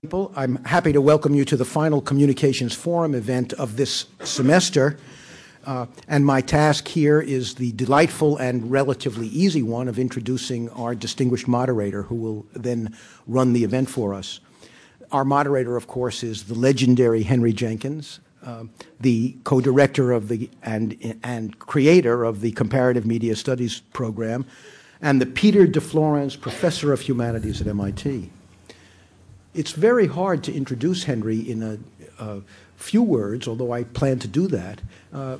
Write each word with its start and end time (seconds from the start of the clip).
People, 0.00 0.32
I'm 0.36 0.62
happy 0.64 0.92
to 0.92 1.00
welcome 1.00 1.34
you 1.34 1.44
to 1.46 1.56
the 1.56 1.64
final 1.64 2.00
Communications 2.00 2.72
Forum 2.72 3.16
event 3.16 3.52
of 3.54 3.76
this 3.76 4.06
semester. 4.22 4.96
Uh, 5.66 5.86
and 6.06 6.24
my 6.24 6.40
task 6.40 6.86
here 6.86 7.20
is 7.20 7.56
the 7.56 7.72
delightful 7.72 8.36
and 8.36 8.70
relatively 8.70 9.26
easy 9.26 9.60
one 9.60 9.88
of 9.88 9.98
introducing 9.98 10.70
our 10.70 10.94
distinguished 10.94 11.48
moderator, 11.48 12.04
who 12.04 12.14
will 12.14 12.46
then 12.52 12.96
run 13.26 13.54
the 13.54 13.64
event 13.64 13.90
for 13.90 14.14
us. 14.14 14.38
Our 15.10 15.24
moderator, 15.24 15.76
of 15.76 15.88
course, 15.88 16.22
is 16.22 16.44
the 16.44 16.54
legendary 16.54 17.24
Henry 17.24 17.52
Jenkins, 17.52 18.20
uh, 18.44 18.66
the 19.00 19.36
co-director 19.42 20.12
of 20.12 20.28
the 20.28 20.48
and 20.62 21.18
and 21.24 21.58
creator 21.58 22.22
of 22.22 22.40
the 22.40 22.52
Comparative 22.52 23.04
Media 23.04 23.34
Studies 23.34 23.80
program, 23.92 24.46
and 25.02 25.20
the 25.20 25.26
Peter 25.26 25.66
de 25.66 25.80
Florez 25.80 26.40
Professor 26.40 26.92
of 26.92 27.00
Humanities 27.00 27.60
at 27.60 27.66
MIT. 27.66 28.30
It's 29.58 29.72
very 29.72 30.06
hard 30.06 30.44
to 30.44 30.54
introduce 30.54 31.02
Henry 31.02 31.40
in 31.40 31.64
a, 31.64 31.78
a 32.22 32.42
few 32.76 33.02
words, 33.02 33.48
although 33.48 33.72
I 33.72 33.82
plan 33.82 34.20
to 34.20 34.28
do 34.28 34.46
that, 34.46 34.80
uh, 35.12 35.38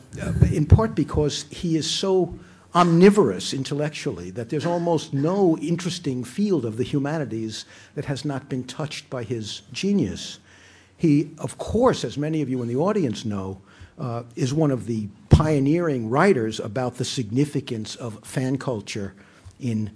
in 0.50 0.66
part 0.66 0.96
because 0.96 1.44
he 1.50 1.77
is 1.77 1.88
so 1.88 2.36
omnivorous 2.74 3.54
intellectually 3.54 4.32
that 4.32 4.48
there's 4.48 4.66
almost 4.66 5.14
no 5.14 5.56
interesting 5.58 6.24
field 6.24 6.64
of 6.64 6.78
the 6.78 6.82
humanities 6.82 7.64
that 7.94 8.06
has 8.06 8.24
not 8.24 8.48
been 8.48 8.64
touched 8.64 9.08
by 9.08 9.22
his 9.22 9.62
genius. 9.70 10.41
He, 10.96 11.30
of 11.38 11.56
course, 11.58 12.02
as 12.02 12.19
many 12.19 12.42
of 12.42 12.48
you 12.48 12.60
in 12.60 12.66
the 12.66 12.74
audience 12.74 13.24
know, 13.24 13.60
uh, 14.00 14.24
is 14.34 14.52
one 14.52 14.72
of 14.72 14.86
the 14.86 15.06
pioneering 15.28 16.10
writers 16.10 16.58
about 16.58 16.96
the 16.96 17.05
significance 17.05 17.94
of 17.94 18.19
fan 18.24 18.58
culture 18.58 19.14
in 19.60 19.92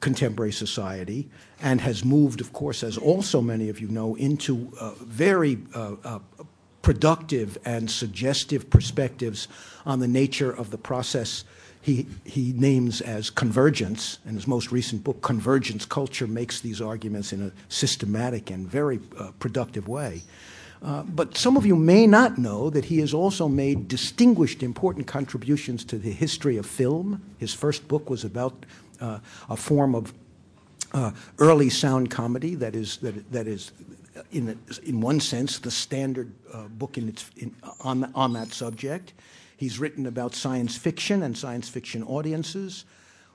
contemporary 0.00 0.52
society 0.52 1.28
and 1.60 1.80
has 1.80 2.04
moved, 2.04 2.40
of 2.40 2.52
course, 2.52 2.82
as 2.82 2.96
also 2.96 3.40
many 3.40 3.68
of 3.68 3.80
you 3.80 3.88
know, 3.88 4.14
into 4.16 4.72
uh, 4.80 4.92
very 5.00 5.58
uh, 5.74 5.96
uh, 6.04 6.18
productive 6.82 7.58
and 7.64 7.90
suggestive 7.90 8.70
perspectives 8.70 9.48
on 9.84 10.00
the 10.00 10.08
nature 10.08 10.50
of 10.50 10.70
the 10.70 10.78
process 10.78 11.44
he, 11.82 12.06
he 12.24 12.52
names 12.52 13.00
as 13.00 13.30
convergence. 13.30 14.18
And 14.26 14.34
his 14.34 14.46
most 14.46 14.70
recent 14.70 15.02
book, 15.02 15.22
Convergence 15.22 15.84
Culture, 15.84 16.26
makes 16.26 16.60
these 16.60 16.80
arguments 16.80 17.32
in 17.32 17.42
a 17.42 17.52
systematic 17.68 18.50
and 18.50 18.68
very 18.68 19.00
uh, 19.18 19.30
productive 19.38 19.88
way. 19.88 20.22
Uh, 20.82 21.02
but 21.02 21.36
some 21.36 21.56
of 21.56 21.66
you 21.66 21.76
may 21.76 22.06
not 22.06 22.38
know 22.38 22.70
that 22.70 22.86
he 22.86 23.00
has 23.00 23.12
also 23.12 23.48
made 23.48 23.86
distinguished, 23.86 24.62
important 24.62 25.06
contributions 25.06 25.84
to 25.84 25.98
the 25.98 26.10
history 26.10 26.56
of 26.56 26.64
film. 26.64 27.22
His 27.38 27.52
first 27.52 27.86
book 27.86 28.08
was 28.08 28.24
about 28.24 28.64
a 29.00 29.56
form 29.56 29.94
of 29.94 30.12
uh, 30.92 31.12
early 31.38 31.70
sound 31.70 32.10
comedy 32.10 32.54
that 32.56 32.74
is 32.74 32.96
that 32.98 33.30
that 33.32 33.46
is 33.46 33.72
in 34.32 34.58
in 34.84 35.00
one 35.00 35.20
sense 35.20 35.58
the 35.58 35.70
standard 35.70 36.32
uh, 36.52 36.64
book 36.68 36.98
in 36.98 37.08
its 37.08 37.30
in, 37.36 37.54
on 37.80 38.10
on 38.14 38.32
that 38.32 38.52
subject. 38.52 39.12
He's 39.56 39.78
written 39.78 40.06
about 40.06 40.34
science 40.34 40.76
fiction 40.76 41.22
and 41.22 41.36
science 41.36 41.68
fiction 41.68 42.02
audiences. 42.04 42.84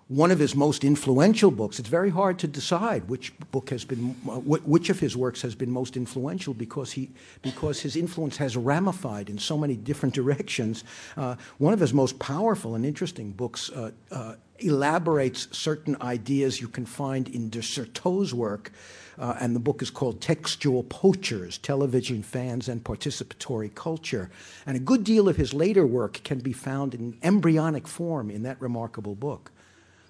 One 0.07 0.29
of 0.29 0.37
his 0.37 0.55
most 0.55 0.83
influential 0.83 1.49
books. 1.49 1.79
It's 1.79 1.89
very 1.89 2.11
hard 2.11 2.37
to 2.39 2.47
decide 2.47 3.09
which 3.09 3.33
book 3.49 3.71
has 3.71 3.83
been 3.83 4.09
which 4.43 4.89
of 4.91 4.99
his 4.99 5.17
works 5.17 5.41
has 5.41 5.55
been 5.55 5.71
most 5.71 5.97
influential 5.97 6.53
because 6.53 6.91
he 6.91 7.09
because 7.41 7.79
his 7.81 7.95
influence 7.95 8.37
has 8.37 8.55
ramified 8.55 9.31
in 9.31 9.39
so 9.39 9.57
many 9.57 9.75
different 9.75 10.13
directions. 10.21 10.83
Uh, 11.17 11.35
one 11.57 11.73
of 11.73 11.79
his 11.79 11.91
most 11.91 12.19
powerful 12.19 12.75
and 12.75 12.85
interesting 12.85 13.31
books 13.31 13.71
uh, 13.71 13.89
uh, 14.11 14.35
elaborates 14.59 15.47
certain 15.51 15.97
ideas 16.01 16.61
you 16.61 16.67
can 16.67 16.85
find 16.85 17.27
in 17.29 17.49
de 17.49 17.63
Certeau's 17.63 18.31
work. 18.31 18.71
Uh, 19.17 19.35
and 19.39 19.55
the 19.55 19.59
book 19.59 19.81
is 19.81 19.89
called 19.89 20.21
Textual 20.21 20.83
Poachers 20.83 21.57
Television 21.57 22.21
Fans 22.21 22.67
and 22.67 22.83
Participatory 22.83 23.73
Culture. 23.73 24.29
And 24.65 24.75
a 24.75 24.79
good 24.79 25.03
deal 25.03 25.29
of 25.29 25.37
his 25.37 25.53
later 25.53 25.87
work 25.87 26.21
can 26.23 26.39
be 26.39 26.53
found 26.53 26.93
in 26.93 27.17
embryonic 27.23 27.87
form 27.87 28.29
in 28.29 28.43
that 28.43 28.61
remarkable 28.61 29.15
book. 29.15 29.51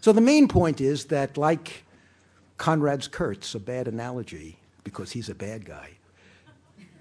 So 0.05 0.11
the 0.11 0.21
main 0.21 0.47
point 0.47 0.81
is 0.81 1.05
that, 1.05 1.35
like 1.35 1.83
Conrad's 2.59 3.07
Kurtz, 3.07 3.55
a 3.55 3.59
bad 3.59 3.87
analogy 3.87 4.59
because 4.83 5.13
he's 5.13 5.29
a 5.29 5.33
bad 5.33 5.65
guy, 5.65 5.93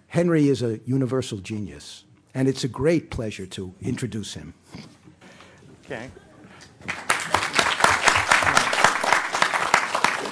Henry 0.07 0.49
is 0.49 0.63
a 0.63 0.81
universal 0.87 1.37
genius. 1.37 2.05
And 2.33 2.49
it's 2.49 2.65
a 2.65 2.69
great 2.69 3.11
pleasure 3.11 3.45
to 3.45 3.75
introduce 3.83 4.33
him. 4.33 4.55
Okay. 5.85 6.09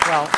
Well, 0.06 0.31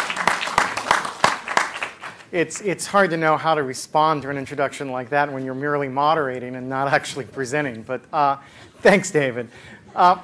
it's, 2.33 2.63
it's 2.63 2.85
hard 2.85 3.11
to 3.11 3.17
know 3.17 3.37
how 3.37 3.55
to 3.55 3.63
respond 3.63 4.23
to 4.23 4.31
an 4.31 4.39
introduction 4.39 4.91
like 4.91 5.09
that 5.11 5.33
when 5.33 5.45
you're 5.45 5.55
merely 5.55 5.87
moderating 5.87 6.57
and 6.57 6.69
not 6.69 6.93
actually 6.93 7.27
presenting. 7.27 7.83
But 7.83 8.03
uh, 8.13 8.39
thanks, 8.81 9.13
David. 9.13 9.49
Uh, 9.95 10.17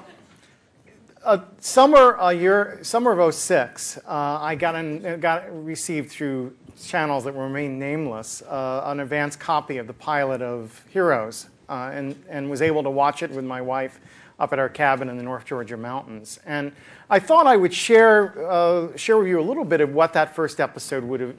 uh, 1.25 1.38
summer, 1.60 2.19
uh, 2.19 2.31
year, 2.31 2.78
summer 2.82 3.19
of 3.19 3.34
06, 3.34 3.98
uh, 3.98 4.00
I 4.06 4.54
got, 4.54 5.20
got 5.20 5.64
received 5.64 6.10
through 6.10 6.56
channels 6.82 7.25
that 7.25 7.32
remain 7.32 7.78
nameless 7.78 8.42
uh, 8.42 8.82
an 8.86 9.00
advanced 9.00 9.38
copy 9.38 9.76
of 9.76 9.86
the 9.86 9.92
pilot 9.92 10.41
of 10.41 10.82
Heroes 10.88 11.48
and, 11.69 12.20
and 12.28 12.50
was 12.50 12.62
able 12.62 12.82
to 12.82 12.91
watch 12.91 13.22
it 13.22 13.31
with 13.31 13.44
my 13.44 13.60
wife 13.60 14.00
up 14.41 14.54
at 14.54 14.58
our 14.58 14.69
cabin 14.69 15.08
in 15.08 15.19
the 15.19 15.22
North 15.22 15.44
Georgia 15.44 15.76
mountains. 15.76 16.41
And 16.47 16.72
I 17.10 17.19
thought 17.19 17.47
I 17.47 17.56
would 17.56 17.75
share, 17.75 18.50
uh, 18.50 18.97
share 18.97 19.19
with 19.19 19.28
you 19.28 19.38
a 19.38 19.42
little 19.42 19.64
bit 19.64 19.82
of 19.82 19.92
what 19.92 20.14
that 20.14 20.34
first 20.34 20.60
episode 20.60 21.04
would 21.04 21.20
have 21.20 21.37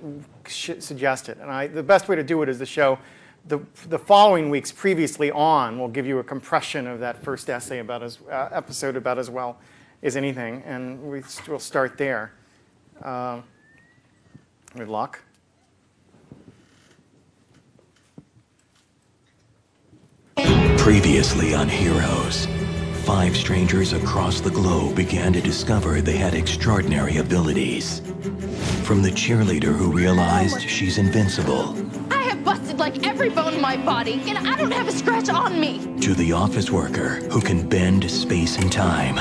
suggested. 0.48 1.40
And 1.40 1.50
I, 1.50 1.68
the 1.68 1.84
best 1.84 2.08
way 2.08 2.16
to 2.16 2.24
do 2.24 2.44
it 2.44 2.50
is 2.50 2.59
to 2.59 2.66
show 2.66 3.00
the, 3.46 3.59
the 3.88 4.00
following 4.00 4.50
weeks 4.50 4.72
previously 4.72 5.31
on 5.31 5.79
will 5.79 5.88
give 5.88 6.06
you 6.06 6.19
a 6.19 6.24
compression 6.24 6.88
of 6.88 7.00
that 7.00 7.24
first 7.24 7.50
essay 7.50 7.79
about 7.79 8.03
as, 8.03 8.19
uh, 8.29 8.50
episode 8.52 8.96
about 8.96 9.18
as 9.18 9.29
well 9.29 9.57
as 10.03 10.16
anything. 10.16 10.63
And 10.66 11.02
we, 11.02 11.24
will 11.47 11.59
start 11.59 11.97
there. 11.97 12.34
Uh, 13.01 13.41
good 14.75 14.88
luck. 14.88 15.19
Previously 20.78 21.53
on 21.53 21.69
Heroes. 21.69 22.47
Five 23.03 23.35
strangers 23.35 23.94
across 23.94 24.41
the 24.41 24.50
globe 24.50 24.96
began 24.96 25.34
to 25.34 25.41
discover 25.41 26.01
they 26.01 26.18
had 26.18 26.34
extraordinary 26.34 27.18
abilities. 27.18 28.00
From 28.84 29.01
the 29.01 29.09
cheerleader 29.09 29.75
who 29.75 29.91
realized 29.91 30.62
she's 30.62 30.97
invincible. 30.97 31.75
I 32.12 32.24
have 32.24 32.44
busted 32.44 32.78
like 32.78 33.06
every 33.08 33.30
bone 33.30 33.54
in 33.54 33.62
my 33.62 33.78
body, 33.78 34.22
and 34.28 34.38
I 34.38 34.56
don't 34.58 34.72
have 34.72 34.88
a 34.88 34.92
scratch 34.92 35.30
on 35.30 35.60
me. 35.60 35.80
To 36.02 36.14
the 36.14 36.34
office 36.34 36.70
worker 36.70 37.22
who 37.32 37.42
can 37.42 37.68
bend 37.68 38.10
space 38.12 38.58
and 38.58 38.72
time. 38.72 39.16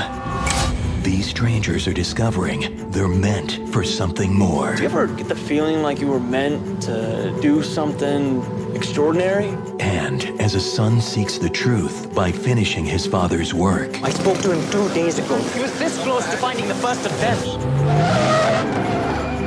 These 1.02 1.30
strangers 1.30 1.86
are 1.86 1.92
discovering 1.92 2.90
they're 2.90 3.08
meant 3.08 3.68
for 3.72 3.84
something 3.84 4.34
more. 4.34 4.74
Do 4.74 4.82
you 4.82 4.88
ever 4.88 5.06
get 5.06 5.28
the 5.28 5.36
feeling 5.36 5.82
like 5.82 6.00
you 6.00 6.08
were 6.08 6.20
meant 6.20 6.82
to 6.82 7.38
do 7.40 7.62
something 7.62 8.42
extraordinary? 8.74 9.48
And 9.78 10.24
as 10.40 10.54
a 10.54 10.60
son 10.60 11.00
seeks 11.00 11.38
the 11.38 11.48
truth 11.48 12.12
by 12.14 12.32
finishing 12.32 12.84
his 12.84 13.06
father's 13.06 13.54
work. 13.54 14.02
I 14.02 14.10
spoke 14.10 14.38
to 14.38 14.52
him 14.52 14.70
two 14.70 14.92
days 14.92 15.18
ago. 15.18 15.38
He 15.54 15.60
was 15.60 15.78
this 15.78 15.96
close 16.02 16.28
to 16.28 16.36
finding 16.36 16.66
the 16.68 16.74
first 16.74 17.06
of 17.06 17.20
them. 17.20 17.38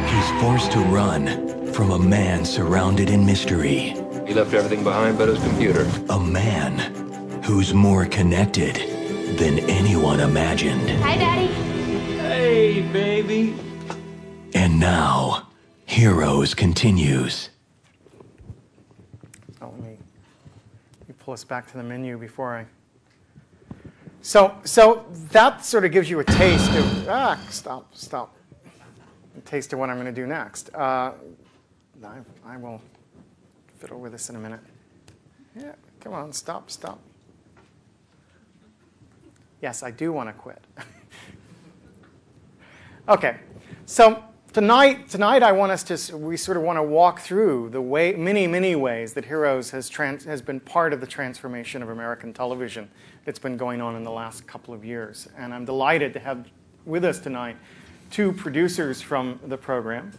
He's 0.07 0.41
forced 0.41 0.71
to 0.71 0.79
run 0.79 1.62
from 1.73 1.89
a 1.91 1.99
man 1.99 2.45
surrounded 2.45 3.09
in 3.09 3.25
mystery. 3.25 3.95
He 4.27 4.33
left 4.33 4.53
everything 4.53 4.83
behind 4.83 5.17
but 5.17 5.27
his 5.27 5.39
computer. 5.39 5.89
A 6.09 6.19
man 6.19 6.77
who's 7.43 7.73
more 7.73 8.05
connected 8.05 8.75
than 9.37 9.59
anyone 9.69 10.19
imagined. 10.19 10.87
Hi, 11.01 11.15
Daddy. 11.15 11.47
Hey, 12.17 12.81
baby. 12.93 13.55
And 14.53 14.79
now, 14.79 15.49
Heroes 15.85 16.53
continues. 16.53 17.49
Oh, 19.59 19.73
let 19.79 19.81
me 19.81 19.97
pull 21.17 21.33
us 21.33 21.43
back 21.43 21.69
to 21.71 21.77
the 21.77 21.83
menu 21.83 22.19
before 22.19 22.55
I. 22.55 22.65
So, 24.21 24.55
so 24.63 25.05
that 25.31 25.65
sort 25.65 25.85
of 25.85 25.91
gives 25.91 26.09
you 26.09 26.19
a 26.19 26.23
taste 26.23 26.71
of, 26.71 27.09
ah, 27.09 27.39
stop, 27.49 27.95
stop. 27.95 28.37
A 29.35 29.41
taste 29.41 29.73
of 29.73 29.79
what 29.79 29.89
I'm 29.89 29.95
going 29.99 30.13
to 30.13 30.21
do 30.21 30.27
next. 30.27 30.73
Uh, 30.73 31.13
I, 32.05 32.19
I 32.45 32.57
will 32.57 32.81
fiddle 33.77 33.99
with 33.99 34.11
this 34.11 34.29
in 34.29 34.35
a 34.35 34.39
minute. 34.39 34.61
Yeah, 35.55 35.73
come 35.99 36.13
on, 36.13 36.33
stop, 36.33 36.71
stop. 36.71 36.99
Yes, 39.61 39.83
I 39.83 39.91
do 39.91 40.11
want 40.11 40.29
to 40.29 40.33
quit. 40.33 40.63
okay, 43.07 43.37
so 43.85 44.23
Tonight, 44.53 45.09
tonight 45.09 45.41
I 45.41 45.51
want 45.51 45.71
us 45.71 45.81
to, 45.85 46.15
we 46.15 46.37
sort 46.37 46.57
of 46.57 46.63
want 46.63 46.77
to 46.77 46.83
walk 46.83 47.21
through 47.21 47.69
the 47.71 47.81
way, 47.81 48.13
many, 48.13 48.45
many 48.45 48.75
ways 48.75 49.13
that 49.13 49.25
Heroes 49.25 49.71
has, 49.71 49.89
trans, 49.89 50.25
has 50.25 50.43
been 50.43 50.59
part 50.59 50.93
of 50.93 51.01
the 51.01 51.07
transformation 51.07 51.81
of 51.81 51.89
American 51.89 52.33
television 52.33 52.87
that's 53.25 53.39
been 53.39 53.57
going 53.57 53.81
on 53.81 53.95
in 53.95 54.03
the 54.03 54.11
last 54.11 54.45
couple 54.45 54.71
of 54.71 54.85
years. 54.85 55.27
And 55.39 55.55
I'm 55.55 55.65
delighted 55.65 56.13
to 56.13 56.19
have 56.19 56.45
with 56.85 57.03
us 57.03 57.17
tonight 57.17 57.57
two 58.11 58.31
producers 58.31 59.01
from 59.01 59.39
the 59.47 59.57
program. 59.57 60.11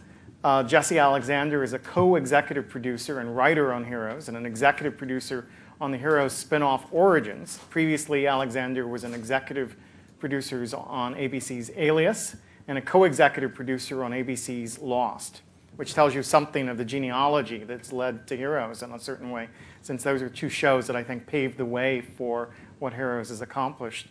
Uh, 0.45 0.61
Jesse 0.61 0.99
Alexander 0.99 1.63
is 1.63 1.73
a 1.73 1.79
co 1.79 2.17
executive 2.17 2.69
producer 2.69 3.19
and 3.19 3.35
writer 3.35 3.73
on 3.73 3.83
Heroes 3.83 4.27
and 4.27 4.37
an 4.37 4.45
executive 4.45 4.95
producer 4.95 5.47
on 5.81 5.89
the 5.89 5.97
Heroes 5.97 6.33
spin 6.33 6.61
off 6.61 6.85
Origins. 6.91 7.57
Previously, 7.71 8.27
Alexander 8.27 8.87
was 8.87 9.03
an 9.03 9.15
executive 9.15 9.75
producer 10.19 10.63
on 10.75 11.15
ABC's 11.15 11.71
Alias 11.75 12.35
and 12.67 12.77
a 12.77 12.81
co 12.81 13.05
executive 13.05 13.55
producer 13.55 14.03
on 14.03 14.11
ABC's 14.11 14.77
Lost, 14.77 15.41
which 15.77 15.95
tells 15.95 16.13
you 16.13 16.21
something 16.21 16.69
of 16.69 16.77
the 16.77 16.85
genealogy 16.85 17.63
that's 17.63 17.91
led 17.91 18.27
to 18.27 18.37
Heroes 18.37 18.83
in 18.83 18.91
a 18.91 18.99
certain 18.99 19.31
way, 19.31 19.49
since 19.81 20.03
those 20.03 20.21
are 20.21 20.29
two 20.29 20.49
shows 20.49 20.85
that 20.85 20.95
I 20.95 21.01
think 21.01 21.25
paved 21.25 21.57
the 21.57 21.65
way 21.65 22.01
for 22.01 22.49
what 22.77 22.93
Heroes 22.93 23.29
has 23.29 23.41
accomplished. 23.41 24.09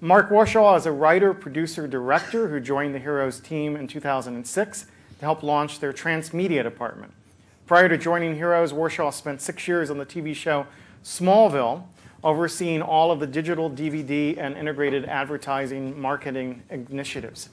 Mark 0.00 0.30
Warshaw 0.30 0.78
is 0.78 0.86
a 0.86 0.92
writer, 0.92 1.34
producer, 1.34 1.86
director 1.86 2.48
who 2.48 2.58
joined 2.58 2.94
the 2.94 2.98
Heroes 2.98 3.38
team 3.38 3.76
in 3.76 3.86
2006 3.86 4.86
to 5.24 5.26
help 5.26 5.42
launch 5.42 5.80
their 5.80 5.92
transmedia 5.92 6.62
department. 6.62 7.10
Prior 7.66 7.88
to 7.88 7.96
joining 7.96 8.34
Heroes, 8.34 8.74
Warshaw 8.74 9.10
spent 9.10 9.40
six 9.40 9.66
years 9.66 9.88
on 9.90 9.96
the 9.96 10.04
TV 10.04 10.34
show 10.34 10.66
Smallville, 11.02 11.82
overseeing 12.22 12.82
all 12.82 13.10
of 13.10 13.20
the 13.20 13.26
digital 13.26 13.70
DVD 13.70 14.36
and 14.36 14.54
integrated 14.54 15.06
advertising 15.06 15.98
marketing 15.98 16.62
initiatives. 16.68 17.48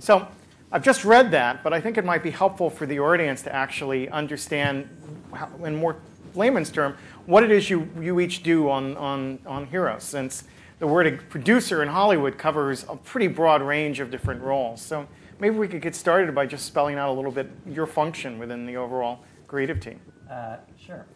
So 0.00 0.26
I've 0.72 0.82
just 0.82 1.04
read 1.04 1.30
that, 1.30 1.62
but 1.62 1.72
I 1.72 1.80
think 1.80 1.98
it 1.98 2.04
might 2.04 2.24
be 2.24 2.30
helpful 2.30 2.68
for 2.68 2.84
the 2.84 2.98
audience 2.98 3.42
to 3.42 3.54
actually 3.54 4.08
understand, 4.08 4.88
how, 5.32 5.48
in 5.64 5.76
more 5.76 5.96
layman's 6.34 6.70
term, 6.70 6.96
what 7.26 7.44
it 7.44 7.52
is 7.52 7.70
you, 7.70 7.88
you 8.00 8.18
each 8.18 8.42
do 8.42 8.68
on, 8.68 8.96
on, 8.96 9.38
on 9.46 9.66
Heroes, 9.66 10.02
since 10.02 10.44
the 10.80 10.86
word 10.88 11.28
producer 11.28 11.80
in 11.80 11.88
Hollywood 11.88 12.38
covers 12.38 12.84
a 12.88 12.96
pretty 12.96 13.28
broad 13.28 13.62
range 13.62 14.00
of 14.00 14.10
different 14.10 14.42
roles. 14.42 14.82
So 14.82 15.06
maybe 15.40 15.56
we 15.56 15.68
could 15.68 15.82
get 15.82 15.94
started 15.94 16.34
by 16.34 16.46
just 16.46 16.66
spelling 16.66 16.96
out 16.96 17.10
a 17.10 17.12
little 17.12 17.30
bit 17.30 17.50
your 17.66 17.86
function 17.86 18.38
within 18.38 18.66
the 18.66 18.76
overall 18.76 19.20
creative 19.46 19.80
team. 19.80 20.00
Uh, 20.30 20.56
sure. 20.78 21.06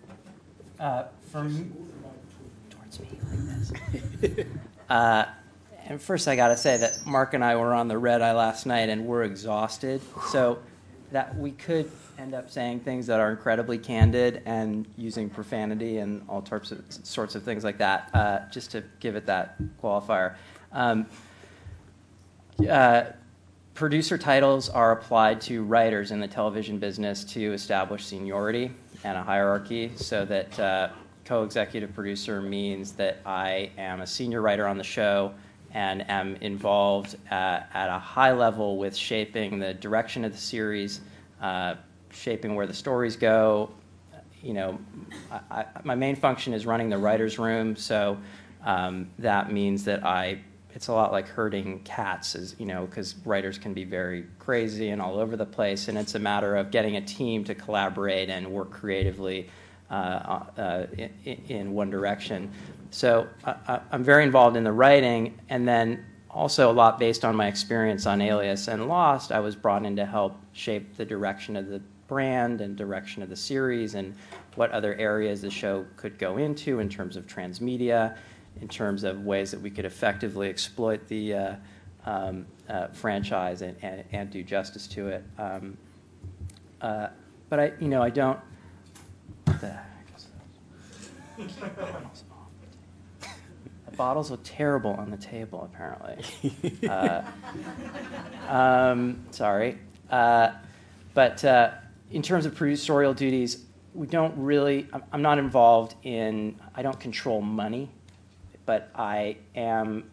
Uh, 0.78 1.04
from 1.30 1.72
towards 2.70 3.00
me 3.00 3.08
like 3.30 4.20
this. 4.20 4.44
uh, 4.88 5.24
and 5.86 6.00
first, 6.00 6.28
I 6.28 6.36
got 6.36 6.48
to 6.48 6.56
say 6.56 6.76
that 6.76 7.06
Mark 7.06 7.34
and 7.34 7.44
I 7.44 7.56
were 7.56 7.74
on 7.74 7.88
the 7.88 7.98
red 7.98 8.20
eye 8.20 8.32
last 8.32 8.66
night, 8.66 8.90
and 8.90 9.06
we're 9.06 9.24
exhausted. 9.24 10.02
So 10.30 10.58
that 11.12 11.36
we 11.36 11.52
could 11.52 11.90
end 12.18 12.34
up 12.34 12.50
saying 12.50 12.80
things 12.80 13.06
that 13.06 13.20
are 13.20 13.30
incredibly 13.30 13.78
candid 13.78 14.42
and 14.44 14.86
using 14.96 15.30
profanity 15.30 15.98
and 15.98 16.22
all 16.28 16.44
sorts 16.44 16.72
of, 16.72 16.84
sorts 16.90 17.34
of 17.34 17.42
things 17.42 17.64
like 17.64 17.78
that, 17.78 18.10
uh, 18.12 18.40
just 18.50 18.70
to 18.72 18.84
give 19.00 19.16
it 19.16 19.24
that 19.26 19.56
qualifier. 19.82 20.34
Um, 20.72 21.06
uh, 22.68 23.04
producer 23.78 24.18
titles 24.18 24.68
are 24.68 24.90
applied 24.90 25.40
to 25.40 25.62
writers 25.62 26.10
in 26.10 26.18
the 26.18 26.26
television 26.26 26.80
business 26.80 27.22
to 27.22 27.52
establish 27.52 28.04
seniority 28.04 28.72
and 29.04 29.16
a 29.16 29.22
hierarchy 29.22 29.92
so 29.94 30.24
that 30.24 30.58
uh, 30.58 30.88
co 31.24 31.44
executive 31.44 31.94
producer 31.94 32.42
means 32.42 32.90
that 32.90 33.20
I 33.24 33.70
am 33.78 34.00
a 34.00 34.06
senior 34.06 34.42
writer 34.42 34.66
on 34.66 34.78
the 34.78 34.84
show 34.84 35.32
and 35.74 36.10
am 36.10 36.34
involved 36.40 37.14
uh, 37.30 37.60
at 37.72 37.88
a 37.88 38.00
high 38.00 38.32
level 38.32 38.78
with 38.78 38.96
shaping 38.96 39.60
the 39.60 39.74
direction 39.74 40.24
of 40.24 40.32
the 40.32 40.38
series, 40.38 41.00
uh, 41.40 41.76
shaping 42.10 42.56
where 42.56 42.66
the 42.66 42.74
stories 42.74 43.14
go. 43.14 43.70
You 44.42 44.54
know, 44.54 44.78
I, 45.30 45.38
I, 45.52 45.66
my 45.84 45.94
main 45.94 46.16
function 46.16 46.52
is 46.52 46.66
running 46.66 46.88
the 46.88 46.98
writer's 46.98 47.38
room, 47.38 47.76
so 47.76 48.18
um, 48.64 49.08
that 49.20 49.52
means 49.52 49.84
that 49.84 50.04
I. 50.04 50.40
It's 50.78 50.86
a 50.86 50.92
lot 50.92 51.10
like 51.10 51.26
herding 51.26 51.80
cats, 51.80 52.36
as 52.36 52.54
you 52.56 52.64
know, 52.64 52.86
because 52.86 53.16
writers 53.24 53.58
can 53.58 53.74
be 53.74 53.82
very 53.82 54.26
crazy 54.38 54.90
and 54.90 55.02
all 55.02 55.18
over 55.18 55.36
the 55.36 55.44
place, 55.44 55.88
and 55.88 55.98
it's 55.98 56.14
a 56.14 56.20
matter 56.20 56.54
of 56.54 56.70
getting 56.70 56.94
a 56.94 57.00
team 57.00 57.42
to 57.46 57.54
collaborate 57.56 58.30
and 58.30 58.46
work 58.46 58.70
creatively 58.70 59.48
uh, 59.90 59.94
uh, 60.56 60.86
in, 60.96 61.10
in, 61.48 61.72
one 61.74 61.90
direction. 61.90 62.52
So 62.92 63.26
I, 63.44 63.80
I'm 63.90 64.04
very 64.04 64.22
involved 64.22 64.56
in 64.56 64.62
the 64.62 64.70
writing, 64.70 65.36
and 65.48 65.66
then 65.66 66.06
also 66.30 66.70
a 66.70 66.72
lot 66.72 67.00
based 67.00 67.24
on 67.24 67.34
my 67.34 67.48
experience 67.48 68.06
on 68.06 68.20
Alias 68.20 68.68
and 68.68 68.86
Lost. 68.86 69.32
I 69.32 69.40
was 69.40 69.56
brought 69.56 69.84
in 69.84 69.96
to 69.96 70.06
help 70.06 70.36
shape 70.52 70.96
the 70.96 71.04
direction 71.04 71.56
of 71.56 71.66
the 71.66 71.82
brand 72.06 72.60
and 72.60 72.76
direction 72.76 73.20
of 73.24 73.30
the 73.30 73.36
series, 73.36 73.96
and 73.96 74.14
what 74.54 74.70
other 74.70 74.94
areas 74.94 75.40
the 75.40 75.50
show 75.50 75.84
could 75.96 76.20
go 76.20 76.36
into 76.36 76.78
in 76.78 76.88
terms 76.88 77.16
of 77.16 77.26
transmedia, 77.26 78.16
in 78.60 78.68
terms 78.68 79.04
of 79.04 79.24
ways 79.24 79.50
that 79.50 79.60
we 79.60 79.70
could 79.70 79.84
effectively 79.84 80.48
exploit 80.48 81.06
the 81.08 81.34
uh, 81.34 81.54
um, 82.06 82.46
uh, 82.68 82.88
franchise 82.88 83.62
and, 83.62 83.76
and, 83.82 84.04
and, 84.12 84.30
do 84.30 84.42
justice 84.42 84.86
to 84.86 85.08
it. 85.08 85.24
Um, 85.38 85.76
uh, 86.80 87.08
but 87.48 87.60
I, 87.60 87.72
you 87.80 87.88
know, 87.88 88.02
I 88.02 88.10
don't. 88.10 88.38
The, 89.46 89.78
bottles 93.98 94.30
are 94.30 94.38
terrible 94.38 94.92
on 94.92 95.10
the 95.10 95.16
table, 95.16 95.68
apparently. 95.70 96.24
uh, 96.88 97.22
um, 98.48 99.22
sorry. 99.32 99.78
Uh, 100.08 100.52
but 101.12 101.44
uh, 101.44 101.72
in 102.12 102.22
terms 102.22 102.46
of 102.46 102.54
producerial 102.54 103.14
duties, 103.14 103.64
we 103.92 104.06
don't 104.06 104.34
really, 104.36 104.88
I'm 105.12 105.20
not 105.20 105.38
involved 105.38 105.96
in, 106.04 106.60
I 106.74 106.82
don't 106.82 106.98
control 107.00 107.40
money, 107.40 107.90
but 108.68 108.90
I 108.94 109.38
am, 109.54 110.04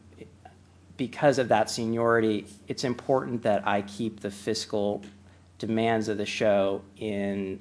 because 0.96 1.40
of 1.40 1.50
that 1.50 1.70
seniority, 1.70 2.48
it's 2.70 2.86
important 2.86 3.44
that 3.44 3.68
I 3.68 3.82
keep 3.82 4.22
the 4.22 4.32
fiscal 4.32 5.02
demands 5.60 6.08
of 6.08 6.18
the 6.18 6.26
show 6.26 6.82
in 6.96 7.60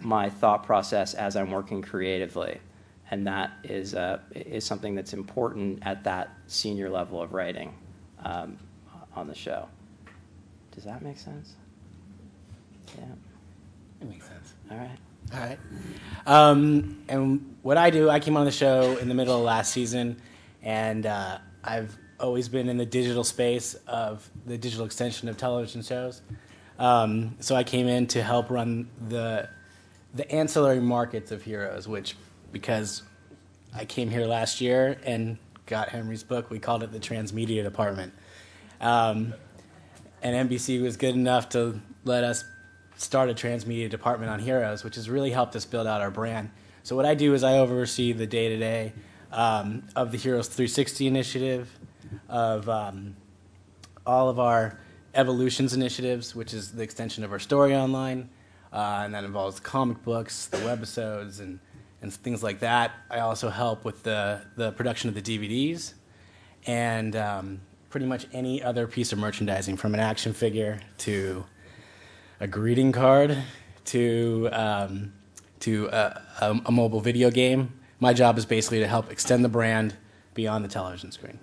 my 0.00 0.28
thought 0.28 0.62
process 0.62 1.14
as 1.14 1.34
I'm 1.34 1.50
working 1.50 1.80
creatively 1.80 2.60
and 3.10 3.26
that 3.26 3.52
is, 3.62 3.94
uh, 3.94 4.18
is 4.34 4.66
something 4.66 4.94
that's 4.94 5.14
important 5.14 5.78
at 5.80 6.04
that 6.04 6.30
senior 6.46 6.90
level 6.90 7.22
of 7.22 7.32
writing 7.32 7.74
um, 8.22 8.58
on 9.16 9.26
the 9.26 9.34
show. 9.34 9.66
Does 10.72 10.84
that 10.84 11.00
make 11.00 11.18
sense? 11.18 11.54
Yeah. 12.98 13.04
It 14.02 14.10
makes 14.10 14.26
sense. 14.26 14.52
All 14.70 14.76
right. 14.76 14.98
All 15.32 15.40
right. 15.40 15.58
Um, 16.26 16.98
and 17.08 17.56
what 17.62 17.78
I 17.78 17.90
do, 17.90 18.10
I 18.10 18.20
came 18.20 18.36
on 18.36 18.44
the 18.44 18.52
show 18.52 18.96
in 18.98 19.08
the 19.08 19.14
middle 19.14 19.36
of 19.36 19.42
last 19.42 19.72
season, 19.72 20.20
and 20.64 21.06
uh, 21.06 21.38
I've 21.62 21.96
always 22.18 22.48
been 22.48 22.68
in 22.68 22.78
the 22.78 22.86
digital 22.86 23.22
space 23.22 23.74
of 23.86 24.28
the 24.46 24.58
digital 24.58 24.86
extension 24.86 25.28
of 25.28 25.36
television 25.36 25.82
shows. 25.82 26.22
Um, 26.78 27.36
so 27.38 27.54
I 27.54 27.62
came 27.62 27.86
in 27.86 28.06
to 28.08 28.22
help 28.22 28.50
run 28.50 28.88
the 29.08 29.48
the 30.14 30.30
ancillary 30.30 30.80
markets 30.80 31.32
of 31.32 31.42
Heroes, 31.42 31.86
which 31.88 32.16
because 32.52 33.02
I 33.74 33.84
came 33.84 34.10
here 34.10 34.26
last 34.26 34.60
year 34.60 34.96
and 35.04 35.38
got 35.66 35.88
Henry's 35.88 36.22
book. 36.22 36.50
We 36.50 36.58
called 36.58 36.82
it 36.82 36.92
the 36.92 37.00
Transmedia 37.00 37.62
Department. 37.62 38.12
Um, 38.80 39.34
and 40.22 40.48
NBC 40.48 40.82
was 40.82 40.96
good 40.96 41.14
enough 41.14 41.48
to 41.50 41.80
let 42.04 42.22
us 42.24 42.44
start 42.96 43.28
a 43.28 43.34
transmedia 43.34 43.90
department 43.90 44.30
on 44.30 44.38
Heroes, 44.38 44.84
which 44.84 44.94
has 44.94 45.10
really 45.10 45.30
helped 45.30 45.56
us 45.56 45.64
build 45.64 45.86
out 45.86 46.00
our 46.00 46.10
brand. 46.10 46.50
So 46.84 46.94
what 46.94 47.06
I 47.06 47.14
do 47.14 47.34
is 47.34 47.42
I 47.42 47.58
oversee 47.58 48.12
the 48.12 48.26
day 48.26 48.48
to 48.48 48.56
day 48.56 48.92
of 49.34 50.12
the 50.12 50.18
Heroes 50.18 50.48
360 50.48 51.06
initiative, 51.06 51.78
of 52.28 52.68
um, 52.68 53.16
all 54.06 54.28
of 54.28 54.38
our 54.38 54.78
evolutions 55.14 55.74
initiatives, 55.74 56.34
which 56.34 56.54
is 56.54 56.72
the 56.72 56.82
extension 56.82 57.24
of 57.24 57.32
our 57.32 57.38
story 57.38 57.74
online, 57.74 58.28
uh, 58.72 59.02
and 59.04 59.14
that 59.14 59.24
involves 59.24 59.60
comic 59.60 60.02
books, 60.02 60.46
the 60.46 60.58
webisodes, 60.58 61.40
and 61.40 61.58
and 62.04 62.12
things 62.12 62.42
like 62.42 62.60
that. 62.60 62.92
I 63.10 63.20
also 63.20 63.48
help 63.48 63.82
with 63.82 64.02
the, 64.02 64.42
the 64.56 64.72
production 64.72 65.08
of 65.08 65.14
the 65.14 65.22
DVDs 65.22 65.94
and 66.66 67.16
um, 67.16 67.62
pretty 67.88 68.04
much 68.04 68.26
any 68.34 68.62
other 68.62 68.86
piece 68.86 69.10
of 69.10 69.18
merchandising 69.18 69.78
from 69.78 69.94
an 69.94 70.00
action 70.00 70.34
figure 70.34 70.80
to 70.98 71.46
a 72.40 72.46
greeting 72.46 72.92
card 72.92 73.38
to, 73.86 74.50
um, 74.52 75.14
to 75.60 75.86
a, 75.86 76.20
a, 76.42 76.60
a 76.66 76.70
mobile 76.70 77.00
video 77.00 77.30
game. 77.30 77.72
My 78.04 78.12
job 78.12 78.36
is 78.36 78.44
basically 78.44 78.80
to 78.80 78.86
help 78.86 79.10
extend 79.10 79.42
the 79.46 79.48
brand 79.48 79.96
beyond 80.34 80.62
the 80.62 80.68
television 80.68 81.10
screen. 81.10 81.38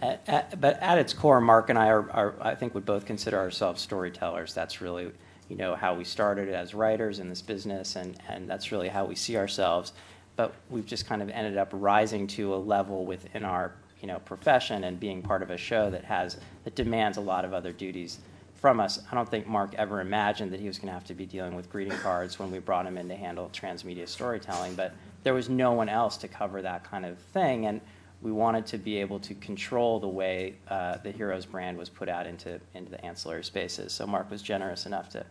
At, 0.00 0.22
at, 0.28 0.60
but 0.60 0.80
at 0.80 0.96
its 0.96 1.12
core, 1.12 1.40
Mark 1.40 1.70
and 1.70 1.76
I 1.76 1.88
are, 1.88 2.08
are, 2.12 2.34
I 2.40 2.54
think, 2.54 2.72
would 2.76 2.86
both 2.86 3.04
consider 3.04 3.36
ourselves 3.36 3.82
storytellers. 3.82 4.54
That's 4.54 4.80
really 4.80 5.10
you 5.48 5.56
know, 5.56 5.74
how 5.74 5.94
we 5.94 6.04
started 6.04 6.50
as 6.50 6.72
writers 6.72 7.18
in 7.18 7.28
this 7.28 7.42
business, 7.42 7.96
and, 7.96 8.16
and 8.28 8.48
that's 8.48 8.70
really 8.70 8.86
how 8.86 9.06
we 9.06 9.16
see 9.16 9.36
ourselves. 9.36 9.92
But 10.36 10.54
we've 10.70 10.86
just 10.86 11.04
kind 11.08 11.20
of 11.20 11.30
ended 11.30 11.58
up 11.58 11.70
rising 11.72 12.28
to 12.28 12.54
a 12.54 12.60
level 12.62 13.04
within 13.04 13.44
our 13.44 13.72
you 14.00 14.06
know, 14.06 14.20
profession 14.20 14.84
and 14.84 15.00
being 15.00 15.20
part 15.20 15.42
of 15.42 15.50
a 15.50 15.56
show 15.56 15.90
that 15.90 16.04
has 16.04 16.38
that 16.62 16.76
demands 16.76 17.18
a 17.18 17.22
lot 17.22 17.44
of 17.44 17.52
other 17.52 17.72
duties 17.72 18.20
from 18.54 18.78
us. 18.78 19.00
I 19.10 19.16
don't 19.16 19.28
think 19.28 19.48
Mark 19.48 19.74
ever 19.74 20.00
imagined 20.00 20.52
that 20.52 20.60
he 20.60 20.68
was 20.68 20.78
going 20.78 20.88
to 20.88 20.94
have 20.94 21.06
to 21.06 21.14
be 21.14 21.26
dealing 21.26 21.56
with 21.56 21.68
greeting 21.68 21.98
cards 21.98 22.38
when 22.38 22.52
we 22.52 22.60
brought 22.60 22.86
him 22.86 22.96
in 22.96 23.08
to 23.08 23.16
handle 23.16 23.50
transmedia 23.52 24.06
storytelling, 24.06 24.76
but 24.76 24.94
there 25.22 25.34
was 25.34 25.48
no 25.48 25.72
one 25.72 25.88
else 25.88 26.16
to 26.18 26.28
cover 26.28 26.62
that 26.62 26.84
kind 26.84 27.04
of 27.04 27.18
thing, 27.18 27.66
and 27.66 27.80
we 28.20 28.32
wanted 28.32 28.66
to 28.66 28.78
be 28.78 28.98
able 28.98 29.20
to 29.20 29.34
control 29.34 30.00
the 30.00 30.08
way 30.08 30.56
uh, 30.68 30.98
the 30.98 31.10
Heroes 31.10 31.46
brand 31.46 31.78
was 31.78 31.88
put 31.88 32.08
out 32.08 32.26
into 32.26 32.60
into 32.74 32.90
the 32.90 33.04
ancillary 33.04 33.44
spaces. 33.44 33.92
So 33.92 34.06
Mark 34.06 34.30
was 34.30 34.42
generous 34.42 34.86
enough 34.86 35.08
to 35.10 35.24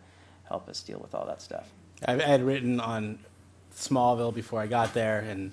help 0.44 0.68
us 0.68 0.80
deal 0.80 0.98
with 0.98 1.14
all 1.14 1.26
that 1.26 1.42
stuff. 1.42 1.70
I, 2.06 2.12
had 2.14 2.42
written 2.42 2.80
on 2.80 3.18
Smallville 3.74 4.34
before 4.34 4.60
I 4.60 4.66
got 4.66 4.94
there 4.94 5.20
and 5.20 5.52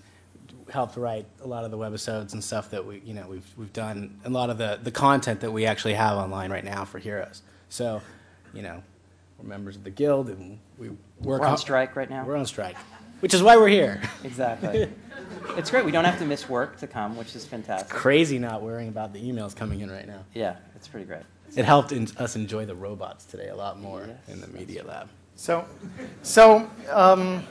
helped 0.69 0.97
write 0.97 1.25
a 1.43 1.47
lot 1.47 1.63
of 1.63 1.71
the 1.71 1.77
webisodes 1.77 2.33
and 2.33 2.43
stuff 2.43 2.71
that 2.71 2.85
we, 2.85 3.01
you 3.05 3.13
know, 3.13 3.27
we've, 3.27 3.45
we've 3.57 3.73
done, 3.73 4.19
a 4.25 4.29
lot 4.29 4.49
of 4.49 4.57
the, 4.57 4.79
the 4.81 4.91
content 4.91 5.41
that 5.41 5.51
we 5.51 5.65
actually 5.65 5.93
have 5.93 6.17
online 6.17 6.51
right 6.51 6.63
now 6.63 6.85
for 6.85 6.99
Heroes. 6.99 7.41
So, 7.69 8.01
you 8.53 8.61
know, 8.61 8.81
we're 9.37 9.47
members 9.47 9.75
of 9.75 9.83
the 9.83 9.89
guild 9.89 10.29
and 10.29 10.59
we 10.77 10.89
work 10.89 11.41
We're 11.41 11.41
on 11.41 11.49
ho- 11.51 11.55
strike 11.55 11.95
right 11.95 12.09
now. 12.09 12.25
We're 12.25 12.37
on 12.37 12.45
strike, 12.45 12.77
which 13.19 13.33
is 13.33 13.41
why 13.41 13.57
we're 13.57 13.67
here. 13.67 14.01
Exactly. 14.23 14.89
it's 15.57 15.71
great. 15.71 15.85
We 15.85 15.91
don't 15.91 16.05
have 16.05 16.19
to 16.19 16.25
miss 16.25 16.49
work 16.49 16.77
to 16.79 16.87
come, 16.87 17.17
which 17.17 17.35
is 17.35 17.45
fantastic. 17.45 17.89
Crazy 17.89 18.39
not 18.39 18.61
worrying 18.61 18.89
about 18.89 19.13
the 19.13 19.21
emails 19.21 19.55
coming 19.55 19.81
in 19.81 19.91
right 19.91 20.07
now. 20.07 20.23
Yeah, 20.33 20.55
it's 20.75 20.87
pretty 20.87 21.05
great. 21.05 21.23
It 21.55 21.65
helped 21.65 21.91
in, 21.91 22.07
us 22.17 22.35
enjoy 22.35 22.65
the 22.65 22.75
robots 22.75 23.25
today 23.25 23.49
a 23.49 23.55
lot 23.55 23.79
more 23.79 24.05
Yes, 24.07 24.17
in 24.27 24.41
the 24.41 24.47
media 24.47 24.83
lab. 24.83 25.09
So, 25.35 25.65
so 26.21 26.69
um, 26.91 27.43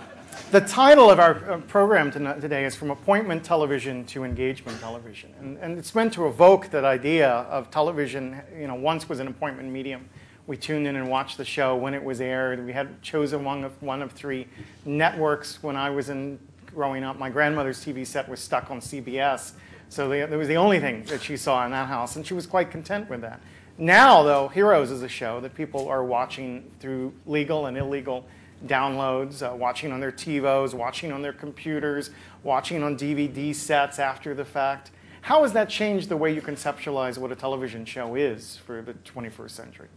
the 0.50 0.61
title 0.61 1.11
of 1.11 1.18
our 1.21 1.50
uh, 1.50 1.61
program 1.62 2.11
today 2.11 2.64
is 2.64 2.75
From 2.75 2.90
Appointment 2.90 3.44
Television 3.44 4.04
to 4.06 4.25
Engagement 4.25 4.80
Television. 4.80 5.33
And, 5.38 5.59
and 5.59 5.78
it's 5.78 5.94
meant 5.94 6.12
to 6.14 6.26
evoke 6.26 6.71
that 6.71 6.85
idea 6.85 7.28
of 7.28 7.71
television, 7.71 8.40
you 8.59 8.66
know, 8.66 8.75
once 8.75 9.09
was 9.09 9.21
an 9.21 9.28
appointment 9.28 9.68
medium. 9.71 10.09
We 10.46 10.56
tuned 10.58 10.86
in 10.86 10.96
and 10.96 11.08
watched 11.08 11.38
the 11.38 11.44
show 11.44 11.74
when 11.76 11.94
it 11.94 12.04
was 12.04 12.20
aired. 12.20 12.64
We 12.64 12.72
had 12.72 13.00
chosen 13.00 13.44
one 13.44 13.64
of, 13.64 13.82
one 13.82 14.02
of 14.02 14.12
three 14.12 14.46
networks 14.84 15.62
when 15.62 15.74
I 15.74 15.88
was 15.90 16.10
in 16.10 16.38
growing 16.66 17.02
up. 17.02 17.18
My 17.18 17.30
grandmother's 17.30 17.82
TV 17.82 18.06
set 18.06 18.28
was 18.28 18.40
stuck 18.40 18.70
on 18.70 18.80
CBS. 18.80 19.52
So 19.88 20.08
that 20.08 20.30
was 20.30 20.48
the 20.48 20.56
only 20.56 20.80
thing 20.80 21.04
that 21.04 21.22
she 21.22 21.36
saw 21.36 21.64
in 21.64 21.70
that 21.70 21.88
house, 21.88 22.16
and 22.16 22.26
she 22.26 22.34
was 22.34 22.46
quite 22.46 22.70
content 22.70 23.08
with 23.08 23.20
that. 23.20 23.40
Now, 23.78 24.22
though, 24.22 24.48
Heroes 24.48 24.90
is 24.90 25.02
a 25.02 25.08
show 25.08 25.40
that 25.40 25.54
people 25.54 25.88
are 25.88 26.04
watching 26.04 26.70
through 26.80 27.12
legal 27.26 27.66
and 27.66 27.76
illegal 27.76 28.26
downloads, 28.66 29.42
uh, 29.42 29.54
watching 29.54 29.92
on 29.92 30.00
their 30.00 30.12
TiVos, 30.12 30.74
watching 30.74 31.12
on 31.12 31.22
their 31.22 31.32
computers, 31.32 32.10
watching 32.42 32.82
on 32.82 32.96
DVD 32.96 33.54
sets 33.54 33.98
after 33.98 34.34
the 34.34 34.44
fact. 34.44 34.90
How 35.22 35.42
has 35.42 35.52
that 35.54 35.68
changed 35.68 36.08
the 36.08 36.16
way 36.16 36.34
you 36.34 36.42
conceptualize 36.42 37.18
what 37.18 37.32
a 37.32 37.36
television 37.36 37.84
show 37.84 38.14
is 38.14 38.58
for 38.66 38.82
the 38.82 38.94
21st 38.94 39.50
century? 39.50 39.88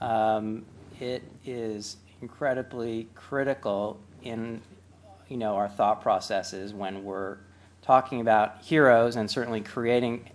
Um, 0.00 0.64
it 1.00 1.22
is 1.44 1.96
incredibly 2.20 3.08
critical 3.14 3.98
in 4.22 4.60
you 5.28 5.36
know 5.36 5.56
our 5.56 5.68
thought 5.68 6.00
processes 6.00 6.72
when 6.72 7.04
we're 7.04 7.38
talking 7.82 8.20
about 8.20 8.62
heroes 8.62 9.16
and 9.16 9.30
certainly 9.30 9.60
creating 9.60 10.28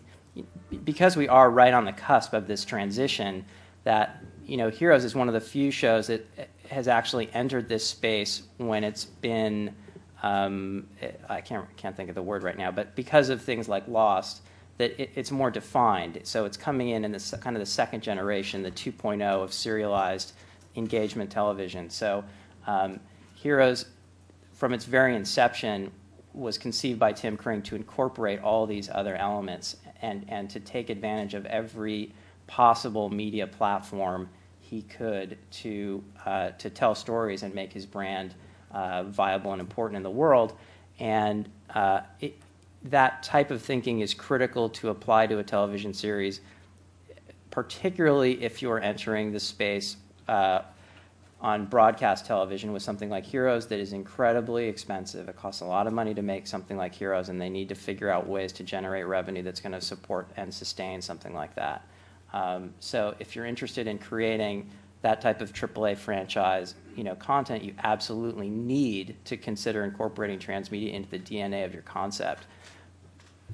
because 0.84 1.16
we 1.18 1.28
are 1.28 1.50
right 1.50 1.74
on 1.74 1.86
the 1.86 1.92
cusp 1.92 2.34
of 2.34 2.48
this 2.48 2.64
transition 2.64 3.44
that 3.84 4.24
you 4.46 4.58
know 4.58 4.70
heroes 4.70 5.04
is 5.04 5.16
one 5.16 5.28
of 5.28 5.34
the 5.34 5.42
few 5.42 5.72
shows 5.72 6.08
that 6.08 6.28
has 6.70 6.88
actually 6.88 7.32
entered 7.34 7.68
this 7.68 7.86
space 7.86 8.44
when 8.58 8.84
it's 8.84 9.06
been 9.06 9.74
um, 10.22 10.86
I 11.30 11.42
can't 11.42 11.66
can't 11.78 11.96
think 11.96 12.10
of 12.10 12.16
the 12.16 12.22
word 12.22 12.44
right 12.44 12.58
now 12.58 12.72
but 12.72 12.96
because 12.96 13.30
of 13.30 13.42
things 13.42 13.68
like 13.68 13.88
lost 13.88 14.42
that 14.80 15.00
it, 15.00 15.12
it's 15.14 15.30
more 15.30 15.52
defined. 15.52 16.20
So 16.24 16.46
it's 16.46 16.58
coming 16.58 16.90
in 16.90 17.06
in 17.06 17.12
this 17.12 17.34
kind 17.42 17.56
of 17.56 17.60
the 17.60 17.66
second 17.66 18.02
generation, 18.02 18.64
the 18.64 18.72
2.0 18.72 19.22
of 19.22 19.54
serialized 19.54 20.34
engagement 20.76 21.30
television. 21.30 21.90
So 21.90 22.24
um, 22.66 23.00
Heroes, 23.36 23.86
from 24.54 24.74
its 24.74 24.86
very 24.86 25.16
inception, 25.16 25.92
was 26.34 26.58
conceived 26.58 26.98
by 26.98 27.12
Tim 27.12 27.36
Kring 27.36 27.62
to 27.64 27.76
incorporate 27.76 28.42
all 28.42 28.66
these 28.66 28.90
other 28.90 29.16
elements 29.16 29.76
and, 30.02 30.26
and 30.30 30.50
to 30.50 30.60
take 30.60 30.90
advantage 30.90 31.34
of 31.34 31.46
every 31.46 32.14
possible 32.48 33.10
media 33.10 33.48
platform 33.48 34.30
he 34.62 34.84
could 34.84 35.38
to, 35.52 36.04
uh, 36.26 36.52
to 36.52 36.70
tell 36.70 36.96
stories 36.96 37.44
and 37.44 37.54
make 37.54 37.74
his 37.74 37.86
brand 37.86 38.34
uh, 38.72 39.04
viable 39.04 39.52
and 39.52 39.60
important 39.60 39.98
in 39.98 40.04
the 40.04 40.10
world. 40.10 40.54
And 41.00 41.50
uh, 41.74 42.02
that 42.84 43.24
type 43.24 43.52
of 43.52 43.62
thinking 43.62 44.00
is 44.00 44.14
critical 44.14 44.70
to 44.70 44.90
apply 44.90 45.28
to 45.28 45.40
a 45.40 45.44
television 45.44 45.94
series, 45.94 46.42
particularly 47.52 48.44
if 48.44 48.62
you're 48.62 48.80
entering 48.80 49.32
the 49.32 49.40
space 49.40 49.98
uh, 50.28 50.62
on 51.42 51.66
broadcast 51.66 52.26
television 52.26 52.74
with 52.74 52.84
something 52.84 53.10
like 53.10 53.26
Heroes 53.26 53.68
that 53.68 53.80
is 53.80 53.94
incredibly 53.94 54.68
expensive. 54.68 55.30
It 55.30 55.36
costs 55.36 55.62
a 55.62 55.66
lot 55.66 55.88
of 55.88 55.94
money 55.94 56.14
to 56.14 56.22
make 56.22 56.48
something 56.48 56.78
like 56.78 56.94
Heroes, 56.94 57.30
and 57.30 57.40
they 57.40 57.50
need 57.50 57.70
to 57.70 57.76
figure 57.76 58.10
out 58.10 58.28
ways 58.28 58.52
to 58.54 58.64
generate 58.64 59.08
revenue 59.08 59.44
that's 59.44 59.62
going 59.62 59.72
to 59.72 59.82
support 59.82 60.30
and 60.38 60.54
sustain 60.54 61.02
something 61.02 61.34
like 61.34 61.56
that. 61.56 61.86
Um, 62.34 62.74
so 62.80 63.16
if 63.20 63.36
you're 63.36 63.46
interested 63.46 63.88
in 63.88 63.98
creating 63.98 64.70
that 65.02 65.22
type 65.22 65.42
of 65.42 65.54
AAA 65.54 65.98
franchise, 65.98 66.76
you 66.96 67.04
know, 67.06 67.16
content, 67.16 67.64
you 67.64 67.74
absolutely 67.84 68.50
need 68.50 69.16
to 69.26 69.38
consider 69.38 69.86
incorporating 69.86 70.38
transmedia 70.40 70.94
into 70.94 71.10
the 71.10 71.20
DNA 71.20 71.64
of 71.64 71.74
your 71.74 71.84
concept. 71.84 72.48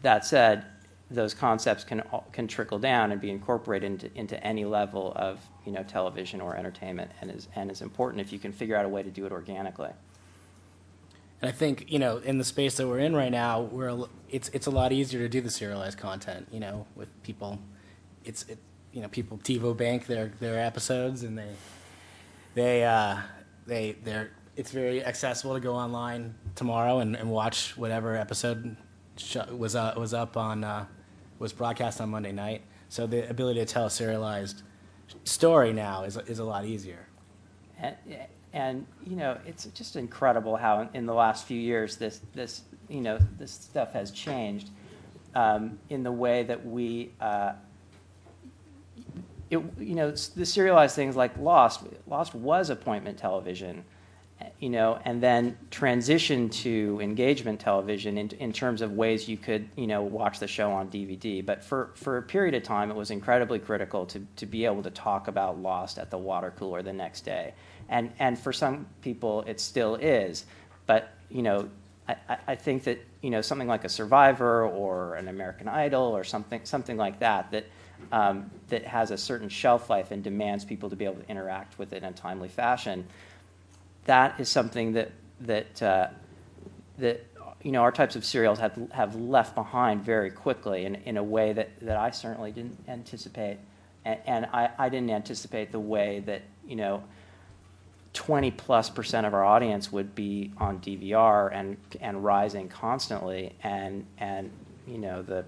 That 0.02 0.26
said, 0.26 0.66
those 1.10 1.34
concepts 1.34 1.84
can 1.84 2.04
can 2.32 2.48
trickle 2.48 2.80
down 2.80 3.12
and 3.12 3.22
be 3.22 3.30
incorporated 3.30 3.92
into, 3.92 4.20
into 4.20 4.44
any 4.44 4.66
level 4.66 5.14
of 5.16 5.40
you 5.66 5.72
know 5.72 5.84
television 5.84 6.42
or 6.42 6.56
entertainment, 6.56 7.12
and 7.22 7.30
is 7.32 7.48
and 7.56 7.70
is 7.70 7.82
important 7.82 8.22
if 8.22 8.34
you 8.34 8.40
can 8.40 8.52
figure 8.52 8.76
out 8.76 8.86
a 8.86 8.90
way 8.90 9.04
to 9.04 9.12
do 9.12 9.26
it 9.26 9.32
organically. 9.32 9.92
And 11.42 11.50
I 11.50 11.52
think 11.52 11.92
you 11.92 12.00
know, 12.00 12.18
in 12.18 12.38
the 12.38 12.44
space 12.44 12.78
that 12.78 12.88
we're 12.88 13.00
in 13.00 13.16
right 13.16 13.32
now, 13.32 13.62
we're 13.62 14.08
it's 14.30 14.50
it's 14.50 14.68
a 14.68 14.72
lot 14.72 14.92
easier 14.92 15.20
to 15.20 15.30
do 15.30 15.42
the 15.42 15.52
serialized 15.52 15.98
content. 15.98 16.48
You 16.52 16.60
know, 16.60 16.88
with 16.96 17.10
people, 17.24 17.60
it's 18.24 18.44
it, 18.44 18.58
you 18.92 19.02
know 19.02 19.08
people 19.08 19.38
TiVo 19.38 19.78
bank 19.78 20.08
their 20.08 20.32
their 20.40 20.60
episodes, 20.60 21.24
and 21.24 21.38
they 21.38 21.52
they 22.56 22.84
uh, 22.84 23.18
they 23.68 23.98
they're 24.04 24.32
it's 24.56 24.72
very 24.72 25.04
accessible 25.04 25.54
to 25.54 25.60
go 25.60 25.76
online 25.76 26.34
tomorrow 26.56 27.00
and, 27.00 27.16
and 27.16 27.30
watch 27.30 27.76
whatever 27.78 28.16
episode 28.16 28.76
was 29.52 29.76
uh, 29.76 29.94
was 29.98 30.14
up 30.14 30.38
on 30.38 30.64
uh, 30.64 30.86
was 31.40 31.54
broadcast 31.54 32.02
on 32.02 32.10
Monday 32.10 32.32
night. 32.32 32.62
So 32.90 33.08
the 33.08 33.30
ability 33.30 33.60
to 33.60 33.66
tell 33.66 33.86
a 33.86 33.90
serialized 33.90 34.64
story 35.24 35.74
now 35.74 36.04
is 36.04 36.18
is 36.18 36.40
a 36.40 36.44
lot 36.44 36.66
easier. 36.66 37.08
And, 37.80 37.96
and 38.54 38.86
you 39.06 39.18
know, 39.18 39.38
it's 39.46 39.66
just 39.66 39.96
incredible 39.96 40.56
how 40.56 40.90
in, 40.94 41.06
the 41.06 41.14
last 41.14 41.46
few 41.46 41.60
years 41.60 41.98
this 41.98 42.22
this 42.34 42.62
you 42.88 43.02
know 43.02 43.20
this 43.38 43.52
stuff 43.52 43.92
has 43.94 44.12
changed 44.12 44.70
um, 45.36 45.80
in 45.90 46.04
the 46.04 46.12
way 46.12 46.44
that 46.44 46.66
we. 46.66 47.12
Uh, 47.20 47.54
it, 49.52 49.62
you 49.78 49.94
know, 49.94 50.10
the 50.10 50.46
serialized 50.46 50.96
things 50.96 51.16
like 51.16 51.38
Lost. 51.38 51.82
Lost 52.08 52.34
was 52.34 52.72
appointment 52.72 53.18
television, 53.18 53.86
you 54.60 54.70
know, 54.70 55.00
and 55.06 55.22
then 55.22 55.58
transition 55.72 56.50
to 56.50 57.00
engagement 57.02 57.60
television 57.60 58.18
in, 58.18 58.30
in 58.40 58.52
terms 58.52 58.82
of 58.82 58.92
ways 58.94 59.30
you 59.30 59.38
could, 59.38 59.68
you 59.76 59.88
know, 59.88 60.02
watch 60.02 60.40
the 60.40 60.48
show 60.48 60.72
on 60.72 60.90
DVD. 60.90 61.46
But 61.46 61.64
for, 61.64 61.92
for 61.96 62.18
a 62.18 62.22
period 62.22 62.54
of 62.54 62.64
time, 62.64 62.90
it 62.92 62.96
was 62.96 63.12
incredibly 63.12 63.60
critical 63.60 64.06
to, 64.08 64.26
to 64.38 64.46
be 64.46 64.66
able 64.66 64.84
to 64.84 64.90
talk 64.92 65.28
about 65.28 65.60
Lost 65.60 65.98
at 65.98 66.10
the 66.10 66.18
water 66.18 66.54
cooler 66.58 66.82
the 66.82 66.94
next 66.94 67.22
day. 67.22 67.54
And, 67.90 68.12
and 68.20 68.38
for 68.38 68.52
some 68.52 68.88
people, 69.02 69.44
it 69.44 69.60
still 69.60 69.96
is. 69.96 70.46
But, 70.86 71.14
you 71.30 71.42
know, 71.42 71.70
I, 72.08 72.16
I- 72.48 72.56
think 72.56 72.84
that, 72.84 73.00
you 73.22 73.30
know, 73.30 73.42
something 73.42 73.68
like 73.68 73.84
a 73.84 73.90
Survivor 73.90 74.68
or 74.68 75.16
an 75.16 75.28
American 75.28 75.68
Idol 75.68 76.04
or 76.04 76.24
something, 76.24 76.62
something 76.64 76.98
like 76.98 77.20
that, 77.20 77.52
that, 77.52 77.66
um, 78.12 78.52
that 78.70 78.84
has 78.86 79.12
a 79.12 79.18
certain 79.18 79.50
shelf 79.50 79.90
life 79.90 80.12
and 80.12 80.24
demands 80.24 80.66
people 80.66 80.90
to 80.90 80.96
be 80.96 81.06
able 81.06 81.16
to 81.16 81.30
interact 81.30 81.80
with 81.80 81.94
it 81.94 81.98
in 81.98 82.06
a 82.06 82.12
timely 82.12 82.50
fashion, 82.50 83.06
that 84.06 84.40
is 84.40 84.50
something 84.50 84.94
that 84.94 85.12
that 85.42 85.84
uh, 85.84 86.08
that 86.98 87.26
you 87.62 87.72
know 87.72 87.82
our 87.82 87.92
types 87.92 88.16
of 88.16 88.24
serials 88.26 88.60
have 88.60 88.80
have 88.92 89.16
left 89.16 89.56
behind 89.56 90.04
very 90.04 90.32
quickly 90.32 90.86
in, 90.86 90.96
in 90.96 91.18
a 91.18 91.24
way 91.24 91.54
that, 91.54 91.70
that 91.82 91.98
I 91.98 92.12
certainly 92.12 92.52
didn't 92.52 92.78
anticipate, 92.88 93.58
and, 94.06 94.20
and 94.26 94.46
I, 94.48 94.70
I 94.78 94.90
didn't 94.90 95.10
anticipate 95.10 95.72
the 95.72 95.80
way 95.80 96.22
that 96.26 96.42
you 96.68 96.76
know. 96.76 97.04
20 98.14 98.50
plus 98.52 98.90
percent 98.90 99.28
of 99.28 99.34
our 99.34 99.44
audience 99.44 99.92
would 99.92 100.16
be 100.16 100.50
on 100.58 100.80
DVR 100.80 101.54
and 101.54 101.76
and 102.00 102.24
rising 102.24 102.70
constantly 102.70 103.54
and 103.62 104.06
and 104.18 104.50
you 104.88 104.98
know 104.98 105.22
the 105.22 105.44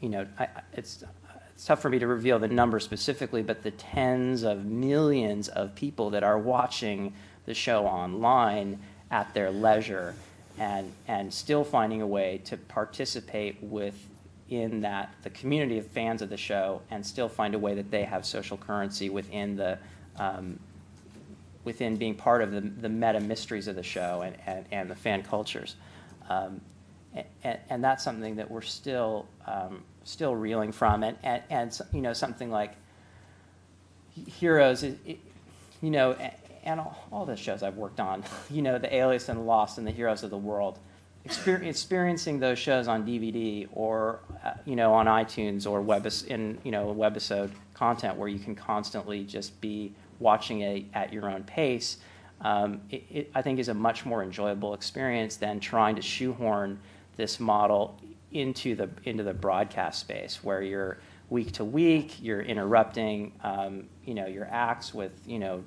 you 0.00 0.08
know 0.08 0.26
I- 0.40 0.48
it's 0.72 1.04
it's 1.56 1.64
tough 1.64 1.80
for 1.80 1.88
me 1.88 1.98
to 1.98 2.06
reveal 2.06 2.38
the 2.38 2.46
number 2.46 2.78
specifically 2.78 3.42
but 3.42 3.62
the 3.62 3.70
tens 3.72 4.42
of 4.42 4.66
millions 4.66 5.48
of 5.48 5.74
people 5.74 6.10
that 6.10 6.22
are 6.22 6.38
watching 6.38 7.14
the 7.46 7.54
show 7.54 7.86
online 7.86 8.78
at 9.10 9.32
their 9.34 9.50
leisure 9.50 10.14
and 10.58 10.92
and 11.08 11.32
still 11.32 11.64
finding 11.64 12.02
a 12.02 12.06
way 12.06 12.40
to 12.44 12.56
participate 12.56 13.56
with 13.62 14.08
in 14.50 14.82
that 14.82 15.12
the 15.22 15.30
community 15.30 15.78
of 15.78 15.86
fans 15.86 16.22
of 16.22 16.28
the 16.28 16.36
show 16.36 16.80
and 16.90 17.04
still 17.04 17.28
find 17.28 17.54
a 17.54 17.58
way 17.58 17.74
that 17.74 17.90
they 17.90 18.04
have 18.04 18.24
social 18.24 18.56
currency 18.56 19.08
within 19.10 19.56
the 19.56 19.78
um, 20.18 20.58
within 21.66 21.96
being 21.96 22.14
part 22.14 22.42
of 22.42 22.52
the, 22.52 22.60
the 22.60 22.88
meta 22.88 23.20
mysteries 23.20 23.66
of 23.66 23.74
the 23.74 23.82
show 23.82 24.22
and, 24.22 24.36
and, 24.46 24.64
and 24.70 24.88
the 24.88 24.94
fan 24.94 25.22
cultures. 25.22 25.74
Um, 26.30 26.60
and, 27.42 27.58
and 27.68 27.84
that's 27.84 28.04
something 28.04 28.36
that 28.36 28.48
we're 28.48 28.62
still, 28.62 29.26
um, 29.46 29.82
still 30.06 30.34
reeling 30.34 30.72
from. 30.72 31.02
And, 31.02 31.18
and, 31.22 31.42
and, 31.50 31.80
you 31.92 32.00
know, 32.00 32.12
something 32.12 32.50
like 32.50 32.72
Heroes, 34.26 34.82
it, 34.82 34.98
it, 35.04 35.18
you 35.82 35.90
know, 35.90 36.16
and 36.64 36.80
all, 36.80 37.06
all 37.12 37.26
the 37.26 37.36
shows 37.36 37.62
I've 37.62 37.76
worked 37.76 38.00
on, 38.00 38.24
you 38.50 38.62
know, 38.62 38.78
the 38.78 38.94
Alias 38.94 39.28
and 39.28 39.46
Lost 39.46 39.78
and 39.78 39.86
the 39.86 39.90
Heroes 39.90 40.22
of 40.22 40.30
the 40.30 40.38
World, 40.38 40.78
exper- 41.26 41.62
experiencing 41.62 42.38
those 42.38 42.58
shows 42.58 42.88
on 42.88 43.06
DVD 43.06 43.68
or, 43.72 44.20
uh, 44.44 44.54
you 44.64 44.76
know, 44.76 44.94
on 44.94 45.06
iTunes 45.06 45.70
or 45.70 45.82
web 45.82 46.08
in, 46.28 46.58
you 46.64 46.70
know, 46.70 46.94
webisode 46.94 47.50
content 47.74 48.16
where 48.16 48.28
you 48.28 48.38
can 48.38 48.54
constantly 48.54 49.24
just 49.24 49.60
be 49.60 49.92
watching 50.18 50.60
it 50.60 50.84
at 50.94 51.12
your 51.12 51.28
own 51.28 51.42
pace, 51.44 51.98
um, 52.40 52.80
it, 52.90 53.04
it, 53.10 53.30
I 53.34 53.42
think 53.42 53.58
is 53.58 53.68
a 53.68 53.74
much 53.74 54.06
more 54.06 54.22
enjoyable 54.22 54.72
experience 54.72 55.36
than 55.36 55.60
trying 55.60 55.96
to 55.96 56.02
shoehorn 56.02 56.78
this 57.16 57.40
model 57.40 57.98
into 58.32 58.74
the 58.74 58.88
into 59.04 59.22
the 59.22 59.34
broadcast 59.34 60.00
space 60.00 60.42
where 60.42 60.62
you're 60.62 60.98
week 61.28 61.52
to 61.52 61.64
week, 61.64 62.22
you're 62.22 62.40
interrupting, 62.40 63.32
um, 63.42 63.84
you 64.04 64.14
know, 64.14 64.26
your 64.26 64.46
acts 64.50 64.94
with, 64.94 65.12
you 65.26 65.38
know, 65.38 65.64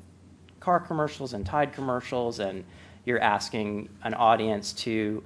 car 0.59 0.79
commercials 0.79 1.33
and 1.33 1.45
Tide 1.45 1.73
commercials, 1.73 2.39
and 2.39 2.63
you're 3.05 3.21
asking 3.21 3.89
an 4.03 4.13
audience 4.13 4.73
to 4.73 5.23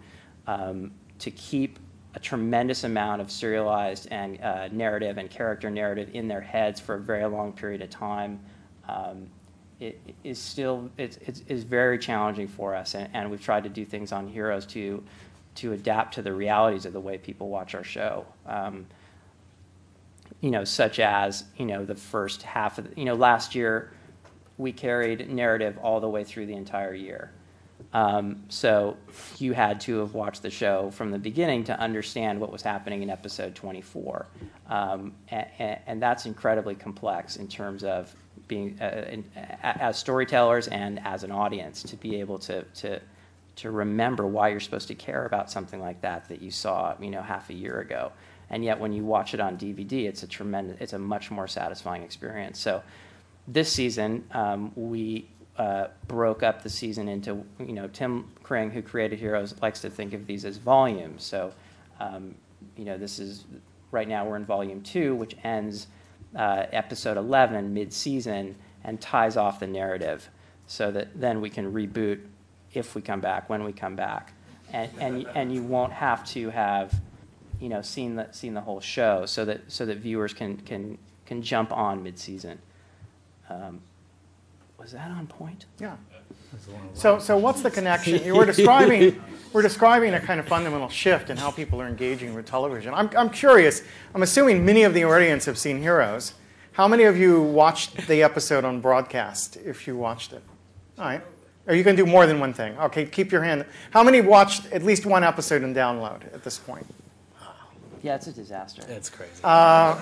um, 0.48 0.92
to 1.20 1.32
keep 1.32 1.80
a 2.16 2.20
tremendous 2.20 2.84
amount 2.84 3.22
of 3.22 3.32
serialized 3.32 4.08
and 4.12 4.40
uh, 4.42 4.68
narrative 4.72 5.18
and 5.18 5.30
character 5.30 5.70
narrative 5.70 6.10
in 6.14 6.28
their 6.28 6.42
heads 6.42 6.80
for 6.80 6.96
a 6.96 7.00
very 7.00 7.26
long 7.26 7.52
period 7.52 7.82
of 7.82 7.90
time. 7.90 8.40
Um, 8.88 9.28
it 9.80 10.00
it 10.08 10.16
is 10.24 10.40
still 10.40 10.90
it's, 10.98 11.18
it's, 11.18 11.44
it's 11.48 11.64
very 11.64 11.98
challenging 11.98 12.48
for 12.48 12.76
us, 12.76 12.96
and, 12.96 13.10
and 13.14 13.32
we've 13.32 13.42
tried 13.42 13.64
to 13.64 13.70
do 13.70 13.86
things 13.86 14.12
on 14.12 14.28
Heroes 14.28 14.66
to 14.68 15.04
to 15.56 15.74
adapt 15.74 16.16
to 16.16 16.22
the 16.22 16.34
realities 16.34 16.86
of 16.86 16.94
the 16.94 17.00
way 17.00 17.18
people 17.18 17.50
watch 17.50 17.76
our 17.76 17.84
show. 17.84 18.26
Um, 18.46 18.88
you 20.42 20.52
know, 20.52 20.64
such 20.64 21.00
as 21.00 21.46
you 21.58 21.66
know 21.66 21.86
the 21.86 21.96
first 21.96 22.44
half 22.44 22.78
of 22.78 22.90
the, 22.90 23.00
you 23.00 23.06
know 23.06 23.16
last 23.16 23.56
year 23.56 23.94
we 24.58 24.72
carried 24.72 25.30
narrative 25.30 25.78
all 25.82 26.00
the 26.00 26.10
way 26.10 26.24
through 26.24 26.46
the 26.46 26.54
entire 26.54 26.94
year. 26.94 27.32
Um, 27.92 28.44
so 28.50 28.98
you 29.38 29.54
had 29.54 29.80
to 29.82 30.00
have 30.00 30.14
watched 30.14 30.42
the 30.42 30.50
show 30.50 30.90
from 30.92 31.12
the 31.12 31.20
beginning 31.20 31.64
to 31.66 31.80
understand 31.80 32.40
what 32.40 32.52
was 32.52 32.62
happening 32.62 33.04
in 33.04 33.10
episode 33.10 33.56
24, 33.56 34.26
um, 34.68 35.14
and, 35.30 35.80
and, 35.86 36.02
that's 36.02 36.26
incredibly 36.26 36.76
complex 36.76 37.36
in 37.36 37.48
terms 37.48 37.84
of 37.84 38.16
being 38.48 38.80
uh, 38.82 39.06
in, 39.10 39.26
as 39.62 39.98
storytellers 39.98 40.68
and 40.70 41.00
as 41.06 41.24
an 41.24 41.32
audience 41.32 41.84
to 41.84 41.96
be 41.98 42.20
able 42.20 42.40
to 42.40 42.64
to 42.64 43.00
to 43.56 43.72
remember 43.72 44.26
why 44.26 44.50
you're 44.50 44.60
supposed 44.60 44.88
to 44.88 44.96
care 44.96 45.26
about 45.26 45.52
something 45.52 45.80
like 45.80 46.02
that 46.02 46.28
that 46.30 46.42
you 46.42 46.52
saw 46.52 46.96
you 47.00 47.10
know 47.10 47.22
half 47.22 47.50
a 47.50 47.54
year 47.54 47.80
ago 47.80 48.12
and 48.54 48.64
yet 48.64 48.80
when 48.80 48.94
you 48.94 49.04
watch 49.04 49.34
it 49.34 49.40
on 49.40 49.58
DVD, 49.58 50.06
it's 50.06 50.22
a 50.22 50.28
tremendous, 50.28 50.78
it's 50.80 50.94
a 50.94 51.00
much 51.00 51.32
more 51.32 51.48
satisfying 51.48 52.04
experience. 52.04 52.60
So 52.60 52.84
this 53.48 53.72
season, 53.72 54.24
um, 54.32 54.72
we 54.76 55.28
uh, 55.58 55.88
broke 56.08 56.44
up 56.44 56.62
the 56.62 56.70
season 56.70 57.08
into, 57.08 57.44
you 57.60 57.74
know, 57.74 57.88
Tim 57.88 58.32
Kring, 58.44 58.70
who 58.70 58.84
created 58.84 59.18
Heroes, 59.18 59.56
likes 59.62 59.82
to 59.82 59.90
think 59.90 60.14
of 60.14 60.28
these 60.28 60.46
as 60.46 60.58
volumes. 60.58 61.24
So, 61.24 61.52
um, 62.00 62.36
you 62.78 62.86
know, 62.86 62.96
this 62.96 63.18
is 63.18 63.46
right 63.90 64.08
now 64.08 64.24
we're 64.24 64.36
in 64.36 64.46
volume 64.46 64.82
two, 64.82 65.16
which 65.16 65.36
ends 65.44 65.88
uh, 66.36 66.66
episode 66.72 67.18
11 67.18 67.74
mid-season 67.74 68.56
and 68.84 69.02
ties 69.02 69.36
off 69.36 69.60
the 69.60 69.68
narrative, 69.68 70.30
so 70.68 70.92
that 70.92 71.20
then 71.20 71.42
we 71.42 71.50
can 71.50 71.74
reboot 71.74 72.20
if 72.74 72.96
we 72.96 73.02
come 73.02 73.22
back, 73.22 73.50
when 73.50 73.64
we 73.64 73.74
come 73.74 73.96
back, 73.96 74.34
and 74.72 74.90
and 75.00 75.28
and 75.36 75.54
you 75.54 75.64
won't 75.64 75.94
have 75.94 76.26
to 76.32 76.50
have 76.50 77.02
you 77.64 77.70
know, 77.70 77.82
seen 77.82 78.16
the, 78.16 78.28
seen 78.32 78.54
the 78.54 78.60
whole 78.60 78.82
show 78.82 79.26
so 79.26 79.46
that, 79.46 79.62
so 79.72 79.86
that 79.86 79.98
viewers 80.00 80.34
can, 80.34 80.58
can, 80.58 80.98
can 81.26 81.42
jump 81.42 81.72
on 81.72 82.04
mid-season. 82.04 82.60
Um, 83.50 83.80
was 84.78 84.92
that 84.92 85.10
on 85.12 85.28
point? 85.28 85.66
Yeah. 85.80 85.96
So, 86.94 87.20
so 87.20 87.38
what's 87.38 87.62
the 87.62 87.72
connection? 87.72 88.22
You 88.26 88.36
were 88.36 88.46
describing, 88.46 89.24
we're 89.54 89.62
describing 89.62 90.14
a 90.14 90.20
kind 90.20 90.42
of 90.42 90.48
fundamental 90.48 90.90
shift 90.90 91.30
in 91.30 91.38
how 91.38 91.52
people 91.52 91.82
are 91.82 91.88
engaging 91.88 92.34
with 92.34 92.46
television. 92.46 92.94
I'm, 92.94 93.10
I'm 93.16 93.30
curious. 93.30 93.82
I'm 94.14 94.24
assuming 94.24 94.66
many 94.66 94.84
of 94.84 94.94
the 94.94 95.06
audience 95.06 95.46
have 95.46 95.58
seen 95.58 95.82
Heroes. 95.82 96.34
How 96.74 96.90
many 96.90 97.04
of 97.04 97.16
you 97.16 97.42
watched 97.42 98.08
the 98.08 98.24
episode 98.24 98.66
on 98.66 98.82
broadcast? 98.82 99.56
If 99.56 99.88
you 99.88 99.96
watched 99.96 100.34
it, 100.34 100.44
all 100.98 101.06
right. 101.06 101.22
Or 101.66 101.76
you 101.76 101.84
can 101.84 101.96
do 101.96 102.06
more 102.06 102.26
than 102.28 102.40
one 102.40 102.54
thing. 102.54 102.78
Okay, 102.78 103.06
keep 103.06 103.32
your 103.32 103.42
hand. 103.42 103.66
How 103.92 104.04
many 104.04 104.20
watched 104.20 104.66
at 104.74 104.84
least 104.84 105.06
one 105.06 105.24
episode 105.24 105.64
and 105.64 105.76
download 105.76 106.34
at 106.34 106.44
this 106.44 106.58
point? 106.60 106.86
Yeah, 108.02 108.16
it's 108.16 108.28
a 108.28 108.34
disaster. 108.34 108.84
It's 108.90 109.10
crazy. 109.10 109.32
Uh, 109.46 109.98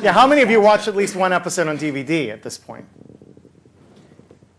yeah, 0.00 0.12
how 0.12 0.28
many 0.28 0.42
of 0.42 0.50
you 0.50 0.60
watched 0.60 0.86
at 0.86 0.94
least 0.94 1.16
one 1.16 1.32
episode 1.32 1.66
on 1.66 1.76
DVD 1.76 2.28
at 2.30 2.40
this 2.40 2.56
point? 2.56 2.86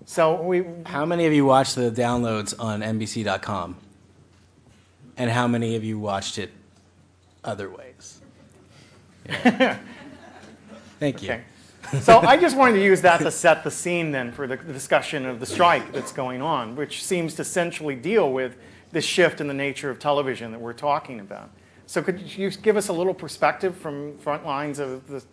So 0.06 0.42
we. 0.42 0.66
How 0.86 1.06
many 1.06 1.26
of 1.26 1.32
you 1.32 1.46
watched 1.46 1.76
the 1.76 1.90
downloads 1.90 2.54
on 2.60 2.82
NBC.com? 2.82 3.78
And 5.16 5.32
how 5.32 5.48
many 5.48 5.78
of 5.78 5.84
you 5.86 5.98
watched 5.98 6.38
it 6.38 6.52
other 7.44 7.70
ways? 7.70 8.20
Yeah. 9.30 9.78
Thank 11.00 11.24
you. 11.24 11.32
Okay. 11.32 11.44
so 12.02 12.20
I 12.20 12.38
just 12.38 12.56
wanted 12.56 12.74
to 12.74 12.84
use 12.84 13.02
that 13.02 13.20
to 13.20 13.32
set 13.32 13.64
the 13.64 13.72
scene 13.72 14.12
then 14.12 14.32
for 14.32 14.48
the 14.48 14.58
discussion 14.58 15.26
of 15.26 15.40
the 15.40 15.46
strike 15.46 15.92
that's 15.92 16.12
going 16.12 16.42
on, 16.42 16.76
which 16.76 17.04
seems 17.04 17.36
to 17.36 17.42
essentially 17.42 17.96
deal 17.96 18.32
with 18.32 18.58
this 18.92 19.06
shift 19.06 19.42
in 19.42 19.48
the 19.48 19.54
nature 19.54 19.90
of 19.90 20.00
television 20.00 20.52
that 20.52 20.60
we're 20.60 20.74
talking 20.74 21.20
about. 21.20 21.50
So 21.86 22.02
could 22.02 22.22
you 22.38 22.50
give 22.50 22.78
us 22.78 22.88
a 22.88 22.94
little 22.94 23.14
perspective 23.14 23.76
from 23.76 24.18
front 24.20 24.46
lines 24.46 24.80
of 24.80 25.08
the, 25.08 25.24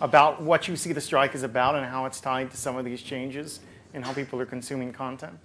about 0.00 0.42
what 0.42 0.68
you 0.68 0.76
see 0.76 0.92
the 0.92 1.00
strike 1.00 1.34
is 1.34 1.42
about 1.42 1.76
and 1.76 1.86
how 1.86 2.06
it's 2.06 2.20
tied 2.20 2.50
to 2.50 2.56
some 2.56 2.76
of 2.76 2.84
these 2.84 3.02
changes 3.02 3.60
and 3.94 4.04
how 4.04 4.12
people 4.12 4.40
are 4.40 4.46
consuming 4.46 4.92
content? 4.92 5.38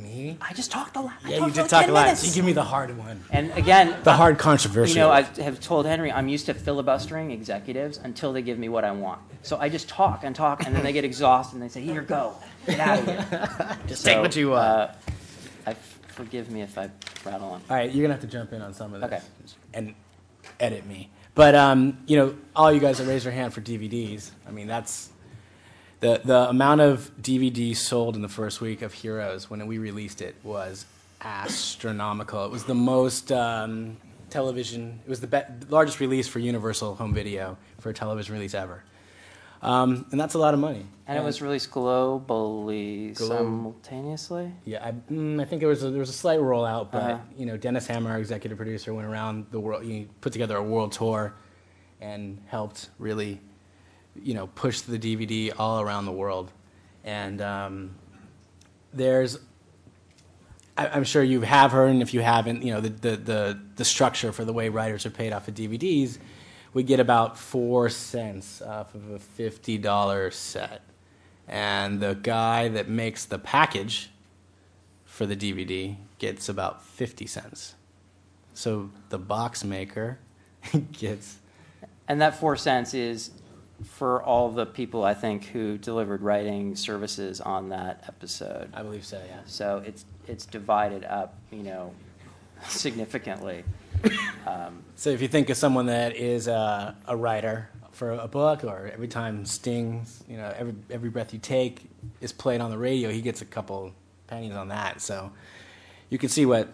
You 0.00 0.06
go, 0.06 0.08
dude. 0.08 0.16
Me? 0.16 0.38
I 0.40 0.52
just 0.54 0.70
talked 0.70 0.96
a 0.96 1.00
lot. 1.00 1.14
Yeah, 1.26 1.46
you 1.46 1.52
did 1.52 1.68
talk 1.68 1.88
a 1.88 1.92
lot. 1.92 2.22
You 2.22 2.32
give 2.32 2.44
me 2.44 2.52
the 2.52 2.64
hard 2.64 2.96
one. 2.96 3.22
And 3.30 3.50
again, 3.52 3.96
the 4.02 4.12
hard 4.12 4.38
controversial. 4.38 4.94
You 4.94 5.00
know, 5.02 5.10
I 5.10 5.22
have 5.22 5.60
told 5.60 5.86
Henry 5.86 6.10
I'm 6.10 6.28
used 6.28 6.46
to 6.46 6.54
filibustering 6.54 7.30
executives 7.30 7.98
until 8.02 8.32
they 8.32 8.42
give 8.42 8.58
me 8.58 8.68
what 8.68 8.84
I 8.84 8.92
want. 8.92 9.20
So 9.42 9.56
I 9.58 9.68
just 9.68 9.88
talk 9.88 10.24
and 10.24 10.34
talk, 10.34 10.66
and 10.66 10.74
then 10.74 10.82
they 10.82 10.92
get 10.92 11.04
exhausted 11.04 11.56
and 11.56 11.62
they 11.62 11.68
say, 11.68 11.80
"Here, 11.80 12.02
go, 12.02 12.34
get 12.66 12.80
out 12.80 12.98
of 12.98 13.06
here." 13.06 13.78
just 13.86 14.02
so, 14.02 14.12
take 14.12 14.20
what 14.20 14.36
you 14.36 14.50
want. 14.50 14.62
Uh, 14.62 14.92
I 15.66 15.74
forgive 16.08 16.50
me 16.50 16.62
if 16.62 16.76
I 16.76 16.90
rattle 17.24 17.48
on. 17.48 17.62
All 17.70 17.76
right, 17.76 17.90
you're 17.90 18.02
gonna 18.02 18.14
have 18.14 18.22
to 18.22 18.26
jump 18.26 18.52
in 18.52 18.62
on 18.62 18.74
some 18.74 18.94
of 18.94 19.00
this. 19.00 19.12
Okay. 19.12 19.24
And 19.72 19.94
edit 20.58 20.86
me. 20.86 21.10
But 21.34 21.54
um, 21.54 21.98
you 22.06 22.16
know, 22.16 22.34
all 22.56 22.72
you 22.72 22.80
guys 22.80 22.98
that 22.98 23.06
raise 23.06 23.24
your 23.24 23.32
hand 23.32 23.54
for 23.54 23.60
DVDs. 23.60 24.30
I 24.46 24.50
mean, 24.50 24.66
that's 24.66 25.09
the 26.00 26.20
the 26.24 26.48
amount 26.48 26.80
of 26.80 27.10
DVDs 27.20 27.76
sold 27.76 28.16
in 28.16 28.22
the 28.22 28.28
first 28.28 28.60
week 28.60 28.82
of 28.82 28.92
Heroes 28.92 29.48
when 29.48 29.66
we 29.66 29.78
released 29.78 30.20
it 30.20 30.34
was 30.42 30.86
astronomical. 31.20 32.44
It 32.44 32.50
was 32.50 32.64
the 32.64 32.74
most 32.74 33.30
um, 33.30 33.96
television. 34.30 35.00
It 35.04 35.08
was 35.08 35.20
the 35.20 35.26
be- 35.26 35.68
largest 35.68 36.00
release 36.00 36.26
for 36.28 36.38
Universal 36.38 36.96
Home 36.96 37.14
Video 37.14 37.58
for 37.78 37.90
a 37.90 37.94
television 37.94 38.34
release 38.34 38.54
ever. 38.54 38.82
Um, 39.62 40.06
and 40.10 40.18
that's 40.18 40.34
a 40.34 40.38
lot 40.38 40.54
of 40.54 40.60
money. 40.60 40.86
And, 41.06 41.18
it 41.18 41.22
was 41.24 41.42
released 41.42 41.70
globally 41.70 43.14
Glo- 43.14 43.28
simultaneously. 43.28 44.52
Yeah, 44.64 44.86
I, 44.86 44.92
mm, 44.92 45.40
I 45.40 45.44
think 45.44 45.60
there 45.60 45.68
was 45.68 45.84
a, 45.84 45.90
there 45.90 46.00
was 46.00 46.08
a 46.08 46.14
slight 46.14 46.40
rollout, 46.40 46.90
but 46.90 47.02
uh-huh. 47.02 47.18
you 47.36 47.44
know, 47.44 47.58
Dennis 47.58 47.86
Hammer, 47.86 48.10
our 48.10 48.18
executive 48.18 48.56
producer, 48.56 48.94
went 48.94 49.06
around 49.06 49.46
the 49.50 49.60
world. 49.60 49.84
He 49.84 50.08
put 50.22 50.32
together 50.32 50.56
a 50.56 50.62
world 50.62 50.92
tour, 50.92 51.34
and 52.00 52.40
helped 52.46 52.88
really, 52.98 53.40
you 54.14 54.34
know, 54.34 54.46
push 54.48 54.80
the 54.80 54.98
DVD 54.98 55.52
all 55.58 55.80
around 55.80 56.06
the 56.06 56.12
world. 56.12 56.50
And 57.04 57.40
um, 57.40 57.94
there's, 58.92 59.38
I, 60.76 60.96
am 60.96 61.04
sure 61.04 61.22
you 61.22 61.40
have 61.42 61.72
heard, 61.72 61.90
and 61.90 62.02
if 62.02 62.12
you 62.12 62.20
haven't, 62.20 62.62
you 62.62 62.72
know, 62.72 62.80
the, 62.80 62.90
the 62.90 63.16
the 63.16 63.60
the 63.76 63.84
structure 63.84 64.32
for 64.32 64.44
the 64.44 64.52
way 64.52 64.68
writers 64.68 65.06
are 65.06 65.10
paid 65.10 65.32
off 65.32 65.48
of 65.48 65.54
DVDs 65.54 66.18
we 66.72 66.82
get 66.82 67.00
about 67.00 67.38
four 67.38 67.88
cents 67.88 68.62
off 68.62 68.94
of 68.94 69.10
a 69.10 69.18
$50 69.18 70.32
set. 70.32 70.82
And 71.48 72.00
the 72.00 72.14
guy 72.14 72.68
that 72.68 72.88
makes 72.88 73.24
the 73.24 73.38
package 73.38 74.10
for 75.04 75.26
the 75.26 75.36
DVD 75.36 75.96
gets 76.18 76.48
about 76.48 76.84
50 76.84 77.26
cents. 77.26 77.74
So 78.54 78.90
the 79.08 79.18
box 79.18 79.64
maker 79.64 80.18
gets. 80.92 81.38
And 82.06 82.20
that 82.20 82.36
four 82.36 82.56
cents 82.56 82.94
is 82.94 83.30
for 83.84 84.22
all 84.22 84.50
the 84.50 84.66
people 84.66 85.04
I 85.04 85.14
think 85.14 85.44
who 85.46 85.78
delivered 85.78 86.22
writing 86.22 86.76
services 86.76 87.40
on 87.40 87.70
that 87.70 88.04
episode. 88.06 88.70
I 88.74 88.82
believe 88.82 89.04
so, 89.04 89.20
yeah. 89.26 89.40
So 89.46 89.82
it's 89.86 90.04
it's 90.26 90.46
divided 90.46 91.04
up, 91.04 91.36
you 91.50 91.62
know, 91.62 91.92
significantly. 92.68 93.64
Um, 94.46 94.82
so 94.96 95.10
if 95.10 95.20
you 95.20 95.28
think 95.28 95.50
of 95.50 95.56
someone 95.56 95.86
that 95.86 96.16
is 96.16 96.48
a, 96.48 96.96
a, 97.06 97.14
writer 97.14 97.68
for 97.92 98.12
a 98.12 98.26
book, 98.26 98.64
or 98.64 98.90
every 98.92 99.08
time 99.08 99.44
Sting's, 99.44 100.24
you 100.26 100.38
know, 100.38 100.52
every 100.56 100.74
every 100.90 101.10
breath 101.10 101.34
you 101.34 101.38
take 101.38 101.90
is 102.20 102.32
played 102.32 102.60
on 102.60 102.70
the 102.70 102.78
radio, 102.78 103.10
he 103.10 103.20
gets 103.20 103.42
a 103.42 103.44
couple 103.44 103.92
pennies 104.26 104.54
on 104.54 104.68
that. 104.68 105.00
So 105.00 105.30
you 106.08 106.18
can 106.18 106.30
see 106.30 106.46
what 106.46 106.68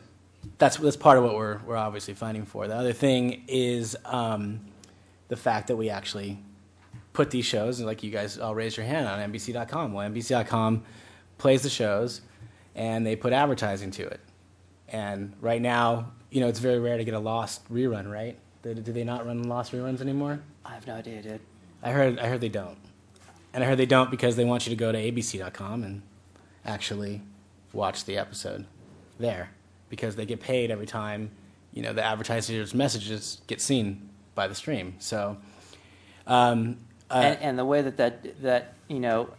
that's 0.58 0.76
that's 0.76 0.96
part 0.96 1.18
of 1.18 1.24
what 1.24 1.34
we're 1.34 1.58
we're 1.66 1.76
obviously 1.76 2.14
fighting 2.14 2.46
for. 2.46 2.68
The 2.68 2.76
other 2.76 2.92
thing 2.92 3.44
is 3.48 3.96
um, 4.04 4.60
the 5.28 5.36
fact 5.36 5.68
that 5.68 5.76
we 5.76 5.90
actually 5.90 6.38
put 7.16 7.30
these 7.30 7.46
shows, 7.46 7.78
and 7.78 7.86
like 7.86 8.02
you 8.02 8.10
guys 8.10 8.38
all 8.38 8.54
raise 8.54 8.76
your 8.76 8.84
hand 8.84 9.08
on 9.08 9.32
NBC.com. 9.32 9.94
Well, 9.94 10.08
NBC.com 10.08 10.84
plays 11.38 11.62
the 11.62 11.70
shows, 11.70 12.20
and 12.74 13.06
they 13.06 13.16
put 13.16 13.32
advertising 13.32 13.90
to 13.92 14.06
it. 14.06 14.20
And 14.88 15.32
right 15.40 15.60
now, 15.60 16.12
you 16.30 16.40
know, 16.40 16.48
it's 16.48 16.60
very 16.60 16.78
rare 16.78 16.98
to 16.98 17.04
get 17.04 17.14
a 17.14 17.18
lost 17.18 17.66
rerun, 17.72 18.12
right? 18.12 18.36
Do, 18.62 18.74
do 18.74 18.92
they 18.92 19.02
not 19.02 19.26
run 19.26 19.42
lost 19.44 19.72
reruns 19.72 20.02
anymore? 20.02 20.40
I 20.64 20.74
have 20.74 20.86
no 20.86 20.94
idea, 20.94 21.22
dude. 21.22 21.40
I 21.82 21.90
heard, 21.90 22.18
I 22.18 22.28
heard 22.28 22.42
they 22.42 22.50
don't. 22.50 22.76
And 23.54 23.64
I 23.64 23.66
heard 23.66 23.78
they 23.78 23.86
don't 23.86 24.10
because 24.10 24.36
they 24.36 24.44
want 24.44 24.66
you 24.66 24.70
to 24.70 24.76
go 24.76 24.92
to 24.92 24.98
abc.com 24.98 25.82
and 25.82 26.02
actually 26.66 27.22
watch 27.72 28.04
the 28.04 28.18
episode 28.18 28.66
there 29.18 29.50
because 29.88 30.16
they 30.16 30.26
get 30.26 30.40
paid 30.40 30.70
every 30.70 30.86
time, 30.86 31.30
you 31.72 31.82
know, 31.82 31.94
the 31.94 32.04
advertiser's 32.04 32.74
messages 32.74 33.40
get 33.46 33.62
seen 33.62 34.10
by 34.34 34.46
the 34.46 34.54
stream. 34.54 34.96
So, 34.98 35.38
um, 36.26 36.76
uh, 37.10 37.14
and, 37.14 37.42
and 37.42 37.58
the 37.58 37.64
way 37.64 37.82
that, 37.82 37.96
that 37.96 38.42
that 38.42 38.74
you 38.88 39.00
know, 39.00 39.30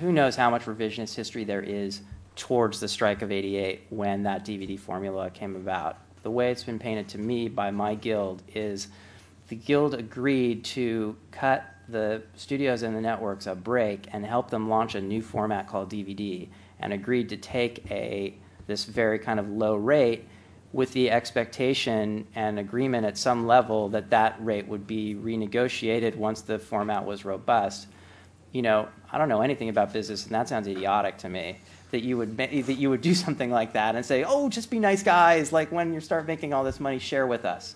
who 0.00 0.12
knows 0.12 0.36
how 0.36 0.50
much 0.50 0.64
revisionist 0.64 1.14
history 1.14 1.44
there 1.44 1.62
is 1.62 2.02
towards 2.36 2.80
the 2.80 2.88
strike 2.88 3.22
of 3.22 3.30
'88 3.30 3.86
when 3.90 4.22
that 4.24 4.44
DVD 4.44 4.78
formula 4.78 5.30
came 5.30 5.56
about. 5.56 5.98
The 6.22 6.30
way 6.30 6.50
it's 6.50 6.64
been 6.64 6.78
painted 6.78 7.08
to 7.10 7.18
me 7.18 7.48
by 7.48 7.70
my 7.70 7.94
guild 7.94 8.42
is 8.54 8.88
the 9.48 9.56
guild 9.56 9.94
agreed 9.94 10.64
to 10.64 11.16
cut 11.30 11.64
the 11.88 12.22
studios 12.36 12.82
and 12.82 12.94
the 12.94 13.00
networks 13.00 13.46
a 13.46 13.54
break 13.54 14.06
and 14.12 14.24
help 14.26 14.50
them 14.50 14.68
launch 14.68 14.94
a 14.94 15.00
new 15.00 15.22
format 15.22 15.66
called 15.66 15.90
DVD, 15.90 16.48
and 16.80 16.92
agreed 16.92 17.28
to 17.30 17.36
take 17.36 17.90
a 17.90 18.34
this 18.66 18.84
very 18.84 19.18
kind 19.18 19.40
of 19.40 19.48
low 19.48 19.74
rate 19.74 20.28
with 20.72 20.92
the 20.92 21.10
expectation 21.10 22.26
and 22.34 22.58
agreement 22.58 23.06
at 23.06 23.16
some 23.16 23.46
level 23.46 23.88
that 23.88 24.10
that 24.10 24.36
rate 24.44 24.68
would 24.68 24.86
be 24.86 25.14
renegotiated 25.14 26.14
once 26.16 26.42
the 26.42 26.58
format 26.58 27.04
was 27.04 27.24
robust. 27.24 27.86
You 28.52 28.62
know, 28.62 28.88
I 29.10 29.18
don't 29.18 29.28
know 29.28 29.40
anything 29.40 29.68
about 29.68 29.92
business, 29.92 30.26
and 30.26 30.34
that 30.34 30.48
sounds 30.48 30.68
idiotic 30.68 31.18
to 31.18 31.28
me. 31.28 31.58
That 31.90 32.02
you 32.02 32.18
would 32.18 32.36
that 32.36 32.52
you 32.52 32.90
would 32.90 33.00
do 33.00 33.14
something 33.26 33.50
like 33.50 33.72
that 33.72 33.94
and 33.94 34.04
say, 34.04 34.24
"Oh, 34.24 34.48
just 34.48 34.70
be 34.70 34.78
nice 34.78 35.02
guys. 35.02 35.52
Like 35.52 35.72
when 35.72 35.94
you 35.94 36.00
start 36.00 36.26
making 36.26 36.52
all 36.52 36.64
this 36.64 36.80
money, 36.80 36.98
share 36.98 37.26
with 37.26 37.44
us." 37.44 37.74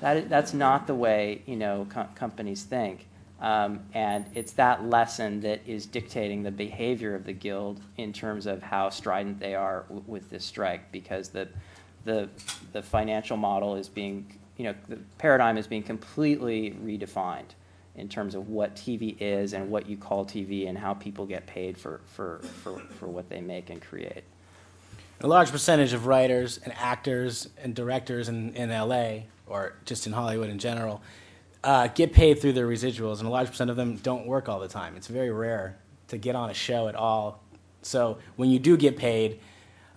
That 0.00 0.28
that's 0.28 0.52
not 0.52 0.88
the 0.88 0.94
way 0.96 1.42
you 1.46 1.56
know 1.56 1.86
co- 1.88 2.08
companies 2.14 2.64
think. 2.64 3.06
Um, 3.40 3.80
and 3.92 4.24
it's 4.34 4.52
that 4.52 4.84
lesson 4.84 5.40
that 5.40 5.62
is 5.66 5.84
dictating 5.86 6.44
the 6.44 6.52
behavior 6.52 7.16
of 7.16 7.24
the 7.24 7.32
guild 7.32 7.80
in 7.96 8.12
terms 8.12 8.46
of 8.46 8.62
how 8.62 8.88
strident 8.90 9.40
they 9.40 9.56
are 9.56 9.82
w- 9.88 10.04
with 10.06 10.30
this 10.30 10.44
strike, 10.44 10.92
because 10.92 11.30
the 11.30 11.48
the 12.04 12.28
the 12.72 12.82
financial 12.82 13.36
model 13.36 13.76
is 13.76 13.88
being, 13.88 14.26
you 14.56 14.64
know, 14.64 14.74
the 14.88 14.96
paradigm 15.18 15.56
is 15.58 15.66
being 15.66 15.82
completely 15.82 16.72
redefined 16.82 17.54
in 17.96 18.08
terms 18.08 18.34
of 18.34 18.48
what 18.48 18.74
TV 18.74 19.16
is 19.20 19.52
and 19.52 19.70
what 19.70 19.88
you 19.88 19.96
call 19.96 20.24
TV 20.24 20.68
and 20.68 20.78
how 20.78 20.94
people 20.94 21.26
get 21.26 21.46
paid 21.46 21.76
for 21.76 22.00
for 22.06 22.40
for, 22.62 22.78
for 22.98 23.08
what 23.08 23.28
they 23.28 23.40
make 23.40 23.70
and 23.70 23.80
create. 23.80 24.24
a 25.20 25.26
large 25.26 25.50
percentage 25.50 25.92
of 25.92 26.06
writers 26.06 26.58
and 26.64 26.72
actors 26.76 27.48
and 27.62 27.74
directors 27.74 28.28
in, 28.28 28.54
in 28.54 28.70
LA 28.70 29.20
or 29.46 29.74
just 29.84 30.06
in 30.06 30.12
Hollywood 30.12 30.50
in 30.50 30.58
general 30.58 31.02
uh, 31.64 31.88
get 31.88 32.12
paid 32.12 32.40
through 32.40 32.52
their 32.52 32.66
residuals, 32.66 33.18
and 33.18 33.26
a 33.26 33.30
large 33.30 33.48
percent 33.48 33.70
of 33.70 33.76
them 33.76 33.96
don't 33.96 34.26
work 34.26 34.48
all 34.48 34.58
the 34.58 34.68
time. 34.68 34.96
It's 34.96 35.06
very 35.06 35.30
rare 35.30 35.78
to 36.08 36.18
get 36.18 36.34
on 36.34 36.50
a 36.50 36.54
show 36.54 36.88
at 36.88 36.94
all. 36.94 37.42
So 37.82 38.18
when 38.36 38.50
you 38.50 38.58
do 38.58 38.76
get 38.76 38.96
paid, 38.96 39.40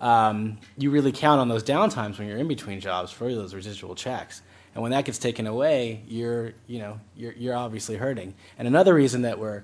um, 0.06 0.60
you 0.78 0.92
really 0.92 1.12
count 1.12 1.42
on 1.42 1.50
those 1.50 1.64
downtimes 1.64 2.20
when 2.20 2.28
you're 2.28 2.38
in 2.38 2.48
between 2.48 2.80
jobs 2.80 3.12
for 3.12 3.34
those 3.34 3.56
residual 3.56 3.96
checks. 3.96 4.44
And 4.76 4.84
when 4.84 4.92
that 4.92 5.04
gets 5.04 5.18
taken 5.18 5.48
away, 5.48 6.04
you're 6.08 6.54
you 6.68 6.78
know 6.78 7.00
you're 7.16 7.34
you're 7.34 7.56
obviously 7.56 7.96
hurting. 7.96 8.36
And 8.60 8.68
another 8.68 8.94
reason 8.94 9.24
that 9.24 9.40
we're 9.40 9.64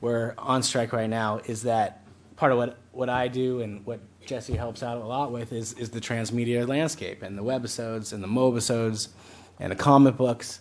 we're 0.00 0.32
on 0.38 0.62
strike 0.62 0.94
right 0.94 1.10
now 1.10 1.42
is 1.44 1.64
that 1.64 2.02
part 2.36 2.52
of 2.52 2.58
what 2.58 2.78
what 2.92 3.10
I 3.10 3.28
do 3.28 3.60
and 3.60 3.84
what 3.84 4.00
Jesse 4.24 4.56
helps 4.56 4.82
out 4.82 4.96
a 4.96 5.04
lot 5.04 5.30
with 5.30 5.52
is 5.52 5.74
is 5.74 5.90
the 5.90 6.00
transmedia 6.00 6.66
landscape 6.66 7.22
and 7.22 7.36
the 7.36 7.44
webisodes 7.44 8.14
and 8.14 8.24
the 8.24 8.28
mobisodes 8.28 9.08
and 9.58 9.70
the 9.70 9.76
comic 9.76 10.16
books 10.16 10.60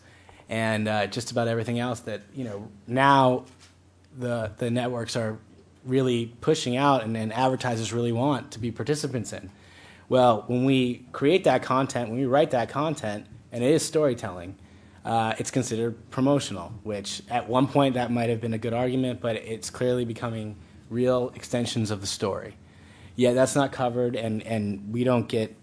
and 0.50 0.90
uh, 0.90 1.08
just 1.08 1.32
about 1.32 1.48
everything 1.48 1.80
else 1.80 2.02
that 2.02 2.24
you 2.34 2.44
know 2.44 2.68
now 2.86 3.46
the 4.18 4.52
the 4.58 4.70
networks 4.70 5.16
are 5.16 5.40
really 5.86 6.34
pushing 6.42 6.78
out 6.78 7.04
and, 7.04 7.16
and 7.16 7.34
advertisers 7.34 7.94
really 7.94 8.12
want 8.12 8.52
to 8.52 8.60
be 8.60 8.72
participants 8.72 9.34
in. 9.34 9.50
Well, 10.08 10.44
when 10.48 10.66
we 10.66 11.06
create 11.12 11.44
that 11.44 11.64
content, 11.64 12.10
when 12.10 12.20
we 12.20 12.26
write 12.26 12.52
that 12.52 12.70
content, 12.70 13.28
and 13.52 13.64
it 13.64 13.72
is 13.72 13.86
storytelling, 13.86 14.58
uh, 15.06 15.34
it's 15.38 15.52
considered 15.52 16.10
promotional. 16.10 16.74
Which 16.84 17.22
at 17.30 17.48
one 17.48 17.68
point 17.68 17.94
that 17.94 18.12
might 18.12 18.30
have 18.30 18.42
been 18.42 18.54
a 18.54 18.58
good 18.58 18.74
argument, 18.74 19.22
but 19.22 19.36
it's 19.36 19.70
clearly 19.70 20.06
becoming 20.06 20.56
real 20.90 21.32
extensions 21.36 21.92
of 21.92 22.02
the 22.02 22.08
story. 22.08 22.56
Yeah, 23.16 23.34
that's 23.34 23.56
not 23.56 23.72
covered, 23.72 24.16
and, 24.16 24.42
and 24.44 24.92
we 24.92 25.04
don't 25.04 25.28
get 25.28 25.56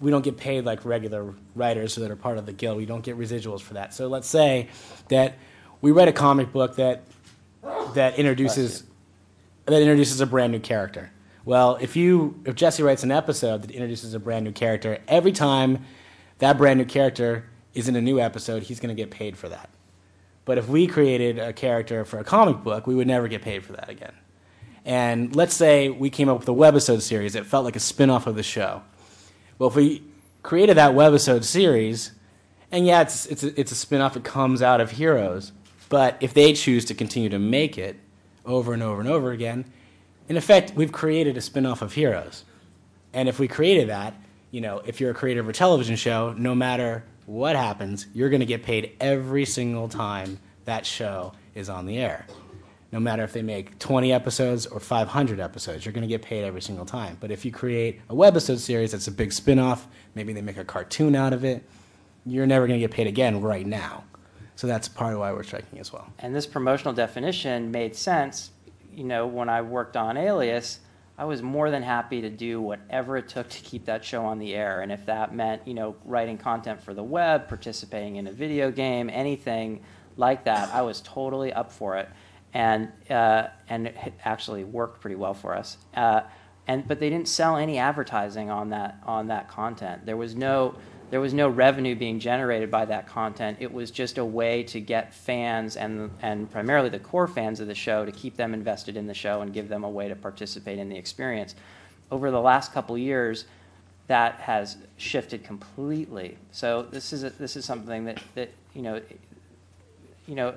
we 0.00 0.10
don't 0.10 0.22
get 0.22 0.36
paid 0.36 0.64
like 0.64 0.84
regular 0.84 1.34
writers 1.54 1.94
that 1.94 2.10
are 2.10 2.16
part 2.16 2.38
of 2.38 2.46
the 2.46 2.52
guild. 2.52 2.76
We 2.76 2.86
don't 2.86 3.02
get 3.02 3.18
residuals 3.18 3.60
for 3.60 3.74
that. 3.74 3.94
So 3.94 4.08
let's 4.08 4.28
say 4.28 4.68
that 5.08 5.38
we 5.80 5.90
write 5.90 6.08
a 6.08 6.12
comic 6.12 6.52
book 6.52 6.76
that 6.76 7.04
that 7.94 8.18
introduces 8.18 8.84
that 9.66 9.82
introduces 9.82 10.20
a 10.20 10.26
brand 10.26 10.52
new 10.52 10.60
character. 10.60 11.10
Well, 11.44 11.76
if 11.80 11.94
you 11.94 12.40
if 12.44 12.54
Jesse 12.54 12.82
writes 12.82 13.02
an 13.02 13.12
episode 13.12 13.62
that 13.62 13.70
introduces 13.70 14.14
a 14.14 14.18
brand 14.18 14.44
new 14.44 14.52
character, 14.52 14.98
every 15.06 15.32
time 15.32 15.84
that 16.38 16.58
brand 16.58 16.78
new 16.78 16.84
character 16.84 17.48
is 17.74 17.88
in 17.88 17.96
a 17.96 18.00
new 18.00 18.18
episode, 18.18 18.64
he's 18.64 18.80
going 18.80 18.94
to 18.94 19.00
get 19.00 19.10
paid 19.10 19.36
for 19.36 19.48
that. 19.48 19.70
But 20.44 20.58
if 20.58 20.68
we 20.68 20.86
created 20.86 21.38
a 21.38 21.52
character 21.52 22.04
for 22.04 22.18
a 22.18 22.24
comic 22.24 22.62
book, 22.62 22.86
we 22.86 22.94
would 22.94 23.06
never 23.06 23.28
get 23.28 23.42
paid 23.42 23.64
for 23.64 23.72
that 23.72 23.88
again. 23.88 24.14
And 24.84 25.34
let's 25.34 25.54
say 25.54 25.88
we 25.88 26.10
came 26.10 26.28
up 26.28 26.38
with 26.38 26.48
a 26.48 26.52
webisode 26.52 27.02
series 27.02 27.32
that 27.32 27.44
felt 27.46 27.64
like 27.64 27.74
a 27.74 27.80
spin-off 27.80 28.28
of 28.28 28.36
the 28.36 28.44
show. 28.44 28.82
Well, 29.58 29.68
if 29.68 29.74
we 29.74 30.04
created 30.44 30.76
that 30.76 30.92
webisode 30.92 31.42
series, 31.42 32.12
and 32.70 32.86
yeah, 32.86 33.02
it's, 33.02 33.26
it's, 33.26 33.42
a, 33.42 33.60
it's 33.60 33.72
a 33.72 33.74
spin-off, 33.74 34.16
it 34.16 34.22
comes 34.22 34.62
out 34.62 34.80
of 34.80 34.92
Heroes, 34.92 35.50
but 35.88 36.16
if 36.20 36.34
they 36.34 36.52
choose 36.52 36.84
to 36.84 36.94
continue 36.94 37.28
to 37.28 37.38
make 37.40 37.76
it 37.76 37.96
over 38.46 38.72
and 38.72 38.82
over 38.82 39.00
and 39.00 39.08
over 39.08 39.32
again, 39.32 39.64
in 40.28 40.36
effect, 40.36 40.72
we've 40.74 40.92
created 40.92 41.36
a 41.36 41.40
spin-off 41.40 41.82
of 41.82 41.92
Heroes. 41.92 42.44
And 43.12 43.28
if 43.28 43.38
we 43.38 43.48
created 43.48 43.88
that, 43.88 44.14
you 44.50 44.60
know, 44.60 44.80
if 44.86 45.00
you're 45.00 45.10
a 45.10 45.14
creator 45.14 45.40
of 45.40 45.48
a 45.48 45.52
television 45.52 45.96
show, 45.96 46.32
no 46.36 46.54
matter 46.54 47.04
what 47.26 47.56
happens, 47.56 48.06
you're 48.14 48.30
going 48.30 48.40
to 48.40 48.46
get 48.46 48.62
paid 48.62 48.92
every 49.00 49.44
single 49.44 49.88
time 49.88 50.38
that 50.64 50.86
show 50.86 51.32
is 51.54 51.68
on 51.68 51.86
the 51.86 51.98
air. 51.98 52.26
No 52.92 53.00
matter 53.00 53.24
if 53.24 53.32
they 53.32 53.42
make 53.42 53.78
20 53.78 54.12
episodes 54.12 54.66
or 54.66 54.80
500 54.80 55.40
episodes, 55.40 55.84
you're 55.84 55.92
going 55.92 56.02
to 56.02 56.08
get 56.08 56.22
paid 56.22 56.44
every 56.44 56.62
single 56.62 56.86
time. 56.86 57.16
But 57.20 57.30
if 57.30 57.44
you 57.44 57.50
create 57.50 58.00
a 58.08 58.14
webisode 58.14 58.58
series 58.58 58.92
that's 58.92 59.08
a 59.08 59.12
big 59.12 59.32
spin-off, 59.32 59.86
maybe 60.14 60.32
they 60.32 60.42
make 60.42 60.56
a 60.56 60.64
cartoon 60.64 61.16
out 61.16 61.32
of 61.32 61.44
it, 61.44 61.64
you're 62.24 62.46
never 62.46 62.66
going 62.66 62.80
to 62.80 62.84
get 62.84 62.94
paid 62.94 63.06
again 63.06 63.40
right 63.40 63.66
now. 63.66 64.04
So 64.56 64.66
that's 64.66 64.88
part 64.88 65.12
of 65.12 65.20
why 65.20 65.32
we're 65.32 65.42
striking 65.42 65.78
as 65.78 65.92
well. 65.92 66.08
And 66.18 66.34
this 66.34 66.46
promotional 66.46 66.94
definition 66.94 67.70
made 67.70 67.94
sense. 67.94 68.50
You 68.92 69.04
know, 69.04 69.26
when 69.26 69.48
I 69.50 69.60
worked 69.60 69.96
on 69.96 70.16
Alias, 70.16 70.80
I 71.18 71.24
was 71.24 71.42
more 71.42 71.70
than 71.70 71.82
happy 71.82 72.22
to 72.22 72.30
do 72.30 72.60
whatever 72.60 73.16
it 73.18 73.28
took 73.28 73.48
to 73.50 73.62
keep 73.62 73.84
that 73.86 74.04
show 74.04 74.24
on 74.24 74.38
the 74.38 74.54
air. 74.54 74.80
And 74.80 74.90
if 74.90 75.06
that 75.06 75.34
meant, 75.34 75.62
you 75.66 75.74
know, 75.74 75.96
writing 76.04 76.38
content 76.38 76.82
for 76.82 76.94
the 76.94 77.02
web, 77.02 77.48
participating 77.48 78.16
in 78.16 78.26
a 78.26 78.32
video 78.32 78.70
game, 78.70 79.10
anything 79.10 79.82
like 80.16 80.44
that, 80.44 80.72
I 80.74 80.82
was 80.82 81.02
totally 81.02 81.52
up 81.52 81.70
for 81.70 81.96
it. 81.96 82.08
And, 82.54 82.90
uh, 83.10 83.48
and 83.68 83.88
it 83.88 84.14
actually 84.24 84.64
worked 84.64 85.00
pretty 85.00 85.16
well 85.16 85.34
for 85.34 85.54
us. 85.54 85.76
Uh, 85.94 86.22
and, 86.66 86.88
but 86.88 86.98
they 86.98 87.10
didn't 87.10 87.28
sell 87.28 87.56
any 87.56 87.78
advertising 87.78 88.50
on 88.50 88.70
that, 88.70 88.98
on 89.04 89.28
that 89.28 89.48
content. 89.48 90.04
There 90.06 90.16
was 90.16 90.34
no, 90.34 90.74
there 91.10 91.20
was 91.20 91.32
no 91.32 91.48
revenue 91.48 91.94
being 91.94 92.18
generated 92.18 92.70
by 92.70 92.84
that 92.86 93.06
content. 93.06 93.58
It 93.60 93.72
was 93.72 93.90
just 93.90 94.18
a 94.18 94.24
way 94.24 94.62
to 94.64 94.80
get 94.80 95.14
fans 95.14 95.76
and 95.76 96.10
and 96.20 96.50
primarily 96.50 96.88
the 96.88 96.98
core 96.98 97.28
fans 97.28 97.60
of 97.60 97.68
the 97.68 97.74
show 97.74 98.04
to 98.04 98.12
keep 98.12 98.36
them 98.36 98.54
invested 98.54 98.96
in 98.96 99.06
the 99.06 99.14
show 99.14 99.40
and 99.40 99.52
give 99.52 99.68
them 99.68 99.84
a 99.84 99.88
way 99.88 100.08
to 100.08 100.16
participate 100.16 100.78
in 100.78 100.88
the 100.88 100.96
experience. 100.96 101.54
Over 102.10 102.30
the 102.30 102.40
last 102.40 102.72
couple 102.72 102.98
years, 102.98 103.44
that 104.08 104.34
has 104.34 104.76
shifted 104.96 105.44
completely. 105.44 106.38
So 106.50 106.82
this 106.82 107.12
is 107.12 107.24
a, 107.24 107.30
this 107.30 107.56
is 107.56 107.64
something 107.64 108.04
that 108.06 108.22
that 108.34 108.50
you 108.74 108.82
know, 108.82 109.00
you 110.26 110.34
know. 110.34 110.54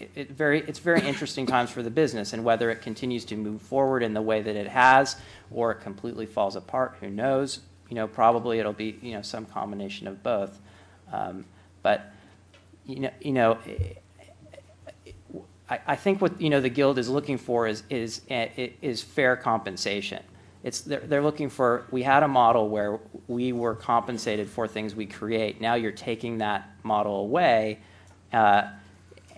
It, 0.00 0.10
it 0.16 0.30
very, 0.30 0.60
it's 0.62 0.80
very 0.80 1.06
interesting 1.06 1.46
times 1.46 1.70
for 1.70 1.80
the 1.80 1.90
business, 1.90 2.32
and 2.32 2.42
whether 2.42 2.68
it 2.70 2.82
continues 2.82 3.24
to 3.26 3.36
move 3.36 3.62
forward 3.62 4.02
in 4.02 4.12
the 4.12 4.22
way 4.22 4.42
that 4.42 4.56
it 4.56 4.66
has, 4.66 5.14
or 5.52 5.70
it 5.70 5.82
completely 5.82 6.26
falls 6.26 6.56
apart, 6.56 6.96
who 7.00 7.10
knows? 7.10 7.60
You 7.94 8.00
know, 8.00 8.08
probably 8.08 8.58
it'll 8.58 8.72
be, 8.72 8.98
you 9.02 9.12
know, 9.12 9.22
some 9.22 9.46
combination 9.46 10.08
of 10.08 10.20
both. 10.24 10.58
Um, 11.12 11.44
but, 11.84 12.12
you 12.84 12.98
know, 12.98 13.10
you 13.20 13.30
know, 13.30 13.56
I, 15.70 15.78
I 15.86 15.94
think 15.94 16.20
what, 16.20 16.40
you 16.40 16.50
know, 16.50 16.60
the 16.60 16.68
guild 16.68 16.98
is 16.98 17.08
looking 17.08 17.38
for 17.38 17.68
is, 17.68 17.84
is, 17.88 18.22
is 18.28 19.00
fair 19.00 19.36
compensation. 19.36 20.24
It's, 20.64 20.80
they're, 20.80 21.06
they're 21.06 21.22
looking 21.22 21.48
for, 21.48 21.86
we 21.92 22.02
had 22.02 22.24
a 22.24 22.28
model 22.28 22.68
where 22.68 22.98
we 23.28 23.52
were 23.52 23.76
compensated 23.76 24.48
for 24.48 24.66
things 24.66 24.96
we 24.96 25.06
create. 25.06 25.60
Now 25.60 25.74
you're 25.74 25.92
taking 25.92 26.38
that 26.38 26.68
model 26.82 27.20
away. 27.20 27.78
Uh, 28.32 28.70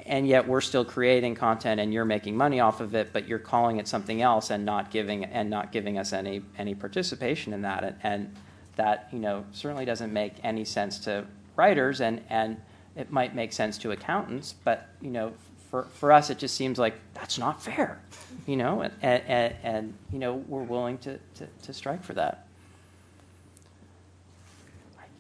and 0.07 0.27
yet 0.27 0.49
we're 0.49 0.63
still 0.63 0.85
creating 0.87 1.35
content 1.35 1.79
and 1.79 1.93
you're 1.93 2.07
making 2.07 2.39
money 2.39 2.61
off 2.61 2.81
of 2.81 2.95
it, 2.95 3.13
but 3.13 3.29
you're 3.29 3.39
calling 3.39 3.77
it 3.77 3.87
something 3.87 4.23
else 4.23 4.49
and 4.49 4.65
not 4.65 4.91
giving 4.91 5.27
and 5.27 5.51
not 5.51 5.73
giving 5.73 5.99
us 5.99 6.15
any 6.15 6.41
any 6.57 6.75
participation 6.75 7.53
in 7.53 7.61
that. 7.63 7.85
And, 7.85 7.97
and 8.03 8.37
that 8.77 9.09
you 9.13 9.19
know 9.19 9.45
certainly 9.53 9.85
doesn't 9.85 10.13
make 10.13 10.35
any 10.45 10.65
sense 10.65 10.99
to 11.01 11.27
writers 11.57 12.01
and 12.01 12.23
and 12.31 12.57
it 12.95 13.11
might 13.11 13.35
make 13.35 13.53
sense 13.53 13.77
to 13.79 13.91
accountants, 13.91 14.55
but 14.65 14.89
you 15.03 15.11
know 15.11 15.33
for, 15.71 15.85
for 15.95 16.13
us 16.13 16.31
it 16.31 16.39
just 16.39 16.55
seems 16.55 16.79
like 16.79 16.95
that's 17.13 17.39
not 17.39 17.63
fair, 17.63 18.01
you 18.47 18.57
know, 18.57 18.83
and, 18.83 18.95
and, 19.03 19.55
and 19.63 19.95
you 20.13 20.19
know 20.19 20.37
we're 20.49 20.63
willing 20.63 20.97
to, 20.99 21.19
to, 21.35 21.47
to 21.63 21.73
strike 21.73 22.03
for 22.03 22.15
that. 22.15 22.47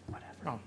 Whatever. 0.06 0.58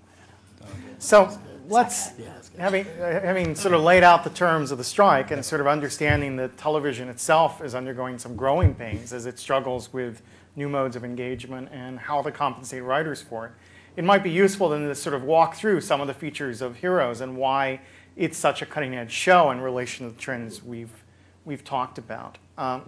So 0.99 1.39
let's, 1.69 2.11
having, 2.57 2.85
having 2.99 3.55
sort 3.55 3.73
of 3.73 3.81
laid 3.81 4.03
out 4.03 4.23
the 4.23 4.29
terms 4.29 4.71
of 4.71 4.77
the 4.77 4.83
strike 4.83 5.31
and 5.31 5.43
sort 5.45 5.61
of 5.61 5.67
understanding 5.67 6.35
that 6.35 6.57
television 6.57 7.07
itself 7.07 7.63
is 7.63 7.73
undergoing 7.73 8.19
some 8.19 8.35
growing 8.35 8.75
pains 8.75 9.13
as 9.13 9.25
it 9.25 9.39
struggles 9.39 9.93
with 9.93 10.21
new 10.59 10.69
modes 10.69 10.95
of 10.95 11.03
engagement 11.03 11.69
and 11.71 11.97
how 11.97 12.21
to 12.21 12.31
compensate 12.31 12.83
writers 12.83 13.21
for 13.21 13.47
it, 13.47 13.51
it 13.95 14.03
might 14.03 14.23
be 14.23 14.29
useful 14.29 14.69
then 14.69 14.87
to 14.87 14.93
sort 14.93 15.15
of 15.15 15.23
walk 15.23 15.55
through 15.55 15.81
some 15.81 15.99
of 15.99 16.07
the 16.07 16.13
features 16.13 16.61
of 16.61 16.75
Heroes 16.75 17.21
and 17.21 17.35
why 17.35 17.81
it's 18.15 18.37
such 18.37 18.61
a 18.61 18.65
cutting 18.65 18.93
edge 18.95 19.11
show 19.11 19.49
in 19.49 19.61
relation 19.61 20.05
to 20.05 20.13
the 20.13 20.19
trends 20.19 20.61
we've, 20.61 21.03
we've 21.45 21.63
talked 21.63 21.97
about. 21.97 22.37
Um, 22.57 22.83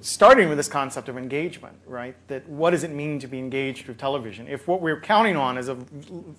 starting 0.00 0.48
with 0.48 0.56
this 0.58 0.68
concept 0.68 1.08
of 1.08 1.18
engagement, 1.18 1.76
right? 1.86 2.14
That 2.28 2.48
what 2.48 2.70
does 2.70 2.84
it 2.84 2.90
mean 2.90 3.18
to 3.20 3.26
be 3.26 3.38
engaged 3.38 3.86
with 3.88 3.98
television? 3.98 4.48
If 4.48 4.68
what 4.68 4.80
we're 4.80 5.00
counting 5.00 5.36
on 5.36 5.58
is 5.58 5.68
a 5.68 5.74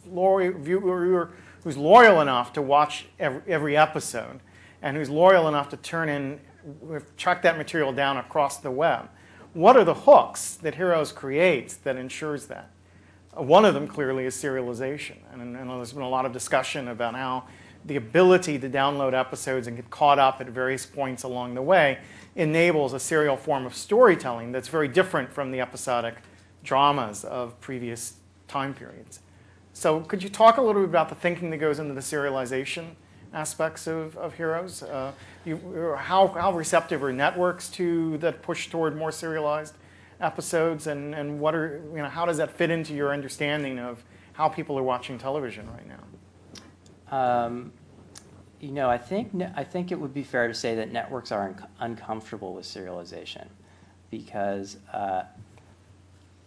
viewer 0.05 1.31
who's 1.63 1.77
loyal 1.77 2.21
enough 2.21 2.53
to 2.53 2.61
watch 2.61 3.05
every, 3.19 3.41
every 3.47 3.77
episode 3.77 4.39
and 4.81 4.95
who's 4.95 5.09
loyal 5.09 5.47
enough 5.47 5.69
to 5.69 5.77
turn 5.77 6.09
in, 6.09 6.39
track 7.17 7.41
that 7.41 7.57
material 7.57 7.91
down 7.91 8.17
across 8.17 8.57
the 8.57 8.71
web, 8.71 9.09
what 9.55 9.77
are 9.77 9.85
the 9.85 9.93
hooks 9.93 10.55
that 10.55 10.75
Heroes 10.75 11.13
creates 11.13 11.75
that 11.77 11.95
ensures 11.95 12.47
that? 12.47 12.69
One 13.33 13.63
of 13.63 13.73
them 13.73 13.87
clearly 13.87 14.25
is 14.25 14.35
serialization. 14.35 15.15
And, 15.31 15.55
and 15.55 15.69
there's 15.69 15.93
been 15.93 16.03
a 16.03 16.09
lot 16.09 16.25
of 16.25 16.33
discussion 16.33 16.89
about 16.89 17.15
how 17.15 17.45
the 17.85 17.95
ability 17.95 18.59
to 18.59 18.69
download 18.69 19.13
episodes 19.13 19.67
and 19.67 19.77
get 19.77 19.89
caught 19.89 20.19
up 20.19 20.41
at 20.41 20.47
various 20.47 20.85
points 20.85 21.23
along 21.23 21.55
the 21.55 21.61
way 21.61 21.99
enables 22.35 22.91
a 22.91 22.99
serial 22.99 23.37
form 23.37 23.65
of 23.65 23.73
storytelling 23.73 24.51
that's 24.51 24.67
very 24.67 24.89
different 24.89 25.31
from 25.31 25.51
the 25.51 25.61
episodic 25.61 26.15
dramas 26.63 27.23
of 27.23 27.59
previous 27.61 28.15
time 28.49 28.73
periods. 28.73 29.21
So, 29.71 30.01
could 30.01 30.21
you 30.21 30.29
talk 30.29 30.57
a 30.57 30.61
little 30.61 30.81
bit 30.81 30.89
about 30.89 31.09
the 31.09 31.15
thinking 31.15 31.49
that 31.51 31.57
goes 31.57 31.79
into 31.79 31.93
the 31.93 32.01
serialization 32.01 32.95
aspects 33.35 33.85
of, 33.85 34.17
of 34.17 34.33
Heroes? 34.33 34.81
Uh, 34.81 35.11
you, 35.43 35.95
how, 35.97 36.27
how 36.29 36.53
receptive 36.53 37.03
are 37.03 37.13
networks 37.13 37.69
to 37.71 38.17
that 38.19 38.41
push 38.41 38.69
toward 38.69 38.95
more 38.95 39.11
serialized 39.11 39.75
episodes, 40.21 40.87
and, 40.87 41.13
and 41.13 41.39
what 41.39 41.53
are, 41.53 41.83
you 41.91 41.97
know, 41.97 42.09
how 42.09 42.25
does 42.25 42.37
that 42.37 42.49
fit 42.49 42.71
into 42.71 42.93
your 42.93 43.13
understanding 43.13 43.77
of 43.77 44.03
how 44.33 44.47
people 44.47 44.79
are 44.79 44.83
watching 44.83 45.19
television 45.19 45.69
right 45.69 45.87
now? 45.87 47.15
Um, 47.15 47.73
you 48.59 48.71
know, 48.71 48.89
I 48.89 48.97
think 48.97 49.31
I 49.55 49.63
think 49.63 49.91
it 49.91 49.99
would 49.99 50.13
be 50.13 50.23
fair 50.23 50.47
to 50.47 50.53
say 50.53 50.75
that 50.75 50.91
networks 50.91 51.31
are 51.31 51.49
un- 51.49 51.67
uncomfortable 51.79 52.53
with 52.53 52.65
serialization 52.65 53.47
because 54.09 54.77
uh, 54.91 55.23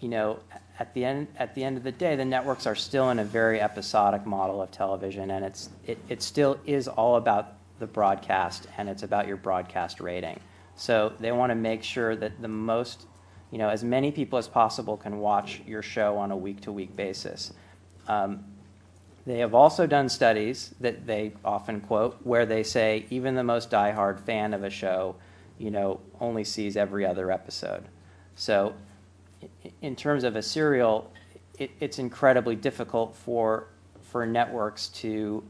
you 0.01 0.09
know 0.09 0.41
at 0.79 0.95
the 0.95 1.05
end 1.05 1.29
at 1.37 1.55
the 1.55 1.65
end 1.65 1.77
of 1.77 1.83
the 1.83 1.93
day, 1.93 2.17
the 2.17 2.25
networks 2.25 2.67
are 2.67 2.75
still 2.75 3.11
in 3.11 3.19
a 3.19 3.25
very 3.25 3.61
episodic 3.61 4.25
model 4.25 4.63
of 4.63 4.71
television, 4.71 5.31
and 5.31 5.45
it's 5.45 5.71
it, 5.87 5.99
it 6.09 6.23
still 6.23 6.59
is 6.67 6.89
all 6.89 7.17
about 7.17 7.55
the 7.79 7.87
broadcast 7.87 8.67
and 8.77 8.89
it's 8.89 9.03
about 9.03 9.27
your 9.27 9.37
broadcast 9.37 10.01
rating. 10.01 10.39
So 10.77 11.13
they 11.21 11.33
want 11.33 11.51
to 11.51 11.55
make 11.55 11.83
sure 11.83 12.17
that 12.17 12.41
the 12.41 12.49
most 12.49 13.07
you 13.51 13.59
know 13.59 13.69
as 13.69 13.83
many 13.83 14.13
people 14.13 14.39
as 14.39 14.49
possible 14.49 14.97
can 14.97 15.19
watch 15.19 15.61
your 15.67 15.83
show 15.83 16.17
on 16.17 16.31
a 16.31 16.37
week 16.37 16.61
to 16.63 16.73
week 16.73 16.95
basis. 16.95 17.53
Um, 18.07 18.45
they 19.27 19.41
have 19.41 19.55
also 19.55 19.87
done 19.87 20.09
studies 20.09 20.75
that 20.81 21.07
they 21.07 21.35
often 21.45 21.83
quote 21.83 22.17
where 22.23 22.47
they 22.47 22.63
say 22.63 23.05
even 23.11 23.35
the 23.35 23.45
most 23.45 23.71
diehard 23.71 24.21
fan 24.21 24.55
of 24.55 24.65
a 24.65 24.71
show, 24.71 25.17
you 25.59 25.71
know, 25.71 26.01
only 26.19 26.45
sees 26.45 26.79
every 26.79 27.05
other 27.05 27.31
episode. 27.31 27.85
So, 28.37 28.73
in 29.83 29.97
terms 29.97 30.25
of 30.25 30.37
a 30.37 30.43
serial, 30.43 31.11
it, 31.59 31.71
it's 31.81 31.99
incredibly 31.99 32.57
difficult 32.57 33.15
for 33.15 33.69
for 34.03 34.25
networks 34.27 34.89
to 34.89 35.43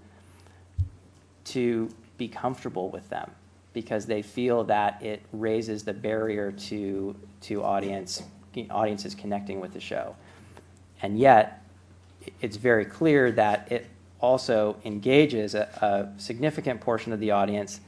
to 1.44 1.88
be 2.16 2.28
comfortable 2.28 2.90
with 2.90 3.09
them 3.09 3.31
because 3.72 4.07
they 4.07 4.22
feel 4.22 4.64
that 4.64 5.00
it 5.02 5.22
raises 5.33 5.85
the 5.85 5.92
barrier 5.92 6.50
to 6.52 7.14
to 7.40 7.62
audience 7.62 8.22
audiences 8.70 9.14
connecting 9.14 9.61
with 9.61 9.72
the 9.72 9.81
show. 9.81 10.16
And 11.02 11.18
yet, 11.18 11.62
it's 12.40 12.57
very 12.57 12.85
clear 12.85 13.31
that 13.33 13.70
it 13.70 13.87
also 14.20 14.76
engages 14.85 15.54
a, 15.54 15.68
a 15.81 16.20
significant 16.20 16.81
portion 16.81 17.12
of 17.12 17.20
the 17.20 17.31
audience 17.31 17.81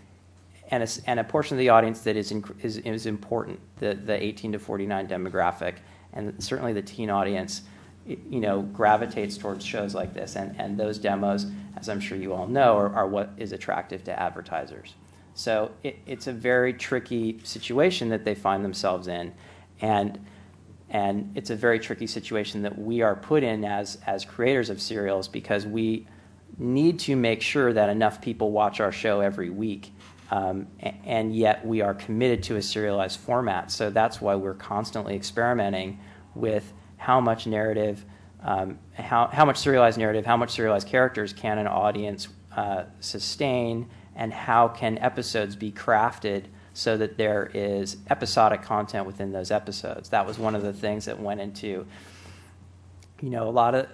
and 0.71 0.85
a, 0.85 0.89
and 1.07 1.19
a 1.19 1.25
portion 1.25 1.57
of 1.57 1.59
the 1.59 1.69
audience 1.69 2.01
that 2.03 2.17
is, 2.17 2.33
is, 2.63 2.79
is 2.79 3.07
important, 3.07 3.59
the, 3.79 3.95
the 3.95 4.23
18 4.23 4.53
to 4.53 4.59
49 4.59 5.09
demographic, 5.09 5.75
and 6.13 6.43
certainly 6.43 6.73
the 6.73 6.83
teen 6.83 7.11
audience, 7.11 7.63
you 8.07 8.41
know, 8.41 8.63
gravitates 8.63 9.37
towards 9.37 9.65
shows 9.65 9.95
like 9.95 10.15
this. 10.15 10.37
And, 10.37 10.59
and 10.59 10.79
those 10.79 10.99
demos, 10.99 11.47
as 11.77 11.89
I'm 11.89 12.01
sure 12.01 12.19
you 12.19 12.33
all 12.33 12.47
know, 12.47 12.77
are, 12.77 12.95
are 12.95 13.07
what 13.07 13.31
is 13.37 13.53
attractive 13.53 14.05
to 14.05 14.21
advertisers. 14.21 14.95
So 15.35 15.71
it, 15.83 15.99
it's 16.07 16.27
a 16.27 16.33
very 16.33 16.73
tricky 16.73 17.41
situation 17.45 18.09
that 18.09 18.25
they 18.25 18.35
find 18.35 18.65
themselves 18.65 19.09
in. 19.09 19.33
And 19.81 20.19
and 20.91 21.31
it's 21.37 21.51
a 21.51 21.57
very 21.57 21.79
tricky 21.79 22.09
situation 22.09 22.63
that 22.63 22.77
we 22.77 23.01
are 23.01 23.15
put 23.15 23.45
in 23.45 23.65
as, 23.65 23.99
as 24.07 24.25
creators 24.25 24.71
of 24.71 24.81
serials 24.81 25.29
because 25.29 25.65
we 25.65 26.07
need 26.59 26.99
to 27.01 27.15
make 27.15 27.41
sure 27.41 27.73
that 27.73 27.89
enough 27.89 28.21
people 28.21 28.51
watch 28.51 28.81
our 28.81 28.91
show 28.91 29.21
every 29.21 29.51
week. 29.51 29.93
Um, 30.31 30.69
and 31.05 31.35
yet 31.35 31.67
we 31.67 31.81
are 31.81 31.95
committed 31.95 32.43
to 32.45 32.57
a 32.57 32.63
serialized 32.63 33.19
format. 33.19 33.71
So 33.71 33.91
that's 33.91 34.21
why 34.21 34.37
we're 34.37 34.55
constantly 34.55 35.17
experimenting 35.17 35.99
with 36.35 36.73
how 36.99 37.21
much 37.21 37.47
narrative, 37.47 38.05
um, 38.45 38.79
how, 38.95 39.27
how 39.27 39.45
much 39.45 39.57
serialized 39.57 39.99
narrative, 39.99 40.25
how 40.25 40.37
much 40.37 40.51
serialized 40.51 40.87
characters 40.87 41.33
can 41.33 41.59
an 41.59 41.67
audience 41.67 42.29
uh, 42.57 42.85
sustain, 43.01 43.89
and 44.15 44.33
how 44.33 44.69
can 44.69 44.99
episodes 44.99 45.57
be 45.57 45.73
crafted 45.73 46.45
so 46.75 46.97
that 46.97 47.17
there 47.17 47.51
is 47.53 47.97
episodic 48.11 48.63
content 48.63 49.07
within 49.07 49.33
those 49.33 49.51
episodes. 49.51 50.11
That 50.11 50.27
was 50.27 50.39
one 50.39 50.55
of 50.55 50.63
the 50.63 50.73
things 50.73 51.07
that 51.07 51.19
went 51.19 51.41
into, 51.41 51.87
you 53.21 53.31
know, 53.31 53.49
a 53.49 53.51
lot 53.51 53.75
of 53.75 53.89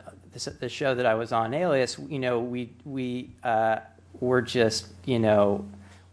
the 0.61 0.69
show 0.69 0.95
that 0.95 1.07
I 1.07 1.15
was 1.15 1.33
on, 1.33 1.55
Alias. 1.55 1.99
You 1.99 2.19
know, 2.19 2.41
we 2.41 2.73
we 2.85 3.31
uh, 3.43 3.79
were 4.21 4.43
just, 4.43 4.89
you 5.07 5.19
know, 5.19 5.65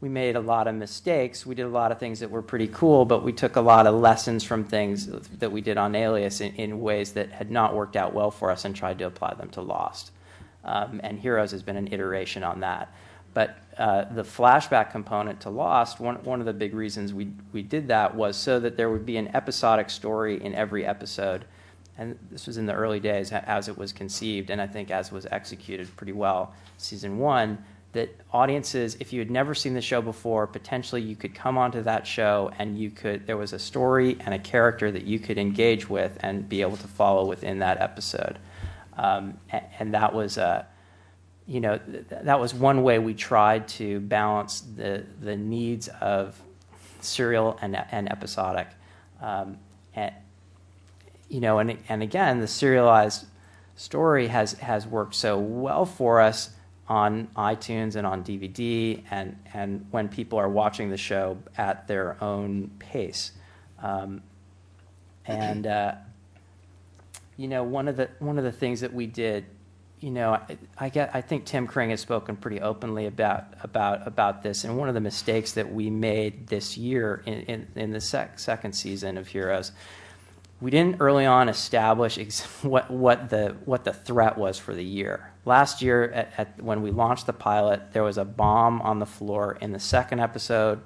we 0.03 0.09
made 0.09 0.35
a 0.35 0.41
lot 0.41 0.67
of 0.67 0.75
mistakes. 0.75 1.45
We 1.45 1.55
did 1.55 1.65
a 1.65 1.69
lot 1.69 1.93
of 1.93 1.97
things 1.97 2.19
that 2.19 2.29
were 2.29 2.41
pretty 2.41 2.67
cool, 2.67 3.05
but 3.05 3.23
we 3.23 3.31
took 3.31 3.55
a 3.55 3.61
lot 3.61 3.87
of 3.87 3.95
lessons 3.95 4.43
from 4.43 4.65
things 4.65 5.07
that 5.39 5.49
we 5.49 5.61
did 5.61 5.77
on 5.77 5.95
Alias 5.95 6.41
in, 6.41 6.53
in 6.55 6.81
ways 6.81 7.13
that 7.13 7.31
had 7.31 7.49
not 7.49 7.73
worked 7.73 7.95
out 7.95 8.13
well 8.13 8.29
for 8.29 8.51
us 8.51 8.65
and 8.65 8.75
tried 8.75 8.99
to 8.99 9.05
apply 9.05 9.33
them 9.35 9.47
to 9.51 9.61
Lost. 9.61 10.11
Um, 10.65 10.99
and 11.05 11.17
Heroes 11.17 11.51
has 11.51 11.63
been 11.63 11.77
an 11.77 11.87
iteration 11.93 12.43
on 12.43 12.59
that. 12.59 12.93
But 13.33 13.55
uh, 13.77 14.13
the 14.13 14.23
flashback 14.23 14.91
component 14.91 15.39
to 15.39 15.49
Lost, 15.49 16.01
one, 16.01 16.21
one 16.25 16.41
of 16.41 16.45
the 16.45 16.53
big 16.53 16.73
reasons 16.73 17.13
we, 17.13 17.29
we 17.53 17.61
did 17.61 17.87
that 17.87 18.13
was 18.13 18.35
so 18.35 18.59
that 18.59 18.75
there 18.75 18.89
would 18.89 19.05
be 19.05 19.15
an 19.15 19.33
episodic 19.33 19.89
story 19.89 20.43
in 20.43 20.53
every 20.53 20.85
episode. 20.85 21.45
And 21.97 22.19
this 22.29 22.45
was 22.45 22.57
in 22.57 22.65
the 22.65 22.73
early 22.73 22.99
days 22.99 23.31
as 23.31 23.69
it 23.69 23.77
was 23.77 23.93
conceived, 23.93 24.49
and 24.49 24.59
I 24.59 24.67
think 24.67 24.91
as 24.91 25.13
was 25.13 25.25
executed 25.31 25.95
pretty 25.95 26.11
well, 26.11 26.53
season 26.77 27.19
one, 27.19 27.63
that 27.93 28.09
audiences, 28.31 28.97
if 28.99 29.13
you 29.13 29.19
had 29.19 29.29
never 29.29 29.53
seen 29.53 29.75
the 29.75 29.81
show 29.81 30.01
before, 30.01 30.47
potentially 30.47 31.01
you 31.01 31.15
could 31.15 31.35
come 31.35 31.57
onto 31.59 31.81
that 31.83 32.05
show 32.05 32.51
and 32.57 32.77
you 32.77 32.89
could, 32.89 33.25
there 33.27 33.37
was 33.37 33.53
a 33.53 33.59
story 33.59 34.17
and 34.19 34.33
a 34.33 34.39
character 34.39 34.91
that 34.91 35.03
you 35.03 35.19
could 35.19 35.37
engage 35.37 35.87
with 35.87 36.17
and 36.21 36.49
be 36.49 36.61
able 36.61 36.77
to 36.77 36.87
follow 36.87 37.25
within 37.25 37.59
that 37.59 37.79
episode. 37.79 38.39
Um, 38.97 39.37
and, 39.51 39.63
and, 39.79 39.93
that 39.93 40.13
was, 40.13 40.39
uh, 40.39 40.65
you 41.47 41.59
know, 41.61 41.77
th- 41.77 42.05
that 42.09 42.39
was 42.39 42.53
one 42.53 42.83
way 42.83 42.99
we 42.99 43.13
tried 43.13 43.67
to 43.69 43.99
balance 43.99 44.61
the, 44.61 45.03
the 45.21 45.35
needs 45.35 45.87
of 46.01 46.39
serial 47.01 47.57
and, 47.61 47.75
and 47.91 48.11
episodic. 48.11 48.67
Um, 49.21 49.57
and, 49.95 50.13
you 51.29 51.41
know, 51.41 51.59
and, 51.59 51.77
and 51.89 52.01
again, 52.01 52.39
the 52.39 52.47
serialized 52.47 53.25
story 53.75 54.27
has, 54.27 54.53
has 54.53 54.85
worked 54.85 55.15
so 55.15 55.37
well 55.37 55.85
for 55.85 56.21
us 56.21 56.49
on 56.87 57.27
iTunes 57.37 57.95
and 57.95 58.05
on 58.05 58.23
DVD, 58.23 59.01
and, 59.09 59.37
and 59.53 59.85
when 59.91 60.09
people 60.09 60.37
are 60.37 60.49
watching 60.49 60.89
the 60.89 60.97
show 60.97 61.37
at 61.57 61.87
their 61.87 62.21
own 62.21 62.71
pace. 62.79 63.31
Um, 63.81 64.21
and, 65.25 65.65
uh, 65.65 65.95
you 67.37 67.47
know, 67.47 67.63
one 67.63 67.87
of, 67.87 67.95
the, 67.95 68.09
one 68.19 68.37
of 68.37 68.43
the 68.43 68.51
things 68.51 68.81
that 68.81 68.93
we 68.93 69.07
did 69.07 69.45
you 70.03 70.11
know, 70.11 70.33
I, 70.33 70.57
I 70.77 70.89
get, 70.89 71.11
I 71.13 71.21
think 71.21 71.45
Tim 71.45 71.65
Kring 71.65 71.91
has 71.91 72.01
spoken 72.01 72.35
pretty 72.35 72.59
openly 72.59 73.05
about 73.05 73.45
about 73.63 74.05
about 74.05 74.43
this, 74.43 74.65
and 74.65 74.77
one 74.77 74.89
of 74.89 74.95
the 74.95 75.01
mistakes 75.01 75.53
that 75.53 75.73
we 75.73 75.89
made 75.89 76.47
this 76.47 76.77
year 76.77 77.23
in 77.25 77.39
in, 77.43 77.67
in 77.75 77.91
the 77.91 78.01
sec- 78.01 78.37
second 78.37 78.73
season 78.73 79.17
of 79.17 79.27
Heroes, 79.29 79.71
we 80.59 80.71
didn't 80.71 80.97
early 80.99 81.25
on 81.25 81.47
establish 81.47 82.17
ex- 82.17 82.41
what 82.63 82.91
what 82.91 83.29
the 83.29 83.55
what 83.63 83.85
the 83.85 83.93
threat 83.93 84.37
was 84.37 84.59
for 84.59 84.75
the 84.75 84.83
year. 84.83 85.31
Last 85.45 85.81
year, 85.81 86.03
at, 86.05 86.33
at, 86.37 86.61
when 86.61 86.81
we 86.81 86.91
launched 86.91 87.25
the 87.25 87.33
pilot, 87.33 87.91
there 87.91 88.03
was 88.03 88.17
a 88.17 88.23
bomb 88.25 88.81
on 88.81 88.99
the 88.99 89.05
floor 89.05 89.57
in 89.59 89.73
the 89.73 89.79
second 89.79 90.19
episode. 90.19 90.81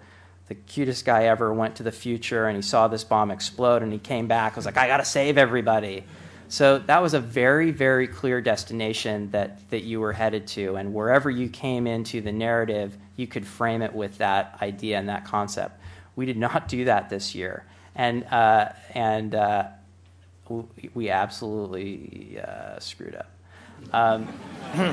The 0.47 0.55
cutest 0.55 1.05
guy 1.05 1.25
ever 1.25 1.53
went 1.53 1.75
to 1.75 1.83
the 1.83 1.91
future, 1.91 2.47
and 2.47 2.55
he 2.55 2.61
saw 2.61 2.87
this 2.87 3.03
bomb 3.03 3.29
explode, 3.29 3.83
and 3.83 3.93
he 3.93 3.99
came 3.99 4.27
back. 4.27 4.55
Was 4.55 4.65
like, 4.65 4.77
I 4.77 4.87
got 4.87 4.97
to 4.97 5.05
save 5.05 5.37
everybody. 5.37 6.05
So 6.49 6.79
that 6.79 7.01
was 7.01 7.13
a 7.13 7.19
very, 7.19 7.71
very 7.71 8.07
clear 8.07 8.41
destination 8.41 9.29
that, 9.31 9.69
that 9.69 9.83
you 9.83 9.99
were 9.99 10.13
headed 10.13 10.47
to. 10.47 10.77
And 10.77 10.93
wherever 10.93 11.29
you 11.29 11.49
came 11.49 11.85
into 11.85 12.21
the 12.21 12.31
narrative, 12.31 12.97
you 13.17 13.27
could 13.27 13.45
frame 13.45 13.81
it 13.81 13.93
with 13.93 14.17
that 14.19 14.57
idea 14.61 14.97
and 14.97 15.09
that 15.09 15.25
concept. 15.25 15.79
We 16.15 16.25
did 16.25 16.37
not 16.37 16.67
do 16.67 16.85
that 16.85 17.09
this 17.09 17.35
year. 17.35 17.65
And, 17.95 18.23
uh, 18.25 18.69
and 18.93 19.35
uh, 19.35 19.67
we 20.93 21.09
absolutely 21.09 22.39
uh, 22.39 22.79
screwed 22.79 23.15
up. 23.15 23.29
Um, 23.93 24.27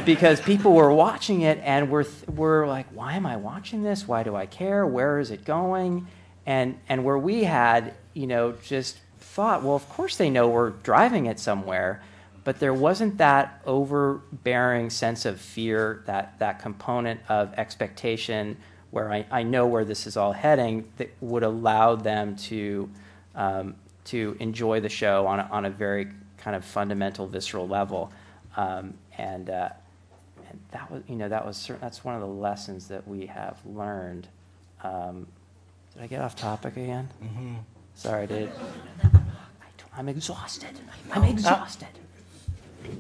because 0.04 0.40
people 0.40 0.72
were 0.72 0.92
watching 0.92 1.42
it 1.42 1.58
and 1.62 1.90
were, 1.90 2.04
th- 2.04 2.28
were 2.28 2.66
like, 2.66 2.86
why 2.92 3.14
am 3.14 3.26
I 3.26 3.36
watching 3.36 3.82
this? 3.82 4.06
Why 4.06 4.22
do 4.22 4.36
I 4.36 4.46
care? 4.46 4.86
Where 4.86 5.18
is 5.18 5.30
it 5.30 5.44
going? 5.44 6.06
And, 6.46 6.78
and 6.88 7.04
where 7.04 7.18
we 7.18 7.44
had, 7.44 7.94
you 8.12 8.26
know, 8.26 8.52
just 8.64 8.98
thought, 9.18 9.62
well, 9.62 9.74
of 9.74 9.88
course 9.88 10.16
they 10.16 10.30
know 10.30 10.48
we're 10.48 10.70
driving 10.70 11.26
it 11.26 11.40
somewhere, 11.40 12.02
but 12.44 12.60
there 12.60 12.74
wasn't 12.74 13.18
that 13.18 13.60
overbearing 13.64 14.90
sense 14.90 15.24
of 15.24 15.40
fear, 15.40 16.02
that, 16.06 16.38
that 16.38 16.60
component 16.60 17.20
of 17.28 17.52
expectation 17.54 18.56
where 18.90 19.10
I, 19.10 19.26
I 19.30 19.42
know 19.42 19.66
where 19.66 19.84
this 19.84 20.06
is 20.06 20.16
all 20.16 20.32
heading 20.32 20.88
that 20.98 21.10
would 21.20 21.42
allow 21.42 21.96
them 21.96 22.36
to, 22.36 22.88
um, 23.34 23.74
to 24.06 24.36
enjoy 24.38 24.80
the 24.80 24.88
show 24.88 25.26
on 25.26 25.40
a, 25.40 25.48
on 25.50 25.64
a 25.64 25.70
very 25.70 26.08
kind 26.36 26.54
of 26.54 26.64
fundamental, 26.64 27.26
visceral 27.26 27.66
level. 27.66 28.12
Um, 28.56 28.94
and, 29.18 29.50
uh, 29.50 29.70
and 30.48 30.60
that 30.70 30.90
was, 30.90 31.02
you 31.08 31.16
know, 31.16 31.28
that 31.28 31.44
was 31.44 31.70
that's 31.80 32.04
one 32.04 32.14
of 32.14 32.20
the 32.20 32.26
lessons 32.26 32.88
that 32.88 33.06
we 33.06 33.26
have 33.26 33.58
learned. 33.66 34.28
Um, 34.82 35.26
did 35.94 36.02
I 36.02 36.06
get 36.06 36.20
off 36.20 36.36
topic 36.36 36.76
again? 36.76 37.08
Mm-hmm. 37.22 37.54
Sorry, 37.94 38.26
dude. 38.26 38.50
I'm 39.96 40.08
exhausted. 40.08 40.78
I'm 41.12 41.24
exhausted. 41.24 41.88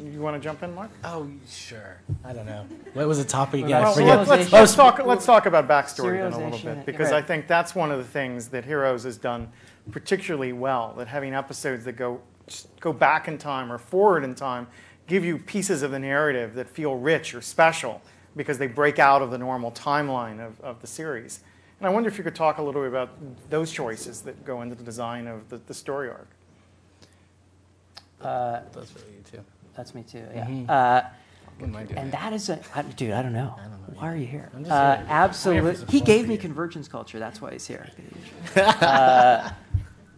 You 0.02 0.20
want 0.20 0.40
to 0.40 0.40
jump 0.40 0.62
in, 0.62 0.74
Mark? 0.74 0.90
Oh, 1.02 1.28
sure. 1.48 2.00
I 2.24 2.32
don't 2.32 2.46
know. 2.46 2.66
What 2.94 3.06
was 3.06 3.18
the 3.18 3.24
topic 3.24 3.64
again? 3.64 3.82
Well, 3.82 3.90
I 3.90 3.94
forget. 3.94 4.28
let's, 4.28 4.52
let's, 4.52 4.74
talk. 4.74 5.04
Let's 5.04 5.26
talk 5.26 5.46
about 5.46 5.68
backstory 5.68 6.18
then 6.18 6.32
a 6.32 6.38
little 6.38 6.58
bit 6.58 6.86
because 6.86 7.10
right. 7.10 7.22
I 7.22 7.26
think 7.26 7.46
that's 7.48 7.74
one 7.74 7.90
of 7.90 7.98
the 7.98 8.04
things 8.04 8.48
that 8.48 8.64
Heroes 8.64 9.04
has 9.04 9.16
done 9.16 9.50
particularly 9.90 10.52
well. 10.52 10.94
That 10.96 11.08
having 11.08 11.34
episodes 11.34 11.84
that 11.84 11.96
go 11.96 12.20
go 12.80 12.92
back 12.92 13.28
in 13.28 13.36
time 13.36 13.72
or 13.72 13.78
forward 13.78 14.24
in 14.24 14.34
time 14.34 14.66
give 15.06 15.24
you 15.24 15.38
pieces 15.38 15.82
of 15.82 15.90
the 15.90 15.98
narrative 15.98 16.54
that 16.54 16.68
feel 16.68 16.94
rich 16.96 17.34
or 17.34 17.42
special 17.42 18.00
because 18.36 18.58
they 18.58 18.66
break 18.66 18.98
out 18.98 19.22
of 19.22 19.30
the 19.30 19.38
normal 19.38 19.70
timeline 19.72 20.44
of, 20.44 20.60
of 20.60 20.80
the 20.80 20.86
series. 20.86 21.40
And 21.80 21.86
I 21.86 21.90
wonder 21.90 22.08
if 22.08 22.16
you 22.18 22.24
could 22.24 22.34
talk 22.34 22.58
a 22.58 22.62
little 22.62 22.80
bit 22.82 22.88
about 22.88 23.10
those 23.50 23.70
choices 23.70 24.22
that 24.22 24.44
go 24.44 24.62
into 24.62 24.74
the 24.74 24.84
design 24.84 25.26
of 25.26 25.48
the, 25.50 25.58
the 25.58 25.74
story 25.74 26.08
arc. 26.08 26.28
Uh, 28.20 28.60
That's 28.72 28.90
for 28.90 29.00
you 29.00 29.22
too. 29.30 29.40
that's 29.76 29.94
me 29.94 30.02
too. 30.02 30.24
Yeah. 30.34 30.46
Mhm. 30.46 30.70
Uh, 30.70 31.02
Wouldn't 31.58 31.72
mind 31.74 31.88
doing 31.88 31.98
and 31.98 32.12
that. 32.12 32.20
that 32.22 32.32
is 32.32 32.48
a 32.48 32.58
I, 32.74 32.82
dude. 32.82 33.12
I 33.12 33.22
don't 33.22 33.34
know. 33.34 33.54
Why 33.96 34.10
are 34.10 34.16
you 34.16 34.26
here? 34.26 34.50
Uh, 34.54 34.96
here. 34.96 35.06
absolutely. 35.10 35.70
I'm 35.70 35.76
here 35.76 35.84
for 35.86 35.92
He 35.92 36.00
gave 36.00 36.26
me 36.26 36.38
convergence 36.38 36.88
culture. 36.88 37.18
That's 37.18 37.42
why 37.42 37.52
he's 37.52 37.66
here. 37.66 37.90
uh, 38.56 39.50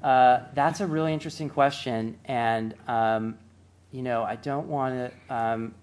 uh, 0.05 0.40
that's 0.55 0.81
a 0.81 0.87
really 0.87 1.12
interesting 1.12 1.49
question, 1.51 2.16
and 2.27 2.75
um, 2.87 3.38
you 3.97 4.03
know, 4.03 4.25
I 4.25 4.37
don't 4.37 4.69
want 4.69 4.95
to. 4.95 5.35
Um, 5.35 5.75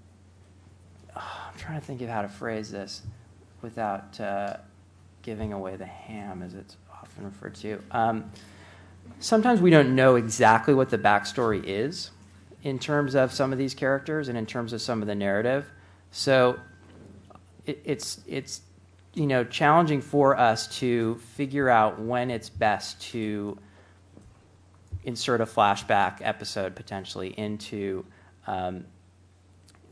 I'm 1.15 1.57
trying 1.57 1.79
to 1.79 1.85
think 1.85 2.01
of 2.03 2.09
how 2.09 2.21
to 2.21 2.29
phrase 2.29 2.69
this 2.69 3.01
without 3.63 4.19
uh, 4.19 4.57
giving 5.23 5.51
away 5.51 5.77
the 5.77 5.85
ham, 5.85 6.43
as 6.43 6.53
it's 6.53 6.77
often 6.91 7.25
referred 7.25 7.55
to. 7.55 7.81
Um, 7.89 8.31
sometimes 9.19 9.61
we 9.61 9.71
don't 9.71 9.95
know 9.95 10.15
exactly 10.15 10.75
what 10.75 10.91
the 10.91 10.97
backstory 10.99 11.63
is 11.65 12.11
in 12.61 12.77
terms 12.77 13.15
of 13.15 13.33
some 13.33 13.51
of 13.51 13.57
these 13.57 13.73
characters 13.73 14.27
and 14.27 14.37
in 14.37 14.45
terms 14.45 14.73
of 14.73 14.81
some 14.81 15.01
of 15.01 15.07
the 15.07 15.15
narrative. 15.15 15.67
So 16.11 16.59
it, 17.65 17.81
it's 17.83 18.21
it's 18.27 18.61
you 19.15 19.25
know 19.25 19.43
challenging 19.43 20.01
for 20.01 20.37
us 20.37 20.67
to 20.79 21.15
figure 21.35 21.67
out 21.67 21.99
when 21.99 22.29
it's 22.29 22.49
best 22.49 23.01
to 23.09 23.57
insert 25.03 25.41
a 25.41 25.45
flashback 25.45 26.17
episode 26.21 26.75
potentially 26.75 27.29
into 27.37 28.05
um, 28.47 28.85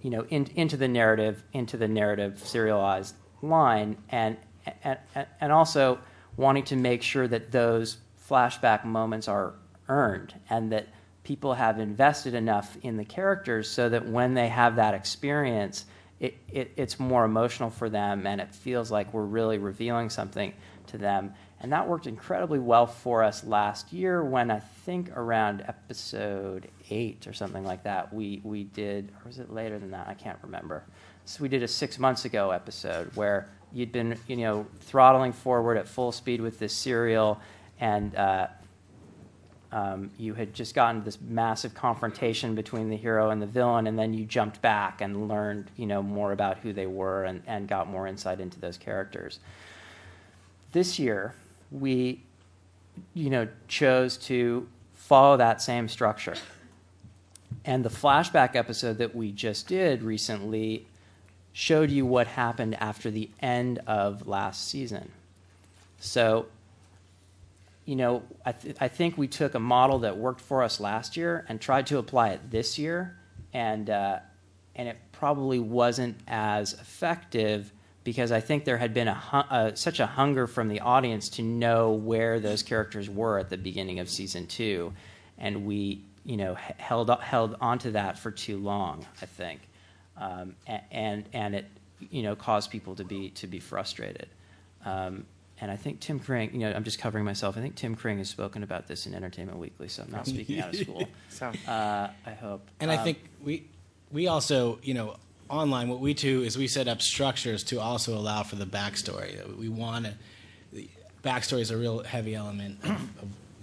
you 0.01 0.09
know 0.09 0.25
in, 0.29 0.47
into 0.55 0.77
the 0.77 0.87
narrative 0.87 1.43
into 1.53 1.77
the 1.77 1.87
narrative 1.87 2.39
serialized 2.39 3.15
line 3.41 3.97
and, 4.09 4.37
and 4.83 4.97
and 5.39 5.51
also 5.51 5.99
wanting 6.37 6.63
to 6.63 6.75
make 6.75 7.01
sure 7.01 7.27
that 7.27 7.51
those 7.51 7.97
flashback 8.29 8.85
moments 8.85 9.27
are 9.27 9.53
earned 9.89 10.33
and 10.49 10.71
that 10.71 10.87
people 11.23 11.53
have 11.53 11.79
invested 11.79 12.33
enough 12.33 12.77
in 12.81 12.97
the 12.97 13.05
characters 13.05 13.69
so 13.69 13.89
that 13.89 14.07
when 14.07 14.33
they 14.33 14.47
have 14.47 14.75
that 14.75 14.93
experience 14.93 15.85
it, 16.19 16.37
it, 16.51 16.71
it's 16.77 16.99
more 16.99 17.25
emotional 17.25 17.71
for 17.71 17.89
them 17.89 18.27
and 18.27 18.39
it 18.39 18.53
feels 18.53 18.91
like 18.91 19.11
we're 19.13 19.23
really 19.23 19.57
revealing 19.57 20.09
something 20.09 20.53
to 20.87 20.97
them 20.97 21.33
and 21.61 21.71
that 21.71 21.87
worked 21.87 22.07
incredibly 22.07 22.59
well 22.59 22.87
for 22.87 23.23
us 23.23 23.43
last 23.43 23.93
year 23.93 24.23
when 24.23 24.49
I 24.49 24.59
think 24.59 25.15
around 25.15 25.63
episode 25.67 26.67
eight 26.89 27.27
or 27.27 27.33
something 27.33 27.63
like 27.63 27.83
that, 27.83 28.11
we, 28.11 28.41
we 28.43 28.63
did, 28.63 29.09
or 29.09 29.27
was 29.27 29.37
it 29.37 29.53
later 29.53 29.77
than 29.77 29.91
that? 29.91 30.07
I 30.07 30.15
can't 30.15 30.39
remember. 30.41 30.83
So 31.25 31.43
we 31.43 31.49
did 31.49 31.61
a 31.61 31.67
six 31.67 31.99
months 31.99 32.25
ago 32.25 32.49
episode 32.49 33.15
where 33.15 33.47
you'd 33.71 33.91
been, 33.91 34.17
you 34.27 34.37
know, 34.37 34.65
throttling 34.79 35.33
forward 35.33 35.77
at 35.77 35.87
full 35.87 36.11
speed 36.11 36.41
with 36.41 36.57
this 36.57 36.73
serial 36.73 37.39
and 37.79 38.15
uh, 38.15 38.47
um, 39.71 40.09
you 40.17 40.33
had 40.33 40.53
just 40.53 40.75
gotten 40.75 41.03
this 41.03 41.19
massive 41.21 41.73
confrontation 41.73 42.55
between 42.55 42.89
the 42.89 42.97
hero 42.97 43.29
and 43.29 43.41
the 43.41 43.45
villain, 43.45 43.87
and 43.87 43.97
then 43.97 44.13
you 44.13 44.25
jumped 44.25 44.61
back 44.61 44.99
and 44.99 45.29
learned, 45.29 45.71
you 45.77 45.85
know, 45.85 46.03
more 46.03 46.33
about 46.33 46.57
who 46.57 46.73
they 46.73 46.87
were 46.87 47.23
and, 47.23 47.41
and 47.47 47.69
got 47.69 47.87
more 47.87 48.05
insight 48.05 48.41
into 48.41 48.59
those 48.59 48.77
characters. 48.77 49.39
This 50.73 50.99
year, 50.99 51.35
we, 51.71 52.21
you 53.13 53.29
know, 53.29 53.47
chose 53.67 54.17
to 54.17 54.67
follow 54.93 55.37
that 55.37 55.61
same 55.61 55.87
structure. 55.87 56.35
And 57.65 57.83
the 57.85 57.89
flashback 57.89 58.55
episode 58.55 58.97
that 58.97 59.15
we 59.15 59.31
just 59.31 59.67
did 59.67 60.03
recently 60.03 60.87
showed 61.53 61.91
you 61.91 62.05
what 62.05 62.27
happened 62.27 62.75
after 62.81 63.11
the 63.11 63.29
end 63.41 63.79
of 63.87 64.27
last 64.27 64.67
season. 64.67 65.11
So, 65.99 66.47
you 67.85 67.95
know, 67.95 68.23
I, 68.45 68.53
th- 68.53 68.75
I 68.79 68.87
think 68.87 69.17
we 69.17 69.27
took 69.27 69.53
a 69.53 69.59
model 69.59 69.99
that 69.99 70.17
worked 70.17 70.41
for 70.41 70.63
us 70.63 70.79
last 70.79 71.17
year 71.17 71.45
and 71.49 71.59
tried 71.59 71.87
to 71.87 71.97
apply 71.97 72.29
it 72.29 72.51
this 72.51 72.79
year, 72.79 73.17
and 73.53 73.89
uh, 73.89 74.19
and 74.75 74.87
it 74.87 74.97
probably 75.11 75.59
wasn't 75.59 76.17
as 76.27 76.73
effective 76.73 77.71
because 78.03 78.31
I 78.31 78.39
think 78.39 78.65
there 78.65 78.77
had 78.77 78.93
been 78.93 79.07
a 79.07 79.21
uh, 79.49 79.75
such 79.75 79.99
a 79.99 80.05
hunger 80.05 80.47
from 80.47 80.67
the 80.67 80.79
audience 80.79 81.29
to 81.29 81.41
know 81.43 81.91
where 81.91 82.39
those 82.39 82.63
characters 82.63 83.09
were 83.09 83.37
at 83.39 83.49
the 83.49 83.57
beginning 83.57 83.99
of 83.99 84.09
season 84.09 84.47
two, 84.47 84.93
and 85.37 85.65
we 85.65 86.01
you 86.25 86.37
know 86.37 86.55
held 86.55 87.09
held 87.21 87.55
onto 87.61 87.91
that 87.91 88.17
for 88.17 88.31
too 88.31 88.57
long. 88.57 89.05
I 89.21 89.25
think, 89.25 89.61
um, 90.17 90.55
and 90.91 91.25
and 91.33 91.55
it 91.55 91.65
you 92.09 92.23
know 92.23 92.35
caused 92.35 92.71
people 92.71 92.95
to 92.95 93.03
be 93.03 93.29
to 93.31 93.47
be 93.47 93.59
frustrated. 93.59 94.27
Um, 94.85 95.25
and 95.59 95.69
I 95.69 95.75
think 95.75 95.99
Tim 95.99 96.19
Kring, 96.19 96.51
you 96.53 96.59
know, 96.61 96.73
I'm 96.73 96.83
just 96.83 96.97
covering 96.97 97.23
myself. 97.23 97.55
I 97.55 97.61
think 97.61 97.75
Tim 97.75 97.93
Kring 97.95 98.17
has 98.17 98.27
spoken 98.29 98.63
about 98.63 98.87
this 98.87 99.05
in 99.05 99.13
Entertainment 99.13 99.59
Weekly, 99.59 99.87
so 99.89 100.01
I'm 100.01 100.09
not 100.11 100.25
speaking 100.33 100.59
out 100.59 100.73
of 100.73 100.79
school. 100.79 101.07
So- 101.29 101.51
uh, 101.67 102.09
I 102.25 102.31
hope. 102.31 102.67
And 102.79 102.89
I 102.89 102.95
Um, 102.97 103.03
think 103.03 103.19
we 103.43 103.67
we 104.11 104.25
also, 104.27 104.79
you 104.81 104.95
know, 104.95 105.17
online 105.51 105.89
what 105.89 105.99
we 105.99 106.13
do 106.13 106.41
is 106.41 106.57
we 106.57 106.67
set 106.67 106.87
up 106.87 107.01
structures 107.01 107.63
to 107.65 107.79
also 107.79 108.17
allow 108.17 108.43
for 108.43 108.55
the 108.55 108.65
backstory. 108.65 109.55
We 109.57 109.69
want 109.69 110.05
to. 110.05 110.13
Backstory 111.23 111.59
is 111.59 111.69
a 111.69 111.77
real 111.77 112.01
heavy 112.01 112.33
element 112.33 112.79
of, 112.83 112.99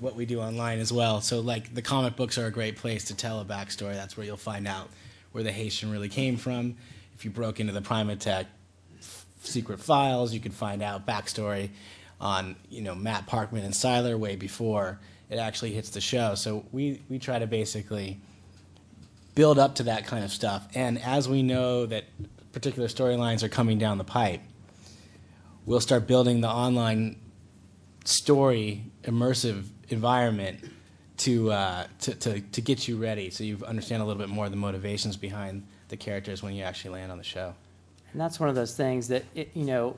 what 0.01 0.15
we 0.15 0.25
do 0.27 0.41
online 0.41 0.79
as 0.79 0.93
well. 0.93 1.21
So, 1.21 1.41
like 1.41 1.75
the 1.75 1.83
comic 1.83 2.15
books 2.15 2.39
are 2.39 2.47
a 2.47 2.53
great 2.53 2.77
place 2.77 3.07
to 3.07 3.17
tell 3.17 3.41
a 3.41 3.45
backstory. 3.45 3.95
That's 3.95 4.17
where 4.17 4.25
you'll 4.25 4.37
find 4.37 4.69
out 4.69 4.89
where 5.33 5.43
the 5.43 5.51
Haitian 5.51 5.91
really 5.91 6.09
came 6.09 6.37
from. 6.37 6.77
If 7.17 7.25
you 7.25 7.33
broke 7.33 7.59
into 7.59 7.73
the 7.73 7.83
Prime 7.83 8.09
Primatech 8.09 8.47
secret 9.41 9.81
files, 9.81 10.33
you 10.33 10.39
could 10.39 10.53
find 10.53 10.83
out 10.83 11.05
backstory 11.05 11.71
on 12.21 12.55
you 12.69 12.83
know 12.83 12.95
Matt 12.95 13.27
Parkman 13.27 13.65
and 13.65 13.75
Sylar 13.75 14.17
way 14.17 14.37
before 14.37 15.01
it 15.31 15.39
actually 15.39 15.73
hits 15.73 15.91
the 15.91 16.01
show. 16.01 16.35
So 16.35 16.65
we 16.71 17.03
we 17.09 17.19
try 17.19 17.39
to 17.39 17.47
basically 17.47 18.21
build 19.39 19.57
up 19.57 19.77
to 19.77 19.85
that 19.85 20.05
kind 20.05 20.25
of 20.25 20.33
stuff. 20.33 20.67
And 20.75 21.01
as 21.01 21.29
we 21.29 21.45
know 21.45 21.87
that 21.87 22.07
particular 22.51 22.89
storylines 22.89 23.45
are 23.45 23.49
coming 23.49 23.79
down 23.79 23.97
the 23.97 24.03
pipe, 24.03 24.41
we'll 25.65 25.79
start 25.79 26.09
building 26.09 26.41
the 26.41 26.49
online 26.49 27.21
story 28.05 28.83
immersive 29.05 29.67
environment 29.91 30.69
to, 31.19 31.53
uh, 31.53 31.87
to, 32.01 32.17
to, 32.17 32.41
to 32.41 32.61
get 32.61 32.89
you 32.89 32.97
ready 32.97 33.31
so 33.31 33.45
you 33.45 33.61
understand 33.65 34.03
a 34.03 34.05
little 34.05 34.19
bit 34.19 34.29
more 34.29 34.47
of 34.47 34.51
the 34.51 34.57
motivations 34.57 35.17
behind 35.17 35.65
the 35.87 35.97
characters 35.97 36.43
when 36.43 36.53
you 36.53 36.65
actually 36.65 36.95
land 36.95 37.13
on 37.13 37.19
the 37.19 37.23
show. 37.23 37.55
And 38.11 38.21
that's 38.21 38.41
one 38.41 38.49
of 38.49 38.57
those 38.57 38.75
things 38.75 39.07
that 39.07 39.23
it, 39.37 39.53
you 39.55 39.67
know, 39.67 39.97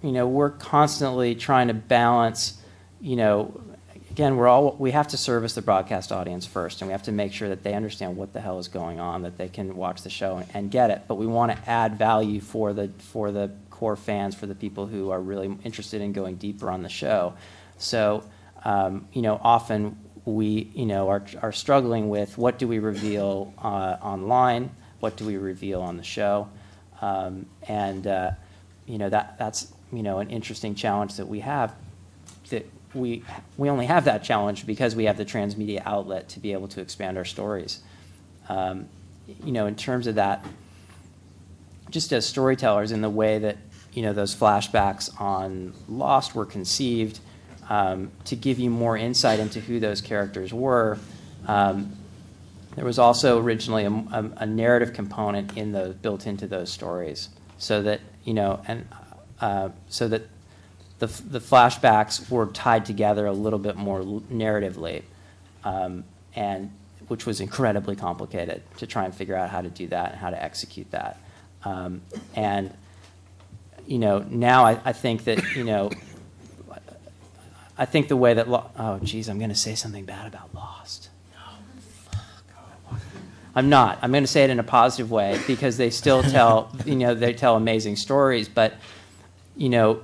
you 0.00 0.12
know, 0.12 0.28
we're 0.28 0.50
constantly 0.50 1.34
trying 1.34 1.66
to 1.66 1.74
balance, 1.74 2.62
you 3.00 3.16
know, 3.16 3.60
again, 4.18 4.36
we're 4.36 4.48
all 4.48 4.74
we 4.80 4.90
have 4.90 5.06
to 5.06 5.16
service 5.16 5.54
the 5.54 5.62
broadcast 5.62 6.10
audience 6.10 6.44
first, 6.44 6.80
and 6.80 6.88
we 6.88 6.92
have 6.92 7.04
to 7.04 7.12
make 7.12 7.32
sure 7.32 7.48
that 7.48 7.62
they 7.62 7.72
understand 7.72 8.16
what 8.16 8.32
the 8.32 8.40
hell 8.40 8.58
is 8.58 8.66
going 8.66 8.98
on, 8.98 9.22
that 9.22 9.38
they 9.38 9.48
can 9.48 9.76
watch 9.76 10.02
the 10.02 10.10
show 10.10 10.38
and, 10.38 10.46
and 10.54 10.70
get 10.72 10.90
it. 10.90 11.02
But 11.06 11.14
we 11.14 11.26
want 11.28 11.52
to 11.52 11.70
add 11.70 11.96
value 11.96 12.40
for 12.40 12.72
the 12.72 12.88
for 12.98 13.30
the 13.30 13.52
core 13.70 13.94
fans, 13.94 14.34
for 14.34 14.46
the 14.46 14.56
people 14.56 14.86
who 14.86 15.10
are 15.10 15.20
really 15.20 15.56
interested 15.62 16.00
in 16.00 16.12
going 16.12 16.34
deeper 16.34 16.68
on 16.68 16.82
the 16.82 16.88
show. 16.88 17.34
So, 17.76 18.24
um, 18.64 19.06
you 19.12 19.22
know, 19.22 19.40
often 19.40 19.96
we, 20.24 20.68
you 20.74 20.86
know, 20.86 21.08
are, 21.10 21.24
are 21.40 21.52
struggling 21.52 22.08
with 22.08 22.36
what 22.36 22.58
do 22.58 22.66
we 22.66 22.80
reveal 22.80 23.54
uh, 23.56 23.98
online, 24.02 24.72
what 24.98 25.16
do 25.16 25.26
we 25.26 25.36
reveal 25.36 25.80
on 25.80 25.96
the 25.96 26.02
show, 26.02 26.48
um, 27.00 27.46
and 27.68 28.04
uh, 28.04 28.32
you 28.84 28.98
know 28.98 29.10
that 29.10 29.38
that's 29.38 29.72
you 29.92 30.02
know 30.02 30.18
an 30.18 30.28
interesting 30.30 30.74
challenge 30.74 31.18
that 31.18 31.28
we 31.28 31.38
have. 31.38 31.72
That 32.50 32.68
we 32.94 33.22
we 33.56 33.70
only 33.70 33.86
have 33.86 34.04
that 34.04 34.24
challenge 34.24 34.66
because 34.66 34.96
we 34.96 35.04
have 35.04 35.16
the 35.16 35.24
transmedia 35.24 35.82
outlet 35.84 36.28
to 36.30 36.40
be 36.40 36.52
able 36.52 36.68
to 36.68 36.80
expand 36.80 37.18
our 37.18 37.24
stories. 37.24 37.80
Um, 38.48 38.88
you 39.44 39.52
know, 39.52 39.66
in 39.66 39.76
terms 39.76 40.06
of 40.06 40.14
that, 40.14 40.44
just 41.90 42.12
as 42.12 42.26
storytellers, 42.26 42.92
in 42.92 43.00
the 43.00 43.10
way 43.10 43.38
that 43.38 43.58
you 43.92 44.02
know 44.02 44.12
those 44.12 44.34
flashbacks 44.34 45.20
on 45.20 45.74
Lost 45.88 46.34
were 46.34 46.46
conceived 46.46 47.20
um, 47.68 48.10
to 48.24 48.36
give 48.36 48.58
you 48.58 48.70
more 48.70 48.96
insight 48.96 49.40
into 49.40 49.60
who 49.60 49.80
those 49.80 50.00
characters 50.00 50.52
were. 50.52 50.98
Um, 51.46 51.92
there 52.74 52.84
was 52.84 52.98
also 52.98 53.40
originally 53.40 53.84
a, 53.84 53.90
a, 53.90 54.30
a, 54.38 54.46
narrative 54.46 54.92
component 54.92 55.56
in 55.56 55.72
those 55.72 55.94
built 55.94 56.26
into 56.26 56.46
those 56.46 56.70
stories, 56.70 57.28
so 57.58 57.82
that 57.82 58.00
you 58.24 58.34
know, 58.34 58.62
and 58.66 58.88
uh, 59.40 59.70
so 59.88 60.08
that 60.08 60.22
the, 60.98 61.06
the 61.06 61.40
flashbacks 61.40 62.28
were 62.30 62.46
tied 62.46 62.84
together 62.84 63.26
a 63.26 63.32
little 63.32 63.58
bit 63.58 63.76
more 63.76 64.00
narratively, 64.00 65.02
um, 65.64 66.04
and 66.34 66.72
which 67.08 67.24
was 67.24 67.40
incredibly 67.40 67.96
complicated 67.96 68.62
to 68.78 68.86
try 68.86 69.04
and 69.04 69.14
figure 69.14 69.36
out 69.36 69.50
how 69.50 69.60
to 69.60 69.68
do 69.68 69.86
that 69.88 70.12
and 70.12 70.20
how 70.20 70.30
to 70.30 70.42
execute 70.42 70.90
that. 70.90 71.20
Um, 71.64 72.02
and 72.34 72.74
you 73.86 73.98
know, 73.98 74.24
now 74.28 74.64
I, 74.64 74.80
I 74.84 74.92
think 74.92 75.24
that 75.24 75.54
you 75.56 75.64
know 75.64 75.90
I 77.78 77.84
think 77.84 78.08
the 78.08 78.16
way 78.16 78.34
that 78.34 78.48
Lo- 78.48 78.70
oh 78.76 78.98
geez, 78.98 79.28
I'm 79.28 79.38
going 79.38 79.50
to 79.50 79.56
say 79.56 79.74
something 79.74 80.04
bad 80.04 80.26
about 80.26 80.52
Lost. 80.54 81.10
I'm 83.54 83.70
not. 83.70 83.98
I'm 84.02 84.12
going 84.12 84.22
to 84.22 84.28
say 84.28 84.44
it 84.44 84.50
in 84.50 84.60
a 84.60 84.64
positive 84.64 85.10
way 85.10 85.40
because 85.46 85.76
they 85.76 85.90
still 85.90 86.22
tell 86.22 86.72
you 86.84 86.96
know 86.96 87.14
they 87.14 87.32
tell 87.32 87.56
amazing 87.56 87.96
stories, 87.96 88.48
but 88.48 88.74
you 89.56 89.68
know 89.68 90.02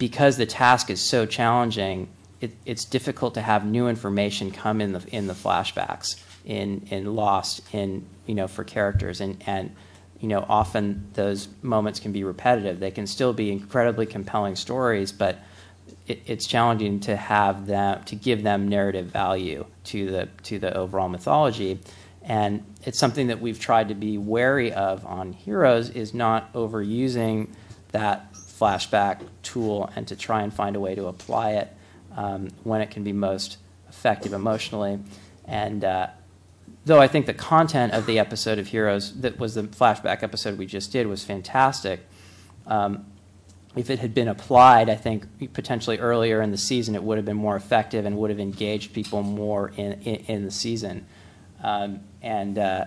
because 0.00 0.38
the 0.38 0.46
task 0.46 0.88
is 0.88 0.98
so 0.98 1.26
challenging, 1.26 2.08
it, 2.40 2.56
it's 2.64 2.86
difficult 2.86 3.34
to 3.34 3.42
have 3.42 3.66
new 3.66 3.86
information 3.86 4.50
come 4.50 4.80
in 4.80 4.92
the 4.94 5.06
in 5.14 5.28
the 5.28 5.34
flashbacks 5.34 6.20
in 6.44 6.88
in 6.90 7.14
Lost 7.14 7.62
in 7.72 8.06
you 8.26 8.34
know 8.34 8.48
for 8.48 8.64
characters 8.64 9.20
and 9.20 9.40
and 9.46 9.76
you 10.18 10.26
know 10.26 10.44
often 10.48 11.06
those 11.12 11.48
moments 11.62 12.00
can 12.00 12.12
be 12.12 12.24
repetitive. 12.24 12.80
They 12.80 12.90
can 12.90 13.06
still 13.06 13.34
be 13.34 13.52
incredibly 13.52 14.06
compelling 14.06 14.56
stories, 14.56 15.12
but 15.12 15.38
it, 16.06 16.22
it's 16.24 16.46
challenging 16.46 17.00
to 17.00 17.14
have 17.14 17.66
them 17.66 18.02
to 18.04 18.16
give 18.16 18.42
them 18.42 18.68
narrative 18.68 19.06
value 19.06 19.66
to 19.84 20.10
the 20.10 20.28
to 20.44 20.58
the 20.58 20.74
overall 20.74 21.10
mythology 21.10 21.78
and 22.22 22.62
it's 22.84 22.98
something 22.98 23.28
that 23.28 23.40
we've 23.40 23.58
tried 23.58 23.88
to 23.88 23.94
be 23.94 24.18
wary 24.18 24.72
of 24.72 25.04
on 25.06 25.32
heroes 25.32 25.88
is 25.90 26.12
not 26.12 26.52
overusing 26.52 27.48
that 27.92 28.26
flashback 28.60 29.22
tool 29.42 29.90
and 29.96 30.06
to 30.08 30.16
try 30.16 30.42
and 30.42 30.52
find 30.52 30.76
a 30.76 30.80
way 30.80 30.94
to 30.94 31.06
apply 31.06 31.52
it 31.52 31.74
um, 32.16 32.48
when 32.64 32.80
it 32.80 32.90
can 32.90 33.02
be 33.02 33.12
most 33.12 33.58
effective 33.88 34.32
emotionally 34.32 34.98
and 35.46 35.84
uh, 35.84 36.06
though 36.84 37.00
i 37.00 37.08
think 37.08 37.26
the 37.26 37.34
content 37.34 37.92
of 37.92 38.06
the 38.06 38.18
episode 38.18 38.58
of 38.58 38.68
heroes 38.68 39.20
that 39.20 39.38
was 39.38 39.54
the 39.54 39.62
flashback 39.62 40.22
episode 40.22 40.58
we 40.58 40.66
just 40.66 40.92
did 40.92 41.06
was 41.06 41.24
fantastic 41.24 42.00
um, 42.66 43.04
if 43.76 43.88
it 43.88 44.00
had 44.00 44.14
been 44.14 44.28
applied, 44.28 44.90
I 44.90 44.96
think 44.96 45.52
potentially 45.52 45.98
earlier 45.98 46.42
in 46.42 46.50
the 46.50 46.58
season, 46.58 46.94
it 46.94 47.02
would 47.02 47.18
have 47.18 47.24
been 47.24 47.36
more 47.36 47.54
effective 47.54 48.04
and 48.04 48.16
would 48.18 48.30
have 48.30 48.40
engaged 48.40 48.92
people 48.92 49.22
more 49.22 49.70
in, 49.76 49.92
in, 50.02 50.16
in 50.26 50.44
the 50.44 50.50
season. 50.50 51.06
Um, 51.62 52.00
and, 52.20 52.58
uh, 52.58 52.86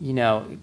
you 0.00 0.14
know, 0.14 0.58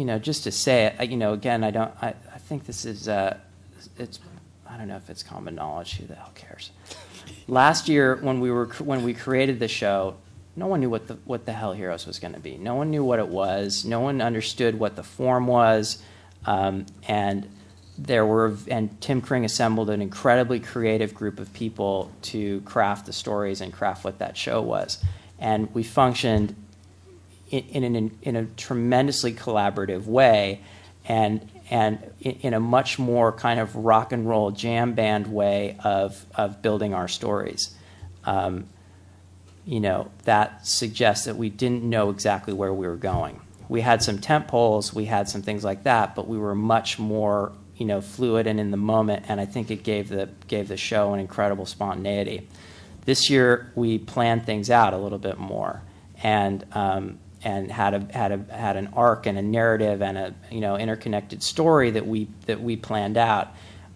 you 0.00 0.06
know, 0.06 0.18
just 0.18 0.44
to 0.44 0.50
say 0.50 0.86
it, 0.86 1.10
you 1.10 1.18
know, 1.18 1.34
again, 1.34 1.62
I 1.62 1.70
don't, 1.70 1.92
I, 2.00 2.14
I 2.34 2.38
think 2.38 2.64
this 2.64 2.86
is, 2.86 3.06
uh, 3.06 3.36
it's, 3.98 4.18
I 4.66 4.78
don't 4.78 4.88
know 4.88 4.96
if 4.96 5.10
it's 5.10 5.22
common 5.22 5.54
knowledge. 5.54 5.98
Who 5.98 6.06
the 6.06 6.14
hell 6.14 6.32
cares? 6.34 6.70
Last 7.46 7.86
year, 7.86 8.16
when 8.16 8.40
we 8.40 8.50
were 8.50 8.66
when 8.78 9.02
we 9.02 9.12
created 9.12 9.58
the 9.58 9.68
show, 9.68 10.16
no 10.56 10.68
one 10.68 10.80
knew 10.80 10.88
what 10.88 11.06
the 11.06 11.14
what 11.26 11.44
the 11.44 11.52
hell 11.52 11.74
Heroes 11.74 12.06
was 12.06 12.18
going 12.18 12.32
to 12.32 12.40
be. 12.40 12.56
No 12.56 12.76
one 12.76 12.90
knew 12.90 13.04
what 13.04 13.18
it 13.18 13.28
was. 13.28 13.84
No 13.84 14.00
one 14.00 14.22
understood 14.22 14.78
what 14.78 14.96
the 14.96 15.02
form 15.02 15.46
was. 15.46 16.02
Um, 16.46 16.86
and 17.06 17.46
there 17.98 18.24
were, 18.24 18.56
and 18.68 18.98
Tim 19.02 19.20
Kring 19.20 19.44
assembled 19.44 19.90
an 19.90 20.00
incredibly 20.00 20.60
creative 20.60 21.14
group 21.14 21.38
of 21.38 21.52
people 21.52 22.10
to 22.22 22.62
craft 22.62 23.04
the 23.04 23.12
stories 23.12 23.60
and 23.60 23.70
craft 23.70 24.04
what 24.04 24.20
that 24.20 24.36
show 24.38 24.62
was. 24.62 25.04
And 25.38 25.72
we 25.74 25.82
functioned 25.82 26.54
in, 27.50 28.36
a 28.36 28.44
tremendously 28.56 29.32
collaborative 29.32 30.06
way 30.06 30.60
and, 31.04 31.48
and 31.70 31.98
in 32.20 32.54
a 32.54 32.60
much 32.60 32.98
more 32.98 33.32
kind 33.32 33.60
of 33.60 33.74
rock 33.76 34.12
and 34.12 34.28
roll 34.28 34.50
jam 34.50 34.94
band 34.94 35.26
way 35.26 35.76
of, 35.82 36.24
of 36.34 36.62
building 36.62 36.94
our 36.94 37.08
stories. 37.08 37.74
Um, 38.24 38.68
you 39.66 39.80
know, 39.80 40.10
that 40.24 40.66
suggests 40.66 41.26
that 41.26 41.36
we 41.36 41.48
didn't 41.48 41.82
know 41.82 42.10
exactly 42.10 42.52
where 42.52 42.72
we 42.72 42.86
were 42.86 42.96
going 42.96 43.40
we 43.70 43.80
had 43.80 44.02
some 44.02 44.18
tent 44.18 44.48
poles, 44.48 44.92
we 44.92 45.04
had 45.04 45.28
some 45.28 45.42
things 45.42 45.62
like 45.62 45.84
that, 45.84 46.16
but 46.16 46.26
we 46.26 46.36
were 46.36 46.56
much 46.56 46.98
more 46.98 47.52
you 47.76 47.86
know 47.86 48.02
fluid 48.02 48.46
and 48.46 48.60
in 48.60 48.72
the 48.72 48.76
moment, 48.76 49.24
and 49.28 49.40
I 49.40 49.46
think 49.46 49.70
it 49.70 49.84
gave 49.84 50.08
the 50.08 50.28
gave 50.48 50.68
the 50.68 50.76
show 50.76 51.14
an 51.14 51.20
incredible 51.20 51.64
spontaneity. 51.64 52.48
This 53.04 53.30
year 53.30 53.72
we 53.76 53.98
planned 53.98 54.44
things 54.44 54.70
out 54.70 54.92
a 54.92 54.98
little 54.98 55.18
bit 55.18 55.38
more, 55.38 55.82
and 56.22 56.66
um, 56.72 57.20
and 57.42 57.70
had 57.70 57.94
a 57.94 58.12
had 58.12 58.32
a 58.32 58.54
had 58.54 58.76
an 58.76 58.88
arc 58.92 59.26
and 59.26 59.38
a 59.38 59.42
narrative 59.42 60.02
and 60.02 60.18
a 60.18 60.34
you 60.50 60.60
know 60.60 60.76
interconnected 60.76 61.42
story 61.42 61.90
that 61.90 62.06
we 62.06 62.28
that 62.46 62.60
we 62.60 62.76
planned 62.76 63.16
out. 63.16 63.48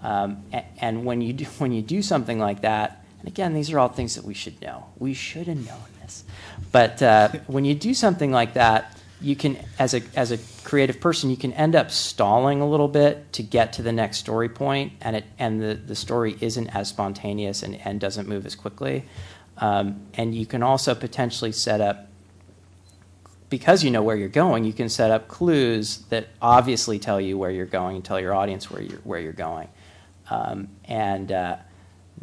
Um, 0.03 0.45
and, 0.53 0.65
and 0.81 1.05
when 1.05 1.23
you 1.23 1.33
do, 1.33 1.45
when 1.59 1.73
you 1.73 1.81
do 1.81 2.03
something 2.03 2.39
like 2.39 2.61
that, 2.61 3.05
and 3.21 3.29
again, 3.29 3.55
these 3.55 3.73
are 3.73 3.79
all 3.79 3.89
things 3.89 4.17
that 4.17 4.25
we 4.25 4.35
should 4.35 4.61
know. 4.61 4.87
We 4.99 5.15
should 5.15 5.47
have 5.47 5.57
known 5.57 5.81
this, 6.03 6.25
but 6.73 7.03
uh, 7.03 7.29
when 7.47 7.65
you 7.65 7.75
do 7.75 7.95
something 7.95 8.31
like 8.31 8.55
that, 8.55 8.99
you 9.25 9.35
can, 9.35 9.57
as 9.79 9.95
a, 9.95 10.03
as 10.15 10.33
a 10.33 10.39
creative 10.65 11.01
person, 11.01 11.31
you 11.31 11.37
can 11.37 11.55
end 11.55 11.75
up 11.75 11.91
stalling 11.91 12.61
a 12.61 12.69
little 12.69 12.89
bit 12.89 13.33
to 13.33 13.43
get 13.43 13.73
to 13.75 13.83
the 13.83 13.93
next 13.93 14.19
story 14.19 14.51
point, 14.51 14.93
and, 15.01 15.17
it, 15.17 15.25
and 15.39 15.63
the, 15.63 15.75
the 15.75 15.95
story 15.95 16.37
isn't 16.41 16.69
as 16.69 16.89
spontaneous 16.89 17.63
and, 17.63 17.77
and 17.87 18.01
doesn't 18.01 18.29
move 18.29 18.45
as 18.45 18.55
quickly. 18.55 19.07
Um, 19.57 20.03
and 20.15 20.35
you 20.35 20.45
can 20.45 20.63
also 20.63 20.95
potentially 20.95 21.53
set 21.53 21.81
up, 21.81 22.09
because 23.51 23.85
you 23.85 23.91
know 23.91 24.03
where 24.03 24.17
you're 24.17 24.29
going, 24.29 24.65
you 24.65 24.73
can 24.73 24.89
set 24.89 25.11
up 25.11 25.29
clues 25.29 25.99
that 26.09 26.29
obviously 26.41 26.99
tell 26.99 27.21
you 27.21 27.39
where 27.39 27.51
you're 27.51 27.67
going 27.67 27.97
and 27.97 28.05
tell 28.05 28.19
your 28.19 28.35
audience 28.35 28.71
where 28.71 28.83
you're, 28.83 28.99
where 29.01 29.21
you're 29.21 29.33
going. 29.33 29.69
Um, 30.31 30.69
and 30.85 31.31
uh, 31.31 31.57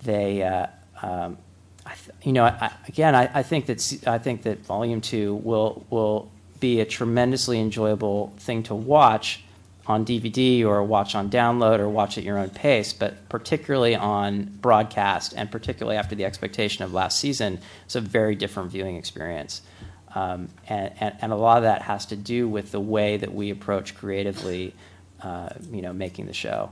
they, 0.04 0.44
uh, 0.44 0.68
um, 1.02 1.38
th- 1.86 2.18
you 2.24 2.34
know, 2.34 2.46
I, 2.46 2.72
again, 2.88 3.16
I, 3.16 3.30
I, 3.34 3.44
think 3.44 3.68
that 3.68 4.08
I 4.08 4.18
think 4.18 4.44
that 4.44 4.66
Volume 4.66 5.02
Two 5.02 5.36
will 5.36 5.86
will 5.90 6.32
be 6.60 6.80
a 6.80 6.86
tremendously 6.86 7.60
enjoyable 7.60 8.34
thing 8.38 8.64
to 8.64 8.76
watch 8.76 9.44
on 9.88 10.06
DVD 10.06 10.64
or 10.64 10.84
watch 10.84 11.16
on 11.16 11.30
download 11.30 11.80
or 11.80 11.90
watch 11.90 12.18
at 12.18 12.24
your 12.24 12.38
own 12.38 12.50
pace, 12.50 12.94
but 12.94 13.28
particularly 13.30 13.96
on 13.96 14.44
broadcast 14.62 15.34
and 15.36 15.52
particularly 15.52 15.98
after 15.98 16.16
the 16.16 16.24
expectation 16.24 16.84
of 16.84 16.94
last 16.94 17.20
season, 17.20 17.60
it's 17.86 17.96
a 17.96 18.02
very 18.02 18.36
different 18.36 18.72
viewing 18.72 18.96
experience. 18.96 19.62
Um, 20.14 20.50
and, 20.68 20.92
and, 21.00 21.16
and, 21.22 21.32
a 21.32 21.36
lot 21.36 21.58
of 21.58 21.64
that 21.64 21.82
has 21.84 22.06
to 22.08 22.18
do 22.18 22.48
with 22.50 22.72
the 22.72 22.80
way 22.82 23.16
that 23.18 23.34
we 23.34 23.50
approach 23.50 23.96
creatively, 23.96 24.74
uh, 25.22 25.50
you 25.72 25.82
know, 25.82 25.94
making 25.94 26.26
the 26.26 26.34
show. 26.34 26.72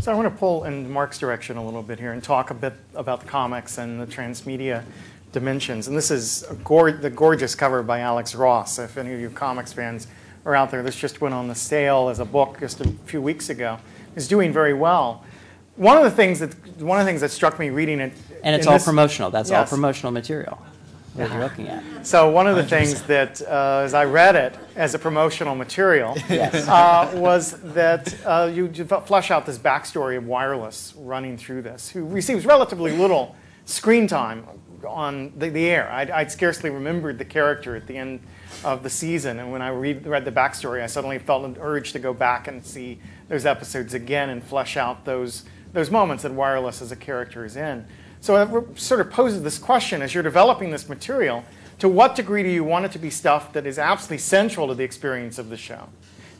So 0.00 0.10
I 0.10 0.14
want 0.16 0.32
to 0.32 0.36
pull 0.36 0.64
in 0.64 0.90
Mark's 0.90 1.18
direction 1.18 1.56
a 1.56 1.64
little 1.64 1.82
bit 1.82 2.00
here 2.00 2.12
and 2.12 2.22
talk 2.22 2.50
a 2.50 2.54
bit 2.54 2.74
about 2.96 3.20
the 3.20 3.26
comics 3.26 3.78
and 3.78 4.00
the 4.00 4.06
transmedia 4.06 4.82
dimensions. 5.30 5.86
And 5.86 5.96
this 5.96 6.10
is 6.10 6.44
gor- 6.64 6.90
the 6.92 7.10
gorgeous 7.10 7.54
cover 7.54 7.82
by 7.84 8.00
Alex 8.00 8.34
Ross. 8.34 8.78
If 8.80 8.96
any 8.96 9.14
of 9.14 9.20
you 9.20 9.30
comics 9.30 9.72
fans 9.72 10.08
are 10.44 10.56
out 10.56 10.72
there, 10.72 10.82
this 10.82 10.96
just 10.96 11.20
went 11.20 11.34
on 11.34 11.46
the 11.46 11.54
sale 11.54 12.08
as 12.08 12.18
a 12.18 12.24
book 12.24 12.58
just 12.58 12.80
a 12.80 12.88
few 13.06 13.22
weeks 13.22 13.50
ago. 13.50 13.78
It's 14.16 14.26
doing 14.26 14.52
very 14.52 14.74
well. 14.74 15.22
One 15.76 15.96
of 15.96 16.02
the 16.02 16.10
things 16.10 16.40
that 16.40 16.54
one 16.80 16.98
of 16.98 17.06
the 17.06 17.08
things 17.08 17.20
that 17.20 17.30
struck 17.30 17.58
me 17.60 17.70
reading 17.70 18.00
it, 18.00 18.12
And 18.42 18.56
it's 18.56 18.66
all 18.66 18.74
this- 18.74 18.84
promotional. 18.84 19.30
That's 19.30 19.52
all 19.52 19.64
promotional 19.64 20.10
material 20.10 20.58
you're 21.16 21.40
looking 21.40 21.68
at. 21.68 22.06
So 22.06 22.30
one 22.30 22.46
of 22.46 22.56
the 22.56 22.64
things 22.64 23.02
that, 23.02 23.40
uh, 23.42 23.82
as 23.84 23.94
I 23.94 24.04
read 24.04 24.34
it 24.34 24.56
as 24.76 24.94
a 24.94 24.98
promotional 24.98 25.54
material, 25.54 26.16
uh, 26.30 27.10
was 27.14 27.52
that 27.74 28.14
uh, 28.24 28.50
you, 28.52 28.70
you 28.74 28.84
flesh 28.84 29.30
out 29.30 29.46
this 29.46 29.58
backstory 29.58 30.16
of 30.16 30.26
Wireless 30.26 30.94
running 30.96 31.36
through 31.36 31.62
this, 31.62 31.88
who 31.88 32.04
receives 32.04 32.44
relatively 32.44 32.92
little 32.92 33.36
screen 33.64 34.06
time 34.06 34.46
on 34.86 35.32
the, 35.38 35.48
the 35.48 35.66
air. 35.66 35.90
I'd, 35.90 36.10
I'd 36.10 36.32
scarcely 36.32 36.70
remembered 36.70 37.18
the 37.18 37.24
character 37.24 37.76
at 37.76 37.86
the 37.86 37.96
end 37.96 38.20
of 38.64 38.82
the 38.82 38.90
season, 38.90 39.38
and 39.38 39.50
when 39.50 39.62
I 39.62 39.68
read, 39.68 40.06
read 40.06 40.24
the 40.24 40.32
backstory, 40.32 40.82
I 40.82 40.86
suddenly 40.86 41.18
felt 41.18 41.44
an 41.44 41.56
urge 41.60 41.92
to 41.92 41.98
go 41.98 42.12
back 42.12 42.48
and 42.48 42.64
see 42.64 43.00
those 43.28 43.46
episodes 43.46 43.94
again 43.94 44.30
and 44.30 44.42
flesh 44.42 44.76
out 44.76 45.04
those 45.04 45.44
those 45.74 45.90
moments 45.90 46.22
that 46.22 46.32
Wireless 46.32 46.80
as 46.80 46.92
a 46.92 46.96
character 46.96 47.44
is 47.44 47.56
in. 47.56 47.84
So 48.24 48.36
it 48.36 48.80
sort 48.80 49.02
of 49.02 49.10
poses 49.10 49.42
this 49.42 49.58
question 49.58 50.00
as 50.00 50.14
you're 50.14 50.22
developing 50.22 50.70
this 50.70 50.88
material 50.88 51.44
to 51.78 51.90
what 51.90 52.16
degree 52.16 52.42
do 52.42 52.48
you 52.48 52.64
want 52.64 52.86
it 52.86 52.92
to 52.92 52.98
be 52.98 53.10
stuff 53.10 53.52
that 53.52 53.66
is 53.66 53.78
absolutely 53.78 54.16
central 54.16 54.66
to 54.68 54.74
the 54.74 54.82
experience 54.82 55.38
of 55.38 55.50
the 55.50 55.58
show? 55.58 55.90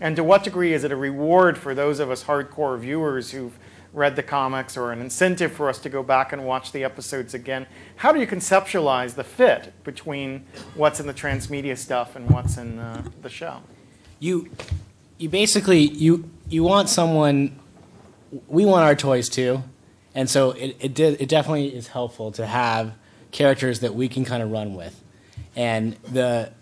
And 0.01 0.17
to 0.17 0.25
what 0.25 0.45
degree 0.45 0.73
is 0.73 0.85
it 0.85 0.93
a 0.93 0.97
reward 0.97 1.59
for 1.59 1.75
those 1.75 2.01
of 2.01 2.11
us 2.11 2.25
hardcore 2.25 2.79
viewers 2.79 3.33
who've 3.33 3.53
read 3.93 4.17
the 4.17 4.23
comics 4.23 4.79
or 4.79 4.93
an 4.93 5.03
incentive 5.03 5.53
for 5.53 5.69
us 5.69 5.79
to 5.81 5.91
go 5.91 6.03
back 6.03 6.33
and 6.33 6.47
watch 6.47 6.73
the 6.73 6.83
episodes 6.83 7.35
again? 7.35 7.67
How 7.97 8.13
do 8.13 8.19
you 8.19 8.27
conceptualize 8.27 9.15
the 9.15 9.25
fit 9.25 9.75
between 9.85 10.47
what's 10.77 11.01
in 11.01 11.07
the 11.07 11.13
transmedia 11.13 11.77
stuff 11.77 12.17
and 12.17 12.31
what's 12.31 12.57
in 12.57 12.79
uh, 12.79 13.03
the 13.21 13.29
show? 13.29 13.61
you 14.21 14.49
you 15.19 15.29
basically 15.29 15.81
you 15.81 16.31
you 16.49 16.63
want 16.63 16.89
someone 16.89 17.59
we 18.49 18.65
want 18.65 18.85
our 18.85 18.95
toys 18.95 19.29
too 19.29 19.63
and 20.15 20.29
so 20.29 20.53
it 20.53 20.77
it, 20.81 20.95
did, 20.95 21.21
it 21.21 21.29
definitely 21.29 21.75
is 21.75 21.89
helpful 21.89 22.33
to 22.33 22.47
have 22.47 22.95
characters 23.31 23.81
that 23.81 23.95
we 23.95 24.09
can 24.09 24.25
kind 24.25 24.43
of 24.43 24.51
run 24.51 24.75
with 24.75 25.03
and 25.57 25.95
the, 26.05 26.53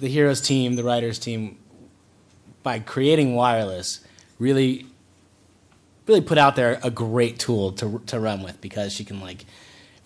the 0.00 0.08
heroes 0.08 0.40
team 0.40 0.76
the 0.76 0.84
writers 0.84 1.18
team 1.18 1.56
by 2.62 2.78
creating 2.78 3.34
wireless 3.34 4.00
really 4.38 4.86
really 6.06 6.20
put 6.20 6.38
out 6.38 6.56
there 6.56 6.78
a 6.82 6.90
great 6.90 7.38
tool 7.38 7.72
to 7.72 8.02
to 8.06 8.20
run 8.20 8.42
with 8.42 8.60
because 8.60 8.92
she 8.92 9.04
can 9.04 9.20
like 9.20 9.46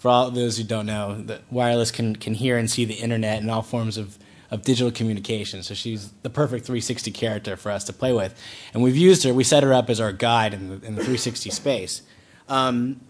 for 0.07 0.11
all 0.11 0.31
those 0.31 0.57
who 0.57 0.63
don't 0.63 0.87
know, 0.87 1.21
the 1.21 1.41
wireless 1.51 1.91
can 1.91 2.15
can 2.15 2.35
hear 2.35 2.57
and 2.59 2.71
see 2.71 2.85
the 2.85 2.95
internet 2.95 3.41
and 3.41 3.51
all 3.51 3.63
forms 3.63 3.97
of 3.97 4.19
of 4.53 4.63
digital 4.63 4.93
communication. 4.93 5.65
So 5.65 5.75
she's 5.75 6.13
the 6.23 6.31
perfect 6.31 6.65
360 6.65 7.11
character 7.11 7.57
for 7.57 7.73
us 7.73 7.83
to 7.85 7.93
play 7.93 8.13
with, 8.13 8.41
and 8.73 8.83
we've 8.85 8.97
used 8.97 9.25
her. 9.25 9.35
We 9.35 9.43
set 9.43 9.63
her 9.63 9.75
up 9.75 9.91
as 9.91 10.01
our 10.01 10.13
guide 10.13 10.55
in 10.55 10.69
the, 10.69 10.75
in 10.75 10.95
the 10.95 11.01
360 11.01 11.51
space. 11.51 12.03
Um, 12.49 13.01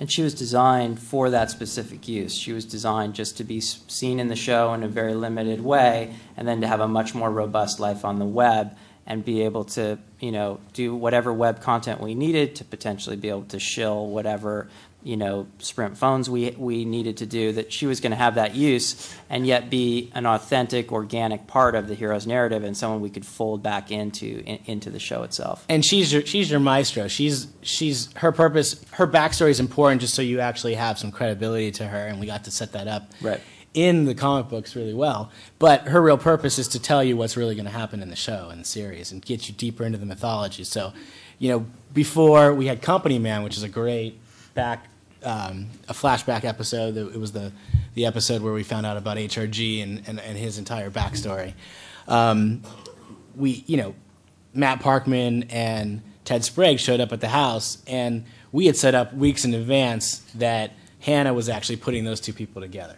And 0.00 0.10
she 0.10 0.22
was 0.22 0.34
designed 0.34 0.98
for 0.98 1.30
that 1.30 1.50
specific 1.50 2.08
use. 2.08 2.34
She 2.34 2.52
was 2.52 2.64
designed 2.64 3.14
just 3.14 3.36
to 3.36 3.44
be 3.44 3.60
seen 3.60 4.18
in 4.18 4.26
the 4.26 4.36
show 4.36 4.74
in 4.74 4.82
a 4.82 4.88
very 4.88 5.14
limited 5.14 5.60
way, 5.60 6.12
and 6.36 6.48
then 6.48 6.60
to 6.62 6.66
have 6.66 6.80
a 6.80 6.88
much 6.88 7.14
more 7.14 7.30
robust 7.30 7.78
life 7.78 8.04
on 8.04 8.18
the 8.18 8.24
web 8.24 8.76
and 9.06 9.24
be 9.24 9.42
able 9.42 9.64
to, 9.64 9.96
you 10.18 10.32
know, 10.32 10.58
do 10.72 10.96
whatever 10.96 11.32
web 11.32 11.60
content 11.60 12.00
we 12.00 12.14
needed 12.14 12.56
to 12.56 12.64
potentially 12.64 13.16
be 13.16 13.28
able 13.28 13.44
to 13.44 13.60
shill 13.60 14.08
whatever, 14.08 14.68
you 15.04 15.16
know, 15.16 15.46
Sprint 15.58 15.96
phones 15.96 16.28
we 16.30 16.50
we 16.58 16.84
needed 16.84 17.18
to 17.18 17.26
do. 17.26 17.52
That 17.52 17.72
she 17.72 17.86
was 17.86 18.00
going 18.00 18.10
to 18.10 18.16
have 18.16 18.34
that 18.36 18.54
use, 18.54 19.14
and 19.30 19.46
yet 19.46 19.70
be 19.70 20.10
an 20.14 20.26
authentic, 20.26 20.90
organic 20.90 21.46
part 21.46 21.74
of 21.74 21.86
the 21.88 21.94
hero's 21.94 22.26
narrative, 22.26 22.64
and 22.64 22.76
someone 22.76 23.00
we 23.00 23.10
could 23.10 23.24
fold 23.26 23.62
back 23.62 23.90
into 23.90 24.42
in, 24.46 24.58
into 24.66 24.90
the 24.90 24.98
show 24.98 25.22
itself. 25.22 25.64
and 25.68 25.84
she's 25.84 26.12
your 26.12 26.24
she's 26.24 26.50
your 26.50 26.60
maestro. 26.60 27.06
She's 27.06 27.46
she's 27.62 28.12
her 28.14 28.32
purpose. 28.32 28.84
Her 28.92 29.06
backstory 29.06 29.50
is 29.50 29.60
important 29.60 30.00
just 30.00 30.14
so 30.14 30.22
you 30.22 30.40
actually 30.40 30.74
have 30.74 30.98
some 30.98 31.12
credibility 31.12 31.70
to 31.72 31.86
her, 31.86 32.06
and 32.06 32.18
we 32.18 32.26
got 32.26 32.44
to 32.44 32.50
set 32.50 32.72
that 32.72 32.88
up 32.88 33.12
Right. 33.20 33.40
in 33.74 34.06
the 34.06 34.14
comic 34.14 34.48
books 34.48 34.74
really 34.74 34.94
well. 34.94 35.30
But 35.58 35.88
her 35.88 36.00
real 36.00 36.16
purpose 36.18 36.58
is 36.58 36.68
to 36.68 36.78
tell 36.80 37.04
you 37.04 37.16
what's 37.16 37.36
really 37.36 37.54
going 37.54 37.66
to 37.66 37.70
happen 37.72 38.00
in 38.02 38.08
the 38.08 38.16
show 38.16 38.48
and 38.50 38.60
the 38.60 38.64
series, 38.64 39.12
and 39.12 39.22
get 39.24 39.48
you 39.48 39.54
deeper 39.54 39.84
into 39.84 39.98
the 39.98 40.06
mythology. 40.06 40.64
So, 40.64 40.92
you 41.38 41.50
know, 41.50 41.66
before 41.92 42.54
we 42.54 42.66
had 42.68 42.80
Company 42.80 43.18
Man, 43.18 43.42
which 43.42 43.56
is 43.56 43.62
a 43.62 43.68
great 43.68 44.18
back 44.54 44.86
um, 45.24 45.68
a 45.88 45.92
flashback 45.92 46.44
episode. 46.44 46.96
It 46.96 47.18
was 47.18 47.32
the 47.32 47.52
the 47.94 48.06
episode 48.06 48.42
where 48.42 48.52
we 48.52 48.62
found 48.62 48.86
out 48.86 48.96
about 48.96 49.16
HRG 49.16 49.82
and 49.82 50.02
and, 50.06 50.20
and 50.20 50.38
his 50.38 50.58
entire 50.58 50.90
backstory. 50.90 51.54
Um, 52.08 52.62
we, 53.36 53.64
you 53.66 53.76
know, 53.76 53.94
Matt 54.52 54.80
Parkman 54.80 55.46
and 55.50 56.02
Ted 56.24 56.44
Sprague 56.44 56.78
showed 56.78 57.00
up 57.00 57.12
at 57.12 57.20
the 57.20 57.28
house, 57.28 57.82
and 57.86 58.24
we 58.52 58.66
had 58.66 58.76
set 58.76 58.94
up 58.94 59.12
weeks 59.14 59.44
in 59.44 59.54
advance 59.54 60.18
that 60.34 60.72
Hana 61.00 61.34
was 61.34 61.48
actually 61.48 61.76
putting 61.76 62.04
those 62.04 62.20
two 62.20 62.32
people 62.32 62.62
together. 62.62 62.96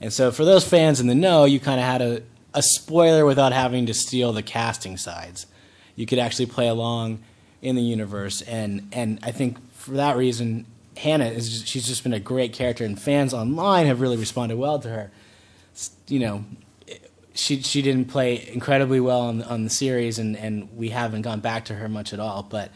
And 0.00 0.12
so, 0.12 0.30
for 0.30 0.44
those 0.44 0.66
fans 0.66 1.00
in 1.00 1.06
the 1.06 1.14
know, 1.14 1.44
you 1.44 1.60
kind 1.60 1.80
of 1.80 1.86
had 1.86 2.02
a, 2.02 2.22
a 2.54 2.62
spoiler 2.62 3.24
without 3.24 3.52
having 3.52 3.86
to 3.86 3.94
steal 3.94 4.32
the 4.32 4.42
casting 4.42 4.96
sides. 4.96 5.46
You 5.94 6.06
could 6.06 6.18
actually 6.18 6.46
play 6.46 6.68
along 6.68 7.22
in 7.60 7.76
the 7.76 7.82
universe, 7.82 8.42
and 8.42 8.88
and 8.92 9.18
I 9.22 9.32
think 9.32 9.58
for 9.72 9.92
that 9.92 10.16
reason, 10.16 10.66
Hana 10.98 11.26
is 11.26 11.48
just, 11.48 11.68
she's 11.68 11.86
just 11.86 12.02
been 12.02 12.12
a 12.12 12.20
great 12.20 12.52
character, 12.52 12.84
and 12.84 13.00
fans 13.00 13.32
online 13.32 13.86
have 13.86 14.00
really 14.00 14.16
responded 14.16 14.56
well 14.56 14.78
to 14.80 14.88
her. 14.88 15.10
You 16.08 16.18
know, 16.18 16.44
she 17.34 17.62
she 17.62 17.82
didn't 17.82 18.06
play 18.06 18.48
incredibly 18.52 18.98
well 18.98 19.20
on 19.20 19.42
on 19.42 19.64
the 19.64 19.70
series, 19.70 20.18
and, 20.18 20.36
and 20.36 20.76
we 20.76 20.88
haven't 20.88 21.22
gone 21.22 21.40
back 21.40 21.66
to 21.66 21.74
her 21.74 21.88
much 21.88 22.12
at 22.12 22.18
all. 22.18 22.42
But 22.42 22.72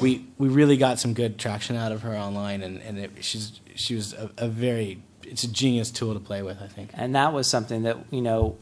we 0.00 0.26
we 0.36 0.48
really 0.48 0.76
got 0.76 0.98
some 0.98 1.14
good 1.14 1.38
traction 1.38 1.74
out 1.76 1.90
of 1.90 2.02
her 2.02 2.14
online, 2.14 2.62
and 2.62 2.82
and 2.82 2.98
it, 2.98 3.10
she's 3.20 3.60
she 3.74 3.94
was 3.94 4.12
a, 4.12 4.30
a 4.36 4.48
very 4.48 5.02
it's 5.22 5.44
a 5.44 5.50
genius 5.50 5.90
tool 5.90 6.12
to 6.12 6.20
play 6.20 6.42
with. 6.42 6.60
I 6.62 6.66
think. 6.66 6.90
and 6.92 7.14
that 7.14 7.32
was 7.32 7.48
something 7.48 7.84
that 7.84 7.96
you 8.10 8.20
know 8.20 8.58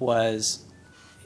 was 0.00 0.64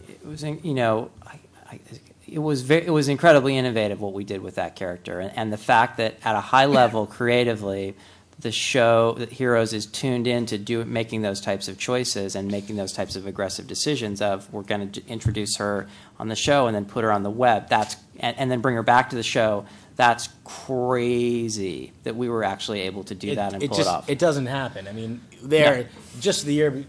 it 0.06 0.24
was 0.26 0.42
you 0.42 0.74
know 0.74 1.10
I, 1.22 1.38
I, 1.70 1.80
it 2.28 2.38
was 2.38 2.62
very, 2.62 2.86
it 2.86 2.90
was 2.90 3.08
incredibly 3.08 3.56
innovative 3.56 4.00
what 4.00 4.12
we 4.12 4.24
did 4.24 4.42
with 4.42 4.56
that 4.56 4.76
character 4.76 5.20
and, 5.20 5.32
and 5.36 5.52
the 5.52 5.58
fact 5.58 5.96
that 5.98 6.16
at 6.24 6.34
a 6.34 6.40
high 6.40 6.66
level 6.66 7.06
creatively 7.18 7.94
the 8.38 8.52
show 8.52 9.14
that 9.14 9.32
heroes 9.32 9.72
is 9.72 9.86
tuned 9.86 10.26
in 10.26 10.44
to 10.44 10.58
do 10.58 10.84
making 10.84 11.22
those 11.22 11.40
types 11.40 11.68
of 11.68 11.78
choices 11.78 12.34
and 12.36 12.50
making 12.50 12.76
those 12.76 12.92
types 12.92 13.16
of 13.16 13.26
aggressive 13.26 13.66
decisions 13.66 14.20
of 14.20 14.52
we're 14.52 14.62
going 14.62 14.90
to 14.90 15.06
introduce 15.08 15.56
her 15.56 15.88
on 16.18 16.28
the 16.28 16.36
show 16.36 16.66
and 16.66 16.76
then 16.76 16.84
put 16.84 17.02
her 17.02 17.10
on 17.10 17.22
the 17.22 17.30
web 17.30 17.68
that's 17.68 17.96
and, 18.18 18.36
and 18.38 18.50
then 18.50 18.60
bring 18.60 18.74
her 18.74 18.82
back 18.82 19.10
to 19.10 19.16
the 19.16 19.22
show 19.22 19.64
that's 19.96 20.28
crazy 20.44 21.92
that 22.04 22.14
we 22.16 22.28
were 22.28 22.44
actually 22.44 22.82
able 22.82 23.02
to 23.04 23.14
do 23.14 23.34
that 23.34 23.54
and 23.54 23.62
pull 23.62 23.76
just, 23.78 23.88
it 23.88 23.90
off 23.90 24.10
It 24.10 24.18
doesn't 24.18 24.46
happen. 24.46 24.86
I 24.86 24.92
mean, 24.92 25.22
there 25.42 25.78
Yeah. 25.80 25.86
just 26.20 26.44
the 26.44 26.52
year 26.52 26.84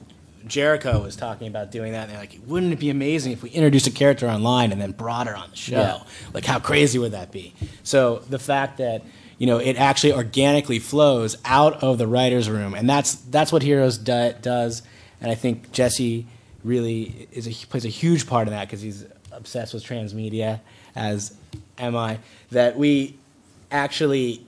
Jericho 0.48 1.02
was 1.02 1.16
talking 1.16 1.48
about 1.48 1.72
doing 1.72 1.92
that, 1.94 2.04
and 2.04 2.12
they're 2.12 2.20
like, 2.20 2.40
wouldn't 2.46 2.74
it 2.74 2.80
be 2.80 2.90
amazing 2.90 3.34
if 3.34 3.44
we 3.44 3.50
introduced 3.50 3.88
a 3.88 3.92
character 3.92 4.28
online 4.28 4.72
and 4.72 4.82
then 4.82 4.92
brought 4.92 5.28
her 5.28 5.36
on 5.36 5.50
the 5.50 5.56
show? 5.56 5.78
Yeah. 5.78 6.04
Like, 6.34 6.46
how 6.46 6.60
crazy 6.60 7.00
would 7.00 7.12
that 7.12 7.32
be? 7.32 7.54
So 7.84 8.20
the 8.30 8.40
fact 8.40 8.78
that 8.78 9.04
you 9.38 9.48
know 9.48 9.58
it 9.58 9.78
actually 9.78 10.14
organically 10.14 10.80
flows 10.80 11.38
out 11.46 11.84
of 11.84 11.98
the 11.98 12.08
writers' 12.08 12.50
room, 12.50 12.74
and 12.74 12.90
that's 12.90 13.16
that's 13.16 13.52
what 13.52 13.64
Heroes 13.64 13.98
do, 13.98 14.34
does, 14.42 14.82
and 15.22 15.32
I 15.32 15.36
think 15.36 15.72
Jesse 15.72 16.26
really 16.64 17.28
is 17.32 17.48
a, 17.48 17.68
plays 17.68 17.86
a 17.86 17.90
huge 17.90 18.28
part 18.28 18.48
in 18.48 18.54
that 18.54 18.68
because 18.68 18.82
he's 18.82 19.06
obsessed 19.32 19.74
with 19.74 19.84
transmedia, 19.84 20.60
as 20.96 21.36
am 21.78 21.96
I. 21.96 22.20
That 22.52 22.78
we 22.78 23.18
actually 23.72 24.46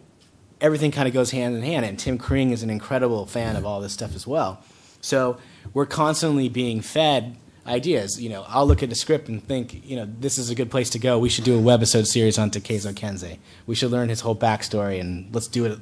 everything 0.62 0.91
kind 0.91 1.08
of 1.08 1.14
goes 1.14 1.32
hand 1.32 1.56
in 1.56 1.64
hand. 1.64 1.86
And 1.86 1.97
Tim 1.97 2.18
Kring 2.18 2.52
is 2.52 2.64
an 2.64 2.70
incredible 2.70 3.26
fan 3.26 3.56
of 3.56 3.66
all 3.66 3.82
this 3.82 3.93
stuff 3.93 4.16
as 4.16 4.28
well. 4.28 4.62
So 5.02 5.38
we're 5.74 5.86
constantly 5.86 6.49
being 6.49 6.82
fed 6.82 7.36
ideas. 7.66 8.22
You 8.22 8.30
know, 8.30 8.45
I'll 8.47 8.68
look 8.68 8.84
at 8.84 8.91
a 8.91 8.95
script 8.95 9.30
and 9.30 9.43
think, 9.43 9.86
you 9.86 9.95
know, 9.95 10.07
this 10.20 10.38
is 10.38 10.49
a 10.49 10.55
good 10.55 10.72
place 10.72 10.89
to 10.91 10.99
go. 10.99 11.20
We 11.20 11.30
should 11.30 11.43
do 11.43 11.57
a 11.57 11.62
webisode 11.62 12.07
series 12.07 12.38
on 12.38 12.51
Takezo 12.51 12.93
Kensei. 12.93 13.38
We 13.68 13.76
should 13.76 13.91
learn 13.91 14.10
his 14.10 14.22
whole 14.22 14.36
backstory 14.36 14.99
and 14.99 15.34
let's 15.34 15.47
do 15.47 15.66
it 15.66 15.80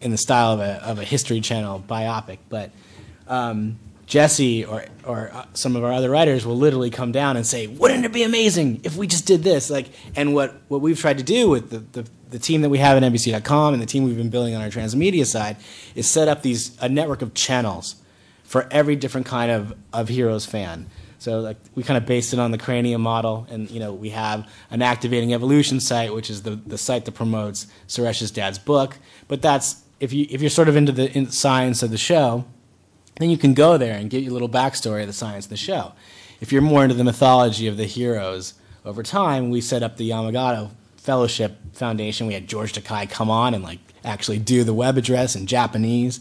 in 0.00 0.10
the 0.10 0.16
style 0.16 0.52
of 0.52 0.60
a, 0.60 0.82
of 0.84 0.98
a 0.98 1.04
History 1.04 1.40
Channel 1.40 1.84
biopic. 1.88 2.38
But 2.48 2.70
um, 3.26 3.78
Jesse 4.06 4.64
or 4.64 4.86
or 5.04 5.30
uh, 5.32 5.44
some 5.52 5.76
of 5.76 5.84
our 5.84 5.92
other 5.92 6.08
writers 6.08 6.46
will 6.46 6.56
literally 6.56 6.90
come 6.90 7.12
down 7.12 7.36
and 7.36 7.46
say, 7.46 7.66
"Wouldn't 7.66 8.04
it 8.06 8.12
be 8.12 8.22
amazing 8.22 8.80
if 8.84 8.96
we 8.96 9.06
just 9.06 9.26
did 9.26 9.42
this?" 9.42 9.68
Like, 9.68 9.88
and 10.16 10.34
what 10.34 10.54
what 10.68 10.80
we've 10.80 10.98
tried 10.98 11.18
to 11.18 11.24
do 11.24 11.50
with 11.50 11.68
the 11.68 11.80
the, 12.00 12.08
the 12.30 12.38
team 12.38 12.62
that 12.62 12.70
we 12.70 12.78
have 12.78 13.02
at 13.02 13.12
NBC.com 13.12 13.74
and 13.74 13.82
the 13.82 13.86
team 13.86 14.04
we've 14.04 14.16
been 14.16 14.30
building 14.30 14.54
on 14.54 14.62
our 14.62 14.68
transmedia 14.68 15.26
side 15.26 15.56
is 15.94 16.08
set 16.08 16.26
up 16.26 16.42
these 16.42 16.76
a 16.80 16.88
network 16.88 17.20
of 17.20 17.34
channels 17.34 17.96
for 18.48 18.66
every 18.70 18.96
different 18.96 19.26
kind 19.26 19.52
of 19.52 19.74
of 19.92 20.08
heroes 20.08 20.46
fan. 20.46 20.86
So 21.18 21.40
like 21.40 21.58
we 21.74 21.82
kind 21.82 21.98
of 21.98 22.06
based 22.06 22.32
it 22.32 22.38
on 22.38 22.50
the 22.50 22.58
Cranium 22.58 23.02
model, 23.02 23.46
and 23.50 23.70
you 23.70 23.78
know 23.78 23.92
we 23.92 24.10
have 24.10 24.48
an 24.70 24.80
activating 24.80 25.34
evolution 25.34 25.80
site, 25.80 26.14
which 26.14 26.30
is 26.30 26.42
the 26.42 26.56
the 26.56 26.78
site 26.78 27.04
that 27.04 27.12
promotes 27.12 27.66
Suresh's 27.88 28.30
dad's 28.30 28.58
book. 28.58 28.98
But 29.28 29.42
that's 29.42 29.82
if 30.00 30.14
you 30.14 30.26
if 30.30 30.40
you're 30.40 30.50
sort 30.50 30.68
of 30.68 30.76
into 30.76 30.92
the 30.92 31.16
in 31.16 31.30
science 31.30 31.82
of 31.82 31.90
the 31.90 31.98
show, 31.98 32.46
then 33.18 33.28
you 33.28 33.36
can 33.36 33.52
go 33.52 33.76
there 33.76 33.94
and 33.94 34.08
get 34.08 34.22
your 34.22 34.32
little 34.32 34.48
backstory 34.48 35.02
of 35.02 35.08
the 35.08 35.12
science 35.12 35.44
of 35.44 35.50
the 35.50 35.56
show. 35.58 35.92
If 36.40 36.50
you're 36.50 36.62
more 36.62 36.84
into 36.84 36.94
the 36.94 37.04
mythology 37.04 37.66
of 37.66 37.76
the 37.76 37.84
heroes, 37.84 38.54
over 38.84 39.02
time 39.02 39.50
we 39.50 39.60
set 39.60 39.82
up 39.82 39.98
the 39.98 40.08
Yamagato 40.08 40.70
Fellowship 40.96 41.58
Foundation. 41.74 42.26
We 42.26 42.34
had 42.34 42.46
George 42.46 42.72
Takai 42.72 43.06
come 43.06 43.28
on 43.28 43.52
and 43.52 43.62
like 43.62 43.80
actually 44.04 44.38
do 44.38 44.64
the 44.64 44.72
web 44.72 44.96
address 44.96 45.36
in 45.36 45.46
Japanese, 45.46 46.18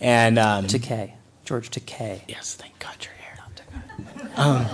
and 0.00 0.38
um, 0.38 0.66
Takei. 0.66 1.14
George 1.48 1.70
Takei. 1.70 2.20
Yes, 2.28 2.56
thank 2.56 2.78
God 2.78 2.94
you're 3.00 3.14
here. 3.14 3.38
Um, 4.36 4.66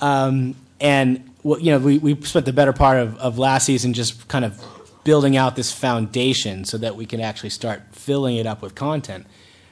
um, 0.00 0.54
and 0.80 1.30
well, 1.42 1.60
you 1.60 1.72
know, 1.72 1.78
we, 1.78 1.98
we 1.98 2.18
spent 2.22 2.46
the 2.46 2.54
better 2.54 2.72
part 2.72 2.96
of, 2.96 3.18
of 3.18 3.38
last 3.38 3.66
season 3.66 3.92
just 3.92 4.28
kind 4.28 4.46
of 4.46 4.64
building 5.04 5.36
out 5.36 5.56
this 5.56 5.70
foundation 5.70 6.64
so 6.64 6.78
that 6.78 6.96
we 6.96 7.04
can 7.04 7.20
actually 7.20 7.50
start 7.50 7.82
filling 7.92 8.36
it 8.36 8.46
up 8.46 8.62
with 8.62 8.74
content. 8.74 9.26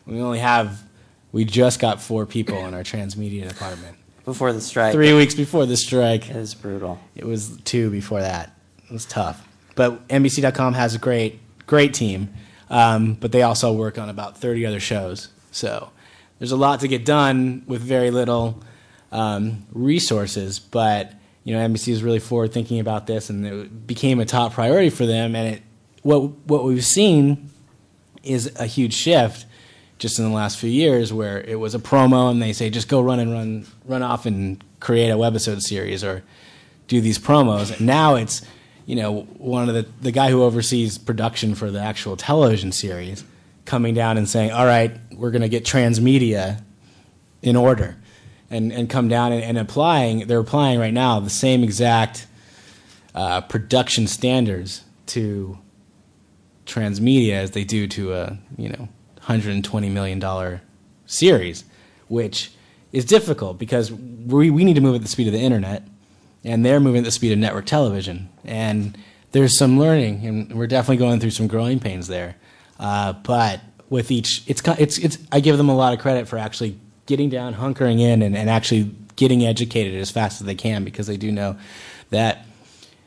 We 0.05 0.21
only 0.21 0.39
have, 0.41 0.83
we 1.33 1.47
just 1.47 1.81
got 1.81 2.03
four 2.03 2.27
people 2.27 2.67
in 2.67 2.75
our 2.75 2.83
transmedia 2.83 3.49
department. 3.49 3.97
Before 4.27 4.53
the 4.53 4.61
strike. 4.61 4.93
Three 4.93 5.15
weeks 5.15 5.35
before 5.35 5.65
the 5.65 5.79
strike. 5.79 6.29
It 6.29 6.37
was 6.37 6.55
brutal. 6.55 6.99
It 7.15 7.25
was 7.25 7.57
two 7.65 7.91
before 7.91 8.21
that. 8.21 8.55
It 8.85 8.93
was 8.93 9.07
tough. 9.07 9.49
But 9.77 10.07
NBC.com 10.09 10.75
has 10.75 10.95
a 10.95 10.99
great, 10.99 11.41
great 11.67 11.95
team. 11.95 12.35
Um, 12.69 13.15
but 13.15 13.33
they 13.33 13.43
also 13.43 13.73
work 13.73 13.99
on 13.99 14.09
about 14.09 14.39
30 14.39 14.67
other 14.67 14.81
shows. 14.81 15.29
So 15.53 15.91
there's 16.39 16.53
a 16.53 16.57
lot 16.57 16.81
to 16.81 16.89
get 16.89 17.05
done 17.05 17.63
with 17.67 17.81
very 17.81 18.11
little 18.11 18.63
um, 19.13 19.67
resources. 19.73 20.59
But 20.59 21.13
you 21.45 21.55
know, 21.55 21.67
NBC 21.67 21.93
is 21.93 22.03
really 22.03 22.19
forward 22.19 22.53
thinking 22.53 22.81
about 22.81 23.07
this, 23.07 23.31
and 23.31 23.47
it 23.47 23.87
became 23.87 24.21
a 24.21 24.25
top 24.25 24.53
priority 24.53 24.91
for 24.91 25.07
them. 25.07 25.37
And 25.37 25.57
it, 25.57 25.63
what 26.03 26.31
what 26.47 26.65
we've 26.65 26.85
seen 26.85 27.51
is 28.23 28.53
a 28.57 28.67
huge 28.67 28.95
shift 28.95 29.47
just 29.99 30.19
in 30.19 30.25
the 30.27 30.31
last 30.31 30.59
few 30.59 30.69
years, 30.69 31.13
where 31.13 31.41
it 31.41 31.59
was 31.59 31.75
a 31.75 31.79
promo, 31.79 32.31
and 32.31 32.43
they 32.43 32.53
say 32.53 32.69
just 32.69 32.89
go 32.89 33.01
run 33.01 33.21
and 33.21 33.33
run 33.33 33.67
run 33.85 34.03
off 34.03 34.27
and 34.27 34.63
create 34.81 35.09
a 35.09 35.15
webisode 35.15 35.63
series 35.63 36.03
or 36.03 36.23
do 36.89 37.01
these 37.01 37.19
promos. 37.19 37.77
And 37.77 37.87
now 37.87 38.17
it's 38.17 38.43
you 38.87 38.95
know, 38.95 39.23
one 39.39 39.69
of 39.69 39.75
the 39.75 39.87
the 40.01 40.13
guy 40.13 40.31
who 40.31 40.45
oversees 40.45 40.97
production 40.97 41.55
for 41.55 41.71
the 41.71 41.81
actual 41.81 42.17
television 42.17 42.71
series 42.71 43.25
coming 43.65 43.95
down 43.95 44.17
and 44.17 44.29
saying, 44.29 44.53
"All 44.53 44.65
right, 44.65 44.97
we're 45.13 45.33
going 45.33 45.43
to 45.43 45.49
get 45.49 45.65
transmedia 45.65 46.63
in 47.43 47.57
order," 47.57 47.97
and 48.49 48.73
and 48.73 48.89
come 48.89 49.09
down 49.09 49.33
and, 49.33 49.43
and 49.43 49.59
applying. 49.59 50.29
They're 50.29 50.39
applying 50.39 50.79
right 50.79 50.95
now 50.95 51.19
the 51.19 51.29
same 51.29 51.65
exact 51.65 52.29
uh, 53.15 53.41
production 53.41 54.07
standards 54.07 54.85
to 55.07 55.59
transmedia 56.65 57.33
as 57.33 57.51
they 57.53 57.65
do 57.65 57.89
to 57.89 58.15
a 58.15 58.39
you 58.57 58.69
know 58.69 58.89
120 59.17 59.89
million 59.91 60.21
dollar 60.21 60.63
series, 61.07 61.65
which 62.07 62.53
is 62.93 63.05
difficult 63.05 63.59
because 63.59 63.91
we 63.91 64.49
we 64.49 64.63
need 64.63 64.75
to 64.75 64.81
move 64.81 64.95
at 64.95 65.03
the 65.03 65.09
speed 65.09 65.27
of 65.27 65.33
the 65.33 65.41
internet 65.41 65.83
and 66.47 66.65
they're 66.65 66.81
moving 66.81 67.01
at 67.01 67.05
the 67.05 67.11
speed 67.11 67.33
of 67.33 67.39
network 67.39 67.67
television. 67.67 68.29
And 68.45 68.97
there's 69.33 69.59
some 69.59 69.79
learning, 69.79 70.25
and 70.25 70.55
we're 70.55 70.69
definitely 70.69 70.99
going 70.99 71.19
through 71.19 71.33
some 71.33 71.49
growing 71.49 71.81
pains 71.81 72.07
there. 72.07 72.37
Uh, 72.79 73.15
but 73.15 73.61
with 73.91 74.11
each, 74.13 74.45
it's, 74.47 74.63
it's, 74.79 74.99
it's, 74.99 75.19
I 75.33 75.41
give 75.41 75.59
them 75.59 75.69
a 75.69 75.77
lot 75.77 75.93
of 75.93 75.99
credit 75.99 76.29
for 76.29 76.39
actually 76.39 76.79
getting 77.07 77.29
down, 77.31 77.55
hunkering 77.55 78.01
in, 78.01 78.23
and, 78.23 78.37
and 78.37 78.49
actually 78.49 78.95
getting 79.17 79.45
educated 79.45 80.01
as 80.01 80.11
fast 80.11 80.41
as 80.41 80.47
they 80.47 80.55
can 80.55 80.85
because 80.85 81.09
they 81.09 81.17
do 81.17 81.33
know 81.33 81.57
that 82.11 82.47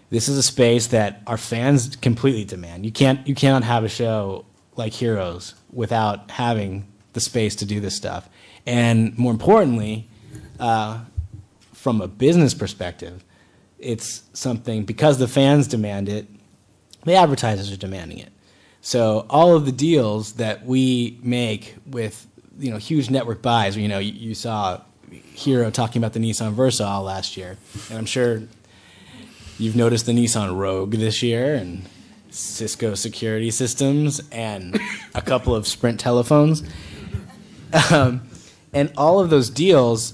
this 0.10 0.28
is 0.28 0.38
a 0.38 0.44
space 0.44 0.88
that 0.88 1.22
our 1.26 1.38
fans 1.38 1.96
completely 1.96 2.44
demand. 2.44 2.86
You 2.86 2.92
can't, 2.92 3.26
you 3.26 3.36
cannot 3.36 3.64
have 3.64 3.86
a 3.86 3.90
show 3.90 4.46
like 4.76 4.92
Heroes 4.92 5.56
without 5.72 6.30
having 6.32 6.88
the 7.14 7.22
space 7.22 7.56
to 7.58 7.66
do 7.66 7.80
this 7.80 7.96
stuff. 7.96 8.28
And 8.66 9.18
more 9.18 9.32
importantly, 9.32 10.10
uh, 10.60 11.02
from 11.74 12.02
a 12.02 12.08
business 12.08 12.54
perspective, 12.54 13.24
it's 13.80 14.24
something 14.34 14.84
because 14.84 15.18
the 15.18 15.28
fans 15.28 15.68
demand 15.68 16.10
it, 16.10 16.28
the 17.06 17.16
advertisers 17.16 17.72
are 17.72 17.78
demanding 17.78 18.20
it. 18.20 18.32
So 18.82 19.26
all 19.30 19.56
of 19.56 19.66
the 19.66 19.72
deals 19.72 20.34
that 20.34 20.66
we 20.66 21.20
make 21.22 21.76
with 21.86 22.28
you 22.58 22.72
know 22.72 22.78
huge 22.78 23.10
network 23.10 23.42
buys, 23.42 23.76
you 23.78 23.88
know, 23.88 24.00
you, 24.00 24.12
you 24.12 24.36
saw 24.36 24.82
Hiro 25.34 25.72
talking 25.72 26.02
about 26.02 26.14
the 26.14 26.20
Nissan 26.20 26.52
Versa 26.54 26.86
all 26.86 27.04
last 27.04 27.38
year, 27.38 27.58
and 27.90 27.98
I'm 27.98 28.06
sure 28.06 28.44
you've 29.58 29.76
noticed 29.76 30.06
the 30.06 30.14
Nissan 30.14 30.58
Rogue 30.58 30.92
this 30.92 31.22
year 31.24 31.56
and 31.56 31.84
Cisco 32.30 32.96
security 32.96 33.52
systems 33.52 34.22
and 34.32 34.80
a 35.16 35.22
couple 35.22 35.56
of 35.56 35.68
Sprint 35.68 36.00
telephones. 36.00 36.64
Um, 37.92 38.22
and 38.74 38.92
all 38.98 39.20
of 39.20 39.30
those 39.30 39.50
deals 39.50 40.14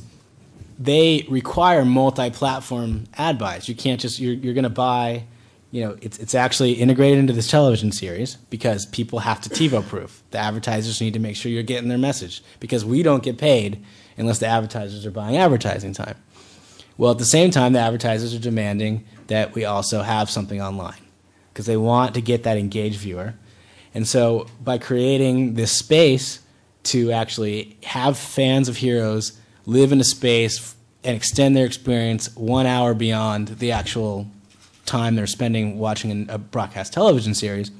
they 0.77 1.25
require 1.29 1.85
multi-platform 1.85 3.05
ad 3.15 3.37
buys. 3.37 3.69
You 3.69 3.75
can't 3.75 3.99
just 3.99 4.19
you're, 4.19 4.33
you're 4.33 4.53
going 4.53 4.63
to 4.63 4.69
buy, 4.69 5.23
you 5.71 5.83
know, 5.83 5.97
it's 6.01 6.17
it's 6.19 6.35
actually 6.35 6.73
integrated 6.73 7.19
into 7.19 7.33
this 7.33 7.49
television 7.49 7.91
series 7.91 8.35
because 8.49 8.85
people 8.87 9.19
have 9.19 9.41
to 9.41 9.49
TiVo 9.49 9.87
proof. 9.87 10.21
The 10.31 10.37
advertisers 10.37 10.99
need 11.01 11.13
to 11.13 11.19
make 11.19 11.35
sure 11.35 11.51
you're 11.51 11.63
getting 11.63 11.89
their 11.89 11.97
message 11.97 12.43
because 12.59 12.83
we 12.83 13.03
don't 13.03 13.23
get 13.23 13.37
paid 13.37 13.83
unless 14.17 14.39
the 14.39 14.47
advertisers 14.47 15.05
are 15.05 15.11
buying 15.11 15.37
advertising 15.37 15.93
time. 15.93 16.17
Well, 16.97 17.11
at 17.11 17.17
the 17.17 17.25
same 17.25 17.51
time, 17.51 17.73
the 17.73 17.79
advertisers 17.79 18.33
are 18.33 18.39
demanding 18.39 19.05
that 19.27 19.53
we 19.53 19.65
also 19.65 20.01
have 20.01 20.29
something 20.29 20.61
online 20.61 21.01
because 21.51 21.65
they 21.65 21.77
want 21.77 22.13
to 22.15 22.21
get 22.21 22.43
that 22.43 22.57
engaged 22.57 22.99
viewer. 22.99 23.33
And 23.93 24.07
so 24.07 24.47
by 24.63 24.77
creating 24.77 25.55
this 25.55 25.71
space 25.71 26.39
to 26.83 27.11
actually 27.11 27.77
have 27.83 28.17
fans 28.17 28.69
of 28.69 28.77
heroes 28.77 29.39
live 29.65 29.91
in 29.91 29.99
a 29.99 30.03
space 30.03 30.75
and 31.03 31.15
extend 31.15 31.55
their 31.55 31.65
experience 31.65 32.35
one 32.35 32.65
hour 32.65 32.93
beyond 32.93 33.47
the 33.47 33.71
actual 33.71 34.27
time 34.85 35.15
they're 35.15 35.27
spending 35.27 35.77
watching 35.77 36.29
a 36.29 36.37
broadcast 36.37 36.93
television 36.93 37.33
series. 37.33 37.71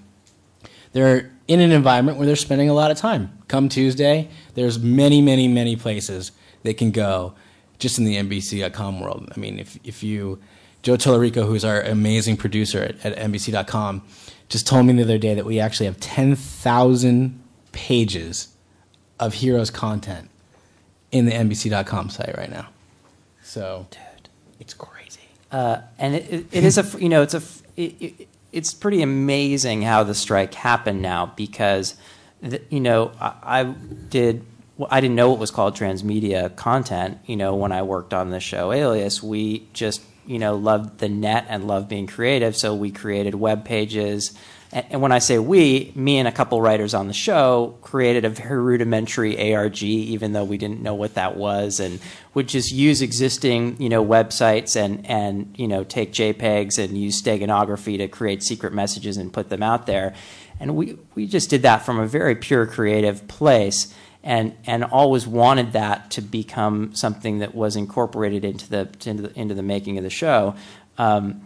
They're 0.94 1.32
in 1.48 1.60
an 1.60 1.72
environment 1.72 2.18
where 2.18 2.26
they're 2.26 2.36
spending 2.36 2.70
a 2.70 2.74
lot 2.74 2.92
of 2.92 2.98
time. 2.98 3.38
Come 3.48 3.70
Tuesday, 3.70 4.30
there's 4.56 4.80
many, 4.80 5.22
many, 5.22 5.48
many 5.48 5.76
places 5.76 6.32
they 6.64 6.74
can 6.74 6.92
go 6.92 7.34
just 7.78 8.00
in 8.00 8.06
the 8.06 8.16
NBC.com 8.16 9.00
world. 9.02 9.32
I 9.36 9.40
mean, 9.40 9.60
if, 9.60 9.78
if 9.84 10.02
you, 10.02 10.40
Joe 10.82 10.96
Tellerico, 10.96 11.46
who's 11.46 11.66
our 11.66 11.82
amazing 11.82 12.38
producer 12.38 12.82
at, 12.82 13.06
at 13.06 13.18
NBC.com, 13.18 14.04
just 14.50 14.66
told 14.66 14.86
me 14.86 14.94
the 14.94 15.04
other 15.04 15.18
day 15.18 15.34
that 15.34 15.46
we 15.46 15.60
actually 15.60 15.88
have 15.88 16.00
10,000 16.00 17.44
pages 17.72 18.56
of 19.20 19.36
Heroes 19.36 19.70
content 19.70 20.30
in 21.12 21.26
the 21.26 21.32
NBC.com 21.32 22.10
site 22.10 22.36
right 22.38 22.50
now. 22.50 22.68
So, 23.42 23.88
Dude. 23.92 24.30
it's 24.60 24.74
crazy. 24.74 25.22
Uh, 25.52 25.82
and 25.98 26.16
it, 26.16 26.32
it, 26.32 26.46
it 26.52 26.64
is 26.64 26.78
a 26.78 27.00
you 27.00 27.10
know 27.10 27.22
it's 27.22 27.34
a 27.34 27.42
it, 27.78 27.96
it, 28.02 28.28
it's 28.52 28.74
pretty 28.74 29.02
amazing 29.02 29.84
how 29.84 30.04
the 30.04 30.16
strike 30.16 30.54
happened 30.54 31.02
now 31.02 31.32
because 31.36 31.96
the, 32.42 32.62
you 32.70 32.80
know 32.80 33.12
I, 33.22 33.34
I 33.44 33.64
did 33.64 34.44
I 34.90 35.00
didn't 35.00 35.16
know 35.16 35.30
what 35.30 35.40
was 35.40 35.52
called 35.52 35.76
transmedia 35.76 36.54
content. 36.56 37.20
You 37.26 37.38
know 37.38 37.56
when 37.56 37.72
I 37.72 37.84
worked 37.84 38.14
on 38.14 38.32
the 38.32 38.40
show 38.40 38.72
Alias, 38.72 39.22
we 39.22 39.68
just 39.72 40.02
you 40.26 40.40
know 40.40 40.56
loved 40.56 41.00
the 41.00 41.10
net 41.10 41.46
and 41.48 41.68
loved 41.68 41.88
being 41.88 42.08
creative, 42.08 42.58
so 42.58 42.76
we 42.76 42.92
created 42.92 43.36
web 43.36 43.64
pages 43.64 44.38
and 44.76 45.02
when 45.02 45.14
I 45.14 45.20
say 45.20 45.40
we, 45.40 45.94
me 45.96 46.18
and 46.18 46.28
a 46.28 46.34
couple 46.34 46.62
writers 46.62 46.94
on 46.94 47.08
the 47.08 47.14
show 47.14 47.78
created 47.82 48.26
a 48.26 48.30
very 48.30 48.62
rudimentary 48.62 49.54
ARG, 49.54 49.82
even 49.82 50.34
though 50.34 50.44
we 50.44 50.58
didn't 50.58 50.82
know 50.82 50.94
what 50.94 51.14
that 51.14 51.38
was, 51.38 51.80
and 51.80 52.02
would 52.34 52.50
just 52.50 52.74
use 52.74 53.02
existing, 53.02 53.82
you 53.82 53.88
know, 53.88 54.06
websites 54.06 54.76
and 54.76 55.06
and 55.06 55.56
you 55.58 55.70
know 55.70 55.86
take 55.86 56.12
JPEGs 56.12 56.78
and 56.78 56.98
use 56.98 57.22
steganography 57.22 57.98
to 58.00 58.10
create 58.10 58.44
secret 58.44 58.74
messages 58.74 59.16
and 59.16 59.32
put 59.32 59.48
them 59.48 59.64
out 59.64 59.86
there. 59.86 60.14
And 60.60 60.76
we 60.76 60.98
we 61.16 61.26
just 61.26 61.50
did 61.50 61.62
that 61.62 61.86
from 61.86 61.98
a 61.98 62.06
very 62.06 62.36
pure 62.36 62.68
creative 62.68 63.30
place, 63.30 63.96
and 64.24 64.58
and 64.66 64.84
always 64.84 65.26
wanted 65.26 65.72
that 65.72 66.12
to 66.12 66.22
become 66.22 66.94
something 66.94 67.40
that 67.40 67.56
was 67.56 67.78
incorporated 67.78 68.44
into 68.44 68.70
the 68.70 68.90
into 69.06 69.24
the, 69.24 69.40
into 69.40 69.54
the 69.56 69.64
making 69.64 69.98
of 69.98 70.04
the 70.04 70.10
show. 70.10 70.54
Um, 70.98 71.45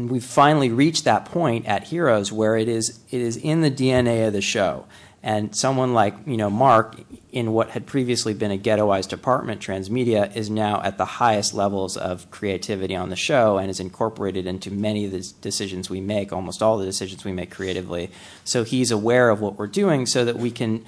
and 0.00 0.10
we've 0.10 0.24
finally 0.24 0.70
reached 0.70 1.04
that 1.04 1.26
point 1.26 1.66
at 1.66 1.84
Heroes 1.84 2.32
where 2.32 2.56
it 2.56 2.68
is 2.68 3.00
it 3.10 3.20
is 3.20 3.36
in 3.36 3.60
the 3.60 3.70
DNA 3.70 4.26
of 4.26 4.32
the 4.32 4.40
show. 4.40 4.86
And 5.22 5.54
someone 5.54 5.92
like 5.92 6.14
you 6.26 6.38
know 6.38 6.48
Mark, 6.48 6.96
in 7.30 7.52
what 7.52 7.70
had 7.70 7.84
previously 7.84 8.32
been 8.32 8.50
a 8.50 8.56
ghettoized 8.56 9.08
department, 9.10 9.60
transmedia 9.60 10.34
is 10.34 10.48
now 10.48 10.80
at 10.82 10.96
the 10.96 11.04
highest 11.04 11.52
levels 11.52 11.98
of 11.98 12.30
creativity 12.30 12.96
on 12.96 13.10
the 13.10 13.16
show 13.16 13.58
and 13.58 13.68
is 13.68 13.78
incorporated 13.78 14.46
into 14.46 14.70
many 14.70 15.04
of 15.04 15.12
the 15.12 15.30
decisions 15.42 15.90
we 15.90 16.00
make, 16.00 16.32
almost 16.32 16.62
all 16.62 16.78
the 16.78 16.86
decisions 16.86 17.22
we 17.22 17.32
make 17.32 17.50
creatively. 17.50 18.10
So 18.44 18.64
he's 18.64 18.90
aware 18.90 19.28
of 19.28 19.42
what 19.42 19.58
we're 19.58 19.66
doing, 19.66 20.06
so 20.06 20.24
that 20.24 20.36
we 20.36 20.50
can 20.50 20.86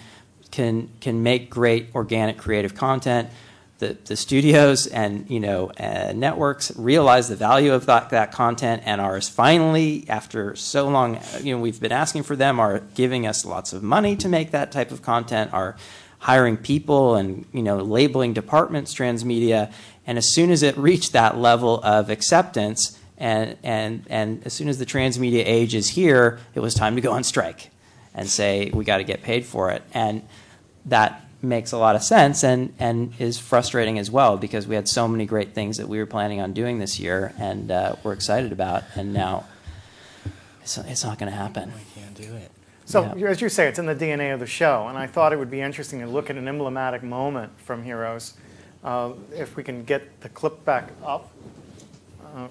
can 0.51 0.89
can 1.03 1.23
make 1.23 1.51
great 1.51 1.91
organic 1.95 2.39
creative 2.39 2.75
content 2.75 3.29
the, 3.83 3.97
the 4.05 4.17
studios 4.17 4.87
and 4.87 5.29
you 5.29 5.41
know 5.41 5.71
uh, 5.73 6.13
networks 6.15 6.75
realize 6.77 7.29
the 7.29 7.37
value 7.37 7.73
of 7.73 7.87
that, 7.87 8.11
that 8.11 8.31
content 8.31 8.83
and 8.87 9.01
are 9.01 9.21
finally 9.21 10.07
after 10.09 10.55
so 10.55 10.89
long 10.89 11.19
you 11.41 11.55
know 11.55 11.61
we've 11.61 11.81
been 11.81 11.91
asking 11.91 12.23
for 12.23 12.37
them 12.37 12.61
are 12.61 12.79
giving 12.95 13.27
us 13.27 13.45
lots 13.45 13.73
of 13.73 13.83
money 13.83 14.15
to 14.15 14.29
make 14.29 14.53
that 14.53 14.71
type 14.71 14.93
of 14.93 15.03
content 15.03 15.53
are 15.53 15.77
hiring 16.23 16.57
people 16.57 17.17
and 17.17 17.45
you 17.53 17.63
know 17.63 17.79
labeling 17.79 18.33
departments 18.33 18.95
transmedia. 18.95 19.73
And 20.07 20.19
as 20.19 20.33
soon 20.33 20.51
as 20.51 20.63
it 20.63 20.77
reached 20.79 21.13
that 21.13 21.37
level 21.37 21.81
of 21.83 22.11
acceptance 22.11 22.99
and 23.19 23.57
and 23.65 24.07
and 24.09 24.47
as 24.47 24.53
soon 24.53 24.69
as 24.69 24.79
the 24.79 24.87
transmedia 24.87 25.43
age 25.45 25.75
is 25.75 25.89
here 25.91 26.39
it 26.55 26.61
was 26.61 26.75
time 26.75 26.95
to 26.95 27.03
go 27.03 27.13
on 27.13 27.25
strike 27.25 27.71
and 28.15 28.29
say 28.29 28.71
we 28.73 28.85
got 28.85 28.99
to 28.99 29.05
get 29.05 29.23
paid 29.23 29.45
for 29.45 29.71
it. 29.73 29.83
And 29.93 30.23
that 30.87 31.22
makes 31.43 31.73
a 31.73 31.79
lot 31.79 31.97
of 31.97 32.03
sense 32.03 32.45
and, 32.45 32.73
and 32.79 33.13
is 33.19 33.39
frustrating 33.39 33.99
as 33.99 34.11
well 34.11 34.37
because 34.37 34.67
we 34.67 34.75
had 34.77 34.89
so 34.89 35.09
many 35.09 35.27
great 35.27 35.55
things 35.55 35.77
that 35.77 35.89
we 35.89 35.99
were 35.99 36.07
planning 36.07 36.41
on 36.41 36.53
doing 36.53 36.79
this 36.79 37.01
year 37.01 37.35
and 37.39 37.71
uh, 37.71 37.97
we're 38.05 38.13
excited 38.13 38.53
about 38.53 38.85
and 38.95 39.13
now 39.13 39.45
it's, 40.63 40.79
it's 40.79 41.05
not 41.05 41.19
going 41.19 41.31
to 41.31 41.37
happen. 41.37 41.73
We 41.75 42.01
can't 42.01 42.15
do 42.15 42.37
it. 42.37 42.51
So, 42.85 43.13
Yeah. 43.17 43.27
as 43.29 43.41
you 43.41 43.49
say, 43.49 43.69
it's 43.69 43.79
in 43.79 43.87
the 43.87 43.95
DNA 43.95 44.35
of 44.35 44.41
the 44.41 44.47
show, 44.47 44.87
and 44.89 44.99
I 44.99 45.07
thought 45.07 45.33
it 45.33 45.39
would 45.39 45.51
be 45.51 45.61
interesting 45.61 46.01
to 46.01 46.07
look 46.07 46.31
at 46.31 46.37
an 46.37 46.47
emblematic 46.49 47.03
moment 47.03 47.53
from 47.65 47.83
Heroes. 47.85 48.35
Uh, 48.85 49.13
if 49.35 49.57
we 49.57 49.63
can 49.63 49.85
get 49.85 50.21
the 50.21 50.29
clip 50.29 50.65
back 50.65 50.91
up, 51.05 51.31
uh, 52.35 52.49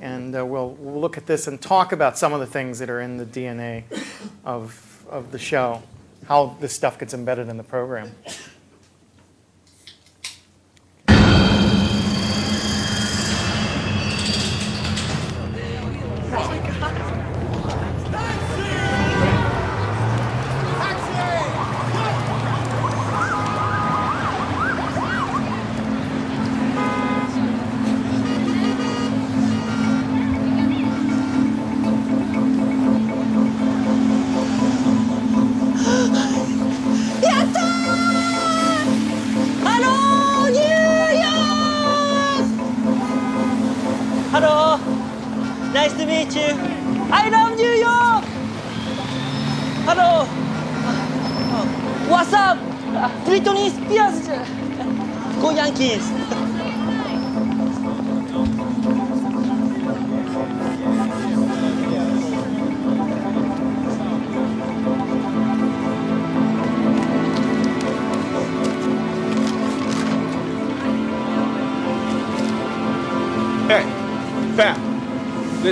and 0.00 0.36
uh, 0.36 0.44
we'll, 0.44 0.70
we'll 0.70 1.00
look 1.00 1.16
at 1.16 1.26
this 1.26 1.46
and 1.46 1.60
talk 1.60 1.92
about 1.92 2.18
some 2.18 2.32
of 2.32 2.40
the 2.40 2.46
things 2.46 2.78
that 2.80 2.90
are 2.90 3.00
in 3.00 3.16
the 3.16 3.24
DNA 3.24 3.84
of, 4.44 5.04
of 5.08 5.30
the 5.32 5.38
show, 5.38 5.82
how 6.28 6.54
this 6.60 6.74
stuff 6.74 6.98
gets 6.98 7.14
embedded 7.14 7.48
in 7.48 7.56
the 7.56 7.64
program. 7.64 8.12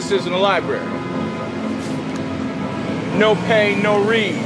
This 0.09 0.21
isn't 0.21 0.33
a 0.33 0.39
library. 0.39 0.87
No 3.19 3.35
pay, 3.47 3.75
no 3.83 4.05
read. 4.05 4.37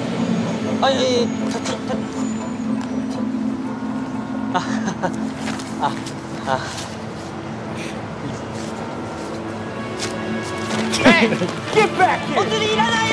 Hey, 11.03 11.29
get 11.75 11.99
back 11.99 12.21
here! 12.27 13.10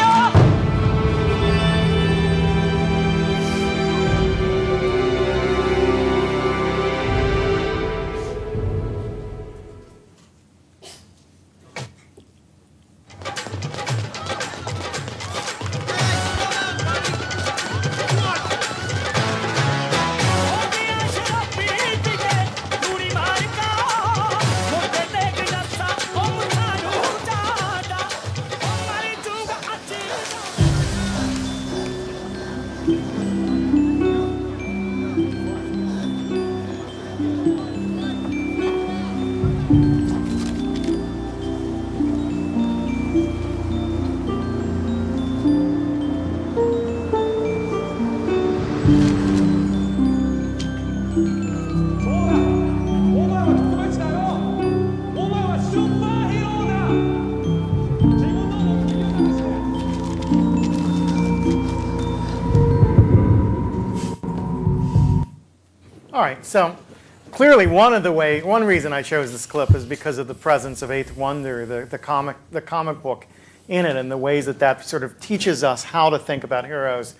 Clearly 67.38 67.68
one 67.68 67.94
of 67.94 68.02
the 68.02 68.12
way, 68.12 68.42
one 68.42 68.64
reason 68.64 68.92
I 68.92 69.04
chose 69.04 69.32
this 69.32 69.46
clip 69.46 69.76
is 69.76 69.86
because 69.86 70.18
of 70.18 70.28
the 70.28 70.34
presence 70.34 70.82
of 70.82 70.90
Eighth 70.90 71.16
Wonder, 71.16 71.68
the, 71.68 71.86
the 71.86 72.00
comic, 72.00 72.36
the 72.50 72.62
comic 72.62 73.04
book 73.04 73.28
in 73.68 73.86
it, 73.86 73.96
and 73.96 74.10
the 74.10 74.18
ways 74.18 74.48
that 74.48 74.58
that 74.58 74.84
sort 74.84 75.04
of 75.04 75.20
teaches 75.20 75.64
us 75.64 75.84
how 75.84 76.10
to 76.10 76.18
think 76.18 76.44
about 76.44 76.66
heroes 76.66 77.14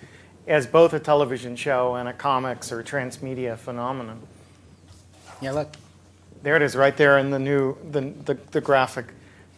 as 0.48 0.66
both 0.66 0.92
a 0.92 0.98
television 0.98 1.54
show 1.54 1.94
and 1.94 2.08
a 2.08 2.12
comics 2.12 2.72
or 2.72 2.82
transmedia 2.82 3.56
phenomenon. 3.56 4.20
Yeah, 5.40 5.52
look. 5.52 5.76
There 6.42 6.56
it 6.56 6.62
is, 6.62 6.74
right 6.74 6.96
there 6.96 7.18
in 7.18 7.30
the 7.30 7.38
new, 7.38 7.76
the, 7.92 8.00
the, 8.24 8.34
the 8.50 8.60
graphic, 8.60 9.06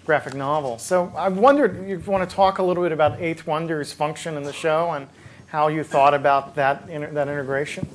graphic 0.04 0.34
novel. 0.34 0.78
So 0.78 1.10
I 1.16 1.30
wondered, 1.30 1.88
you 1.88 2.00
want 2.00 2.28
to 2.28 2.36
talk 2.36 2.58
a 2.58 2.62
little 2.62 2.82
bit 2.82 2.92
about 2.92 3.18
Eighth 3.18 3.46
Wonder's 3.46 3.94
function 3.94 4.36
in 4.36 4.42
the 4.42 4.52
show 4.52 4.90
and 4.90 5.08
how 5.46 5.68
you 5.68 5.84
thought 5.84 6.12
about 6.12 6.54
that, 6.56 6.86
that 6.86 7.28
integration? 7.28 7.88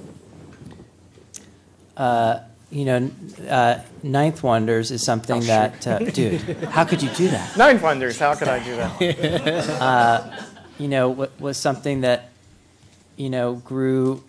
Uh, 1.95 2.39
You 2.71 2.85
know, 2.85 3.11
uh, 3.47 3.79
Ninth 4.03 4.41
Wonders 4.43 4.91
is 4.91 5.03
something 5.03 5.41
that, 5.41 5.85
uh, 5.87 5.99
dude, 5.99 6.41
how 6.65 6.83
could 6.83 7.01
you 7.03 7.09
do 7.09 7.27
that? 7.29 7.55
Ninth 7.57 7.81
Wonders, 7.81 8.17
how 8.19 8.33
could 8.35 8.47
I 8.47 8.63
do 8.63 8.75
that? 8.75 10.47
you 10.79 10.87
know, 10.87 11.09
wa- 11.09 11.27
was 11.39 11.57
something 11.57 12.01
that, 12.01 12.31
you 13.17 13.29
know, 13.29 13.53
grew, 13.55 14.23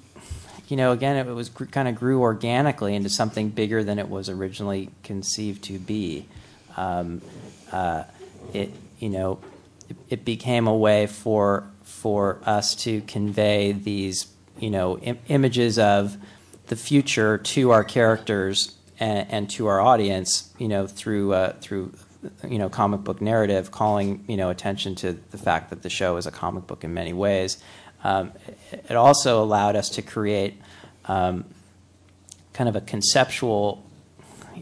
you 0.69 0.77
know, 0.77 0.93
again, 0.93 1.17
it 1.17 1.33
was 1.33 1.49
gr- 1.49 1.65
kind 1.65 1.89
of 1.89 1.95
grew 1.97 2.21
organically 2.21 2.95
into 2.95 3.09
something 3.09 3.49
bigger 3.49 3.83
than 3.83 3.99
it 3.99 4.09
was 4.09 4.29
originally 4.29 4.91
conceived 5.03 5.65
to 5.65 5.79
be. 5.79 6.27
Um, 6.77 7.23
uh, 7.73 8.05
it, 8.53 8.71
you 8.99 9.09
know, 9.09 9.39
it, 9.89 9.97
it 10.11 10.25
became 10.25 10.67
a 10.67 10.77
way 10.77 11.07
for 11.07 11.65
for 11.83 12.39
us 12.45 12.75
to 12.75 13.01
convey 13.03 13.73
these, 13.73 14.27
you 14.59 14.71
know, 14.71 14.99
Im- 14.99 15.19
images 15.29 15.79
of 15.79 16.17
the 16.67 16.77
future 16.77 17.39
to 17.39 17.71
our 17.71 17.85
characters 17.85 18.75
and, 18.99 19.31
and 19.31 19.51
to 19.51 19.67
our 19.67 19.81
audience, 19.81 20.53
you 20.59 20.69
know, 20.69 20.87
through 20.87 21.33
uh, 21.33 21.53
through 21.61 21.93
you 22.49 22.59
know 22.59 22.69
comic 22.69 23.03
book 23.03 23.21
narrative, 23.21 23.71
calling 23.71 24.25
you 24.27 24.37
know 24.37 24.51
attention 24.51 24.95
to 24.97 25.13
the 25.31 25.39
fact 25.39 25.71
that 25.71 25.83
the 25.83 25.91
show 25.91 26.17
is 26.17 26.27
a 26.27 26.31
comic 26.31 26.67
book 26.67 26.85
in 26.85 26.95
many 26.95 27.13
ways. 27.13 27.59
Um, 28.05 28.33
it 28.73 28.97
also 28.97 29.43
allowed 29.43 29.77
us 29.77 29.91
to 29.91 30.03
create 30.03 30.61
um, 31.07 31.45
kind 32.53 32.69
of 32.69 32.77
a 32.77 32.81
conceptual. 32.81 33.85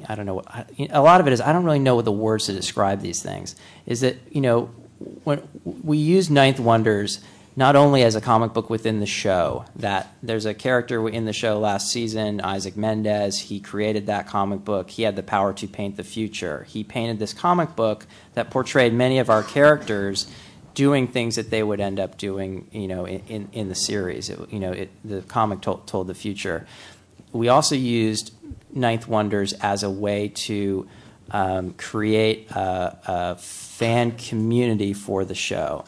I 0.09 0.17
don't 0.17 0.27
know. 0.27 0.43
A 0.91 1.01
lot 1.01 1.21
of 1.21 1.27
it 1.27 1.33
is 1.33 1.41
I 1.41 1.53
don't 1.53 1.65
really 1.65 1.79
know 1.79 1.97
what 1.97 2.05
the 2.05 2.13
words 2.13 2.47
to 2.47 2.53
describe 2.53 3.01
these 3.01 3.23
things. 3.23 3.57
Is 3.87 4.01
that 4.01 4.17
you 4.31 4.41
know 4.41 4.71
when 5.25 5.47
we 5.65 5.99
use 5.99 6.31
Ninth 6.31 6.59
Wonders 6.59 7.21
not 7.57 7.77
only 7.77 8.03
as 8.03 8.17
a 8.17 8.21
comic 8.21 8.53
book 8.53 8.69
within 8.69 8.99
the 8.99 9.07
show, 9.07 9.65
that 9.77 10.13
there's 10.23 10.45
a 10.45 10.55
character 10.55 11.09
in 11.09 11.25
the 11.25 11.33
show 11.33 11.59
last 11.59 11.91
season, 11.91 12.41
Isaac 12.41 12.77
Mendez, 12.77 13.39
he 13.39 13.61
created 13.61 14.07
that 14.07 14.27
comic 14.27 14.65
book. 14.65 14.91
He 14.91 15.05
had 15.05 15.15
the 15.15 15.23
power 15.23 15.53
to 15.55 15.69
paint 15.69 15.97
the 15.97 16.03
future. 16.03 16.65
He 16.69 16.83
painted 16.83 17.21
this 17.21 17.33
comic 17.33 17.77
book 17.77 18.07
that 18.35 18.51
portrayed 18.51 18.93
many 18.93 19.19
of 19.19 19.31
our 19.31 19.45
characters 19.45 20.27
doing 20.75 21.07
things 21.07 21.37
that 21.37 21.51
they 21.51 21.63
would 21.63 21.81
end 21.81 22.01
up 22.01 22.19
doing, 22.19 22.69
you 22.73 22.89
know, 22.89 23.07
in, 23.07 23.49
in, 23.53 23.69
the 23.69 23.77
series. 23.77 24.29
It, 24.29 24.53
you 24.53 24.59
know, 24.59 24.73
it, 24.73 24.91
the 25.05 25.23
comic 25.23 25.61
told, 25.61 25.87
told 25.87 26.09
the 26.09 26.15
future. 26.15 26.67
We 27.33 27.49
also 27.49 27.77
used 27.77 28.33
Ninth 28.73 29.07
Wonders 29.07 29.53
as 29.53 29.85
a 29.85 29.91
way 29.91 30.33
to 30.35 30.89
um, 31.31 31.75
create 31.75 32.51
a, 32.51 32.99
a 33.07 33.37
fan 33.37 34.13
community 34.13 34.93
for 34.93 35.25
the 35.25 35.37
show 35.37 35.85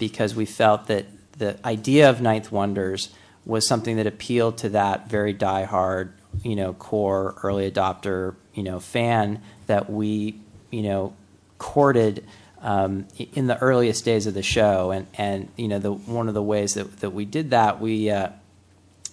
because 0.00 0.34
we 0.34 0.46
felt 0.46 0.88
that 0.88 1.06
the 1.38 1.64
idea 1.64 2.10
of 2.10 2.20
Ninth 2.20 2.50
Wonders 2.50 3.10
was 3.46 3.66
something 3.66 3.96
that 3.96 4.06
appealed 4.06 4.58
to 4.58 4.70
that 4.70 5.08
very 5.08 5.32
diehard, 5.32 6.10
you 6.42 6.56
know, 6.56 6.72
core 6.72 7.36
early 7.44 7.70
adopter, 7.70 8.34
you 8.54 8.64
know, 8.64 8.80
fan 8.80 9.40
that 9.66 9.88
we, 9.88 10.40
you 10.70 10.82
know, 10.82 11.14
courted 11.58 12.24
um, 12.62 13.06
in 13.34 13.46
the 13.46 13.58
earliest 13.58 14.04
days 14.04 14.26
of 14.26 14.34
the 14.34 14.42
show. 14.42 14.90
And, 14.90 15.06
and 15.14 15.48
you 15.56 15.68
know, 15.68 15.78
the, 15.78 15.92
one 15.92 16.28
of 16.28 16.34
the 16.34 16.42
ways 16.42 16.74
that, 16.74 16.98
that 16.98 17.10
we 17.10 17.24
did 17.24 17.50
that, 17.50 17.80
we, 17.80 18.10
uh, 18.10 18.30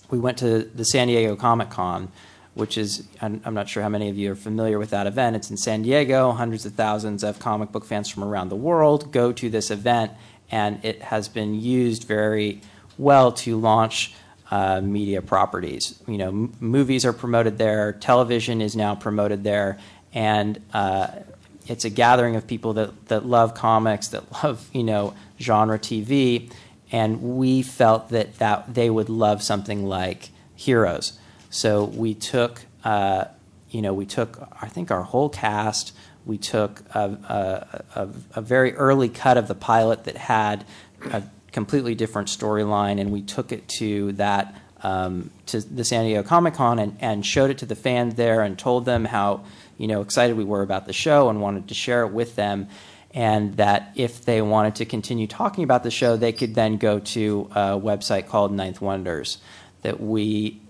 we 0.09 0.19
went 0.19 0.38
to 0.39 0.63
the 0.63 0.85
San 0.85 1.07
Diego 1.07 1.35
Comic 1.35 1.69
Con, 1.69 2.09
which 2.53 2.77
is, 2.77 3.07
I'm, 3.21 3.41
I'm 3.45 3.53
not 3.53 3.69
sure 3.69 3.83
how 3.83 3.89
many 3.89 4.09
of 4.09 4.17
you 4.17 4.31
are 4.31 4.35
familiar 4.35 4.79
with 4.79 4.89
that 4.89 5.07
event. 5.07 5.35
It's 5.35 5.49
in 5.49 5.57
San 5.57 5.83
Diego. 5.83 6.31
Hundreds 6.31 6.65
of 6.65 6.73
thousands 6.73 7.23
of 7.23 7.39
comic 7.39 7.71
book 7.71 7.85
fans 7.85 8.09
from 8.09 8.23
around 8.23 8.49
the 8.49 8.55
world 8.55 9.11
go 9.11 9.31
to 9.31 9.49
this 9.49 9.69
event, 9.69 10.11
and 10.51 10.83
it 10.83 11.01
has 11.01 11.27
been 11.27 11.59
used 11.59 12.05
very 12.05 12.61
well 12.97 13.31
to 13.31 13.59
launch 13.59 14.13
uh, 14.49 14.81
media 14.81 15.21
properties. 15.21 16.01
You 16.07 16.17
know, 16.17 16.49
movies 16.59 17.05
are 17.05 17.13
promoted 17.13 17.57
there, 17.57 17.93
television 17.93 18.61
is 18.61 18.75
now 18.75 18.95
promoted 18.95 19.43
there, 19.43 19.77
and 20.13 20.61
uh, 20.73 21.07
it's 21.67 21.85
a 21.85 21.89
gathering 21.89 22.35
of 22.35 22.47
people 22.47 22.73
that, 22.73 23.07
that 23.07 23.25
love 23.25 23.53
comics, 23.53 24.07
that 24.09 24.23
love, 24.43 24.67
you 24.73 24.83
know, 24.83 25.13
genre 25.39 25.77
TV, 25.77 26.51
and 26.91 27.37
we 27.37 27.61
felt 27.61 28.09
that, 28.09 28.37
that 28.39 28.73
they 28.73 28.89
would 28.89 29.09
love 29.09 29.43
something 29.43 29.85
like 29.85 30.29
Heroes. 30.55 31.19
So 31.49 31.83
we 31.83 32.13
took, 32.13 32.65
uh, 32.83 33.25
you 33.69 33.81
know, 33.81 33.93
we 33.93 34.05
took, 34.05 34.47
I 34.61 34.67
think, 34.67 34.91
our 34.91 35.03
whole 35.03 35.29
cast. 35.29 35.93
We 36.28 36.38
took 36.38 36.82
a, 36.93 37.80
a, 37.95 38.09
a, 38.36 38.41
very 38.41 38.73
early 38.75 39.09
cut 39.09 39.38
of 39.38 39.47
the 39.47 39.55
pilot 39.55 40.03
that 40.03 40.17
had 40.17 40.65
a 41.11 41.23
completely 41.51 41.95
different 41.95 42.28
storyline, 42.28 42.99
and 42.99 43.11
we 43.11 43.21
took 43.21 43.51
it 43.51 43.67
to 43.80 44.11
that 44.13 44.61
um, 44.84 45.32
to 45.47 45.61
the 45.61 45.84
San 45.84 46.05
Diego 46.05 46.21
Comic 46.21 46.53
Con 46.55 46.80
and, 46.80 46.97
and 46.99 47.25
showed 47.25 47.49
it 47.49 47.57
to 47.59 47.65
the 47.65 47.75
fans 47.75 48.15
there 48.15 48.41
and 48.41 48.59
told 48.59 48.86
them 48.86 49.05
how 49.05 49.45
you 49.78 49.88
know 49.88 50.01
excited 50.01 50.38
we 50.38 50.43
were 50.43 50.61
about 50.61 50.86
the 50.86 50.93
show 50.93 51.30
and 51.30 51.41
wanted 51.41 51.69
to 51.69 51.73
share 51.73 52.03
it 52.03 52.11
with 52.11 52.36
them 52.36 52.67
and 53.17 53.57
that 53.57 53.91
if 53.95 54.25
they 54.25 54.43
wanted 54.43 54.75
to 54.75 54.86
continue 54.86 55.25
talking 55.25 55.63
about 55.63 55.82
the 55.82 55.89
show, 55.89 56.17
they 56.17 56.32
could 56.32 56.53
then 56.53 56.78
go 56.78 56.99
to 56.99 57.49
a 57.51 57.59
website 57.80 58.28
called 58.28 58.51
Ninth 58.51 58.80
Wonders. 58.80 59.39
That 59.82 59.99
we, 59.99 60.61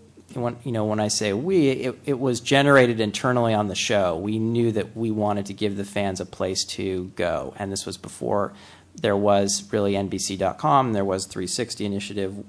when, 0.41 0.57
you 0.63 0.71
know, 0.71 0.85
when 0.85 0.99
I 0.99 1.07
say 1.07 1.33
we, 1.33 1.69
it, 1.69 1.99
it 2.05 2.19
was 2.19 2.39
generated 2.39 2.99
internally 2.99 3.53
on 3.53 3.67
the 3.67 3.75
show. 3.75 4.17
We 4.17 4.39
knew 4.39 4.71
that 4.73 4.95
we 4.95 5.11
wanted 5.11 5.45
to 5.47 5.53
give 5.53 5.77
the 5.77 5.85
fans 5.85 6.19
a 6.19 6.25
place 6.25 6.63
to 6.65 7.11
go, 7.15 7.53
and 7.57 7.71
this 7.71 7.85
was 7.85 7.97
before 7.97 8.53
there 9.01 9.15
was 9.15 9.71
really 9.71 9.93
NBC.com. 9.93 10.93
There 10.93 11.05
was 11.05 11.25
360 11.25 11.85
Initiative. 11.85 12.43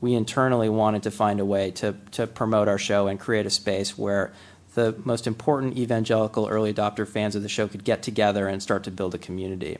We 0.00 0.14
internally 0.14 0.68
wanted 0.68 1.02
to 1.04 1.10
find 1.10 1.40
a 1.40 1.44
way 1.44 1.70
to 1.72 1.96
to 2.12 2.26
promote 2.26 2.68
our 2.68 2.78
show 2.78 3.06
and 3.06 3.18
create 3.18 3.46
a 3.46 3.50
space 3.50 3.96
where 3.96 4.32
the 4.74 4.94
most 5.04 5.26
important 5.26 5.78
evangelical 5.78 6.46
early 6.48 6.72
adopter 6.74 7.08
fans 7.08 7.34
of 7.34 7.42
the 7.42 7.48
show 7.48 7.68
could 7.68 7.84
get 7.84 8.02
together 8.02 8.48
and 8.48 8.62
start 8.62 8.84
to 8.84 8.90
build 8.90 9.14
a 9.14 9.18
community. 9.18 9.78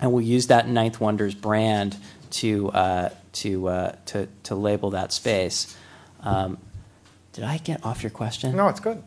And 0.00 0.12
we 0.12 0.24
used 0.24 0.48
that 0.48 0.68
Ninth 0.68 1.00
Wonders 1.00 1.34
brand 1.34 1.96
to 2.30 2.70
uh, 2.70 3.08
to, 3.32 3.68
uh, 3.68 3.92
to 4.06 4.28
to 4.44 4.54
label 4.54 4.90
that 4.90 5.12
space. 5.12 5.76
Um, 6.20 6.58
did 7.38 7.46
I 7.46 7.58
get 7.58 7.86
off 7.86 8.02
your 8.02 8.10
question? 8.10 8.56
No, 8.56 8.66
it's 8.66 8.80
good. 8.80 9.00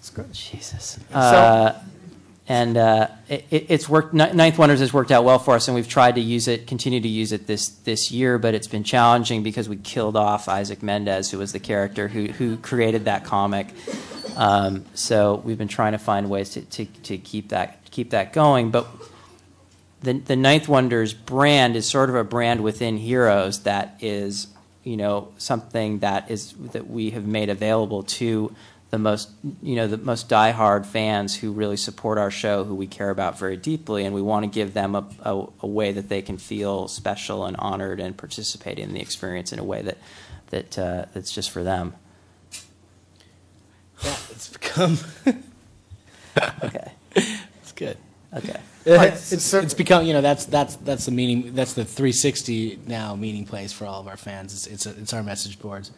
It's 0.00 0.10
good. 0.10 0.32
Jesus. 0.32 0.98
Uh, 1.14 1.80
and 2.48 2.76
uh, 2.76 3.06
it, 3.28 3.44
it's 3.50 3.88
worked. 3.88 4.12
Ninth 4.12 4.58
Wonders 4.58 4.80
has 4.80 4.92
worked 4.92 5.12
out 5.12 5.22
well 5.22 5.38
for 5.38 5.54
us, 5.54 5.68
and 5.68 5.76
we've 5.76 5.86
tried 5.86 6.16
to 6.16 6.20
use 6.20 6.48
it, 6.48 6.66
continue 6.66 7.00
to 7.00 7.06
use 7.06 7.30
it 7.30 7.46
this 7.46 7.68
this 7.68 8.10
year. 8.10 8.36
But 8.36 8.54
it's 8.54 8.66
been 8.66 8.82
challenging 8.82 9.44
because 9.44 9.68
we 9.68 9.76
killed 9.76 10.16
off 10.16 10.48
Isaac 10.48 10.82
Mendez, 10.82 11.30
who 11.30 11.38
was 11.38 11.52
the 11.52 11.60
character 11.60 12.08
who 12.08 12.26
who 12.26 12.56
created 12.56 13.04
that 13.04 13.24
comic. 13.24 13.68
Um, 14.36 14.84
so 14.94 15.40
we've 15.44 15.58
been 15.58 15.68
trying 15.68 15.92
to 15.92 15.98
find 15.98 16.28
ways 16.28 16.50
to, 16.50 16.62
to, 16.62 16.84
to 16.84 17.16
keep 17.16 17.50
that 17.50 17.88
keep 17.92 18.10
that 18.10 18.32
going. 18.32 18.72
But 18.72 18.88
the 20.00 20.14
the 20.14 20.34
Ninth 20.34 20.66
Wonders 20.66 21.14
brand 21.14 21.76
is 21.76 21.88
sort 21.88 22.08
of 22.08 22.16
a 22.16 22.24
brand 22.24 22.60
within 22.64 22.96
Heroes 22.96 23.60
that 23.60 23.98
is 24.00 24.48
you 24.88 24.96
know 24.96 25.28
something 25.36 25.98
that 25.98 26.30
is 26.30 26.54
that 26.72 26.88
we 26.88 27.10
have 27.10 27.26
made 27.26 27.50
available 27.50 28.02
to 28.02 28.54
the 28.88 28.98
most 28.98 29.28
you 29.62 29.76
know 29.76 29.86
the 29.86 29.98
most 29.98 30.30
diehard 30.30 30.86
fans 30.86 31.36
who 31.36 31.52
really 31.52 31.76
support 31.76 32.16
our 32.16 32.30
show, 32.30 32.64
who 32.64 32.74
we 32.74 32.86
care 32.86 33.10
about 33.10 33.38
very 33.38 33.56
deeply, 33.56 34.06
and 34.06 34.14
we 34.14 34.22
want 34.22 34.44
to 34.44 34.50
give 34.50 34.72
them 34.72 34.94
a, 34.94 35.06
a, 35.22 35.46
a 35.60 35.66
way 35.66 35.92
that 35.92 36.08
they 36.08 36.22
can 36.22 36.38
feel 36.38 36.88
special 36.88 37.44
and 37.44 37.54
honored 37.58 38.00
and 38.00 38.16
participate 38.16 38.78
in 38.78 38.94
the 38.94 39.00
experience 39.00 39.52
in 39.52 39.58
a 39.58 39.64
way 39.64 39.82
that 39.82 39.98
that 40.50 40.78
uh, 40.78 41.04
that's 41.12 41.32
just 41.32 41.50
for 41.50 41.62
them. 41.62 41.94
Yeah, 44.02 44.16
it's 44.30 44.48
become. 44.48 44.96
okay. 46.64 46.92
It's 47.14 47.72
good. 47.72 47.98
Okay. 48.32 48.60
It's, 49.32 49.52
it's, 49.54 49.74
become 49.74 50.04
you 50.06 50.12
know 50.12 50.20
that's 50.20 50.44
that's 50.46 50.76
that's 50.76 51.04
the 51.04 51.10
meaning 51.12 51.54
that's 51.54 51.74
the 51.74 51.84
360 51.84 52.80
now 52.86 53.14
meeting 53.14 53.44
place 53.44 53.72
for 53.72 53.86
all 53.86 54.00
of 54.00 54.08
our 54.08 54.16
fans. 54.16 54.52
It's 54.54 54.66
it's, 54.66 54.86
a, 54.86 55.00
it's 55.00 55.12
our 55.12 55.22
message 55.22 55.58
boards, 55.58 55.90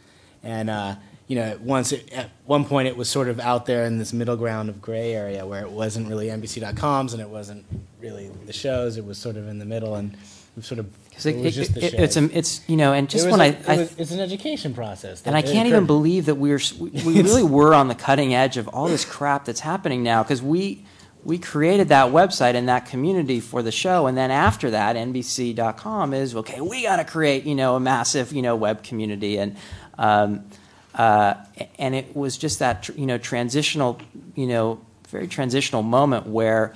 and 0.42 0.68
uh, 0.68 0.96
you 1.28 1.36
know 1.36 1.58
once 1.62 1.92
it, 1.92 2.12
at 2.12 2.30
one 2.46 2.64
point 2.64 2.88
it 2.88 2.96
was 2.96 3.08
sort 3.08 3.28
of 3.28 3.38
out 3.40 3.66
there 3.66 3.84
in 3.84 3.98
this 3.98 4.12
middle 4.12 4.36
ground 4.36 4.68
of 4.68 4.80
gray 4.82 5.12
area 5.14 5.46
where 5.46 5.62
it 5.62 5.70
wasn't 5.70 6.08
really 6.08 6.26
NBC.com's 6.28 7.12
and 7.12 7.22
it 7.22 7.28
wasn't 7.28 7.64
really 8.00 8.30
the 8.46 8.52
shows. 8.52 8.96
It 8.96 9.04
was 9.04 9.18
sort 9.18 9.36
of 9.36 9.48
in 9.48 9.58
the 9.58 9.64
middle 9.64 9.94
and 9.94 10.16
we've 10.56 10.66
sort 10.66 10.80
of 10.80 10.86
it, 10.86 11.26
it 11.36 11.44
was 11.44 11.54
just 11.54 11.74
the 11.74 11.84
it- 11.84 11.94
it's, 11.94 12.16
a, 12.16 12.36
it's 12.36 12.66
you 12.68 12.76
know, 12.78 12.92
and 12.94 13.08
just 13.08 13.28
when 13.30 13.40
a- 13.40 13.44
I, 13.44 13.56
I 13.68 13.76
was- 13.76 13.94
it's 13.98 14.10
an 14.10 14.20
education 14.20 14.72
process. 14.74 15.22
and 15.26 15.36
I 15.36 15.42
can't 15.42 15.68
even 15.68 15.86
believe 15.86 16.26
that 16.26 16.36
we're 16.36 16.60
we, 16.78 16.90
we 17.04 17.22
really 17.22 17.42
were 17.58 17.74
on 17.74 17.88
the 17.88 17.94
cutting 17.94 18.34
edge 18.34 18.56
of 18.56 18.66
all 18.68 18.88
this 18.88 19.04
crap 19.04 19.44
that's 19.44 19.60
happening 19.60 20.02
now 20.02 20.22
because 20.22 20.42
we 20.42 20.84
we 21.24 21.38
created 21.38 21.88
that 21.88 22.12
website 22.12 22.54
and 22.54 22.68
that 22.68 22.86
community 22.86 23.40
for 23.40 23.62
the 23.62 23.72
show, 23.72 24.06
and 24.06 24.16
then 24.16 24.30
after 24.30 24.70
that, 24.70 24.96
NBC.com 24.96 26.14
is 26.14 26.34
okay. 26.36 26.60
We 26.60 26.82
got 26.82 26.96
to 26.96 27.04
create 27.04 27.44
you 27.44 27.54
know 27.54 27.76
a 27.76 27.80
massive 27.80 28.32
you 28.32 28.42
know 28.42 28.56
web 28.56 28.82
community 28.82 29.38
and. 29.38 29.56
Um, 29.98 30.44
uh, 30.92 31.34
and 31.78 31.94
it 31.94 32.16
was 32.16 32.36
just 32.36 32.58
that 32.58 32.88
you 32.96 33.06
know 33.06 33.16
transitional 33.16 34.00
you 34.34 34.48
know 34.48 34.80
very 35.08 35.28
transitional 35.28 35.82
moment 35.82 36.26
where 36.26 36.74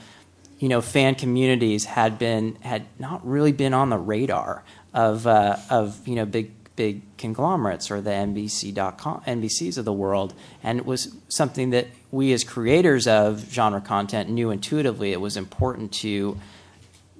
you 0.58 0.68
know 0.68 0.80
fan 0.80 1.14
communities 1.14 1.84
had 1.84 2.18
been 2.18 2.54
had 2.56 2.86
not 2.98 3.26
really 3.26 3.52
been 3.52 3.74
on 3.74 3.90
the 3.90 3.98
radar 3.98 4.62
of 4.92 5.26
uh, 5.26 5.56
of 5.70 6.06
you 6.06 6.14
know 6.14 6.24
big 6.24 6.52
big 6.76 7.02
conglomerates 7.18 7.90
or 7.90 8.00
the 8.00 8.10
NBC.com 8.10 9.22
NBCs 9.26 9.78
of 9.78 9.84
the 9.84 9.92
world, 9.92 10.34
and 10.62 10.78
it 10.78 10.86
was 10.86 11.16
something 11.28 11.70
that 11.70 11.86
we 12.14 12.32
as 12.32 12.44
creators 12.44 13.08
of 13.08 13.44
genre 13.50 13.80
content 13.80 14.30
knew 14.30 14.52
intuitively 14.52 15.10
it 15.10 15.20
was 15.20 15.36
important 15.36 15.92
to 15.92 16.38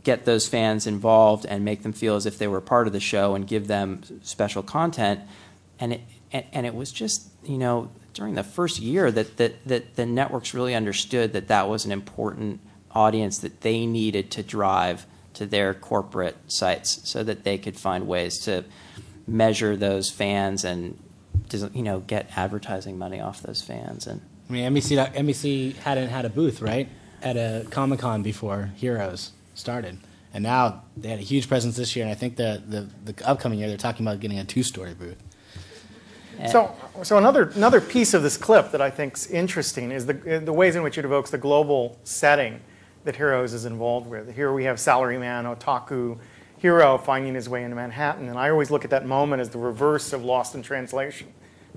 get 0.05 0.25
those 0.25 0.47
fans 0.47 0.87
involved 0.87 1.45
and 1.47 1.65
make 1.65 1.83
them 1.83 1.93
feel 1.93 2.15
as 2.15 2.27
if 2.27 2.39
they 2.39 2.47
were 2.47 2.61
part 2.61 2.87
of 2.87 2.93
the 2.93 3.01
show 3.01 3.35
and 3.35 3.49
give 3.49 3.67
them 3.67 4.03
special 4.23 4.63
content. 4.63 5.21
And 5.81 5.95
it 5.95 6.01
and, 6.31 6.45
and 6.53 6.67
it 6.67 6.77
was 6.77 6.93
just 6.93 7.29
you 7.43 7.59
know 7.59 7.91
during 8.13 8.35
the 8.35 8.45
first 8.45 8.79
year 8.79 9.11
that 9.11 9.37
that 9.39 9.67
that 9.67 9.97
the 9.97 10.07
networks 10.07 10.55
really 10.55 10.77
understood 10.77 11.33
that 11.33 11.49
that 11.49 11.69
was 11.69 11.85
an 11.85 11.91
important 11.91 12.61
audience 12.93 13.39
that 13.39 13.63
they 13.63 13.87
needed 13.87 14.31
to 14.31 14.45
drive 14.45 15.07
to 15.33 15.45
their 15.45 15.75
corporate 15.75 16.37
sites 16.47 17.01
so 17.03 17.25
that 17.25 17.43
they 17.43 17.59
could 17.59 17.77
find 17.77 18.07
ways 18.07 18.39
to 18.39 18.65
measure 19.27 19.77
those 19.77 20.09
fans 20.09 20.65
and 20.65 20.97
you 21.73 21.83
know 21.83 21.99
get 21.99 22.31
advertising 22.37 22.97
money 22.97 23.21
off 23.21 23.43
those 23.43 23.61
fans 23.61 24.07
and 24.07 24.21
I 24.49 24.53
mean, 24.53 24.75
NBC 24.75 25.13
NBC 25.15 25.77
hadn't 25.77 26.09
had 26.09 26.25
a 26.25 26.29
booth 26.29 26.61
right 26.61 26.89
at 27.23 27.37
a 27.37 27.67
Comic 27.71 28.01
Con 28.01 28.23
before 28.23 28.71
Heroes 28.77 29.33
started, 29.55 29.99
and 30.33 30.43
now 30.43 30.83
they 30.97 31.09
had 31.09 31.19
a 31.19 31.23
huge 31.23 31.49
presence 31.49 31.77
this 31.77 31.97
year. 31.97 32.05
And 32.05 32.13
I 32.13 32.15
think 32.15 32.37
the 32.37 32.63
the, 32.67 33.13
the 33.13 33.27
upcoming 33.29 33.59
year 33.59 33.69
they're 33.69 33.77
talking 33.77 34.07
about 34.07 34.21
getting 34.21 34.39
a 34.39 34.45
two 34.45 34.63
story 34.63 34.95
booth. 34.95 35.23
So, 36.51 36.75
so 37.05 37.17
another 37.17 37.51
another 37.55 37.81
piece 37.81 38.13
of 38.13 38.23
this 38.23 38.37
clip 38.37 38.73
that 38.73 38.81
I 38.81 38.91
think 38.91 39.17
is 39.17 39.29
interesting 39.29 39.93
is 39.93 40.07
the 40.07 40.15
the 40.45 40.53
ways 40.53 40.77
in 40.77 40.83
which 40.83 40.99
it 40.99 41.05
evokes 41.05 41.31
the 41.31 41.39
global 41.39 41.99
setting 42.05 42.61
that 43.05 43.17
Heroes 43.17 43.53
is 43.53 43.65
involved 43.65 44.09
with. 44.09 44.35
Here 44.35 44.53
we 44.53 44.65
have 44.65 44.77
salaryman, 44.77 45.45
otaku 45.57 46.19
hero 46.65 46.97
finding 46.97 47.35
his 47.35 47.47
way 47.47 47.63
into 47.63 47.77
Manhattan. 47.77 48.31
And 48.31 48.39
I 48.39 48.49
always 48.49 48.71
look 48.71 48.85
at 48.85 48.91
that 48.91 49.05
moment 49.05 49.43
as 49.43 49.51
the 49.51 49.59
reverse 49.59 50.15
of 50.15 50.25
Lost 50.25 50.55
in 50.55 50.63
Translation. 50.63 51.29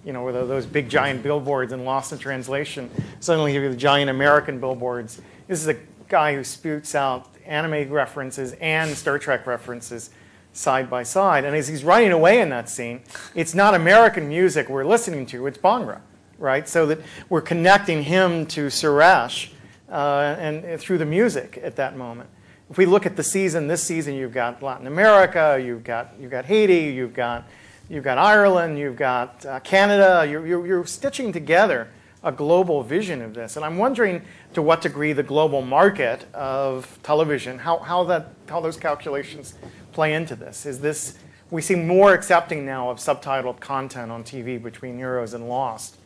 You 0.07 0.13
know, 0.13 0.23
where 0.23 0.31
those 0.31 0.65
big 0.65 0.87
giant 0.87 1.21
billboards 1.21 1.73
in 1.73 1.83
Lost 1.83 2.13
in 2.13 2.17
Translation 2.17 2.89
suddenly 3.19 3.53
you 3.53 3.61
have 3.61 3.73
the 3.73 3.77
giant 3.77 4.09
American 4.09 4.57
billboards. 4.57 5.19
This 5.49 5.59
is 5.59 5.67
a 5.67 5.75
guy 6.07 6.33
who 6.33 6.45
spouts 6.45 6.95
out 6.95 7.27
anime 7.45 7.91
references 7.91 8.53
and 8.61 8.95
Star 8.95 9.19
Trek 9.19 9.45
references 9.45 10.11
side 10.53 10.89
by 10.89 11.03
side. 11.03 11.43
And 11.43 11.53
as 11.53 11.67
he's 11.67 11.83
running 11.83 12.13
away 12.13 12.39
in 12.39 12.47
that 12.51 12.69
scene, 12.69 13.01
it's 13.35 13.53
not 13.53 13.75
American 13.75 14.29
music 14.29 14.69
we're 14.69 14.85
listening 14.85 15.25
to, 15.25 15.45
it's 15.45 15.57
Bhangra, 15.57 15.99
right? 16.39 16.69
So 16.69 16.85
that 16.85 16.99
we're 17.27 17.41
connecting 17.41 18.01
him 18.01 18.45
to 18.45 18.67
Suresh 18.67 19.49
uh, 19.91 20.37
and, 20.39 20.63
and 20.63 20.79
through 20.79 20.99
the 20.99 21.05
music 21.05 21.59
at 21.61 21.75
that 21.75 21.97
moment. 21.97 22.29
If 22.69 22.77
we 22.77 22.85
look 22.85 23.05
at 23.05 23.17
the 23.17 23.23
season, 23.23 23.67
this 23.67 23.83
season 23.83 24.13
you've 24.13 24.31
got 24.33 24.63
Latin 24.63 24.87
America, 24.87 25.61
you've 25.61 25.83
got, 25.83 26.13
you've 26.17 26.31
got 26.31 26.45
Haiti, 26.45 26.93
you've 26.93 27.13
got, 27.13 27.45
you've 27.89 28.03
got 28.03 28.17
Ireland, 28.17 28.77
you've 28.77 28.95
got 28.95 29.45
uh, 29.45 29.59
Canada, 29.61 30.27
you're, 30.29 30.45
you're, 30.45 30.67
you're 30.67 30.85
stitching 30.85 31.31
together 31.31 31.89
a 32.23 32.31
global 32.31 32.83
vision 32.83 33.21
of 33.21 33.33
this. 33.33 33.55
And 33.55 33.65
I'm 33.65 33.77
wondering 33.77 34.21
to 34.53 34.61
what 34.61 34.81
degree 34.81 35.13
the 35.13 35.23
global 35.23 35.61
market 35.61 36.25
of 36.33 36.99
television, 37.03 37.59
how, 37.59 37.77
how, 37.79 38.03
that, 38.05 38.33
how 38.49 38.59
those 38.59 38.77
calculations 38.77 39.53
play 39.93 40.13
into 40.13 40.35
this. 40.35 40.65
Is 40.65 40.79
this, 40.79 41.17
we 41.51 41.61
seem 41.61 41.87
more 41.87 42.13
accepting 42.13 42.65
now 42.65 42.89
of 42.89 42.97
subtitled 42.97 43.59
content 43.59 44.11
on 44.11 44.23
TV 44.23 44.61
between 44.61 44.97
Heroes 44.97 45.33
and 45.33 45.47
Lost. 45.47 45.97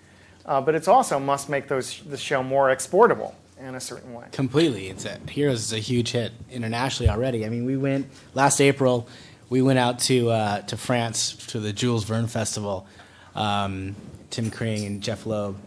Uh, 0.45 0.59
but 0.59 0.75
it 0.75 0.87
also 0.87 1.19
must 1.19 1.49
make 1.49 1.67
those, 1.67 2.01
the 2.01 2.17
show 2.17 2.43
more 2.43 2.69
exportable 2.69 3.35
in 3.59 3.75
a 3.75 3.79
certain 3.79 4.13
way. 4.13 4.25
Completely. 4.31 4.87
It's 4.87 5.05
a, 5.05 5.19
Heroes 5.29 5.59
is 5.59 5.73
a 5.73 5.79
huge 5.79 6.11
hit 6.11 6.31
internationally 6.49 7.09
already. 7.09 7.45
I 7.45 7.49
mean, 7.49 7.65
we 7.65 7.77
went 7.77 8.07
last 8.33 8.59
April. 8.59 9.07
We 9.51 9.61
went 9.61 9.79
out 9.79 9.99
to 9.99 10.29
uh, 10.29 10.61
to 10.61 10.77
France 10.77 11.33
to 11.47 11.59
the 11.59 11.73
Jules 11.73 12.05
Verne 12.05 12.27
Festival. 12.27 12.87
Um, 13.35 13.97
Tim 14.29 14.49
Kring 14.49 14.85
and 14.85 15.01
Jeph 15.03 15.25
Loeb 15.25 15.57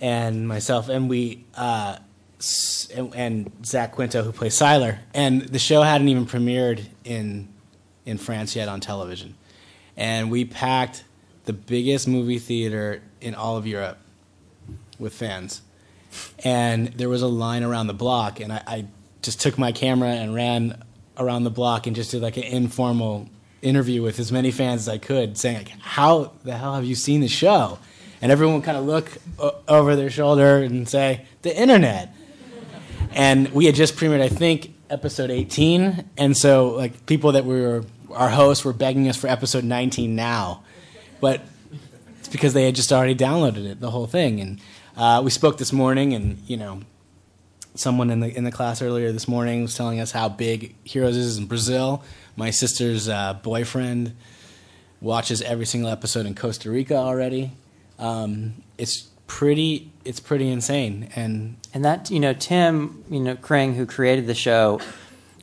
and 0.00 0.46
myself, 0.46 0.88
and 0.88 1.10
we 1.10 1.44
uh, 1.56 1.96
and, 2.94 3.12
and 3.16 3.66
Zach 3.66 3.90
Quinto 3.90 4.22
who 4.22 4.30
plays 4.30 4.54
Sylar, 4.54 5.00
and 5.12 5.42
the 5.42 5.58
show 5.58 5.82
hadn't 5.82 6.08
even 6.08 6.24
premiered 6.24 6.86
in 7.02 7.48
in 8.06 8.16
France 8.16 8.54
yet 8.54 8.68
on 8.68 8.78
television, 8.78 9.34
and 9.96 10.30
we 10.30 10.44
packed 10.44 11.02
the 11.46 11.52
biggest 11.52 12.06
movie 12.06 12.38
theater 12.38 13.02
in 13.20 13.34
all 13.34 13.56
of 13.56 13.66
Europe 13.66 13.98
with 15.00 15.12
fans 15.12 15.62
and 16.44 16.88
there 16.88 17.08
was 17.08 17.22
a 17.22 17.26
line 17.26 17.64
around 17.64 17.86
the 17.88 17.94
block, 17.94 18.38
and 18.38 18.52
I, 18.52 18.62
I 18.66 18.86
just 19.22 19.40
took 19.40 19.58
my 19.58 19.72
camera 19.72 20.10
and 20.10 20.32
ran 20.34 20.82
around 21.20 21.44
the 21.44 21.50
block 21.50 21.86
and 21.86 21.94
just 21.94 22.10
did 22.10 22.22
like 22.22 22.36
an 22.36 22.44
informal 22.44 23.28
interview 23.62 24.02
with 24.02 24.18
as 24.18 24.32
many 24.32 24.50
fans 24.50 24.82
as 24.82 24.88
I 24.88 24.98
could, 24.98 25.36
saying 25.36 25.58
like, 25.58 25.68
"How 25.80 26.32
the 26.44 26.56
hell 26.56 26.74
have 26.74 26.84
you 26.84 26.94
seen 26.94 27.20
the 27.20 27.28
show?" 27.28 27.78
And 28.22 28.32
everyone 28.32 28.56
would 28.56 28.64
kind 28.64 28.76
of 28.78 28.84
look 28.84 29.10
o- 29.38 29.54
over 29.68 29.94
their 29.96 30.10
shoulder 30.10 30.58
and 30.58 30.88
say, 30.88 31.22
"The 31.42 31.56
internet." 31.56 32.14
And 33.12 33.52
we 33.52 33.66
had 33.66 33.74
just 33.74 33.96
premiered, 33.96 34.20
I 34.20 34.28
think, 34.28 34.74
episode 34.88 35.30
18, 35.30 36.04
and 36.16 36.36
so 36.36 36.70
like 36.70 37.06
people 37.06 37.32
that 37.32 37.44
were 37.44 37.84
our 38.12 38.28
hosts 38.30 38.64
were 38.64 38.72
begging 38.72 39.08
us 39.08 39.16
for 39.16 39.28
episode 39.28 39.62
19 39.62 40.16
now, 40.16 40.62
but 41.20 41.42
it's 42.18 42.28
because 42.28 42.54
they 42.54 42.64
had 42.64 42.74
just 42.74 42.92
already 42.92 43.14
downloaded 43.14 43.64
it, 43.66 43.80
the 43.80 43.90
whole 43.90 44.06
thing, 44.06 44.40
and 44.40 44.60
uh, 44.96 45.20
we 45.24 45.30
spoke 45.30 45.58
this 45.58 45.72
morning, 45.72 46.12
and 46.12 46.38
you 46.46 46.56
know, 46.56 46.80
someone 47.74 48.10
in 48.10 48.20
the 48.20 48.36
in 48.36 48.44
the 48.44 48.52
class 48.52 48.82
earlier 48.82 49.12
this 49.12 49.28
morning 49.28 49.62
was 49.62 49.76
telling 49.76 50.00
us 50.00 50.12
how 50.12 50.28
big 50.28 50.74
Heroes 50.84 51.16
is 51.16 51.38
in 51.38 51.46
Brazil. 51.46 52.02
My 52.36 52.50
sister's 52.50 53.08
uh, 53.08 53.34
boyfriend 53.34 54.14
watches 55.00 55.42
every 55.42 55.66
single 55.66 55.90
episode 55.90 56.26
in 56.26 56.34
Costa 56.34 56.70
Rica 56.70 56.96
already. 56.96 57.52
Um, 57.98 58.62
it's 58.78 59.08
pretty 59.26 59.92
it's 60.04 60.20
pretty 60.20 60.50
insane, 60.50 61.08
and 61.14 61.56
and 61.72 61.84
that 61.84 62.10
you 62.10 62.20
know 62.20 62.32
Tim 62.32 63.04
you 63.10 63.20
know 63.20 63.36
Kring 63.36 63.74
who 63.74 63.86
created 63.86 64.26
the 64.26 64.34
show 64.34 64.80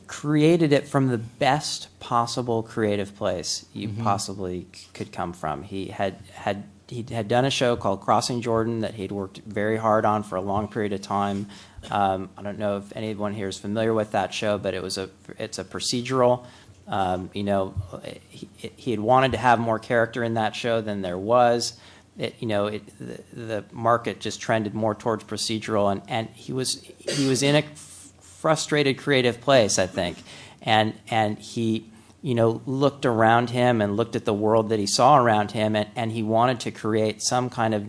created 0.06 0.72
it 0.72 0.88
from 0.88 1.08
the 1.08 1.18
best 1.18 1.86
possible 2.00 2.62
creative 2.62 3.14
place 3.14 3.66
you 3.74 3.88
mm-hmm. 3.88 4.02
possibly 4.02 4.66
could 4.94 5.12
come 5.12 5.32
from. 5.32 5.62
He 5.62 5.88
had 5.88 6.16
had 6.32 6.64
he 6.88 7.04
had 7.10 7.28
done 7.28 7.44
a 7.44 7.50
show 7.50 7.76
called 7.76 8.00
Crossing 8.00 8.40
Jordan 8.40 8.80
that 8.80 8.94
he'd 8.94 9.12
worked 9.12 9.38
very 9.38 9.76
hard 9.76 10.04
on 10.04 10.22
for 10.22 10.36
a 10.36 10.40
long 10.40 10.68
period 10.68 10.92
of 10.92 11.02
time. 11.02 11.46
Um, 11.90 12.30
I 12.36 12.42
don't 12.42 12.58
know 12.58 12.78
if 12.78 12.94
anyone 12.96 13.34
here 13.34 13.48
is 13.48 13.58
familiar 13.58 13.94
with 13.94 14.12
that 14.12 14.34
show, 14.34 14.58
but 14.58 14.74
it 14.74 14.82
was 14.82 14.98
a 14.98 15.10
it's 15.38 15.58
a 15.58 15.64
procedural. 15.64 16.44
Um, 16.86 17.30
you 17.34 17.44
know, 17.44 17.74
he, 18.30 18.48
he, 18.58 18.90
had 18.92 19.00
wanted 19.00 19.32
to 19.32 19.38
have 19.38 19.58
more 19.58 19.78
character 19.78 20.24
in 20.24 20.34
that 20.34 20.56
show 20.56 20.80
than 20.80 21.02
there 21.02 21.18
was. 21.18 21.78
It, 22.16 22.36
you 22.40 22.48
know, 22.48 22.66
it, 22.66 22.82
the, 22.98 23.22
the, 23.34 23.64
market 23.72 24.20
just 24.20 24.40
trended 24.40 24.74
more 24.74 24.94
towards 24.94 25.22
procedural, 25.24 25.92
and, 25.92 26.00
and 26.08 26.28
he 26.30 26.52
was 26.52 26.82
he 26.98 27.28
was 27.28 27.42
in 27.42 27.56
a 27.56 27.62
frustrated 28.20 28.96
creative 28.96 29.40
place, 29.40 29.78
I 29.78 29.86
think, 29.86 30.16
and 30.62 30.94
and 31.10 31.38
he 31.38 31.90
you 32.22 32.34
know, 32.34 32.60
looked 32.66 33.06
around 33.06 33.50
him 33.50 33.80
and 33.80 33.96
looked 33.96 34.16
at 34.16 34.24
the 34.24 34.34
world 34.34 34.70
that 34.70 34.78
he 34.78 34.86
saw 34.86 35.16
around 35.16 35.52
him, 35.52 35.76
and, 35.76 35.88
and 35.94 36.10
he 36.10 36.22
wanted 36.22 36.60
to 36.60 36.70
create 36.70 37.22
some 37.22 37.48
kind 37.48 37.74
of 37.74 37.86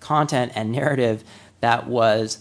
content 0.00 0.52
and 0.54 0.72
narrative 0.72 1.22
that 1.60 1.86
was 1.86 2.38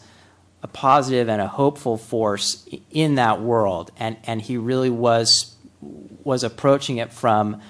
a 0.66 0.68
positive 0.68 1.30
and 1.30 1.44
a 1.44 1.48
hopeful 1.48 1.96
force 1.96 2.68
in 2.90 3.14
that 3.16 3.40
world. 3.40 3.92
And, 4.00 4.18
and 4.24 4.42
he 4.42 4.58
really 4.58 4.90
was, 4.90 5.56
was 6.24 6.44
approaching 6.44 6.98
it 6.98 7.14
from 7.14 7.62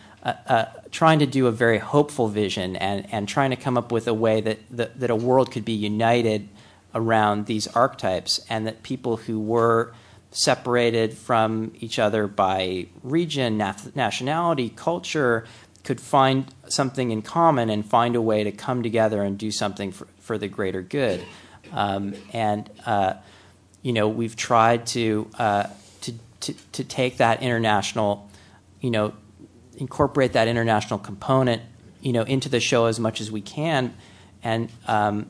trying 0.92 1.20
to 1.20 1.26
do 1.26 1.48
a 1.48 1.52
very 1.52 1.78
hopeful 1.78 2.30
vision 2.30 2.78
and, 2.78 3.06
and 3.12 3.28
trying 3.28 3.50
to 3.50 3.58
come 3.58 3.78
up 3.78 3.92
with 3.92 4.08
a 4.08 4.14
way 4.14 4.40
that, 4.40 4.60
that, 4.72 4.98
that 4.98 5.10
a 5.10 5.16
world 5.16 5.52
could 5.52 5.66
be 5.66 5.74
united 5.74 6.48
around 6.96 7.48
these 7.48 7.68
archetypes 7.68 8.40
and 8.50 8.66
that 8.66 8.82
people 8.82 9.18
who 9.18 9.42
were 9.42 9.94
separated 10.32 11.14
from 11.14 11.74
each 11.82 12.00
other 12.00 12.28
by 12.28 12.88
region, 13.04 13.58
nationality, 13.94 14.70
culture, 14.70 15.46
could 15.84 16.00
find 16.00 16.46
something 16.70 17.12
in 17.12 17.22
common 17.22 17.70
and 17.70 17.86
find 17.86 18.16
a 18.16 18.22
way 18.22 18.46
to 18.46 18.54
come 18.54 18.82
together 18.82 19.22
and 19.22 19.38
do 19.38 19.52
something 19.52 19.92
for, 19.92 20.08
for 20.22 20.38
the 20.38 20.48
greater 20.48 20.82
good. 20.82 21.22
Um, 21.72 22.16
and 22.34 22.70
uh, 22.86 23.16
you 23.82 23.94
know, 23.94 24.08
we've 24.08 24.36
tried 24.36 24.88
to, 24.88 25.30
uh, 25.38 25.68
to, 26.02 26.54
to 26.72 26.84
take 26.84 27.18
that 27.18 27.42
international, 27.42 28.30
you 28.82 28.92
know, 28.92 29.14
incorporate 29.78 30.34
that 30.34 30.48
international 30.48 31.00
component, 31.00 31.62
you 32.02 32.14
know, 32.14 32.24
into 32.24 32.50
the 32.50 32.60
show 32.60 32.86
as 32.86 33.00
much 33.00 33.22
as 33.22 33.32
we 33.32 33.42
can, 33.42 33.94
and 34.44 34.70
um, 34.88 35.28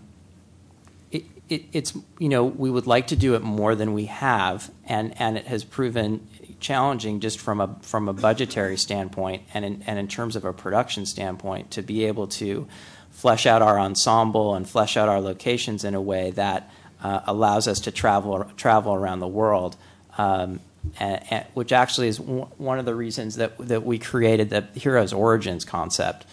it, 1.50 1.66
it's 1.72 1.94
you 2.20 2.30
know 2.30 2.44
we 2.44 2.70
would 2.70 2.88
like 2.88 3.08
to 3.08 3.16
do 3.16 3.36
it 3.36 3.42
more 3.42 3.76
than 3.76 3.94
we 3.94 4.06
have, 4.06 4.72
and 4.86 5.20
and 5.20 5.38
it 5.38 5.46
has 5.46 5.64
proven 5.64 6.28
challenging 6.60 7.20
just 7.20 7.40
from 7.40 7.62
a 7.62 7.76
from 7.82 8.08
a 8.08 8.14
budgetary 8.14 8.78
standpoint 8.78 9.44
and 9.54 9.66
in, 9.66 9.84
and 9.86 10.00
in 10.00 10.08
terms 10.08 10.36
of 10.36 10.46
a 10.46 10.54
production 10.54 11.06
standpoint 11.06 11.72
to 11.72 11.82
be 11.82 12.06
able 12.06 12.28
to 12.28 12.68
flesh 13.16 13.46
out 13.46 13.62
our 13.62 13.80
ensemble 13.80 14.56
and 14.56 14.68
flesh 14.68 14.98
out 14.98 15.08
our 15.08 15.22
locations 15.22 15.86
in 15.86 15.96
a 15.96 16.02
way 16.02 16.32
that 16.32 16.70
uh, 17.02 17.22
allows 17.26 17.68
us 17.68 17.80
to 17.80 17.92
travel 17.92 18.44
travel 18.58 18.94
around 18.94 19.22
the 19.22 19.28
world. 19.28 19.78
Um, 20.18 20.60
and, 21.00 21.24
and, 21.32 21.46
which 21.56 21.72
actually 21.72 22.10
is 22.10 22.20
one 22.20 22.78
of 22.78 22.86
the 22.86 22.94
reasons 22.94 23.38
that 23.38 23.58
that 23.58 23.84
we 23.84 23.98
created 23.98 24.50
the 24.50 24.68
hero's 24.76 25.14
origins 25.14 25.66
concept, 25.66 26.26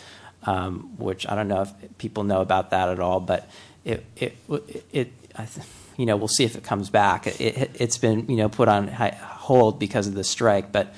um, 0.43 0.95
which 0.99 1.27
I 1.27 1.35
don't 1.37 1.49
know 1.49 1.63
if 1.63 1.99
people 1.99 2.25
know 2.25 2.41
about 2.41 2.71
that 2.71 2.89
at 2.89 2.99
all, 2.99 3.21
but 3.21 3.49
it 3.85 4.05
it 4.17 4.37
it, 4.93 5.13
you 5.97 6.05
know 6.05 6.17
we'll 6.17 6.29
see 6.29 6.45
if 6.45 6.57
it 6.57 6.65
comes 6.65 6.91
back. 6.91 7.41
It, 7.41 7.77
has 7.77 7.97
been 7.97 8.29
you 8.29 8.37
know 8.37 8.49
put 8.49 8.69
on 8.69 8.89
hold 8.89 9.79
because 9.79 10.09
of 10.09 10.15
the 10.15 10.25
strike, 10.25 10.73
but 10.73 10.95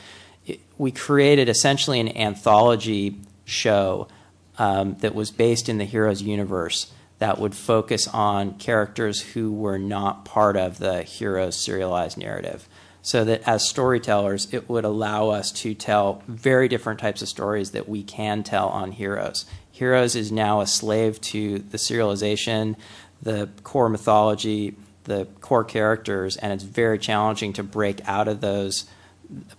it, 0.46 0.60
we 0.78 0.90
created 0.90 1.48
essentially 1.48 2.00
an 2.00 2.16
anthology 2.16 3.16
show 3.44 4.08
um, 4.58 4.96
that 5.00 5.14
was 5.14 5.30
based 5.30 5.68
in 5.68 5.78
the 5.78 5.84
Heroes 5.84 6.22
universe 6.22 6.92
that 7.18 7.38
would 7.38 7.54
focus 7.54 8.08
on 8.08 8.58
characters 8.58 9.20
who 9.20 9.52
were 9.52 9.78
not 9.78 10.24
part 10.24 10.56
of 10.56 10.78
the 10.78 11.02
Heroes 11.02 11.56
serialized 11.56 12.18
narrative. 12.18 12.68
So 13.02 13.24
that 13.24 13.46
as 13.46 13.68
storytellers, 13.68 14.52
it 14.52 14.68
would 14.68 14.84
allow 14.84 15.28
us 15.28 15.52
to 15.52 15.74
tell 15.74 16.22
very 16.26 16.68
different 16.68 17.00
types 17.00 17.22
of 17.22 17.28
stories 17.28 17.72
that 17.72 17.88
we 17.88 18.02
can 18.02 18.42
tell 18.42 18.68
on 18.68 18.92
Heroes. 18.92 19.44
Heroes 19.70 20.16
is 20.16 20.32
now 20.32 20.60
a 20.60 20.66
slave 20.66 21.20
to 21.22 21.58
the 21.58 21.76
serialization, 21.76 22.76
the 23.20 23.50
core 23.62 23.88
mythology, 23.88 24.76
the 25.04 25.26
core 25.40 25.64
characters, 25.64 26.36
and 26.36 26.52
it's 26.52 26.64
very 26.64 26.98
challenging 26.98 27.52
to 27.54 27.62
break 27.62 28.00
out 28.08 28.26
of 28.26 28.40
those, 28.40 28.86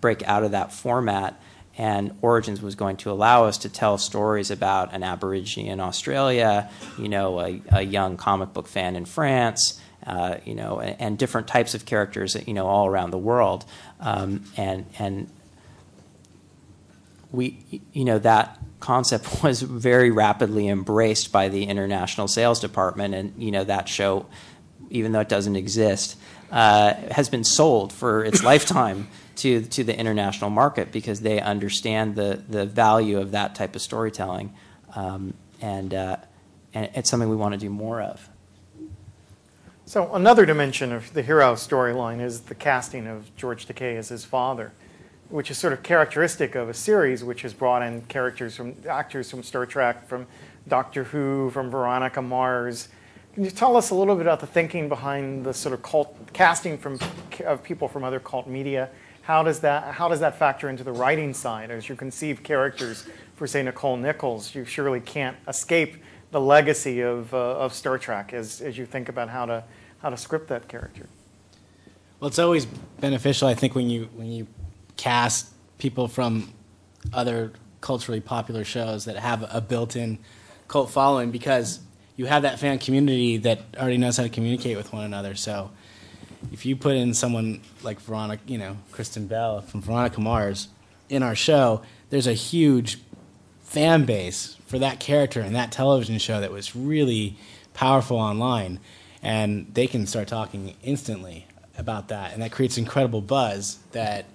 break 0.02 0.28
out 0.28 0.44
of 0.44 0.52
that 0.52 0.74
format. 0.74 1.40
And 1.78 2.18
Origins 2.22 2.62
was 2.62 2.76
going 2.76 2.98
to 2.98 3.12
allow 3.12 3.46
us 3.46 3.58
to 3.60 3.70
tell 3.70 3.98
stories 3.98 4.50
about 4.50 4.94
an 4.94 5.04
Aborigine 5.04 5.68
in 5.68 5.80
Australia, 5.80 6.70
you 6.98 7.10
know, 7.10 7.42
a, 7.42 7.62
a 7.72 7.82
young 7.82 8.16
comic 8.16 8.54
book 8.54 8.68
fan 8.68 8.96
in 8.96 9.04
France, 9.06 9.82
uh, 10.06 10.38
you 10.46 10.56
know, 10.56 10.80
and, 10.80 11.02
and, 11.02 11.18
different 11.18 11.48
types 11.48 11.74
of 11.74 11.86
characters, 11.86 12.38
you 12.48 12.54
know, 12.54 12.68
all 12.68 12.88
around 12.88 13.12
the 13.12 13.18
world. 13.18 13.66
Um, 14.00 14.46
and 14.56 14.86
and 15.00 15.30
we, 17.32 17.82
you 17.92 18.06
know, 18.06 18.20
that 18.20 18.60
concept 18.80 19.28
was 19.44 19.62
very 19.62 20.12
rapidly 20.12 20.68
embraced 20.68 21.32
by 21.32 21.50
the 21.50 21.66
international 21.66 22.28
sales 22.28 22.60
department, 22.60 23.14
and 23.14 23.34
you 23.42 23.52
know 23.52 23.64
that 23.64 23.90
show, 23.90 24.26
even 24.90 25.12
though 25.12 25.22
it 25.22 25.30
doesn't 25.30 25.56
exist, 25.56 26.18
uh, 26.52 26.94
has 27.12 27.30
been 27.30 27.44
sold 27.44 27.92
for 27.92 28.24
its 28.24 28.44
lifetime 28.52 29.08
to 29.38 29.62
to 29.62 29.84
the 29.84 29.98
international 29.98 30.50
market 30.50 30.92
because 30.92 31.22
they 31.22 31.40
understand 31.40 32.16
the 32.16 32.42
the 32.48 32.66
value 32.66 33.20
of 33.20 33.32
that 33.32 33.56
type 33.56 33.76
of 33.76 33.82
storytelling, 33.82 34.54
um, 34.96 35.34
and 35.62 35.94
uh, 35.94 36.18
and 36.74 36.90
it's 36.96 37.10
something 37.10 37.30
we 37.30 37.36
want 37.36 37.54
to 37.54 37.60
do 37.60 37.70
more 37.70 38.02
of. 38.02 38.30
So 39.88 40.16
another 40.16 40.48
dimension 40.48 40.92
of 40.92 41.14
the 41.14 41.22
Hiro 41.22 41.54
storyline 41.54 42.20
is 42.20 42.42
the 42.42 42.56
casting 42.56 43.06
of 43.06 43.36
George 43.36 43.68
Takei 43.68 43.98
as 43.98 44.10
his 44.10 44.26
father, 44.26 44.72
which 45.30 45.52
is 45.52 45.60
sort 45.60 45.74
of 45.74 45.84
characteristic 45.84 46.56
of 46.56 46.70
a 46.70 46.74
series 46.74 47.24
which 47.24 47.44
has 47.44 47.54
brought 47.54 47.84
in 47.84 48.02
characters 48.04 48.56
from 48.56 48.76
actors 48.90 49.30
from 49.30 49.44
Star 49.44 49.68
Trek, 49.68 50.08
from 50.08 50.26
Doctor 50.68 51.04
Who, 51.04 51.52
from 51.52 51.70
Veronica 51.70 52.20
Mars. 52.20 52.90
Can 53.36 53.44
you 53.44 53.52
tell 53.52 53.78
us 53.78 53.92
a 53.92 53.96
little 53.96 54.16
bit 54.16 54.24
about 54.24 54.40
the 54.40 54.48
thinking 54.48 54.90
behind 54.90 55.46
the 55.46 55.54
sort 55.54 55.74
of 55.74 55.84
cult 55.84 56.18
casting 56.34 56.80
from 56.80 56.98
of 57.46 57.62
people 57.62 57.88
from 57.88 58.04
other 58.04 58.20
cult 58.20 58.48
media? 58.48 58.90
How 59.26 59.44
does 59.44 59.60
that 59.62 59.96
how 59.96 60.08
does 60.08 60.20
that 60.20 60.38
factor 60.38 60.70
into 60.70 60.84
the 60.84 60.92
writing 60.92 61.34
side 61.34 61.72
as 61.72 61.90
you 61.90 61.96
conceive 61.96 62.44
characters 62.44 63.08
for 63.36 63.48
say 63.48 63.64
Nichelle 63.64 64.00
Nichols? 64.00 64.54
You 64.56 64.66
surely 64.66 65.02
can't 65.02 65.36
escape 65.48 65.98
the 66.36 66.42
legacy 66.42 67.02
of, 67.02 67.34
uh, 67.34 67.38
of 67.38 67.74
Star 67.74 67.98
Trek 67.98 68.34
as, 68.34 68.60
as 68.60 68.78
you 68.78 68.86
think 68.86 69.08
about 69.08 69.30
how 69.30 69.46
to, 69.46 69.64
how 70.02 70.10
to 70.10 70.18
script 70.18 70.50
that 70.50 70.68
character? 70.68 71.08
Well, 72.20 72.28
it's 72.28 72.40
always 72.40 72.66
beneficial, 72.66 73.48
I 73.48 73.54
think, 73.54 73.74
when 73.74 73.90
you, 73.90 74.10
when 74.16 74.30
you 74.30 74.46
cast 74.98 75.48
people 75.78 76.10
from 76.10 76.52
other 77.14 77.54
culturally 77.80 78.20
popular 78.20 78.66
shows 78.66 79.06
that 79.06 79.16
have 79.16 79.46
a 79.50 79.62
built 79.62 79.96
in 79.96 80.20
cult 80.68 80.90
following 80.90 81.32
because 81.32 81.80
you 82.18 82.26
have 82.26 82.42
that 82.42 82.60
fan 82.60 82.80
community 82.80 83.38
that 83.38 83.62
already 83.78 83.98
knows 83.98 84.18
how 84.18 84.24
to 84.24 84.30
communicate 84.30 84.76
with 84.76 84.92
one 84.92 85.06
another. 85.06 85.36
So 85.36 85.72
if 86.52 86.66
you 86.66 86.76
put 86.76 86.96
in 86.96 87.14
someone 87.14 87.62
like 87.84 88.00
Veronica, 88.02 88.44
you 88.48 88.58
know, 88.58 88.78
Kristen 88.92 89.28
Bell 89.28 89.62
from 89.62 89.82
Veronica 89.82 90.22
Mars 90.22 90.70
in 91.10 91.24
our 91.24 91.36
show, 91.36 91.82
there's 92.10 92.28
a 92.28 92.34
huge 92.34 93.00
fan 93.64 94.06
base 94.06 94.58
for 94.68 94.80
that 94.80 95.00
character 95.00 95.42
and 95.42 95.56
that 95.56 95.72
television 95.72 96.18
show 96.18 96.40
that 96.40 96.52
was 96.52 96.76
really 96.76 97.38
powerful 97.74 98.18
online. 98.18 98.80
And 99.22 99.68
they 99.74 99.88
can 99.88 100.06
start 100.08 100.28
talking 100.28 100.76
instantly 100.84 101.48
about 101.78 102.10
that. 102.10 102.34
And 102.34 102.42
that 102.42 102.52
creates 102.52 102.78
incredible 102.78 103.22
buzz 103.22 103.80
that 103.92 104.26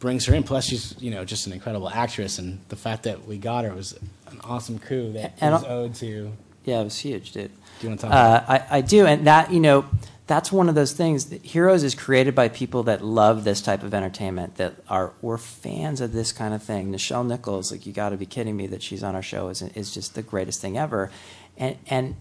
brings 0.00 0.26
her 0.26 0.34
in. 0.34 0.42
Plus, 0.42 0.64
she's 0.64 0.96
you 1.00 1.12
know 1.12 1.24
just 1.24 1.46
an 1.46 1.52
incredible 1.52 1.88
actress, 1.88 2.38
and 2.38 2.58
the 2.68 2.76
fact 2.76 3.04
that 3.04 3.26
we 3.26 3.38
got 3.38 3.64
her 3.64 3.72
was 3.72 3.92
an 4.26 4.40
awesome 4.42 4.78
coup 4.80 5.12
that 5.12 5.34
And 5.40 5.52
was 5.52 5.64
owed 5.64 5.94
to. 5.96 6.32
Yeah, 6.64 6.80
it 6.80 6.84
was 6.84 6.98
huge, 6.98 7.32
dude. 7.32 7.50
Do 7.78 7.86
you 7.86 7.88
want 7.90 8.00
to 8.00 8.06
talk? 8.06 8.14
Uh, 8.14 8.44
about 8.44 8.50
I, 8.72 8.78
I 8.78 8.80
do, 8.80 9.06
and 9.06 9.26
that 9.26 9.52
you 9.52 9.60
know, 9.60 9.84
that's 10.30 10.52
one 10.52 10.68
of 10.68 10.76
those 10.76 10.92
things. 10.92 11.26
That 11.26 11.44
Heroes 11.44 11.82
is 11.82 11.96
created 11.96 12.36
by 12.36 12.48
people 12.48 12.84
that 12.84 13.04
love 13.04 13.42
this 13.42 13.60
type 13.60 13.82
of 13.82 13.92
entertainment. 13.92 14.54
That 14.58 14.74
are 14.88 15.12
we're 15.20 15.38
fans 15.38 16.00
of 16.00 16.12
this 16.12 16.30
kind 16.30 16.54
of 16.54 16.62
thing. 16.62 16.92
Nichelle 16.92 17.26
Nichols, 17.26 17.72
like 17.72 17.84
you 17.84 17.92
got 17.92 18.10
to 18.10 18.16
be 18.16 18.26
kidding 18.26 18.56
me 18.56 18.68
that 18.68 18.80
she's 18.80 19.02
on 19.02 19.16
our 19.16 19.22
show 19.22 19.48
is 19.48 19.60
is 19.60 19.92
just 19.92 20.14
the 20.14 20.22
greatest 20.22 20.60
thing 20.60 20.78
ever, 20.78 21.10
and 21.58 21.76
and 21.88 22.14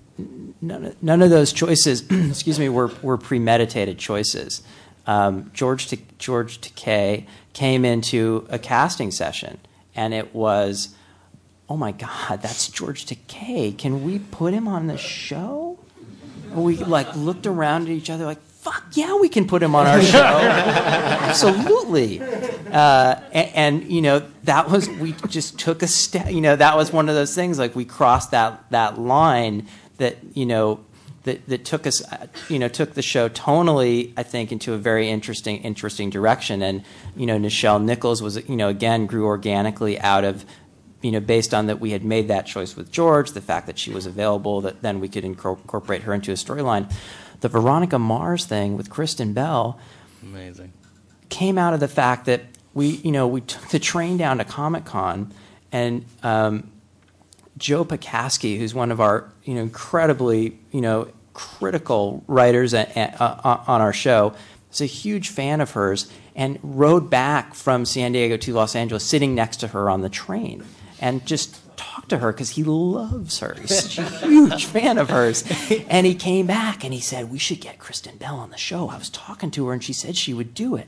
none 0.59 0.85
of, 0.85 1.03
none 1.03 1.21
of 1.21 1.29
those 1.29 1.53
choices, 1.53 2.01
excuse 2.09 2.57
me, 2.57 2.67
were 2.67 2.87
were 3.03 3.19
premeditated 3.19 3.99
choices. 3.99 4.63
Um, 5.05 5.51
George 5.53 5.87
T- 5.87 6.05
George 6.17 6.61
Takei 6.61 7.27
came 7.53 7.85
into 7.85 8.47
a 8.49 8.57
casting 8.57 9.11
session, 9.11 9.59
and 9.95 10.15
it 10.15 10.33
was 10.33 10.95
oh 11.69 11.77
my 11.77 11.91
God, 11.91 12.41
that's 12.41 12.69
George 12.69 13.05
Takei. 13.05 13.77
Can 13.77 14.03
we 14.03 14.17
put 14.17 14.51
him 14.51 14.67
on 14.67 14.87
the 14.87 14.97
show? 14.97 15.77
And 16.51 16.63
we 16.63 16.77
like 16.77 17.15
looked 17.15 17.47
around 17.47 17.83
at 17.83 17.89
each 17.89 18.09
other 18.09 18.25
like, 18.25 18.41
fuck 18.41 18.83
yeah, 18.93 19.15
we 19.15 19.29
can 19.29 19.47
put 19.47 19.63
him 19.63 19.73
on 19.73 19.87
our 19.87 20.01
show. 20.01 20.19
Absolutely. 20.19 22.21
Uh, 22.21 23.15
and, 23.31 23.55
and, 23.55 23.91
you 23.91 24.01
know, 24.01 24.27
that 24.43 24.69
was, 24.69 24.89
we 24.89 25.13
just 25.27 25.57
took 25.57 25.81
a 25.81 25.87
step, 25.87 26.31
you 26.31 26.41
know, 26.41 26.55
that 26.55 26.75
was 26.75 26.91
one 26.91 27.07
of 27.07 27.15
those 27.15 27.33
things, 27.33 27.57
like 27.57 27.75
we 27.75 27.85
crossed 27.85 28.31
that, 28.31 28.69
that 28.71 28.99
line 28.99 29.67
that, 29.97 30.17
you 30.33 30.45
know, 30.45 30.83
that, 31.23 31.45
that 31.47 31.65
took 31.65 31.87
us, 31.87 32.03
uh, 32.11 32.27
you 32.49 32.59
know, 32.59 32.67
took 32.67 32.93
the 32.93 33.01
show 33.01 33.29
tonally, 33.29 34.13
I 34.17 34.23
think, 34.23 34.51
into 34.51 34.73
a 34.73 34.77
very 34.77 35.09
interesting, 35.09 35.61
interesting 35.63 36.09
direction. 36.09 36.61
And, 36.61 36.83
you 37.15 37.25
know, 37.25 37.37
Nichelle 37.37 37.81
Nichols 37.81 38.21
was, 38.21 38.37
you 38.49 38.55
know, 38.55 38.69
again, 38.69 39.05
grew 39.05 39.25
organically 39.25 39.99
out 39.99 40.23
of 40.23 40.45
you 41.01 41.11
know, 41.11 41.19
based 41.19 41.53
on 41.53 41.67
that 41.67 41.79
we 41.79 41.91
had 41.91 42.03
made 42.03 42.27
that 42.27 42.45
choice 42.45 42.75
with 42.75 42.91
George, 42.91 43.31
the 43.31 43.41
fact 43.41 43.67
that 43.67 43.77
she 43.79 43.91
was 43.91 44.05
available, 44.05 44.61
that 44.61 44.81
then 44.81 44.99
we 44.99 45.07
could 45.07 45.23
incor- 45.23 45.57
incorporate 45.57 46.03
her 46.03 46.13
into 46.13 46.31
a 46.31 46.35
storyline. 46.35 46.91
The 47.41 47.47
Veronica 47.49 47.97
Mars 47.97 48.45
thing 48.45 48.75
with 48.75 48.89
Kristen 48.89 49.31
Bell 49.33 49.79
Amazing. 50.21 50.73
came 51.29 51.57
out 51.57 51.73
of 51.73 51.79
the 51.79 51.87
fact 51.87 52.25
that 52.25 52.41
we, 52.73 52.87
you 52.87 53.11
know, 53.11 53.27
we 53.27 53.41
took 53.41 53.69
the 53.69 53.79
train 53.79 54.17
down 54.17 54.37
to 54.39 54.43
Comic 54.43 54.85
Con, 54.85 55.33
and 55.71 56.03
um, 56.23 56.69
Joe 57.57 57.85
Pokaski, 57.85 58.57
who's 58.57 58.73
one 58.73 58.91
of 58.91 58.99
our, 58.99 59.31
you 59.43 59.53
know, 59.55 59.61
incredibly, 59.61 60.57
you 60.71 60.81
know, 60.81 61.07
critical 61.33 62.23
writers 62.27 62.73
a- 62.73 62.87
a- 62.95 63.23
uh, 63.23 63.63
on 63.67 63.79
our 63.81 63.93
show, 63.93 64.33
is 64.71 64.81
a 64.81 64.85
huge 64.85 65.29
fan 65.29 65.61
of 65.61 65.71
hers, 65.71 66.11
and 66.35 66.59
rode 66.61 67.09
back 67.09 67.53
from 67.53 67.85
San 67.85 68.11
Diego 68.11 68.37
to 68.37 68.53
Los 68.53 68.75
Angeles, 68.75 69.03
sitting 69.03 69.33
next 69.35 69.57
to 69.57 69.69
her 69.69 69.89
on 69.89 70.01
the 70.01 70.09
train, 70.09 70.63
and 71.01 71.25
just 71.25 71.59
talked 71.77 72.09
to 72.09 72.17
her 72.17 72.31
because 72.31 72.51
he 72.51 72.63
loves 72.63 73.39
her. 73.39 73.55
He's 73.59 73.97
a 73.97 74.03
huge 74.03 74.65
fan 74.65 74.97
of 74.97 75.09
hers. 75.09 75.43
And 75.87 76.05
he 76.05 76.15
came 76.15 76.45
back 76.45 76.83
and 76.83 76.93
he 76.93 76.99
said, 76.99 77.31
We 77.31 77.39
should 77.39 77.61
get 77.61 77.79
Kristen 77.79 78.17
Bell 78.17 78.35
on 78.35 78.51
the 78.51 78.57
show. 78.57 78.89
I 78.89 78.97
was 78.97 79.09
talking 79.09 79.51
to 79.51 79.67
her 79.67 79.73
and 79.73 79.83
she 79.83 79.93
said 79.93 80.15
she 80.15 80.33
would 80.33 80.53
do 80.53 80.75
it. 80.75 80.87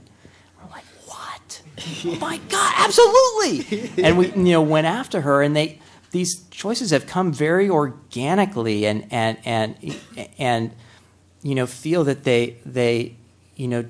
We're 0.62 0.70
like, 0.70 0.86
What? 1.06 1.62
Oh 2.06 2.18
my 2.20 2.38
God, 2.50 2.74
absolutely. 2.78 4.04
And 4.04 4.18
we 4.18 4.28
you 4.28 4.54
know 4.54 4.62
went 4.62 4.88
after 4.88 5.22
her 5.22 5.42
and 5.42 5.56
they 5.56 5.80
these 6.12 6.44
choices 6.52 6.92
have 6.92 7.08
come 7.08 7.32
very 7.32 7.70
organically 7.70 8.86
and 8.86 9.08
and 9.12 9.38
and 9.46 9.96
and 10.38 10.72
you 11.42 11.56
know 11.56 11.66
feel 11.66 12.04
that 12.04 12.26
they 12.26 12.58
they 12.66 13.16
you 13.56 13.68
know 13.68 13.86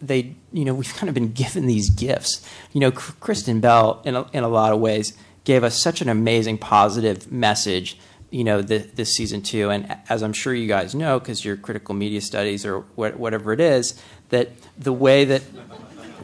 they 0.00 0.34
you 0.52 0.64
know 0.64 0.74
we've 0.74 0.94
kind 0.94 1.08
of 1.08 1.14
been 1.14 1.32
given 1.32 1.66
these 1.66 1.90
gifts. 1.90 2.46
You 2.72 2.80
know, 2.80 2.90
Kristen 2.90 3.60
Bell 3.60 4.00
in 4.04 4.14
a, 4.14 4.26
in 4.32 4.44
a 4.44 4.48
lot 4.48 4.72
of 4.72 4.80
ways 4.80 5.14
gave 5.44 5.62
us 5.62 5.80
such 5.80 6.00
an 6.00 6.08
amazing 6.08 6.58
positive 6.58 7.30
message. 7.30 7.98
You 8.30 8.44
know, 8.44 8.62
the, 8.62 8.78
this 8.78 9.14
season 9.14 9.42
two, 9.42 9.70
and 9.70 9.96
as 10.08 10.22
I'm 10.22 10.32
sure 10.32 10.52
you 10.52 10.66
guys 10.66 10.94
know, 10.94 11.20
because 11.20 11.44
you're 11.44 11.56
critical 11.56 11.94
media 11.94 12.20
studies 12.20 12.66
or 12.66 12.80
what, 12.96 13.16
whatever 13.16 13.52
it 13.52 13.60
is, 13.60 14.00
that 14.30 14.50
the 14.76 14.92
way 14.92 15.24
that 15.24 15.42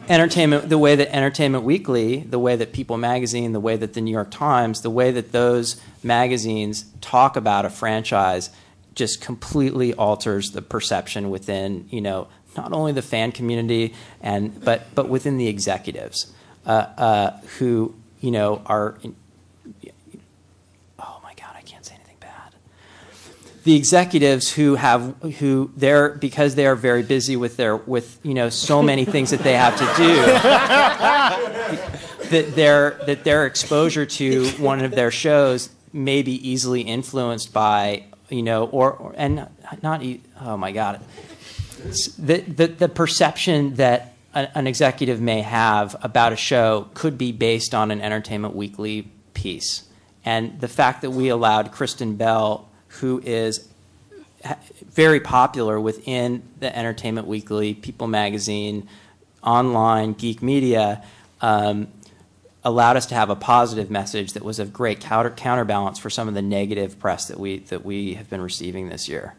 entertainment, 0.08 0.68
the 0.68 0.78
way 0.78 0.96
that 0.96 1.14
Entertainment 1.14 1.62
Weekly, 1.62 2.18
the 2.18 2.38
way 2.38 2.56
that 2.56 2.72
People 2.72 2.98
Magazine, 2.98 3.52
the 3.52 3.60
way 3.60 3.76
that 3.76 3.92
the 3.92 4.00
New 4.00 4.10
York 4.10 4.30
Times, 4.30 4.80
the 4.80 4.90
way 4.90 5.12
that 5.12 5.30
those 5.30 5.80
magazines 6.02 6.86
talk 7.00 7.36
about 7.36 7.64
a 7.64 7.70
franchise, 7.70 8.50
just 8.94 9.20
completely 9.20 9.94
alters 9.94 10.50
the 10.50 10.62
perception 10.62 11.30
within 11.30 11.86
you 11.90 12.00
know 12.00 12.28
not 12.56 12.72
only 12.72 12.92
the 12.92 13.02
fan 13.02 13.32
community 13.32 13.94
and 14.20 14.62
but 14.64 14.92
but 14.94 15.08
within 15.08 15.38
the 15.38 15.46
executives 15.46 16.32
uh, 16.66 16.70
uh, 16.98 17.40
who 17.58 17.94
you 18.20 18.30
know 18.30 18.62
are. 18.66 18.98
oh 20.98 21.20
my 21.22 21.34
God, 21.34 21.54
I 21.56 21.62
can't 21.62 21.84
say 21.84 21.94
anything 21.94 22.16
bad. 22.20 22.54
The 23.64 23.76
executives 23.76 24.52
who 24.52 24.76
have 24.76 25.14
who 25.38 25.70
they're 25.76 26.10
because 26.10 26.54
they 26.54 26.66
are 26.66 26.76
very 26.76 27.02
busy 27.02 27.36
with 27.36 27.56
their 27.56 27.76
with 27.76 28.18
you 28.22 28.34
know 28.34 28.48
so 28.48 28.82
many 28.82 29.04
things 29.04 29.30
that 29.30 29.40
they 29.40 29.54
have 29.54 29.76
to 29.76 29.84
do 29.96 30.16
that 32.30 32.54
their 32.54 33.00
that 33.06 33.24
their 33.24 33.46
exposure 33.46 34.06
to 34.06 34.48
one 34.52 34.84
of 34.84 34.92
their 34.92 35.10
shows 35.10 35.70
may 35.92 36.22
be 36.22 36.48
easily 36.48 36.82
influenced 36.82 37.52
by 37.52 38.04
you 38.28 38.42
know 38.42 38.66
or, 38.66 38.92
or 38.92 39.14
and 39.16 39.36
not, 39.36 39.82
not 39.82 40.02
oh 40.40 40.56
my 40.56 40.72
god 40.72 41.00
the, 42.18 42.40
the 42.40 42.66
the 42.66 42.88
perception 42.88 43.74
that 43.74 44.14
an 44.32 44.66
executive 44.66 45.20
may 45.20 45.42
have 45.42 45.96
about 46.02 46.32
a 46.32 46.36
show 46.36 46.88
could 46.94 47.18
be 47.18 47.32
based 47.32 47.74
on 47.74 47.90
an 47.90 48.00
entertainment 48.00 48.54
weekly 48.54 49.10
piece 49.34 49.84
and 50.24 50.60
the 50.60 50.68
fact 50.68 51.02
that 51.02 51.10
we 51.10 51.28
allowed 51.28 51.72
kristen 51.72 52.16
bell 52.16 52.68
who 52.88 53.20
is 53.24 53.68
very 54.86 55.20
popular 55.20 55.80
within 55.80 56.42
the 56.60 56.76
entertainment 56.76 57.26
weekly 57.26 57.74
people 57.74 58.06
magazine 58.06 58.88
online 59.42 60.12
geek 60.12 60.42
media 60.42 61.02
um, 61.40 61.88
allowed 62.64 62.96
us 62.96 63.06
to 63.06 63.14
have 63.14 63.30
a 63.30 63.36
positive 63.36 63.90
message 63.90 64.34
that 64.34 64.44
was 64.44 64.58
of 64.58 64.72
great 64.72 65.00
counter 65.00 65.30
counterbalance 65.30 65.98
for 65.98 66.10
some 66.10 66.28
of 66.28 66.34
the 66.34 66.42
negative 66.42 66.98
press 66.98 67.28
that 67.28 67.38
we 67.38 67.58
that 67.58 67.84
we 67.84 68.14
have 68.14 68.28
been 68.28 68.40
receiving 68.40 68.88
this 68.88 69.08
year. 69.08 69.34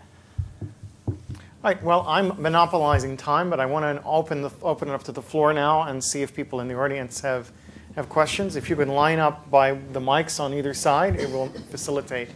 All 1.64 1.70
right, 1.70 1.84
well, 1.84 2.04
I'm 2.08 2.42
monopolizing 2.42 3.18
time, 3.18 3.52
but 3.52 3.60
I 3.60 3.68
want 3.68 3.84
to 3.84 4.04
open, 4.04 4.42
the, 4.42 4.50
open 4.64 4.90
it 4.90 4.94
up 4.94 5.04
to 5.04 5.12
the 5.12 5.22
floor 5.22 5.54
now 5.54 5.84
and 5.84 6.04
see 6.04 6.24
if 6.24 6.34
people 6.34 6.60
in 6.60 6.68
the 6.68 6.74
audience 6.74 7.22
have 7.22 7.52
have 7.96 8.10
questions. 8.10 8.56
If 8.56 8.68
you 8.68 8.76
can 8.76 8.88
line 8.90 9.20
up 9.20 9.52
by 9.52 9.74
the 9.74 10.00
mics 10.00 10.40
on 10.40 10.56
either 10.56 10.74
side, 10.74 11.20
it 11.20 11.30
will 11.30 11.50
facilitate 11.70 12.30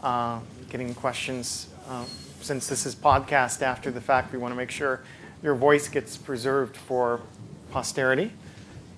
uh, 0.00 0.38
getting 0.70 0.94
questions. 0.94 1.70
Uh, 1.88 2.04
since 2.40 2.68
this 2.68 2.86
is 2.86 2.94
podcast 2.94 3.62
after 3.62 3.90
the 3.90 4.00
fact, 4.00 4.32
we 4.32 4.38
want 4.38 4.52
to 4.52 4.56
make 4.56 4.70
sure 4.70 5.02
your 5.42 5.56
voice 5.56 5.88
gets 5.88 6.16
preserved 6.16 6.76
for 6.76 7.20
posterity. 7.72 8.30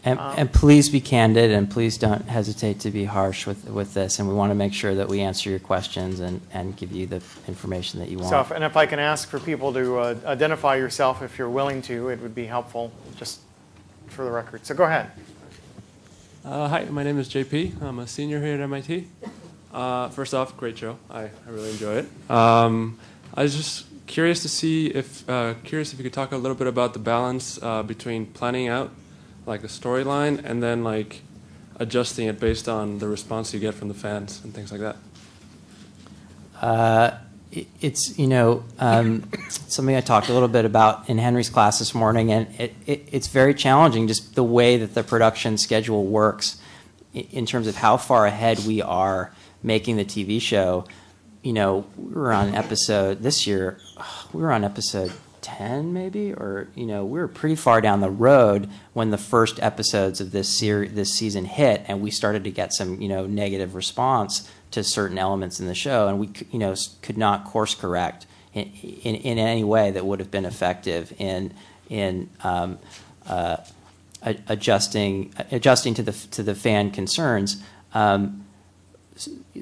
And, 0.07 0.21
and, 0.21 0.53
please 0.53 0.91
be 0.91 1.01
candid 1.01 1.51
and 1.51 1.71
please 1.71 1.97
don't 1.97 2.29
hesitate 2.29 2.81
to 2.81 2.91
be 2.91 3.05
harsh 3.05 3.47
with, 3.47 3.67
with 3.71 3.95
this. 3.95 4.19
And 4.19 4.29
we 4.29 4.35
want 4.35 4.51
to 4.51 4.55
make 4.55 4.75
sure 4.75 4.95
that 4.95 5.09
we 5.09 5.23
answer 5.23 5.49
your 5.49 5.59
questions 5.59 6.21
and, 6.21 6.43
and 6.53 6.77
give 6.77 6.93
you 6.93 7.07
the 7.07 7.23
information 7.49 8.01
that 8.01 8.11
you 8.11 8.19
want. 8.19 8.29
So 8.29 8.41
if, 8.41 8.51
and 8.51 8.63
if 8.63 8.77
I 8.77 8.85
can 8.85 8.99
ask 8.99 9.31
for 9.31 9.41
people 9.41 9.73
to 9.73 9.99
uh, 9.99 10.17
identify 10.27 10.77
yourself 10.77 11.23
if 11.23 11.39
you're 11.39 11.49
willing 11.49 11.81
to, 11.83 12.11
it 12.11 12.21
would 12.21 12.35
be 12.35 12.45
helpful 12.45 12.93
just 13.17 13.41
for 14.09 14.27
the 14.27 14.31
record. 14.31 14.67
So 14.67 14.75
go 14.75 14.85
ahead. 14.85 15.11
Uh, 16.45 16.69
hi, 16.69 16.85
my 16.85 17.03
name 17.03 17.19
is 17.19 17.31
JP. 17.31 17.81
I'm 17.81 17.99
a 17.99 18.07
senior 18.07 18.43
here 18.43 18.55
at 18.55 18.61
MIT. 18.61 19.09
Uh, 19.73 20.11
first 20.11 20.35
off, 20.35 20.55
great 20.59 20.77
show. 20.77 20.99
I, 21.09 21.23
I 21.23 21.31
really 21.49 21.71
enjoy 21.71 21.95
it. 21.97 22.31
Um, 22.31 22.99
I 23.33 23.43
was 23.43 23.57
just 23.57 23.87
curious 24.07 24.43
to 24.43 24.51
see 24.51 24.89
if 24.89 25.29
uh, 25.29 25.55
curious 25.65 25.95
if 25.95 25.99
you 25.99 26.03
could 26.03 26.13
talk 26.13 26.33
a 26.33 26.37
little 26.37 26.57
bit 26.57 26.67
about 26.67 26.93
the 26.93 26.99
balance 26.99 27.59
uh, 27.63 27.83
between 27.83 28.27
planning 28.27 28.69
out 28.69 28.91
like 29.47 29.65
a 29.65 29.69
storyline 29.69 30.43
and 30.45 30.63
then 30.63 30.85
like 30.85 31.23
adjusting 31.77 32.29
it 32.29 32.41
based 32.41 32.69
on 32.69 32.99
the 32.99 33.09
response 33.09 33.53
you 33.53 33.61
get 33.61 33.75
from 33.75 33.89
the 33.89 33.95
fans 33.95 34.41
and 34.45 34.55
things 34.55 34.73
like 34.73 34.81
that? 34.81 34.97
Uh, 36.61 37.19
it's 37.81 38.19
you 38.19 38.27
know 38.27 38.65
um, 38.79 39.29
something 39.49 39.95
I 39.95 40.01
talked 40.01 40.29
a 40.29 40.33
little 40.33 40.49
bit 40.49 40.65
about 40.65 41.09
in 41.09 41.19
Henry's 41.19 41.51
class 41.51 41.79
this 41.79 41.95
morning, 41.95 42.33
and 42.33 42.49
it, 42.59 42.75
it, 42.87 43.09
it's 43.13 43.29
very 43.29 43.55
challenging 43.55 44.09
just 44.09 44.35
the 44.35 44.45
way 44.45 44.79
that 44.79 44.95
the 44.95 45.03
production 45.03 45.59
schedule 45.59 46.05
works 46.05 46.61
in 47.13 47.47
terms 47.47 47.67
of 47.67 47.77
how 47.77 47.97
far 47.97 48.27
ahead 48.27 48.59
we 48.67 48.83
are 48.83 49.33
making 49.63 49.97
the 49.97 50.05
TV 50.05 50.41
show. 50.41 50.85
You 51.43 51.53
know, 51.53 51.87
we 51.97 52.15
were 52.15 52.33
on 52.33 52.55
episode 52.55 53.23
this 53.23 53.47
year. 53.47 53.79
We 54.33 54.43
were 54.43 54.53
on 54.53 54.65
episode 54.65 55.13
10 55.45 55.93
maybe? 55.93 56.33
Or 56.33 56.69
you 56.75 56.87
know 56.87 57.05
we 57.05 57.19
were 57.19 57.29
pretty 57.29 57.55
far 57.55 57.81
down 57.81 58.01
the 58.01 58.11
road 58.11 58.69
when 58.95 59.11
the 59.11 59.19
first 59.19 59.63
episodes 59.63 60.21
of 60.21 60.33
this 60.33 60.49
series 60.49 60.95
this 60.95 61.13
season 61.13 61.45
hit 61.45 61.83
and 61.87 62.01
we 62.01 62.11
started 62.11 62.43
to 62.45 62.51
get 62.51 62.73
some 62.73 63.01
you 63.01 63.09
know 63.09 63.27
negative 63.27 63.75
response 63.75 64.51
to 64.71 64.83
certain 64.83 65.19
elements 65.19 65.61
in 65.61 65.67
the 65.67 65.75
show 65.75 66.09
and 66.09 66.19
we 66.19 66.31
you 66.51 66.59
know 66.59 66.75
could 67.03 67.19
not 67.19 67.45
course 67.45 67.75
correct 67.75 68.27
in, 68.55 68.65
in, 69.03 69.15
in 69.17 69.39
any 69.39 69.63
way 69.63 69.91
that 69.91 70.07
would 70.07 70.19
have 70.19 70.31
been 70.31 70.47
effective 70.47 71.13
in 71.19 71.53
in 71.91 72.31
um, 72.43 72.79
uh, 73.27 73.59
adjusting 74.23 75.33
adjusting 75.51 75.95
to 75.95 76.03
the 76.03 76.13
to 76.13 76.43
the 76.43 76.55
fan 76.55 76.91
concerns. 76.91 77.63
Um, 77.93 78.44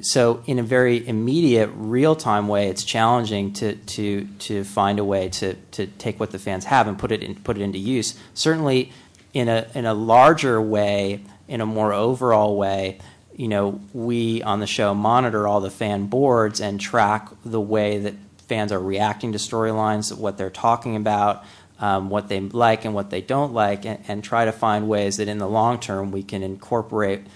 so 0.00 0.42
in 0.46 0.58
a 0.58 0.62
very 0.62 1.06
immediate, 1.06 1.70
real-time 1.74 2.48
way, 2.48 2.68
it's 2.68 2.84
challenging 2.84 3.52
to 3.54 3.74
to 3.76 4.26
to 4.38 4.64
find 4.64 4.98
a 4.98 5.04
way 5.04 5.28
to 5.28 5.54
to 5.72 5.86
take 5.86 6.18
what 6.18 6.30
the 6.30 6.38
fans 6.38 6.64
have 6.64 6.88
and 6.88 6.98
put 6.98 7.12
it 7.12 7.22
in, 7.22 7.34
put 7.34 7.58
it 7.58 7.62
into 7.62 7.78
use. 7.78 8.18
Certainly, 8.32 8.90
in 9.34 9.48
a 9.48 9.66
in 9.74 9.84
a 9.84 9.92
larger 9.92 10.60
way, 10.60 11.22
in 11.46 11.60
a 11.60 11.66
more 11.66 11.92
overall 11.92 12.56
way, 12.56 13.00
you 13.36 13.48
know, 13.48 13.80
we 13.92 14.42
on 14.42 14.60
the 14.60 14.66
show 14.66 14.94
monitor 14.94 15.46
all 15.46 15.60
the 15.60 15.70
fan 15.70 16.06
boards 16.06 16.60
and 16.60 16.80
track 16.80 17.28
the 17.44 17.60
way 17.60 17.98
that 17.98 18.14
fans 18.48 18.72
are 18.72 18.80
reacting 18.80 19.32
to 19.32 19.38
storylines, 19.38 20.16
what 20.16 20.38
they're 20.38 20.50
talking 20.50 20.96
about, 20.96 21.44
um, 21.80 22.08
what 22.08 22.28
they 22.28 22.40
like 22.40 22.86
and 22.86 22.94
what 22.94 23.10
they 23.10 23.20
don't 23.20 23.52
like, 23.52 23.84
and, 23.84 24.02
and 24.08 24.24
try 24.24 24.46
to 24.46 24.52
find 24.52 24.88
ways 24.88 25.18
that 25.18 25.28
in 25.28 25.36
the 25.36 25.48
long 25.48 25.78
term 25.78 26.12
we 26.12 26.22
can 26.22 26.42
incorporate 26.42 27.26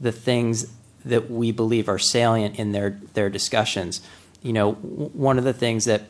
the 0.00 0.12
things 0.12 0.72
that 1.04 1.30
we 1.30 1.52
believe 1.52 1.88
are 1.88 1.98
salient 1.98 2.58
in 2.58 2.72
their 2.72 3.00
their 3.14 3.30
discussions. 3.30 4.00
You 4.42 4.52
know, 4.52 4.72
one 4.72 5.38
of 5.38 5.44
the 5.44 5.52
things 5.52 5.84
that 5.84 6.02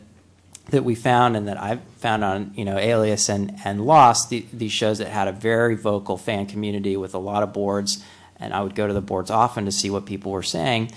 that 0.70 0.84
we 0.84 0.94
found 0.94 1.36
and 1.36 1.46
that 1.48 1.60
I've 1.60 1.82
found 1.98 2.24
on 2.24 2.52
you 2.56 2.64
know 2.64 2.78
Alias 2.78 3.28
and 3.28 3.58
and 3.64 3.84
Lost, 3.84 4.30
the, 4.30 4.46
these 4.52 4.72
shows 4.72 4.98
that 4.98 5.08
had 5.08 5.28
a 5.28 5.32
very 5.32 5.74
vocal 5.74 6.16
fan 6.16 6.46
community 6.46 6.96
with 6.96 7.14
a 7.14 7.18
lot 7.18 7.42
of 7.42 7.52
boards, 7.52 8.02
and 8.38 8.54
I 8.54 8.62
would 8.62 8.74
go 8.74 8.86
to 8.86 8.94
the 8.94 9.00
boards 9.00 9.30
often 9.30 9.64
to 9.64 9.72
see 9.72 9.90
what 9.90 10.06
people 10.06 10.32
were 10.32 10.42
saying. 10.42 10.92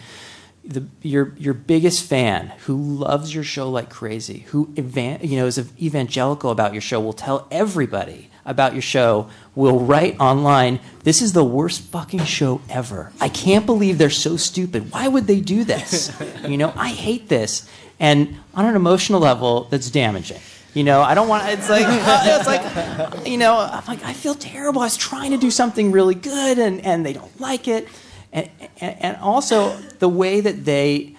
The, 0.64 0.86
your 1.02 1.34
your 1.38 1.54
biggest 1.54 2.04
fan 2.04 2.54
who 2.66 2.76
loves 2.76 3.34
your 3.34 3.44
show 3.44 3.70
like 3.70 3.90
crazy, 3.90 4.40
who 4.48 4.74
evan, 4.78 5.20
you 5.22 5.38
know 5.38 5.48
is 5.48 5.58
evangelical 5.82 6.52
about 6.52 6.74
your 6.74 6.82
show, 6.82 7.00
will 7.00 7.14
tell 7.14 7.48
everybody 7.52 8.30
about 8.46 8.74
your 8.74 8.82
show 8.82 9.30
will 9.58 9.80
write 9.80 10.16
online, 10.20 10.80
this 11.04 11.20
is 11.20 11.34
the 11.34 11.44
worst 11.44 11.82
fucking 11.82 12.24
show 12.26 12.62
ever. 12.70 13.12
I 13.20 13.28
can't 13.28 13.66
believe 13.66 13.98
they're 13.98 14.12
so 14.12 14.38
stupid. 14.38 14.92
Why 14.92 15.08
would 15.08 15.26
they 15.26 15.42
do 15.42 15.64
this? 15.64 16.16
you 16.48 16.58
know, 16.58 16.72
I 16.76 16.90
hate 16.90 17.28
this. 17.28 17.68
And 18.00 18.38
on 18.54 18.66
an 18.66 18.76
emotional 18.76 19.20
level, 19.20 19.64
that's 19.72 19.90
damaging. 19.90 20.40
You 20.76 20.84
know, 20.84 21.02
I 21.02 21.16
don't 21.16 21.28
want. 21.28 21.50
It's 21.50 21.72
like 21.72 21.86
it's 21.90 22.46
like, 22.46 23.28
you 23.28 23.38
know, 23.38 23.58
I'm 23.58 23.84
like 23.88 24.04
I 24.04 24.14
feel 24.14 24.36
terrible. 24.36 24.82
I 24.82 24.86
was 24.86 24.96
trying 24.96 25.32
to 25.32 25.38
do 25.38 25.50
something 25.50 25.92
really 25.92 26.14
good, 26.14 26.60
and 26.60 26.86
and 26.86 27.04
they 27.04 27.14
don't 27.14 27.42
like 27.42 27.68
it, 27.68 27.88
and 28.32 28.48
and, 28.80 28.96
and 29.02 29.18
also 29.18 29.76
the 29.98 30.08
way 30.08 30.40
that 30.40 30.66
they, 30.66 31.16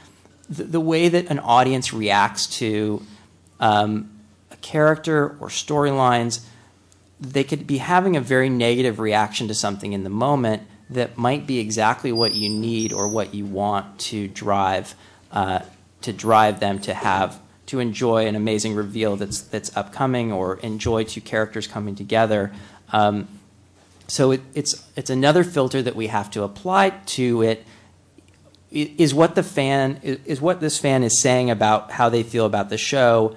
the, 0.48 0.62
the, 0.62 0.80
way 0.80 1.08
that 1.08 1.26
an 1.26 1.40
audience 1.40 1.92
reacts 1.92 2.46
to 2.58 3.02
um, 3.58 4.08
a 4.52 4.56
character 4.56 5.36
or 5.40 5.48
storylines 5.48 6.44
they 7.20 7.44
could 7.44 7.66
be 7.66 7.78
having 7.78 8.16
a 8.16 8.20
very 8.20 8.48
negative 8.48 8.98
reaction 8.98 9.48
to 9.48 9.54
something 9.54 9.92
in 9.92 10.04
the 10.04 10.10
moment 10.10 10.62
that 10.90 11.18
might 11.18 11.46
be 11.46 11.58
exactly 11.58 12.12
what 12.12 12.34
you 12.34 12.48
need 12.48 12.92
or 12.92 13.08
what 13.08 13.34
you 13.34 13.44
want 13.44 13.98
to 13.98 14.28
drive 14.28 14.94
uh, 15.32 15.60
to 16.00 16.12
drive 16.12 16.60
them 16.60 16.78
to 16.78 16.94
have 16.94 17.40
to 17.66 17.80
enjoy 17.80 18.26
an 18.26 18.34
amazing 18.34 18.74
reveal 18.74 19.16
that's 19.16 19.40
that's 19.42 19.76
upcoming 19.76 20.32
or 20.32 20.56
enjoy 20.60 21.04
two 21.04 21.20
characters 21.20 21.66
coming 21.66 21.94
together. 21.94 22.52
Um, 22.92 23.28
so 24.06 24.30
it, 24.30 24.40
it's 24.54 24.88
it's 24.96 25.10
another 25.10 25.44
filter 25.44 25.82
that 25.82 25.94
we 25.94 26.06
have 26.06 26.30
to 26.30 26.44
apply 26.44 26.90
to 26.90 27.42
it. 27.42 27.66
Is 28.70 29.14
what 29.14 29.34
the 29.34 29.42
fan 29.42 30.00
is 30.02 30.40
what 30.40 30.60
this 30.60 30.78
fan 30.78 31.02
is 31.02 31.20
saying 31.20 31.50
about 31.50 31.90
how 31.90 32.08
they 32.10 32.22
feel 32.22 32.44
about 32.44 32.68
the 32.68 32.78
show 32.78 33.34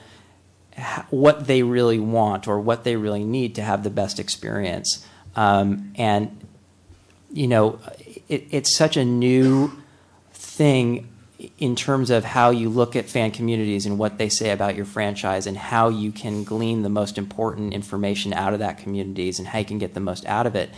what 1.10 1.48
they 1.48 1.64
really 1.64 2.00
want 2.00 2.48
or 2.48 2.60
what 2.60 2.84
they 2.84 2.96
really 2.96 3.24
need 3.24 3.56
to 3.56 3.62
have 3.62 3.84
the 3.84 3.90
best 3.90 4.20
experience. 4.20 5.06
Um, 5.36 5.94
and 5.96 6.46
you 7.32 7.48
know, 7.48 7.80
it, 8.28 8.48
it's 8.52 8.76
such 8.76 8.98
a 8.98 9.06
new 9.06 9.72
thing 10.34 11.08
in 11.58 11.76
terms 11.76 12.10
of 12.12 12.24
how 12.24 12.52
you 12.52 12.70
look 12.70 12.96
at 12.96 13.10
fan 13.10 13.32
communities 13.32 13.86
and 13.86 13.98
what 13.98 14.18
they 14.18 14.30
say 14.30 14.52
about 14.52 14.76
your 14.76 14.86
franchise 14.86 15.48
and 15.48 15.58
how 15.58 15.90
you 15.90 16.12
can 16.12 16.44
glean 16.44 16.84
the 16.84 16.90
most 16.90 17.18
important 17.18 17.74
information 17.74 18.32
out 18.34 18.54
of 18.54 18.60
that 18.60 18.78
communities 18.78 19.40
and 19.40 19.48
how 19.48 19.58
you 19.58 19.66
can 19.66 19.80
get 19.80 19.94
the 19.94 20.00
most 20.00 20.26
out 20.26 20.46
of 20.46 20.56
it. 20.56 20.70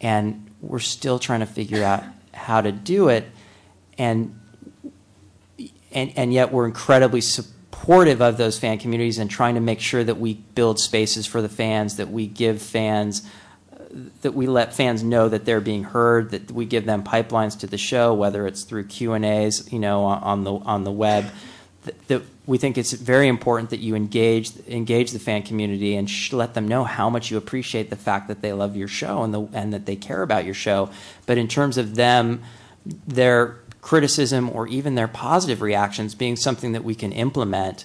And 0.00 0.48
we're 0.60 0.78
still 0.78 1.18
trying 1.18 1.40
to 1.40 1.46
figure 1.46 1.82
out 1.82 2.04
how 2.34 2.60
to 2.60 2.70
do 2.70 3.08
it. 3.08 3.26
And 3.98 4.38
and, 5.94 6.12
and 6.16 6.32
yet 6.32 6.52
we're 6.52 6.64
incredibly 6.66 7.20
supportive 7.20 7.51
supportive 7.82 8.22
of 8.22 8.36
those 8.36 8.60
fan 8.60 8.78
communities 8.78 9.18
and 9.18 9.28
trying 9.28 9.56
to 9.56 9.60
make 9.60 9.80
sure 9.80 10.04
that 10.04 10.14
we 10.14 10.34
build 10.34 10.78
spaces 10.78 11.26
for 11.26 11.42
the 11.42 11.48
fans, 11.48 11.96
that 11.96 12.08
we 12.08 12.28
give 12.28 12.62
fans, 12.62 13.28
that 14.20 14.34
we 14.34 14.46
let 14.46 14.72
fans 14.72 15.02
know 15.02 15.28
that 15.28 15.44
they're 15.44 15.60
being 15.60 15.82
heard, 15.82 16.30
that 16.30 16.48
we 16.52 16.64
give 16.64 16.86
them 16.86 17.02
pipelines 17.02 17.58
to 17.58 17.66
the 17.66 17.76
show, 17.76 18.14
whether 18.14 18.46
it's 18.46 18.62
through 18.62 18.84
Q 18.84 19.14
and 19.14 19.24
A's, 19.24 19.72
you 19.72 19.80
know, 19.80 20.04
on 20.04 20.44
the 20.44 20.52
on 20.52 20.84
the 20.84 20.92
web. 20.92 21.26
That, 22.06 22.22
we 22.46 22.58
think 22.58 22.78
it's 22.78 22.92
very 22.92 23.26
important 23.26 23.70
that 23.70 23.80
you 23.80 23.96
engage 23.96 24.52
engage 24.68 25.10
the 25.10 25.18
fan 25.18 25.42
community 25.42 25.96
and 25.96 26.08
sh- 26.08 26.32
let 26.32 26.54
them 26.54 26.68
know 26.68 26.84
how 26.84 27.10
much 27.10 27.32
you 27.32 27.36
appreciate 27.36 27.90
the 27.90 27.96
fact 27.96 28.28
that 28.28 28.42
they 28.42 28.52
love 28.52 28.76
your 28.76 28.88
show 28.88 29.24
and 29.24 29.34
the 29.34 29.42
and 29.52 29.72
that 29.72 29.86
they 29.86 29.96
care 29.96 30.22
about 30.22 30.44
your 30.44 30.54
show. 30.54 30.88
But 31.26 31.36
in 31.36 31.48
terms 31.48 31.78
of 31.78 31.96
them, 31.96 32.42
their 33.06 33.58
criticism 33.82 34.48
or 34.48 34.66
even 34.68 34.94
their 34.94 35.08
positive 35.08 35.60
reactions 35.60 36.14
being 36.14 36.36
something 36.36 36.72
that 36.72 36.84
we 36.84 36.94
can 36.94 37.12
implement, 37.12 37.84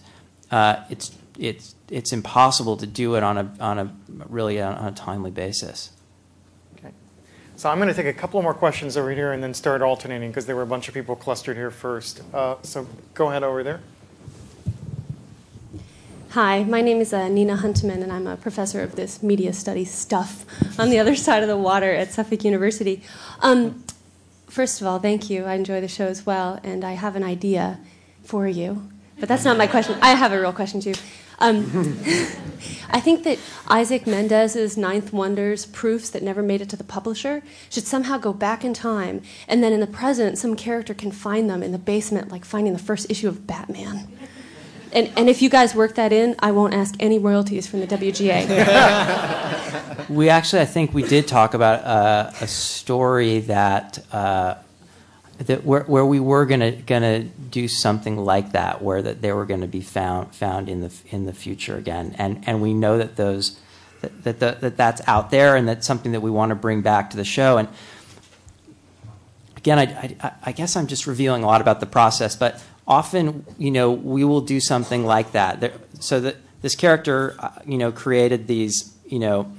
uh, 0.52 0.78
it's 0.90 1.12
it's 1.38 1.76
it's 1.90 2.14
impossible 2.14 2.78
to 2.78 2.88
do 2.88 3.16
it 3.16 3.24
on 3.24 3.38
a 3.38 3.52
on 3.60 3.80
a 3.80 3.94
really 4.30 4.62
on 4.62 4.88
a 4.88 4.92
timely 4.92 5.32
basis. 5.32 5.92
Okay, 6.78 6.94
so 7.58 7.70
I'm 7.70 7.78
going 7.80 7.90
to 7.90 7.94
take 7.94 8.06
a 8.06 8.14
couple 8.14 8.42
more 8.42 8.54
questions 8.54 8.96
over 8.96 9.12
here 9.12 9.34
and 9.34 9.44
then 9.44 9.54
start 9.54 9.82
alternating 9.82 10.30
because 10.30 10.46
there 10.46 10.56
were 10.56 10.62
a 10.62 10.68
bunch 10.68 10.88
of 10.88 10.94
people 10.94 11.16
clustered 11.16 11.58
here 11.58 11.72
first. 11.72 12.22
Uh, 12.34 12.56
so 12.62 12.88
go 13.14 13.30
ahead 13.30 13.44
over 13.44 13.64
there. 13.64 13.82
Hi, 16.32 16.64
my 16.64 16.82
name 16.82 17.00
is 17.02 17.14
uh, 17.14 17.30
Nina 17.30 17.56
Huntemann, 17.56 18.04
and 18.04 18.12
I'm 18.12 18.28
a 18.28 18.36
professor 18.38 18.82
of 18.82 18.96
this 18.96 19.24
media 19.24 19.54
studies 19.54 19.92
stuff 19.92 20.46
on 20.80 20.90
the 20.90 21.00
other 21.00 21.16
side 21.16 21.42
of 21.42 21.50
the 21.50 21.58
water 21.58 21.92
at 21.92 22.12
Suffolk 22.12 22.44
University. 22.44 23.02
Um, 23.42 23.84
first 24.48 24.82
of 24.82 24.88
all, 24.88 25.00
thank 25.00 25.30
you. 25.30 25.46
I 25.46 25.54
enjoy 25.54 25.82
the 25.82 25.88
show 25.88 26.08
as 26.08 26.26
well, 26.26 26.60
and 26.64 26.84
I 26.84 26.94
have 26.94 27.16
an 27.16 27.24
idea 27.24 27.80
for 28.24 28.48
you. 28.48 28.90
But 29.20 29.30
that's 29.30 29.46
not 29.46 29.58
my 29.58 29.68
question. 29.68 29.98
I 30.02 30.12
have 30.12 30.32
a 30.32 30.40
real 30.40 30.54
question 30.54 30.82
too. 30.82 30.94
Um, 31.40 31.66
I 32.90 33.00
think 33.00 33.24
that 33.24 33.38
Isaac 33.68 34.08
Mendez's 34.08 34.78
Ninth 34.78 35.14
Wonders 35.14 35.66
proofs 35.66 36.10
that 36.10 36.24
never 36.24 36.42
made 36.42 36.62
it 36.62 36.70
to 36.70 36.76
the 36.76 36.84
publisher 36.84 37.44
should 37.70 37.86
somehow 37.86 38.18
go 38.18 38.34
back 38.34 38.64
in 38.64 38.74
time, 38.74 39.22
and 39.48 39.64
then 39.64 39.74
in 39.74 39.80
the 39.80 39.88
present, 39.88 40.38
some 40.38 40.56
character 40.56 40.94
can 40.94 41.12
find 41.12 41.50
them 41.50 41.62
in 41.62 41.72
the 41.72 41.78
basement, 41.78 42.32
like 42.32 42.46
finding 42.46 42.74
the 42.74 42.80
first 42.80 43.10
issue 43.10 43.28
of 43.28 43.46
Batman. 43.46 44.08
And, 44.98 45.12
and 45.16 45.30
if 45.30 45.44
you 45.44 45.50
guys 45.50 45.76
work 45.76 45.94
that 45.96 46.12
in, 46.12 46.36
I 46.40 46.50
won't 46.50 46.74
ask 46.74 46.96
any 47.00 47.20
royalties 47.20 47.68
from 47.68 47.82
the 47.82 47.88
WGA. 47.88 48.50
we 50.10 50.28
actually, 50.30 50.64
I 50.64 50.66
think 50.66 50.92
we 50.92 51.04
did 51.04 51.28
talk 51.28 51.54
about 51.54 51.84
uh, 51.84 52.32
a 52.42 52.48
story 52.48 53.42
that 53.42 54.04
uh, 54.12 54.56
that 55.38 55.64
where, 55.64 55.84
where 55.84 56.04
we 56.04 56.20
were 56.20 56.48
gonna 56.48 56.72
gonna 56.72 57.26
do 57.26 57.68
something 57.68 58.18
like 58.18 58.54
that, 58.54 58.82
where 58.82 59.04
that 59.04 59.22
they 59.22 59.32
were 59.32 59.46
going 59.46 59.62
to 59.62 59.68
be 59.68 59.82
found 59.82 60.34
found 60.34 60.68
in 60.68 60.82
the 60.82 60.92
in 61.10 61.28
the 61.28 61.34
future 61.34 61.78
again, 61.78 62.16
and 62.18 62.44
and 62.48 62.60
we 62.60 62.74
know 62.74 62.98
that 62.98 63.18
those 63.18 63.60
that 64.02 64.24
that, 64.24 64.40
the, 64.40 64.58
that 64.62 64.78
that's 64.78 65.08
out 65.08 65.30
there, 65.30 65.56
and 65.56 65.68
that's 65.68 65.86
something 65.86 66.14
that 66.14 66.22
we 66.22 66.32
want 66.32 66.50
to 66.50 66.56
bring 66.56 66.82
back 66.82 67.12
to 67.12 67.18
the 67.18 67.24
show. 67.24 67.60
And 67.60 67.70
again, 69.58 69.78
I, 69.78 70.16
I, 70.24 70.32
I 70.48 70.52
guess 70.54 70.76
I'm 70.76 70.88
just 70.88 71.06
revealing 71.06 71.44
a 71.44 71.46
lot 71.46 71.62
about 71.62 71.82
the 71.82 71.86
process, 71.86 72.36
but 72.36 72.64
often 72.88 73.46
you 73.58 73.72
know 73.72 73.92
we 73.92 74.24
will 74.24 74.42
do 74.42 74.60
something 74.60 75.06
like 75.06 75.32
that. 75.34 75.60
There, 75.60 75.74
so 76.00 76.20
that 76.22 76.38
this 76.62 76.76
character, 76.76 77.36
uh, 77.40 77.52
you 77.66 77.78
know, 77.78 77.92
created 77.92 78.48
these, 78.48 78.94
you 79.06 79.20
know, 79.20 79.52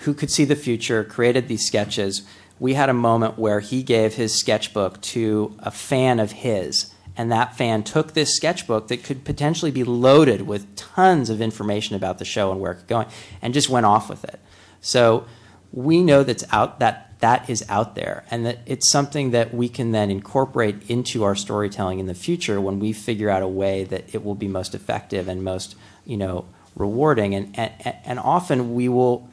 who 0.00 0.14
could 0.14 0.30
see 0.30 0.44
the 0.44 0.56
future, 0.56 1.04
created 1.04 1.48
these 1.48 1.66
sketches 1.66 2.22
we 2.60 2.74
had 2.74 2.88
a 2.88 2.94
moment 2.94 3.38
where 3.38 3.60
he 3.60 3.82
gave 3.82 4.14
his 4.14 4.34
sketchbook 4.34 5.00
to 5.00 5.54
a 5.60 5.70
fan 5.70 6.18
of 6.20 6.32
his. 6.32 6.92
And 7.16 7.32
that 7.32 7.56
fan 7.56 7.82
took 7.82 8.14
this 8.14 8.36
sketchbook 8.36 8.88
that 8.88 9.02
could 9.02 9.24
potentially 9.24 9.70
be 9.70 9.84
loaded 9.84 10.42
with 10.42 10.74
tons 10.76 11.30
of 11.30 11.40
information 11.40 11.96
about 11.96 12.18
the 12.18 12.24
show 12.24 12.52
and 12.52 12.60
where 12.60 12.72
it's 12.72 12.84
going, 12.84 13.08
and 13.42 13.52
just 13.52 13.68
went 13.68 13.86
off 13.86 14.08
with 14.08 14.24
it. 14.24 14.38
So 14.80 15.26
we 15.72 16.02
know 16.02 16.22
that's 16.22 16.44
out 16.52 16.78
that 16.78 17.07
that 17.20 17.50
is 17.50 17.64
out 17.68 17.94
there, 17.94 18.24
and 18.30 18.46
that 18.46 18.60
it's 18.66 18.90
something 18.90 19.32
that 19.32 19.52
we 19.52 19.68
can 19.68 19.90
then 19.92 20.10
incorporate 20.10 20.88
into 20.88 21.24
our 21.24 21.34
storytelling 21.34 21.98
in 21.98 22.06
the 22.06 22.14
future 22.14 22.60
when 22.60 22.78
we 22.78 22.92
figure 22.92 23.28
out 23.28 23.42
a 23.42 23.48
way 23.48 23.84
that 23.84 24.14
it 24.14 24.24
will 24.24 24.34
be 24.34 24.48
most 24.48 24.74
effective 24.74 25.28
and 25.28 25.42
most 25.42 25.74
you 26.04 26.16
know 26.16 26.44
rewarding. 26.76 27.34
And 27.34 27.58
and, 27.58 27.72
and 28.04 28.18
often 28.18 28.74
we 28.74 28.88
will 28.88 29.28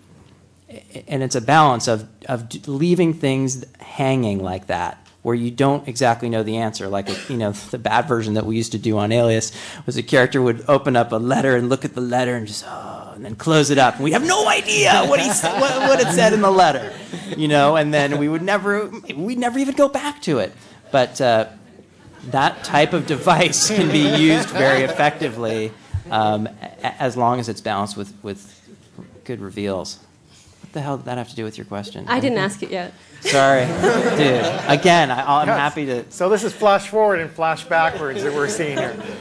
and 1.08 1.22
it's 1.22 1.36
a 1.36 1.42
balance 1.42 1.88
of, 1.88 2.08
of 2.28 2.68
leaving 2.68 3.14
things 3.14 3.64
hanging 3.80 4.44
like 4.44 4.68
that 4.68 5.05
where 5.26 5.34
you 5.34 5.50
don't 5.50 5.88
exactly 5.88 6.30
know 6.30 6.44
the 6.44 6.58
answer. 6.58 6.88
Like, 6.88 7.10
a, 7.10 7.34
you 7.34 7.38
know, 7.38 7.52
the 7.72 7.80
bad 7.80 8.08
version 8.08 8.36
that 8.36 8.46
we 8.46 8.58
used 8.58 8.74
to 8.74 8.78
do 8.78 9.00
on 9.00 9.12
Alias 9.12 9.52
was 9.88 9.98
a 9.98 10.04
character 10.04 10.40
would 10.40 10.64
open 10.68 10.96
up 10.96 11.12
a 11.12 11.16
letter 11.16 11.56
and 11.56 11.68
look 11.68 11.84
at 11.84 11.96
the 11.96 12.02
letter 12.02 12.36
and 12.36 12.46
just, 12.46 12.64
oh, 12.68 13.14
and 13.16 13.26
then 13.26 13.36
close 13.36 13.72
it 13.72 13.80
up. 13.80 13.96
And 13.96 14.04
we 14.04 14.12
have 14.12 14.24
no 14.24 14.48
idea 14.48 15.04
what, 15.06 15.20
he 15.20 15.28
what, 15.42 15.90
what 15.90 16.00
it 16.00 16.14
said 16.14 16.34
in 16.34 16.42
the 16.42 16.52
letter, 16.52 16.94
you 17.36 17.48
know, 17.48 17.76
and 17.76 17.92
then 17.92 18.20
we 18.20 18.30
would 18.30 18.44
never, 18.44 18.88
we'd 19.16 19.40
never 19.40 19.58
even 19.58 19.74
go 19.74 19.90
back 19.90 20.22
to 20.24 20.38
it. 20.38 20.54
But 20.92 21.20
uh, 21.20 21.48
that 22.26 22.64
type 22.64 22.94
of 22.94 23.08
device 23.08 23.70
can 23.70 23.92
be 23.92 24.08
used 24.18 24.50
very 24.50 24.84
effectively 24.84 25.72
um, 26.12 26.48
as 26.84 27.18
long 27.18 27.40
as 27.40 27.50
it's 27.50 27.62
balanced 27.62 27.98
with, 27.98 28.14
with 28.22 28.62
good 29.24 29.42
reveals 29.42 30.05
the 30.76 30.82
hell 30.82 30.98
did 30.98 31.08
that 31.08 31.18
have 31.18 31.30
to 31.30 31.36
do 31.36 31.44
with 31.44 31.58
your 31.58 31.66
question? 31.66 32.06
I 32.08 32.20
didn't 32.20 32.38
ask 32.38 32.62
it 32.62 32.70
yet. 32.70 32.94
Sorry, 33.22 33.66
dude. 34.18 34.46
Again, 34.68 35.10
I, 35.10 35.42
am 35.42 35.48
yes. 35.48 35.58
happy 35.58 35.86
to. 35.88 36.12
So 36.12 36.30
this 36.30 36.44
is 36.44 36.54
flash 36.54 36.90
forward 36.90 37.20
and 37.20 37.32
flash 37.32 37.64
backwards 37.64 38.22
that 38.22 38.32
we're 38.32 38.48
seeing 38.48 38.78
here. 38.78 38.96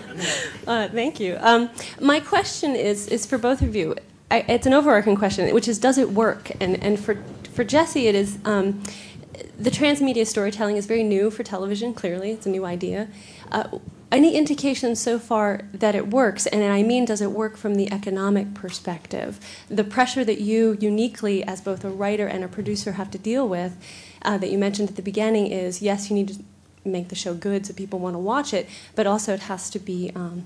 Uh, 0.66 0.88
thank 0.88 1.20
you. 1.20 1.36
Um, 1.40 1.68
my 2.00 2.20
question 2.20 2.74
is 2.74 3.06
is 3.08 3.26
for 3.26 3.36
both 3.36 3.60
of 3.60 3.76
you. 3.76 3.94
I, 4.30 4.38
it's 4.48 4.66
an 4.66 4.72
overarching 4.72 5.14
question, 5.14 5.52
which 5.52 5.68
is, 5.68 5.78
does 5.78 5.98
it 5.98 6.10
work? 6.12 6.50
And 6.58 6.82
and 6.82 6.98
for 6.98 7.22
for 7.52 7.64
Jesse, 7.64 8.06
it 8.06 8.14
is. 8.14 8.38
Um, 8.46 8.82
the 9.58 9.70
transmedia 9.70 10.26
storytelling 10.26 10.76
is 10.76 10.86
very 10.86 11.02
new 11.02 11.30
for 11.30 11.42
television. 11.42 11.92
Clearly, 11.92 12.30
it's 12.30 12.46
a 12.46 12.48
new 12.48 12.64
idea. 12.64 13.08
Uh, 13.52 13.78
any 14.14 14.36
indication 14.36 14.94
so 14.94 15.18
far 15.18 15.62
that 15.72 15.94
it 15.94 16.08
works? 16.08 16.46
And 16.46 16.62
I 16.64 16.82
mean, 16.82 17.04
does 17.04 17.20
it 17.20 17.32
work 17.32 17.56
from 17.56 17.74
the 17.74 17.92
economic 17.92 18.54
perspective? 18.54 19.40
The 19.68 19.84
pressure 19.84 20.24
that 20.24 20.40
you 20.40 20.76
uniquely, 20.80 21.42
as 21.42 21.60
both 21.60 21.84
a 21.84 21.90
writer 21.90 22.26
and 22.26 22.44
a 22.44 22.48
producer, 22.48 22.92
have 22.92 23.10
to 23.10 23.18
deal 23.18 23.48
with, 23.48 23.76
uh, 24.22 24.38
that 24.38 24.50
you 24.50 24.58
mentioned 24.58 24.90
at 24.90 24.96
the 24.96 25.02
beginning, 25.02 25.48
is 25.48 25.82
yes, 25.82 26.10
you 26.10 26.16
need 26.16 26.28
to 26.28 26.42
make 26.84 27.08
the 27.08 27.14
show 27.14 27.34
good 27.34 27.66
so 27.66 27.72
people 27.72 27.98
want 27.98 28.14
to 28.14 28.18
watch 28.18 28.54
it, 28.54 28.68
but 28.94 29.06
also 29.06 29.34
it 29.34 29.40
has 29.40 29.68
to 29.70 29.78
be 29.78 30.12
um, 30.14 30.44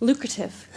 lucrative. 0.00 0.68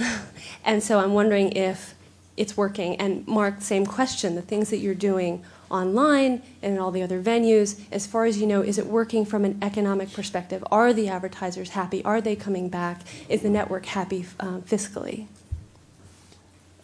and 0.65 0.83
so 0.83 0.99
I'm 0.99 1.13
wondering 1.13 1.53
if 1.53 1.95
it's 2.35 2.57
working. 2.57 2.95
And 2.97 3.25
Mark, 3.25 3.61
same 3.61 3.85
question. 3.85 4.35
The 4.35 4.41
things 4.41 4.69
that 4.69 4.77
you're 4.77 4.95
doing 4.95 5.43
online 5.69 6.41
and 6.61 6.73
in 6.73 6.79
all 6.79 6.91
the 6.91 7.01
other 7.01 7.21
venues. 7.21 7.79
As 7.91 8.07
far 8.07 8.25
as 8.25 8.39
you 8.39 8.47
know, 8.47 8.61
is 8.61 8.77
it 8.77 8.87
working 8.87 9.25
from 9.25 9.45
an 9.45 9.57
economic 9.61 10.11
perspective? 10.13 10.63
Are 10.71 10.93
the 10.93 11.09
advertisers 11.09 11.69
happy? 11.69 12.03
Are 12.03 12.21
they 12.21 12.35
coming 12.35 12.69
back? 12.69 13.01
Is 13.29 13.41
the 13.41 13.49
network 13.49 13.85
happy 13.85 14.25
um, 14.39 14.61
fiscally? 14.63 15.27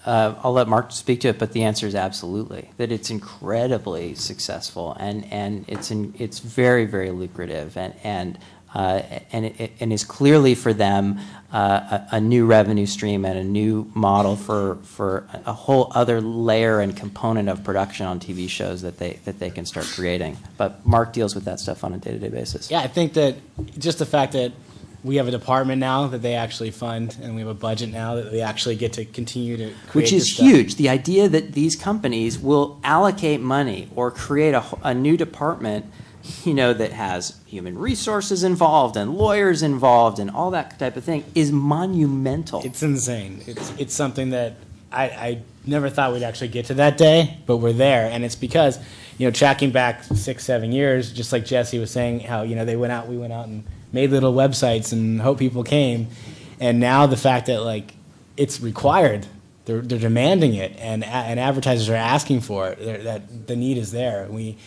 Uh, 0.06 0.36
I'll 0.44 0.52
let 0.52 0.68
Mark 0.68 0.92
speak 0.92 1.22
to 1.22 1.30
it, 1.30 1.40
but 1.40 1.54
the 1.54 1.64
answer 1.64 1.88
is 1.88 1.96
absolutely 1.96 2.70
that 2.76 2.92
it's 2.92 3.10
incredibly 3.10 4.16
successful 4.16 4.98
and 5.00 5.26
and 5.32 5.64
it's 5.70 5.92
in, 5.92 6.14
it's 6.20 6.40
very 6.40 6.86
very 6.86 7.12
lucrative 7.12 7.78
and 7.78 7.94
and 8.04 8.38
and, 8.74 9.94
is 9.94 10.04
clearly 10.04 10.56
for 10.56 10.74
them 10.74 11.20
uh, 11.52 12.06
a, 12.12 12.16
a, 12.16 12.22
new 12.22 12.46
revenue 12.46 12.88
stream 12.88 13.24
and 13.26 13.38
a 13.38 13.44
new 13.44 13.90
model 13.94 14.36
for, 14.36 14.76
for 14.84 15.28
a 15.46 15.54
whole 15.54 15.92
other 15.94 16.20
layer 16.20 16.80
and 16.80 16.98
component 16.98 17.50
of 17.50 17.64
production 17.64 18.08
on 18.08 18.20
TV 18.20 18.50
shows 18.50 18.82
that 18.82 18.98
they, 18.98 19.20
that 19.26 19.38
they 19.38 19.52
can 19.52 19.66
start 19.66 19.86
creating. 19.86 20.36
But 20.58 20.84
Mark 20.86 21.14
deals 21.14 21.36
with 21.36 21.46
that 21.46 21.60
stuff 21.60 21.84
on 21.84 21.94
a 21.94 21.98
day 22.00 22.12
to 22.12 22.20
day 22.20 22.30
basis. 22.30 22.72
Yeah, 22.72 22.80
I 22.80 22.88
think 22.88 23.14
that 23.14 23.36
just 23.78 24.00
the 24.00 24.08
fact 24.08 24.34
that 24.34 24.52
we 25.04 25.18
have 25.18 25.28
a 25.28 25.32
department 25.32 25.80
now 25.80 26.08
that 26.08 26.22
they 26.22 26.34
actually 26.34 26.72
fund, 26.72 27.18
and 27.22 27.36
we 27.36 27.42
have 27.42 27.50
a 27.50 27.54
budget 27.54 27.90
now 27.90 28.16
that 28.16 28.32
they 28.32 28.42
actually 28.42 28.78
get 28.78 28.94
to 28.94 29.06
continue 29.06 29.58
to 29.58 29.74
create. 29.88 29.94
Which 29.94 30.14
is 30.14 30.40
huge. 30.40 30.76
The 30.76 30.90
idea 30.90 31.28
that 31.28 31.52
these 31.52 31.76
companies 31.76 32.40
will 32.40 32.80
allocate 32.84 33.42
money 33.42 33.90
or 33.96 34.12
create 34.12 34.54
a, 34.54 34.64
a 34.82 34.94
new 34.94 35.18
department 35.18 35.86
you 36.44 36.54
know, 36.54 36.74
that 36.74 36.92
has 36.92 37.40
human 37.46 37.78
resources 37.78 38.44
involved 38.44 38.96
and 38.96 39.16
lawyers 39.16 39.62
involved 39.62 40.20
and 40.20 40.30
all 40.32 40.52
that 40.52 40.80
type 40.80 40.96
of 40.96 41.04
thing 41.04 41.24
is 41.36 41.52
monumental. 41.52 42.62
It's 42.64 42.84
insane. 42.84 43.44
It's 43.46 43.74
it's 43.78 43.94
something 43.94 44.30
that 44.32 44.56
I, 44.92 45.04
I 45.06 45.42
never 45.66 45.90
thought 45.90 46.14
we'd 46.14 46.24
actually 46.24 46.50
get 46.50 46.68
to 46.68 46.76
that 46.76 46.98
day, 46.98 47.38
but 47.46 47.58
we're 47.58 47.74
there, 47.74 48.10
and 48.10 48.24
it's 48.24 48.36
because 48.36 48.80
you 49.18 49.28
know, 49.28 49.32
tracking 49.32 49.72
back 49.72 50.04
six, 50.04 50.44
seven 50.44 50.72
years, 50.72 51.12
just 51.12 51.32
like 51.32 51.46
Jesse 51.46 51.80
was 51.80 51.92
saying, 51.92 52.22
how 52.22 52.44
you 52.44 52.56
know 52.56 52.66
they 52.66 52.76
went 52.76 52.94
out, 52.94 53.08
we 53.08 53.18
went 53.18 53.34
out 53.34 53.48
and 53.48 53.64
made 53.92 54.12
little 54.12 54.34
websites 54.34 54.94
and 54.94 55.22
hope 55.22 55.40
people 55.40 55.64
came, 55.64 56.08
and 56.60 56.80
now 56.80 57.06
the 57.06 57.18
fact 57.18 57.48
that 57.48 57.62
like 57.62 57.94
it's 58.38 58.62
required 58.62 59.28
they're, 59.66 59.82
they're 59.82 60.00
demanding 60.00 60.56
it 60.56 60.76
and 60.80 61.04
and 61.04 61.40
advertisers 61.40 61.90
are 61.90 61.96
asking 61.96 62.42
for 62.42 62.70
it 62.70 63.04
that 63.04 63.48
the 63.48 63.56
need 63.56 63.78
is 63.78 63.92
there 63.92 64.28
we 64.30 64.58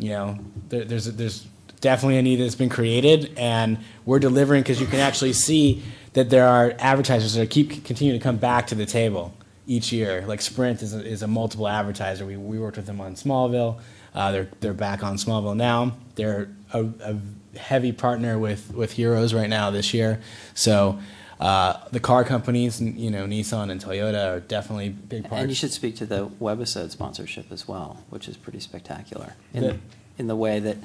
you 0.00 0.10
know, 0.10 0.38
there, 0.68 0.84
there's 0.84 1.04
there's 1.04 1.46
definitely 1.80 2.18
a 2.18 2.22
need 2.22 2.36
that's 2.36 2.54
been 2.54 2.68
created, 2.68 3.32
and 3.36 3.78
we're 4.04 4.18
delivering 4.18 4.62
because 4.62 4.80
you 4.80 4.86
can 4.86 5.00
actually 5.00 5.32
see 5.32 5.82
that 6.14 6.30
there 6.30 6.46
are 6.46 6.74
advertisers 6.78 7.34
that 7.34 7.50
keep 7.50 7.84
continue 7.84 8.12
to 8.12 8.18
come 8.18 8.36
back 8.36 8.66
to 8.68 8.74
the 8.74 8.86
table 8.86 9.32
each 9.66 9.92
year. 9.92 10.24
Like 10.26 10.40
Sprint 10.40 10.82
is 10.82 10.94
a, 10.94 11.04
is 11.04 11.22
a 11.22 11.28
multiple 11.28 11.68
advertiser. 11.68 12.26
We, 12.26 12.36
we 12.36 12.58
worked 12.58 12.76
with 12.76 12.86
them 12.86 13.00
on 13.00 13.14
Smallville. 13.14 13.80
Uh, 14.14 14.32
they're 14.32 14.48
they're 14.60 14.72
back 14.72 15.04
on 15.04 15.16
Smallville 15.16 15.56
now. 15.56 15.92
They're 16.16 16.48
a, 16.72 16.84
a, 17.02 17.16
heavy 17.58 17.92
partner 17.92 18.38
with 18.38 18.72
with 18.74 18.92
Heroes 18.92 19.34
right 19.34 19.48
now 19.48 19.70
this 19.70 19.92
year. 19.94 20.20
So. 20.54 20.98
Uh, 21.40 21.80
the 21.90 22.00
car 22.00 22.22
companies, 22.22 22.82
you 22.82 23.10
know, 23.10 23.24
Nissan 23.24 23.70
and 23.70 23.82
Toyota 23.82 24.34
are 24.34 24.40
definitely 24.40 24.90
big 24.90 25.22
parts. 25.22 25.40
And 25.40 25.50
you 25.50 25.54
should 25.54 25.72
speak 25.72 25.96
to 25.96 26.06
the 26.06 26.28
webisode 26.28 26.90
sponsorship 26.90 27.50
as 27.50 27.66
well, 27.66 28.04
which 28.10 28.28
is 28.28 28.36
pretty 28.36 28.60
spectacular 28.60 29.34
in 29.54 29.62
the, 29.62 29.78
in 30.18 30.26
the 30.26 30.36
way 30.36 30.60
that 30.60 30.76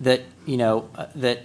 that 0.00 0.22
you 0.46 0.56
know 0.56 0.88
uh, 0.94 1.06
that 1.16 1.40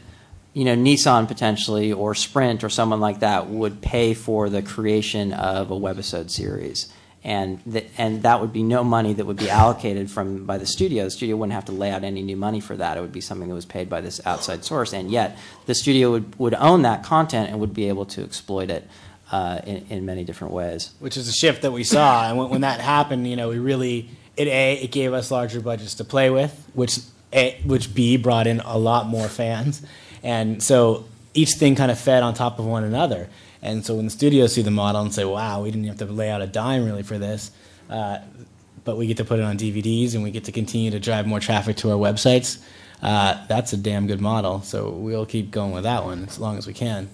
you 0.53 0.65
know 0.65 0.75
Nissan 0.75 1.27
potentially 1.27 1.91
or 1.91 2.13
Sprint 2.13 2.63
or 2.63 2.69
someone 2.69 2.99
like 2.99 3.21
that 3.21 3.47
would 3.47 3.81
pay 3.81 4.13
for 4.13 4.49
the 4.49 4.61
creation 4.61 5.33
of 5.33 5.71
a 5.71 5.75
webisode 5.75 6.29
series. 6.29 6.93
And 7.23 7.59
that, 7.65 7.85
and 7.97 8.23
that 8.23 8.39
would 8.39 8.53
be 8.53 8.63
no 8.63 8.83
money 8.83 9.13
that 9.13 9.25
would 9.25 9.37
be 9.37 9.49
allocated 9.49 10.09
from 10.09 10.45
by 10.45 10.57
the 10.57 10.65
studio. 10.65 11.03
The 11.03 11.11
studio 11.11 11.35
wouldn't 11.35 11.53
have 11.53 11.65
to 11.65 11.73
lay 11.73 11.91
out 11.91 12.03
any 12.05 12.21
new 12.21 12.37
money 12.37 12.61
for 12.61 12.77
that. 12.77 12.97
It 12.97 13.01
would 13.01 13.11
be 13.11 13.19
something 13.19 13.49
that 13.49 13.55
was 13.55 13.65
paid 13.65 13.89
by 13.89 13.99
this 13.99 14.21
outside 14.25 14.63
source. 14.63 14.93
And 14.93 15.11
yet, 15.11 15.37
the 15.65 15.75
studio 15.75 16.11
would, 16.11 16.39
would 16.39 16.53
own 16.53 16.83
that 16.83 17.03
content 17.03 17.49
and 17.49 17.59
would 17.59 17.73
be 17.73 17.89
able 17.89 18.05
to 18.05 18.23
exploit 18.23 18.69
it 18.69 18.87
uh, 19.31 19.59
in, 19.65 19.85
in 19.89 20.05
many 20.05 20.23
different 20.23 20.53
ways. 20.53 20.91
Which 20.99 21.17
is 21.17 21.27
a 21.27 21.33
shift 21.33 21.61
that 21.63 21.71
we 21.71 21.83
saw. 21.83 22.29
and 22.29 22.37
when, 22.37 22.49
when 22.49 22.61
that 22.61 22.79
happened, 22.79 23.27
you 23.27 23.35
know, 23.35 23.49
we 23.49 23.59
really 23.59 24.09
it 24.35 24.47
a 24.47 24.75
it 24.75 24.91
gave 24.91 25.13
us 25.13 25.31
larger 25.31 25.59
budgets 25.59 25.95
to 25.95 26.05
play 26.05 26.29
with, 26.29 26.69
which 26.73 26.99
a, 27.33 27.59
which 27.65 27.93
b 27.93 28.17
brought 28.17 28.47
in 28.47 28.61
a 28.61 28.77
lot 28.77 29.05
more 29.05 29.27
fans, 29.27 29.85
and 30.23 30.63
so 30.63 31.05
each 31.33 31.51
thing 31.51 31.75
kind 31.75 31.91
of 31.91 31.99
fed 31.99 32.23
on 32.23 32.33
top 32.33 32.57
of 32.57 32.65
one 32.65 32.83
another. 32.83 33.29
And 33.61 33.85
so 33.85 33.95
when 33.95 34.05
the 34.05 34.11
studios 34.11 34.53
see 34.53 34.61
the 34.61 34.71
model 34.71 35.01
and 35.01 35.13
say, 35.13 35.25
"Wow, 35.25 35.63
we 35.63 35.71
didn't 35.71 35.87
have 35.87 35.97
to 35.97 36.05
lay 36.05 36.29
out 36.29 36.41
a 36.41 36.47
dime 36.47 36.85
really 36.85 37.03
for 37.03 37.17
this," 37.17 37.51
uh, 37.89 38.19
but 38.83 38.97
we 38.97 39.07
get 39.07 39.17
to 39.17 39.25
put 39.25 39.39
it 39.39 39.43
on 39.43 39.57
DVDs 39.57 40.13
and 40.15 40.23
we 40.23 40.31
get 40.31 40.45
to 40.45 40.51
continue 40.51 40.91
to 40.91 40.99
drive 40.99 41.27
more 41.27 41.39
traffic 41.39 41.75
to 41.77 41.91
our 41.91 41.97
websites. 41.97 42.59
Uh, 43.01 43.45
that's 43.47 43.73
a 43.73 43.77
damn 43.77 44.07
good 44.07 44.21
model. 44.21 44.61
So 44.61 44.89
we'll 44.89 45.25
keep 45.25 45.51
going 45.51 45.71
with 45.71 45.83
that 45.83 46.03
one 46.03 46.25
as 46.25 46.39
long 46.39 46.57
as 46.57 46.67
we 46.67 46.73
can. 46.73 47.09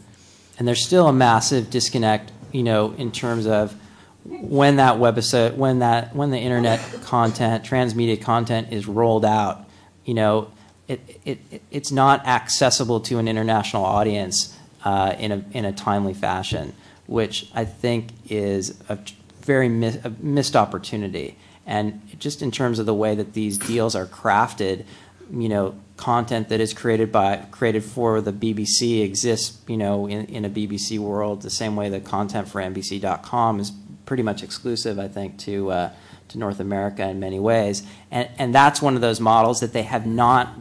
And 0.57 0.67
there's 0.67 0.83
still 0.83 1.07
a 1.07 1.13
massive 1.13 1.69
disconnect, 1.69 2.31
you 2.51 2.63
know, 2.63 2.93
in 2.93 3.11
terms 3.11 3.45
of 3.45 3.75
when 4.23 4.77
that 4.77 4.95
website, 4.95 5.55
when 5.55 5.79
that, 5.79 6.15
when 6.15 6.31
the 6.31 6.39
internet 6.39 6.79
content, 7.03 7.63
transmedia 7.63 8.19
content 8.19 8.71
is 8.71 8.87
rolled 8.87 9.25
out, 9.25 9.65
you 10.05 10.13
know, 10.13 10.51
it, 10.87 11.19
it, 11.25 11.61
it's 11.71 11.91
not 11.91 12.25
accessible 12.25 12.99
to 13.01 13.17
an 13.17 13.27
international 13.27 13.83
audience 13.83 14.54
in, 14.85 15.31
a, 15.31 15.45
in 15.51 15.65
a 15.65 15.71
timely 15.71 16.13
fashion, 16.13 16.73
which 17.07 17.49
I 17.53 17.65
think 17.65 18.09
is 18.29 18.79
a 18.89 18.99
very 19.41 19.69
mi- 19.69 19.99
a 20.03 20.09
missed 20.19 20.55
opportunity. 20.55 21.37
And 21.65 22.01
just 22.19 22.41
in 22.41 22.51
terms 22.51 22.79
of 22.79 22.85
the 22.85 22.93
way 22.93 23.15
that 23.15 23.33
these 23.33 23.57
deals 23.57 23.95
are 23.95 24.05
crafted, 24.05 24.85
you 25.31 25.49
know, 25.49 25.75
content 25.97 26.49
that 26.49 26.59
is 26.59 26.73
created 26.73 27.11
by 27.11 27.37
created 27.51 27.83
for 27.83 28.21
the 28.21 28.33
BBC 28.33 29.03
exists, 29.03 29.59
you 29.67 29.77
know, 29.77 30.07
in, 30.07 30.25
in 30.25 30.45
a 30.45 30.49
BBC 30.49 30.99
world 30.99 31.41
the 31.41 31.49
same 31.49 31.75
way 31.75 31.89
the 31.89 31.99
content 31.99 32.47
for 32.47 32.61
NBC.com 32.61 33.59
is 33.59 33.71
pretty 34.05 34.23
much 34.23 34.43
exclusive, 34.43 34.99
I 34.99 35.07
think, 35.07 35.39
to 35.39 35.71
uh, 35.71 35.89
to 36.27 36.37
North 36.37 36.59
America 36.59 37.07
in 37.07 37.19
many 37.19 37.39
ways. 37.39 37.83
And 38.11 38.29
and 38.37 38.53
that's 38.53 38.81
one 38.81 38.95
of 38.95 39.01
those 39.01 39.19
models 39.19 39.59
that 39.61 39.73
they 39.73 39.83
have 39.83 40.05
not 40.05 40.53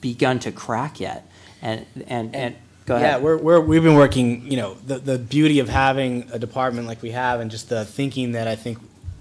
begun 0.00 0.38
to 0.40 0.52
crack 0.52 1.00
yet. 1.00 1.28
And 1.62 1.86
and 2.06 2.34
and, 2.34 2.56
go 2.86 2.96
ahead. 2.96 3.18
Yeah, 3.18 3.18
we're, 3.18 3.36
we're, 3.36 3.60
we've 3.60 3.82
been 3.82 3.96
working, 3.96 4.50
you 4.50 4.56
know, 4.56 4.74
the, 4.74 4.98
the 4.98 5.18
beauty 5.18 5.58
of 5.58 5.68
having 5.68 6.28
a 6.32 6.38
department 6.38 6.86
like 6.86 7.02
we 7.02 7.10
have 7.10 7.40
and 7.40 7.50
just 7.50 7.68
the 7.68 7.84
thinking 7.84 8.32
that 8.32 8.48
I 8.48 8.56
think 8.56 8.78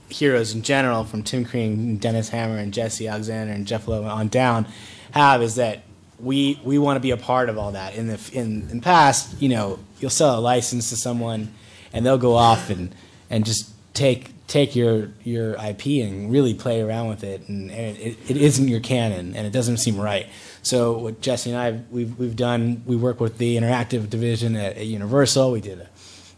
heroes 0.09 0.53
in 0.53 0.61
general, 0.61 1.03
from 1.03 1.23
Tim 1.23 1.43
Kring, 1.45 1.97
Dennis 1.97 2.29
Hammer, 2.29 2.57
and 2.57 2.73
Jesse 2.73 3.07
Alexander, 3.07 3.51
and 3.53 3.67
Jeph 3.67 3.87
Loeb 3.87 4.05
on 4.05 4.27
down, 4.27 4.67
have 5.11 5.41
is 5.41 5.55
that 5.55 5.83
we 6.19 6.59
we 6.63 6.77
want 6.77 6.95
to 6.95 7.01
be 7.01 7.11
a 7.11 7.17
part 7.17 7.49
of 7.49 7.57
all 7.57 7.71
that. 7.71 7.95
In 7.95 8.07
the 8.07 8.29
in 8.33 8.69
in 8.69 8.81
past, 8.81 9.41
you 9.41 9.49
know, 9.49 9.79
you'll 9.99 10.09
sell 10.09 10.39
a 10.39 10.41
license 10.41 10.89
to 10.89 10.95
someone, 10.95 11.53
and 11.91 12.05
they'll 12.05 12.17
go 12.17 12.35
off 12.35 12.69
and 12.69 12.93
and 13.29 13.45
just 13.45 13.71
take 13.93 14.31
take 14.47 14.75
your 14.75 15.09
your 15.23 15.55
IP 15.55 15.87
and 16.05 16.31
really 16.31 16.53
play 16.53 16.81
around 16.81 17.09
with 17.09 17.23
it, 17.23 17.47
and, 17.49 17.71
and 17.71 17.97
it, 17.97 18.17
it 18.29 18.37
isn't 18.37 18.67
your 18.67 18.79
canon, 18.79 19.35
and 19.35 19.45
it 19.45 19.51
doesn't 19.51 19.77
seem 19.77 19.99
right. 19.99 20.27
So 20.65 20.97
what 20.97 21.21
Jesse 21.21 21.51
and 21.51 21.59
I 21.59 21.79
we've 21.91 22.17
we've 22.17 22.35
done, 22.35 22.81
we 22.87 22.95
work 22.95 23.19
with 23.19 23.37
the 23.37 23.55
interactive 23.55 24.09
division 24.09 24.55
at, 24.55 24.77
at 24.77 24.87
Universal. 24.87 25.51
We 25.51 25.61
did 25.61 25.81
a, 25.81 25.89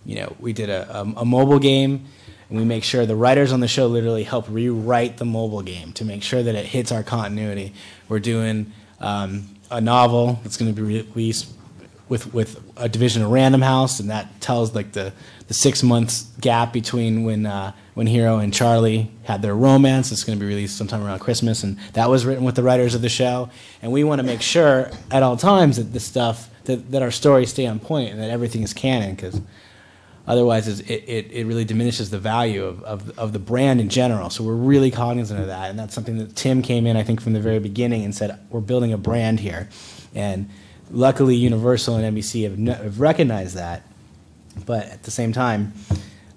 you 0.05 0.17
know, 0.17 0.35
we 0.37 0.51
did 0.51 0.69
a, 0.69 0.99
a, 0.99 1.01
a 1.17 1.25
mobile 1.25 1.59
game 1.59 2.05
and 2.49 2.59
we 2.59 2.65
make 2.65 2.83
sure 2.83 3.05
the 3.05 3.15
writers 3.15 3.53
on 3.53 3.61
the 3.61 3.69
show 3.69 3.87
literally 3.87 4.23
help 4.23 4.45
rewrite 4.49 5.15
the 5.15 5.23
mobile 5.23 5.61
game 5.61 5.93
to 5.93 6.03
make 6.03 6.23
sure 6.23 6.43
that 6.43 6.55
it 6.55 6.65
hits 6.65 6.91
our 6.91 7.03
continuity. 7.03 7.73
We're 8.09 8.19
doing 8.19 8.73
um, 8.99 9.47
a 9.71 9.79
novel 9.79 10.39
that's 10.43 10.57
going 10.57 10.75
to 10.75 10.81
be 10.81 11.01
released 11.03 11.53
with 12.09 12.33
with 12.33 12.61
a 12.75 12.89
division 12.89 13.21
of 13.21 13.31
Random 13.31 13.61
House, 13.61 14.01
and 14.01 14.09
that 14.09 14.41
tells 14.41 14.75
like 14.75 14.91
the 14.91 15.13
the 15.47 15.53
six 15.53 15.81
months 15.83 16.27
gap 16.41 16.73
between 16.73 17.23
when 17.23 17.45
uh, 17.45 17.71
when 17.93 18.07
Hiro 18.07 18.37
and 18.37 18.53
Charlie 18.53 19.11
had 19.23 19.41
their 19.41 19.55
romance. 19.55 20.11
It's 20.11 20.23
going 20.23 20.37
to 20.37 20.43
be 20.43 20.47
released 20.47 20.77
sometime 20.77 21.03
around 21.03 21.19
Christmas, 21.19 21.63
and 21.63 21.77
that 21.93 22.09
was 22.09 22.25
written 22.25 22.43
with 22.43 22.55
the 22.55 22.63
writers 22.63 22.95
of 22.95 23.01
the 23.01 23.09
show. 23.09 23.49
And 23.81 23.91
we 23.91 24.03
want 24.03 24.19
to 24.19 24.25
make 24.25 24.41
sure 24.41 24.91
at 25.11 25.23
all 25.23 25.37
times 25.37 25.77
that 25.77 25.93
the 25.93 25.99
stuff 25.99 26.49
that, 26.65 26.91
that 26.91 27.01
our 27.01 27.11
stories 27.11 27.49
stay 27.49 27.65
on 27.65 27.79
point 27.79 28.11
and 28.11 28.19
that 28.21 28.29
everything 28.29 28.61
is 28.61 28.73
canon 28.73 29.15
because 29.15 29.41
Otherwise, 30.27 30.67
it, 30.67 30.89
it, 30.89 31.31
it 31.31 31.45
really 31.45 31.63
diminishes 31.63 32.09
the 32.09 32.19
value 32.19 32.65
of, 32.65 32.83
of, 32.83 33.17
of 33.17 33.31
the 33.31 33.39
brand 33.39 33.79
in 33.79 33.87
general. 33.87 34.29
So 34.29 34.43
we're 34.43 34.55
really 34.55 34.91
cognizant 34.91 35.39
of 35.39 35.47
that. 35.47 35.69
And 35.69 35.79
that's 35.79 35.95
something 35.95 36.17
that 36.17 36.35
Tim 36.35 36.61
came 36.61 36.85
in, 36.85 36.97
I 36.97 37.03
think, 37.03 37.21
from 37.21 37.31
the 37.31 37.39
very 37.39 37.59
beginning 37.59 38.03
and 38.03 38.13
said, 38.13 38.37
we're 38.49 38.59
building 38.59 38.91
a 38.91 38.97
brand 38.97 39.39
here. 39.39 39.69
And 40.13 40.49
luckily, 40.91 41.37
Universal 41.37 41.95
and 41.95 42.17
NBC 42.17 42.43
have, 42.43 42.77
have 42.77 42.99
recognized 42.99 43.55
that. 43.55 43.83
But 44.65 44.85
at 44.87 45.03
the 45.03 45.11
same 45.11 45.33
time, 45.33 45.73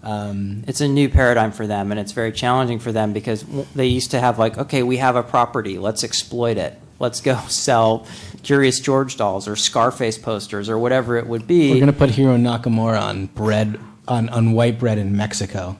um, 0.02 0.64
it's 0.66 0.80
a 0.80 0.88
new 0.88 1.08
paradigm 1.08 1.52
for 1.52 1.66
them, 1.66 1.90
and 1.90 2.00
it's 2.00 2.12
very 2.12 2.32
challenging 2.32 2.78
for 2.78 2.92
them 2.92 3.12
because 3.12 3.44
they 3.74 3.86
used 3.86 4.10
to 4.12 4.20
have 4.20 4.38
like, 4.38 4.56
okay, 4.56 4.82
we 4.82 4.96
have 4.96 5.16
a 5.16 5.22
property, 5.22 5.78
let's 5.78 6.04
exploit 6.04 6.56
it. 6.56 6.78
Let's 6.98 7.20
go 7.20 7.36
sell 7.48 8.06
Curious 8.42 8.80
George 8.80 9.16
dolls 9.16 9.46
or 9.48 9.56
Scarface 9.56 10.18
posters 10.18 10.68
or 10.68 10.78
whatever 10.78 11.16
it 11.16 11.26
would 11.26 11.46
be. 11.46 11.72
We're 11.72 11.80
gonna 11.80 11.92
put 11.92 12.10
Hiro 12.10 12.36
Nakamura 12.36 13.00
on 13.00 13.26
bread 13.26 13.78
on, 14.08 14.28
on 14.30 14.52
white 14.52 14.78
bread 14.78 14.98
in 14.98 15.16
Mexico. 15.16 15.76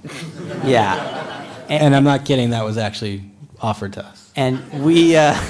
Yeah, 0.65 1.45
and, 1.69 1.83
and, 1.83 1.97
I'm 1.97 2.05
not 2.05 2.25
kidding. 2.25 2.51
That 2.51 2.65
was 2.65 2.79
actually 2.79 3.25
offered 3.61 3.95
to 3.95 4.05
us. 4.05 4.31
And 4.37 4.85
we 4.85 5.17
uh, 5.17 5.41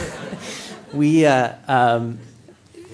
we 0.93 1.27
uh, 1.27 1.55
um, 1.69 2.19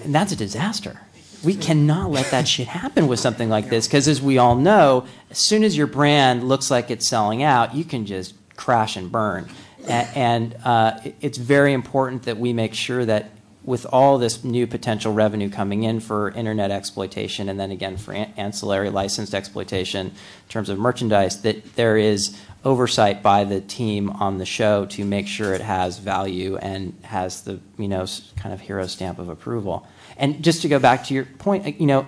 and 0.03 0.13
that's 0.13 0.31
a 0.31 0.35
disaster. 0.35 0.99
We 1.43 1.55
cannot 1.55 2.11
let 2.11 2.31
that 2.31 2.47
shit 2.47 2.67
happen 2.67 3.07
with 3.07 3.19
something 3.19 3.49
like 3.49 3.69
this 3.69 3.87
because, 3.87 4.07
as 4.07 4.21
we 4.21 4.37
all 4.37 4.55
know, 4.55 5.05
as 5.29 5.37
soon 5.37 5.63
as 5.63 5.77
your 5.77 5.87
brand 5.87 6.47
looks 6.47 6.71
like 6.71 6.89
it's 6.89 7.07
selling 7.07 7.43
out, 7.43 7.75
you 7.75 7.83
can 7.83 8.05
just 8.05 8.33
crash 8.55 8.97
and 8.97 9.11
burn. 9.11 9.47
And 9.87 10.55
uh, 10.65 10.99
it's 11.21 11.37
very 11.37 11.73
important 11.73 12.23
that 12.23 12.37
we 12.37 12.51
make 12.53 12.73
sure 12.73 13.05
that 13.05 13.31
with 13.63 13.85
all 13.91 14.17
this 14.17 14.45
new 14.45 14.65
potential 14.65 15.13
revenue 15.13 15.49
coming 15.49 15.83
in 15.83 15.99
for 15.99 16.31
internet 16.31 16.71
exploitation 16.71 17.49
and 17.49 17.59
then 17.59 17.69
again 17.69 17.97
for 17.97 18.13
ancillary 18.13 18.89
licensed 18.89 19.35
exploitation 19.35 20.07
in 20.07 20.13
terms 20.47 20.69
of 20.69 20.79
merchandise, 20.79 21.41
that 21.41 21.75
there 21.75 21.97
is 21.97 22.37
oversight 22.63 23.21
by 23.21 23.43
the 23.43 23.59
team 23.61 24.09
on 24.09 24.37
the 24.37 24.45
show 24.45 24.85
to 24.85 25.03
make 25.03 25.27
sure 25.27 25.53
it 25.53 25.61
has 25.61 25.99
value 25.99 26.57
and 26.57 26.97
has 27.03 27.41
the 27.41 27.59
you 27.77 27.87
know 27.87 28.05
kind 28.37 28.53
of 28.53 28.61
hero 28.61 28.87
stamp 28.87 29.19
of 29.19 29.29
approval. 29.29 29.85
And 30.17 30.43
just 30.43 30.61
to 30.63 30.67
go 30.67 30.79
back 30.79 31.05
to 31.05 31.13
your 31.13 31.25
point, 31.25 31.65
uh, 31.65 31.71
you 31.77 31.85
know, 31.85 32.07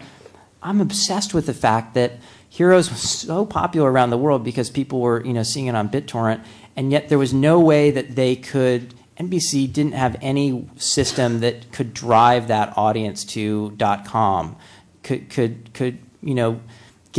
I'm 0.62 0.82
obsessed 0.82 1.34
with 1.34 1.46
the 1.46 1.54
fact 1.54 1.94
that 1.94 2.14
Heroes 2.50 2.90
was 2.90 3.02
so 3.02 3.46
popular 3.46 3.92
around 3.92 4.10
the 4.10 4.18
world 4.18 4.44
because 4.44 4.70
people 4.70 5.00
were 5.00 5.24
you 5.24 5.34
know 5.34 5.44
seeing 5.44 5.68
it 5.68 5.76
on 5.76 5.88
BitTorrent, 5.88 6.44
and 6.76 6.92
yet 6.92 7.10
there 7.10 7.20
was 7.20 7.34
no 7.34 7.60
way 7.60 7.92
that 7.92 8.16
they 8.16 8.36
could 8.36 8.94
NBC 9.20 9.72
didn't 9.72 9.94
have 9.94 10.18
any 10.22 10.68
system 10.78 11.42
that 11.42 11.72
could 11.72 11.94
drive 11.94 12.48
that 12.48 12.76
audience 12.78 13.24
to 13.26 13.76
.com, 14.06 14.56
could 15.04 15.30
could 15.30 15.74
could 15.74 16.00
you 16.22 16.34
know 16.34 16.60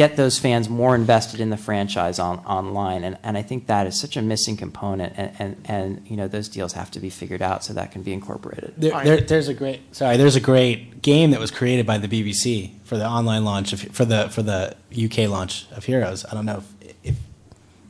get 0.00 0.16
those 0.16 0.38
fans 0.38 0.66
more 0.70 0.94
invested 0.94 1.40
in 1.40 1.50
the 1.50 1.58
franchise 1.58 2.18
on, 2.18 2.38
online, 2.46 3.04
and, 3.04 3.18
and 3.22 3.36
I 3.36 3.42
think 3.42 3.66
that 3.66 3.86
is 3.86 4.00
such 4.00 4.16
a 4.16 4.22
missing 4.22 4.56
component, 4.56 5.12
and, 5.18 5.36
and, 5.38 5.62
and 5.66 6.08
you 6.08 6.16
know 6.16 6.26
those 6.26 6.48
deals 6.48 6.72
have 6.72 6.90
to 6.92 7.00
be 7.00 7.10
figured 7.10 7.42
out 7.42 7.62
so 7.62 7.74
that 7.74 7.92
can 7.92 8.00
be 8.00 8.14
incorporated. 8.14 8.72
There, 8.78 9.04
there, 9.04 9.20
there's 9.20 9.48
a 9.48 9.52
great 9.52 9.94
sorry, 9.94 10.16
there's 10.16 10.36
a 10.36 10.40
great 10.40 11.02
game 11.02 11.32
that 11.32 11.40
was 11.40 11.50
created 11.50 11.84
by 11.84 11.98
the 11.98 12.08
BBC 12.08 12.70
for 12.84 12.96
the 12.96 13.06
online 13.06 13.44
launch 13.44 13.74
of 13.74 13.82
for 13.92 14.06
the 14.06 14.30
for 14.30 14.42
the 14.42 14.74
UK 14.96 15.28
launch 15.28 15.66
of 15.72 15.84
Heroes. 15.84 16.24
I 16.24 16.32
don't 16.32 16.46
know 16.46 16.62
if, 16.80 16.94
if 17.04 17.16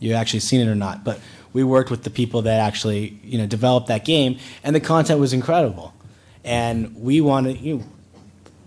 you 0.01 0.15
actually 0.15 0.41
seen 0.41 0.61
it 0.61 0.69
or 0.69 0.74
not, 0.74 1.05
but 1.05 1.20
we 1.53 1.62
worked 1.62 1.93
with 1.93 2.03
the 2.03 2.11
people 2.11 2.43
that 2.43 2.59
actually 2.59 3.20
you 3.23 3.39
know 3.39 3.47
developed 3.47 3.87
that 3.87 4.05
game, 4.05 4.41
and 4.65 4.74
the 4.74 4.81
content 4.81 5.20
was 5.20 5.32
incredible. 5.32 5.95
And 6.43 6.97
we 6.97 7.20
wanted 7.20 7.61
you. 7.61 7.77
Know, 7.77 7.85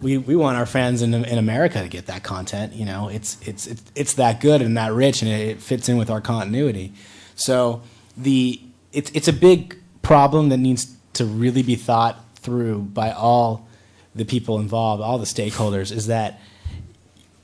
we, 0.03 0.17
we 0.17 0.35
want 0.35 0.57
our 0.57 0.65
fans 0.65 1.01
in, 1.01 1.13
in 1.13 1.37
America 1.37 1.81
to 1.81 1.87
get 1.87 2.05
that 2.07 2.23
content. 2.23 2.73
You 2.73 2.85
know, 2.85 3.09
it's, 3.09 3.37
it's, 3.41 3.65
it's, 3.65 3.83
it's 3.95 4.13
that 4.15 4.41
good 4.41 4.61
and 4.61 4.77
that 4.77 4.93
rich, 4.93 5.21
and 5.21 5.31
it, 5.31 5.47
it 5.47 5.61
fits 5.61 5.89
in 5.89 5.97
with 5.97 6.09
our 6.09 6.21
continuity. 6.21 6.93
So 7.35 7.81
the, 8.15 8.61
it's, 8.91 9.09
it's 9.11 9.27
a 9.27 9.33
big 9.33 9.77
problem 10.01 10.49
that 10.49 10.57
needs 10.57 10.95
to 11.13 11.25
really 11.25 11.63
be 11.63 11.75
thought 11.75 12.19
through 12.35 12.79
by 12.79 13.11
all 13.11 13.67
the 14.13 14.25
people 14.25 14.59
involved, 14.59 15.01
all 15.01 15.17
the 15.17 15.25
stakeholders, 15.25 15.91
is 15.91 16.07
that 16.07 16.39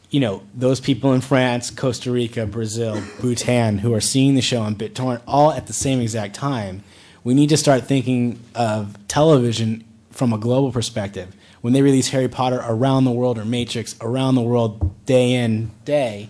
you 0.09 0.19
know, 0.19 0.41
those 0.55 0.79
people 0.79 1.13
in 1.13 1.21
France, 1.21 1.69
Costa 1.69 2.11
Rica, 2.11 2.47
Brazil, 2.47 2.99
Bhutan, 3.21 3.77
who 3.77 3.93
are 3.93 4.01
seeing 4.01 4.33
the 4.33 4.41
show 4.41 4.61
on 4.61 4.75
BitTorrent 4.75 5.21
all 5.27 5.51
at 5.51 5.67
the 5.67 5.73
same 5.73 6.01
exact 6.01 6.33
time, 6.33 6.83
we 7.23 7.35
need 7.35 7.49
to 7.49 7.57
start 7.57 7.83
thinking 7.83 8.39
of 8.55 8.97
television 9.07 9.83
from 10.09 10.33
a 10.33 10.37
global 10.37 10.71
perspective. 10.71 11.35
When 11.61 11.73
they 11.73 11.81
release 11.81 12.09
Harry 12.09 12.27
Potter 12.29 12.63
around 12.65 13.03
the 13.03 13.11
world 13.11 13.37
or 13.37 13.45
Matrix 13.45 13.95
around 14.01 14.35
the 14.35 14.41
world 14.41 15.05
day 15.05 15.33
in, 15.33 15.71
day, 15.83 16.29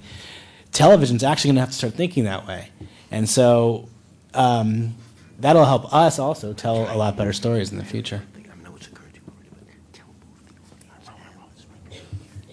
television's 0.72 1.24
actually 1.24 1.50
going 1.50 1.56
to 1.56 1.62
have 1.62 1.70
to 1.70 1.76
start 1.76 1.94
thinking 1.94 2.24
that 2.24 2.48
way. 2.48 2.70
And 3.12 3.30
so 3.30 3.90
um, 4.34 4.96
that'll 5.40 5.66
help 5.66 5.94
us 5.94 6.20
also 6.20 6.54
tell 6.54 6.92
a 6.92 6.96
lot 6.96 7.16
better 7.16 7.34
stories 7.34 7.72
in 7.72 7.78
the 7.78 7.86
future. 7.86 8.24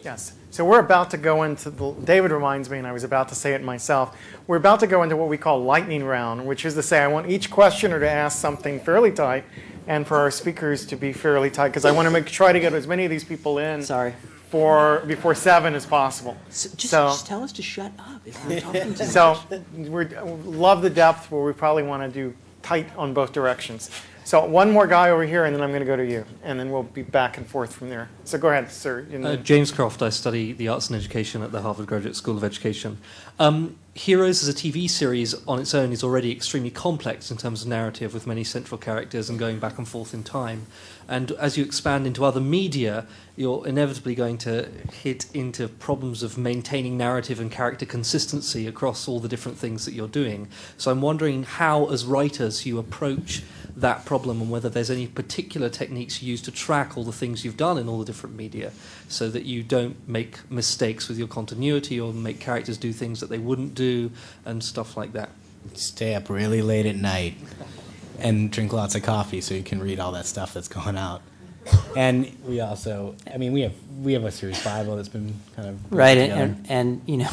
Yes. 0.05 0.36
So 0.57 0.65
we're 0.65 0.81
about 0.81 1.11
to 1.11 1.19
go 1.19 1.43
into 1.43 1.69
the, 1.69 1.93
David 1.93 2.31
reminds 2.31 2.71
me, 2.71 2.79
and 2.79 2.87
I 2.87 2.93
was 2.93 3.05
about 3.05 3.29
to 3.29 3.35
say 3.35 3.53
it 3.53 3.63
myself, 3.63 4.17
we're 4.47 4.57
about 4.57 4.81
to 4.81 4.87
go 4.87 5.03
into 5.03 5.15
what 5.15 5.29
we 5.29 5.37
call 5.37 5.63
lightning 5.63 6.03
round, 6.03 6.47
which 6.47 6.65
is 6.65 6.73
to 6.73 6.83
say 6.83 7.01
I 7.01 7.09
want 7.09 7.29
each 7.29 7.51
questioner 7.51 8.01
to 8.01 8.09
ask 8.09 8.39
something 8.39 8.81
fairly 8.81 9.13
tight 9.13 9.45
and 9.87 10.07
for 10.07 10.17
our 10.17 10.31
speakers 10.31 10.87
to 10.87 10.97
be 10.97 11.13
fairly 11.13 11.51
tight 11.51 11.69
because 11.69 11.85
I 11.85 11.93
want 11.93 12.07
to 12.07 12.11
make, 12.11 12.25
try 12.25 12.55
to 12.55 12.59
get 12.59 12.73
as 12.73 12.87
many 12.87 13.05
of 13.05 13.11
these 13.11 13.23
people 13.23 13.59
in 13.59 13.83
Sorry. 13.83 14.13
before 14.13 15.03
before 15.07 15.35
seven 15.35 15.75
as 15.75 15.85
possible. 15.85 16.35
Just, 16.47 16.81
so, 16.81 17.09
just 17.09 17.27
tell 17.27 17.43
us 17.43 17.53
to 17.53 17.61
shut 17.61 17.93
up 17.99 18.23
if 18.25 18.43
we're 18.47 18.59
talking 18.59 18.95
too 18.95 19.05
so 19.05 19.39
we 19.77 20.07
love 20.07 20.81
the 20.81 20.89
depth, 20.89 21.29
but 21.29 21.41
we 21.41 21.53
probably 21.53 21.83
want 21.83 22.03
to 22.03 22.09
do 22.09 22.35
tight 22.63 22.87
on 22.97 23.13
both 23.13 23.35
directions. 23.35 23.91
So 24.27 24.45
one 24.45 24.73
more 24.73 24.89
guy 24.89 25.11
over 25.11 25.23
here, 25.25 25.45
and 25.45 25.55
then 25.55 25.63
I'm 25.63 25.71
going 25.71 25.83
to 25.83 25.87
go 25.87 25.95
to 25.95 26.05
you, 26.05 26.25
and 26.43 26.59
then 26.59 26.73
we'll 26.73 26.83
be 26.83 27.03
back 27.03 27.37
and 27.37 27.47
forth 27.47 27.73
from 27.73 27.91
there. 27.91 28.09
So 28.25 28.37
go 28.39 28.49
ahead, 28.49 28.73
sir. 28.73 29.07
Uh, 29.23 29.37
James 29.37 29.71
Croft. 29.71 30.03
I 30.03 30.09
study 30.09 30.53
the 30.53 30.67
arts 30.67 30.89
and 30.89 30.97
education 30.97 31.43
at 31.43 31.53
the 31.53 31.63
Harvard 31.63 31.87
Graduate 31.87 32.17
School 32.17 32.37
of 32.37 32.43
Education. 32.43 32.99
Um, 33.39 33.79
Heroes 33.95 34.43
as 34.43 34.49
a 34.49 34.53
TV 34.53 34.91
series 34.91 35.35
on 35.47 35.61
its 35.61 35.75
own 35.75 35.93
is 35.93 36.03
already 36.03 36.31
extremely 36.31 36.71
complex 36.71 37.31
in 37.31 37.37
terms 37.37 37.63
of 37.63 37.69
narrative, 37.69 38.13
with 38.13 38.27
many 38.27 38.43
central 38.43 38.79
characters 38.79 39.31
and 39.31 39.39
going 39.39 39.61
back 39.61 39.79
and 39.79 39.87
forth 39.87 40.13
in 40.13 40.25
time. 40.25 40.67
And 41.09 41.31
as 41.33 41.57
you 41.57 41.65
expand 41.65 42.05
into 42.05 42.25
other 42.25 42.41
media, 42.41 43.07
you're 43.37 43.65
inevitably 43.67 44.17
going 44.17 44.39
to 44.39 44.69
hit 44.93 45.27
into 45.35 45.69
problems 45.69 46.25
of 46.25 46.37
maintaining 46.37 46.99
narrative 46.99 47.39
and 47.39 47.51
character 47.51 47.87
consistency 47.87 48.67
across 48.67 49.07
all 49.07 49.21
the 49.21 49.29
different 49.29 49.57
things 49.57 49.85
that 49.85 49.95
you're 49.95 50.09
doing. 50.09 50.49
So 50.77 50.91
I'm 50.91 51.01
wondering 51.01 51.45
how, 51.45 51.87
as 51.87 52.05
writers, 52.05 52.67
you 52.67 52.79
approach 52.79 53.45
that 53.77 54.07
problem 54.07 54.41
and 54.41 54.51
whether 54.51 54.71
there's 54.71 54.91
any 54.91 55.07
particular 55.07 55.69
techniques 55.69 56.23
you 56.23 56.31
use 56.31 56.41
to 56.41 56.51
track 56.51 56.97
all 56.97 57.05
the 57.05 57.13
things 57.13 57.45
you've 57.45 57.59
done 57.59 57.77
in 57.77 57.89
all 57.89 57.99
the 57.99 58.07
different 58.07 58.35
media 58.35 58.73
so 59.09 59.29
that 59.29 59.45
you 59.45 59.63
don't 59.63 60.09
make 60.09 60.51
mistakes 60.51 61.09
with 61.09 61.19
your 61.19 61.29
continuity 61.29 62.01
or 62.01 62.13
make 62.13 62.41
characters 62.41 62.79
do 62.79 62.93
things 62.93 63.21
that 63.21 63.29
they 63.29 63.39
wouldn't 63.39 63.75
do 63.75 64.11
and 64.47 64.65
stuff 64.65 64.97
like 64.97 65.13
that. 65.13 65.29
Stay 65.75 66.15
up 66.15 66.31
really 66.31 66.63
late 66.63 66.87
at 66.87 66.97
night 66.97 67.35
and 68.19 68.51
drink 68.51 68.73
lots 68.73 68.95
of 68.95 69.03
coffee 69.03 69.43
so 69.43 69.55
you 69.55 69.63
can 69.63 69.81
read 69.81 70.01
all 70.01 70.13
that 70.13 70.25
stuff 70.25 70.55
that's 70.55 70.69
going 70.69 70.97
out. 70.97 71.21
And 71.95 72.35
we 72.45 72.61
also, 72.61 73.15
I 73.33 73.37
mean, 73.37 73.53
we 73.53 73.61
have 73.63 73.75
we 74.01 74.13
have 74.13 74.25
a 74.25 74.31
series 74.31 74.63
Bible 74.63 74.97
that's 74.97 75.09
been 75.09 75.35
kind 75.57 75.69
of 75.69 75.93
right 75.93 76.17
and, 76.17 76.33
and 76.33 76.71
and 76.71 77.03
you 77.07 77.17
know 77.17 77.31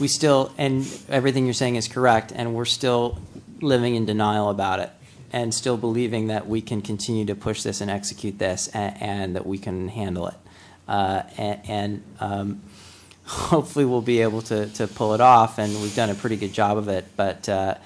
we 0.00 0.08
still 0.08 0.52
and 0.56 0.86
everything 1.08 1.44
you're 1.44 1.54
saying 1.54 1.76
is 1.76 1.86
correct 1.88 2.32
and 2.34 2.54
we're 2.54 2.64
still 2.64 3.18
living 3.60 3.94
in 3.94 4.06
denial 4.06 4.48
about 4.48 4.80
it 4.80 4.90
and 5.32 5.54
still 5.54 5.76
believing 5.76 6.26
that 6.28 6.46
we 6.46 6.60
can 6.60 6.82
continue 6.82 7.24
to 7.24 7.34
push 7.34 7.62
this 7.62 7.80
and 7.80 7.90
execute 7.90 8.38
this 8.38 8.68
and, 8.68 9.02
and 9.02 9.36
that 9.36 9.46
we 9.46 9.58
can 9.58 9.88
handle 9.88 10.28
it. 10.28 10.34
Uh, 10.86 11.22
and, 11.38 11.60
and 11.68 12.02
um, 12.20 12.62
hopefully 13.24 13.84
we'll 13.84 14.02
be 14.02 14.20
able 14.20 14.42
to, 14.42 14.66
to 14.66 14.86
pull 14.86 15.14
it 15.14 15.20
off 15.20 15.58
and 15.58 15.72
we've 15.80 15.96
done 15.96 16.10
a 16.10 16.14
pretty 16.14 16.36
good 16.36 16.52
job 16.52 16.76
of 16.76 16.88
it. 16.88 17.06
But 17.16 17.48
uh, 17.48 17.76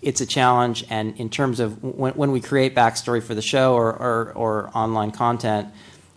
it's 0.00 0.20
a 0.20 0.26
challenge. 0.26 0.84
And 0.88 1.16
in 1.18 1.28
terms 1.28 1.60
of 1.60 1.82
when, 1.82 2.14
when 2.14 2.32
we 2.32 2.40
create 2.40 2.74
backstory 2.74 3.22
for 3.22 3.34
the 3.34 3.42
show 3.42 3.74
or, 3.74 3.92
or, 3.92 4.32
or 4.32 4.70
online 4.74 5.10
content 5.10 5.68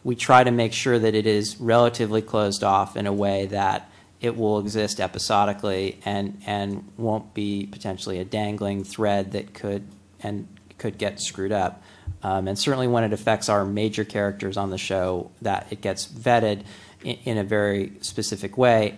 we 0.05 0.15
try 0.15 0.43
to 0.43 0.51
make 0.51 0.71
sure 0.71 0.97
that 0.97 1.15
it 1.15 1.25
is 1.25 1.59
relatively 1.59 2.21
closed 2.21 2.63
off 2.63 2.95
in 2.95 3.07
a 3.07 3.11
way 3.11 3.47
that 3.47 3.89
it 4.25 4.35
will 4.35 4.57
exist 4.57 4.99
episodically 4.99 5.99
and, 6.03 6.41
and 6.47 6.91
won't 6.97 7.35
be 7.35 7.67
potentially 7.71 8.17
a 8.19 8.25
dangling 8.25 8.83
thread 8.83 9.33
that 9.33 9.53
could 9.53 9.87
and 10.19 10.47
could 10.79 10.97
get 10.97 11.21
screwed 11.21 11.51
up. 11.51 11.83
Um, 12.23 12.47
and 12.47 12.57
certainly 12.57 12.87
when 12.87 13.03
it 13.03 13.13
affects 13.13 13.49
our 13.49 13.63
major 13.63 14.03
characters 14.03 14.57
on 14.57 14.71
the 14.71 14.79
show, 14.79 15.29
that 15.43 15.67
it 15.69 15.81
gets 15.81 16.07
vetted 16.07 16.63
in, 17.03 17.17
in 17.23 17.37
a 17.37 17.43
very 17.43 17.93
specific 18.01 18.57
way. 18.57 18.97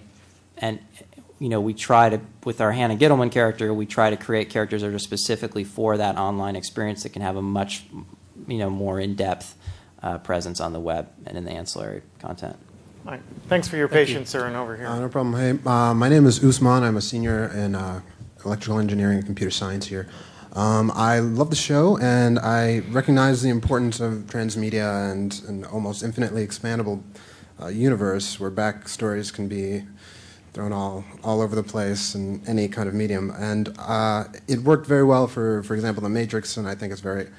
And 0.57 0.79
you 1.39 1.49
know, 1.49 1.59
we 1.59 1.73
try 1.73 2.09
to 2.09 2.21
with 2.45 2.61
our 2.61 2.71
Hana 2.71 2.95
Gitelman 2.95 3.31
character, 3.31 3.73
we 3.73 3.85
try 3.85 4.09
to 4.09 4.17
create 4.17 4.49
characters 4.49 4.81
that 4.81 4.93
are 4.93 4.99
specifically 4.99 5.65
for 5.65 5.97
that 5.97 6.17
online 6.17 6.55
experience 6.55 7.03
that 7.03 7.09
can 7.09 7.21
have 7.21 7.35
a 7.35 7.41
much, 7.41 7.83
you 8.47 8.57
know, 8.57 8.69
more 8.69 8.97
in 8.99 9.15
depth 9.15 9.55
uh, 10.01 10.17
presence 10.19 10.61
on 10.61 10.71
the 10.71 10.79
web 10.79 11.09
and 11.25 11.37
in 11.37 11.43
the 11.43 11.51
ancillary 11.51 12.01
content. 12.19 12.57
All 13.07 13.13
right. 13.13 13.21
Thanks 13.47 13.69
for 13.69 13.77
your 13.77 13.87
patience, 13.87 14.29
sir, 14.29 14.47
and 14.47 14.55
over 14.57 14.75
here. 14.75 14.87
Uh, 14.87 14.99
no 14.99 15.07
problem. 15.07 15.33
Hey, 15.33 15.57
uh, 15.65 15.93
my 15.93 16.09
name 16.09 16.25
is 16.25 16.43
Usman. 16.43 16.83
I'm 16.83 16.97
a 16.97 17.01
senior 17.01 17.47
in 17.53 17.73
uh, 17.73 18.01
electrical 18.43 18.79
engineering 18.79 19.19
and 19.19 19.25
computer 19.25 19.49
science 19.49 19.87
here. 19.87 20.09
Um, 20.51 20.91
I 20.93 21.19
love 21.19 21.49
the 21.49 21.55
show, 21.55 21.97
and 21.99 22.37
I 22.37 22.79
recognize 22.89 23.41
the 23.41 23.47
importance 23.47 24.01
of 24.01 24.25
transmedia 24.25 25.09
and 25.09 25.41
an 25.47 25.63
almost 25.63 26.03
infinitely 26.03 26.45
expandable 26.45 27.01
uh, 27.61 27.67
universe 27.67 28.41
where 28.41 28.51
backstories 28.51 29.33
can 29.33 29.47
be 29.47 29.83
thrown 30.51 30.73
all, 30.73 31.05
all 31.23 31.39
over 31.39 31.55
the 31.55 31.63
place 31.63 32.13
in 32.13 32.41
any 32.45 32.67
kind 32.67 32.89
of 32.89 32.93
medium. 32.93 33.31
And 33.39 33.73
uh, 33.79 34.25
it 34.49 34.59
worked 34.59 34.85
very 34.85 35.05
well 35.05 35.27
for, 35.27 35.63
for 35.63 35.75
example, 35.75 36.03
The 36.03 36.09
Matrix, 36.09 36.57
and 36.57 36.67
I 36.67 36.75
think 36.75 36.91
it's 36.91 36.99
very 36.99 37.29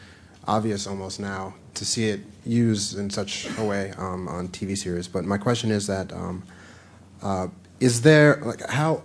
obvious 0.48 0.86
almost 0.86 1.20
now 1.20 1.54
to 1.74 1.84
see 1.84 2.08
it 2.08 2.20
used 2.44 2.98
in 2.98 3.10
such 3.10 3.46
a 3.58 3.64
way 3.64 3.92
um, 3.98 4.26
on 4.26 4.48
TV 4.48 4.76
series. 4.76 5.06
But 5.06 5.24
my 5.24 5.38
question 5.38 5.70
is 5.70 5.86
that 5.86 6.12
um, 6.12 6.42
uh, 7.22 7.48
is 7.78 8.02
there 8.02 8.40
like 8.44 8.68
how 8.68 9.02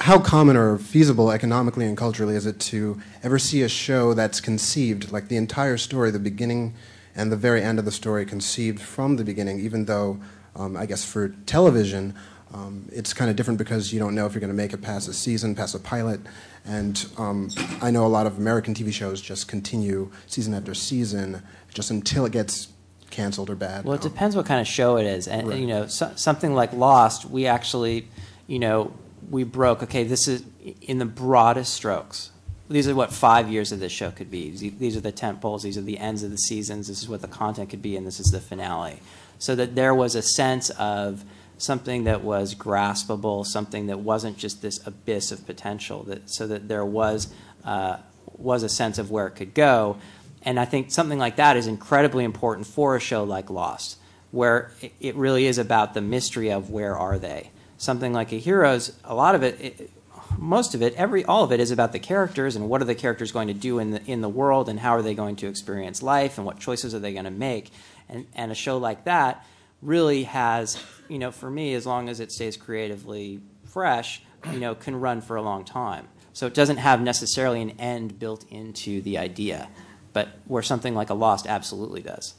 how 0.00 0.18
common 0.18 0.56
or 0.56 0.76
feasible 0.76 1.30
economically 1.30 1.86
and 1.86 1.96
culturally 1.96 2.34
is 2.34 2.44
it 2.44 2.60
to 2.60 3.00
ever 3.22 3.38
see 3.38 3.62
a 3.62 3.68
show 3.68 4.12
that's 4.12 4.42
conceived 4.42 5.10
like 5.10 5.28
the 5.28 5.36
entire 5.38 5.78
story, 5.78 6.10
the 6.10 6.18
beginning 6.18 6.74
and 7.14 7.32
the 7.32 7.36
very 7.36 7.62
end 7.62 7.78
of 7.78 7.86
the 7.86 7.90
story, 7.90 8.26
conceived 8.26 8.78
from 8.78 9.16
the 9.16 9.24
beginning, 9.24 9.58
even 9.58 9.86
though 9.86 10.20
um, 10.54 10.76
I 10.76 10.84
guess 10.84 11.04
for 11.04 11.28
television. 11.46 12.14
Um, 12.52 12.88
it's 12.92 13.12
kind 13.12 13.30
of 13.30 13.36
different 13.36 13.58
because 13.58 13.92
you 13.92 13.98
don't 13.98 14.14
know 14.14 14.26
if 14.26 14.34
you're 14.34 14.40
going 14.40 14.52
to 14.52 14.56
make 14.56 14.72
it 14.72 14.82
past 14.82 15.08
a 15.08 15.12
season, 15.12 15.54
past 15.54 15.74
a 15.74 15.78
pilot, 15.78 16.20
and 16.66 17.06
um, 17.16 17.50
I 17.80 17.90
know 17.90 18.04
a 18.06 18.08
lot 18.08 18.26
of 18.26 18.38
American 18.38 18.74
TV 18.74 18.92
shows 18.92 19.20
just 19.20 19.48
continue 19.48 20.10
season 20.26 20.54
after 20.54 20.74
season 20.74 21.42
just 21.72 21.90
until 21.90 22.24
it 22.26 22.32
gets 22.32 22.68
canceled 23.10 23.50
or 23.50 23.54
bad. 23.54 23.84
Well, 23.84 23.94
it 23.94 24.00
depends 24.02 24.34
what 24.36 24.46
kind 24.46 24.60
of 24.60 24.66
show 24.66 24.96
it 24.96 25.06
is, 25.06 25.28
and 25.28 25.48
Right. 25.48 25.58
you 25.58 25.66
know, 25.66 25.86
so, 25.86 26.12
something 26.16 26.54
like 26.54 26.72
Lost, 26.72 27.24
we 27.24 27.46
actually, 27.46 28.08
you 28.46 28.58
know, 28.58 28.92
we 29.30 29.44
broke. 29.44 29.82
Okay, 29.82 30.04
this 30.04 30.28
is 30.28 30.44
in 30.82 30.98
the 30.98 31.04
broadest 31.06 31.74
strokes. 31.74 32.30
These 32.68 32.88
are 32.88 32.94
what 32.96 33.12
five 33.12 33.48
years 33.48 33.70
of 33.70 33.78
this 33.78 33.92
show 33.92 34.10
could 34.10 34.30
be. 34.30 34.50
These 34.50 34.96
are 34.96 35.00
the 35.00 35.12
tent 35.12 35.40
poles. 35.40 35.62
These 35.62 35.78
are 35.78 35.82
the 35.82 35.98
ends 35.98 36.24
of 36.24 36.32
the 36.32 36.36
seasons. 36.36 36.88
This 36.88 37.00
is 37.00 37.08
what 37.08 37.22
the 37.22 37.28
content 37.28 37.70
could 37.70 37.82
be, 37.82 37.96
and 37.96 38.04
this 38.04 38.18
is 38.18 38.26
the 38.32 38.40
finale. 38.40 39.00
So 39.38 39.54
that 39.54 39.76
there 39.76 39.94
was 39.94 40.16
a 40.16 40.22
sense 40.22 40.70
of 40.70 41.24
something 41.58 42.04
that 42.04 42.22
was 42.22 42.54
graspable, 42.54 43.44
something 43.44 43.86
that 43.86 44.00
wasn't 44.00 44.36
just 44.36 44.62
this 44.62 44.84
abyss 44.86 45.32
of 45.32 45.46
potential. 45.46 46.02
That 46.04 46.28
so 46.30 46.46
that 46.46 46.68
there 46.68 46.84
was 46.84 47.32
uh, 47.64 47.98
was 48.36 48.62
a 48.62 48.68
sense 48.68 48.98
of 48.98 49.10
where 49.10 49.26
it 49.26 49.32
could 49.32 49.54
go. 49.54 49.96
And 50.42 50.60
I 50.60 50.64
think 50.64 50.90
something 50.90 51.18
like 51.18 51.36
that 51.36 51.56
is 51.56 51.66
incredibly 51.66 52.24
important 52.24 52.66
for 52.66 52.94
a 52.94 53.00
show 53.00 53.24
like 53.24 53.50
Lost, 53.50 53.98
where 54.30 54.70
it- 55.00 55.16
really 55.16 55.46
is 55.46 55.58
about 55.58 55.94
the 55.94 56.00
mystery 56.00 56.50
of 56.50 56.70
where 56.70 56.96
are 56.96 57.18
they. 57.18 57.50
Something 57.78 58.12
like 58.12 58.32
a 58.32 58.38
Heroes, 58.38 58.92
a 59.04 59.14
lot 59.14 59.34
of 59.34 59.42
it, 59.42 59.60
it 59.60 59.90
most 60.38 60.74
of 60.74 60.82
it, 60.82 60.94
every 60.94 61.24
all 61.24 61.44
of 61.44 61.52
it 61.52 61.60
is 61.60 61.70
about 61.70 61.92
the 61.92 61.98
characters 61.98 62.56
and 62.56 62.68
what 62.68 62.82
are 62.82 62.84
the 62.84 62.94
characters 62.94 63.32
going 63.32 63.48
to 63.48 63.54
do 63.54 63.78
in 63.78 63.90
the 63.92 64.04
in 64.04 64.20
the 64.20 64.28
world 64.28 64.68
and 64.68 64.80
how 64.80 64.90
are 64.90 65.02
they 65.02 65.14
going 65.14 65.36
to 65.36 65.48
experience 65.48 66.02
life 66.02 66.36
and 66.38 66.46
what 66.46 66.58
choices 66.58 66.94
are 66.94 66.98
they 66.98 67.12
going 67.12 67.24
to 67.24 67.30
make. 67.30 67.70
And 68.08 68.26
and 68.34 68.52
a 68.52 68.54
show 68.54 68.78
like 68.78 69.04
that 69.04 69.44
really 69.82 70.24
has, 70.24 70.82
you 71.08 71.18
know, 71.18 71.30
for 71.30 71.50
me, 71.50 71.74
as 71.74 71.86
long 71.86 72.08
as 72.08 72.20
it 72.20 72.32
stays 72.32 72.56
creatively 72.56 73.40
fresh, 73.64 74.22
you 74.52 74.58
know, 74.58 74.74
can 74.74 74.98
run 75.00 75.20
for 75.20 75.36
a 75.36 75.42
long 75.42 75.64
time. 75.64 76.08
So 76.32 76.46
it 76.46 76.54
doesn't 76.54 76.76
have 76.76 77.00
necessarily 77.00 77.62
an 77.62 77.70
end 77.78 78.18
built 78.18 78.44
into 78.50 79.00
the 79.02 79.18
idea, 79.18 79.68
but 80.12 80.28
where 80.46 80.62
something 80.62 80.94
like 80.94 81.10
a 81.10 81.14
Lost 81.14 81.46
absolutely 81.46 82.02
does. 82.02 82.34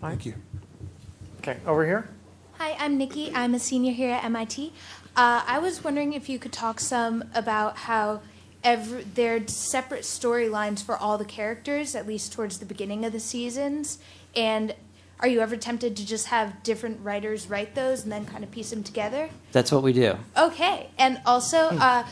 Thank 0.00 0.26
you. 0.26 0.34
Okay, 1.38 1.58
over 1.66 1.84
here. 1.84 2.08
Hi, 2.58 2.76
I'm 2.78 2.96
Nikki. 2.96 3.32
I'm 3.34 3.54
a 3.54 3.58
senior 3.58 3.92
here 3.92 4.10
at 4.10 4.24
MIT. 4.24 4.72
Uh, 5.16 5.42
I 5.46 5.58
was 5.58 5.82
wondering 5.82 6.12
if 6.12 6.28
you 6.28 6.38
could 6.38 6.52
talk 6.52 6.78
some 6.78 7.24
about 7.34 7.78
how 7.78 8.20
every, 8.62 9.02
there 9.02 9.36
are 9.36 9.48
separate 9.48 10.02
storylines 10.02 10.82
for 10.82 10.96
all 10.96 11.18
the 11.18 11.24
characters, 11.24 11.94
at 11.94 12.06
least 12.06 12.32
towards 12.32 12.58
the 12.58 12.66
beginning 12.66 13.04
of 13.04 13.12
the 13.12 13.20
seasons. 13.20 13.98
And 14.34 14.74
are 15.20 15.28
you 15.28 15.40
ever 15.40 15.56
tempted 15.56 15.96
to 15.96 16.06
just 16.06 16.26
have 16.26 16.62
different 16.62 17.00
writers 17.02 17.48
write 17.48 17.74
those 17.74 18.02
and 18.02 18.12
then 18.12 18.26
kind 18.26 18.44
of 18.44 18.50
piece 18.50 18.70
them 18.70 18.82
together? 18.82 19.30
That's 19.52 19.72
what 19.72 19.82
we 19.82 19.92
do. 19.92 20.16
Okay. 20.36 20.90
And 20.98 21.20
also, 21.24 21.68
uh, 21.68 22.06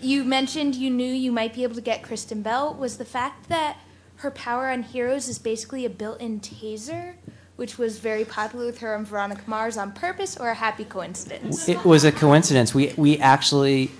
you 0.00 0.24
mentioned 0.24 0.74
you 0.74 0.90
knew 0.90 1.12
you 1.12 1.32
might 1.32 1.54
be 1.54 1.62
able 1.62 1.74
to 1.74 1.80
get 1.80 2.02
Kristen 2.02 2.42
Bell. 2.42 2.74
Was 2.74 2.98
the 2.98 3.04
fact 3.04 3.48
that 3.48 3.78
her 4.16 4.30
power 4.30 4.68
on 4.68 4.82
Heroes 4.82 5.28
is 5.28 5.38
basically 5.38 5.84
a 5.84 5.90
built 5.90 6.20
in 6.20 6.40
taser, 6.40 7.14
which 7.56 7.78
was 7.78 7.98
very 7.98 8.24
popular 8.24 8.66
with 8.66 8.78
her 8.78 8.94
and 8.94 9.06
Veronica 9.06 9.42
Mars 9.46 9.76
on 9.76 9.92
purpose, 9.92 10.36
or 10.36 10.50
a 10.50 10.54
happy 10.54 10.84
coincidence? 10.84 11.68
It 11.68 11.84
was 11.84 12.04
a 12.04 12.12
coincidence. 12.12 12.74
We 12.74 12.92
we 12.96 13.18
actually. 13.18 13.90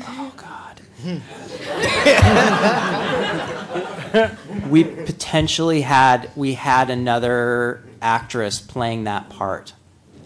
Oh 0.00 0.32
God. 0.36 0.80
we 4.70 4.84
potentially 4.84 5.82
had 5.82 6.30
we 6.36 6.54
had 6.54 6.90
another 6.90 7.82
actress 8.00 8.60
playing 8.60 9.04
that 9.04 9.28
part, 9.28 9.74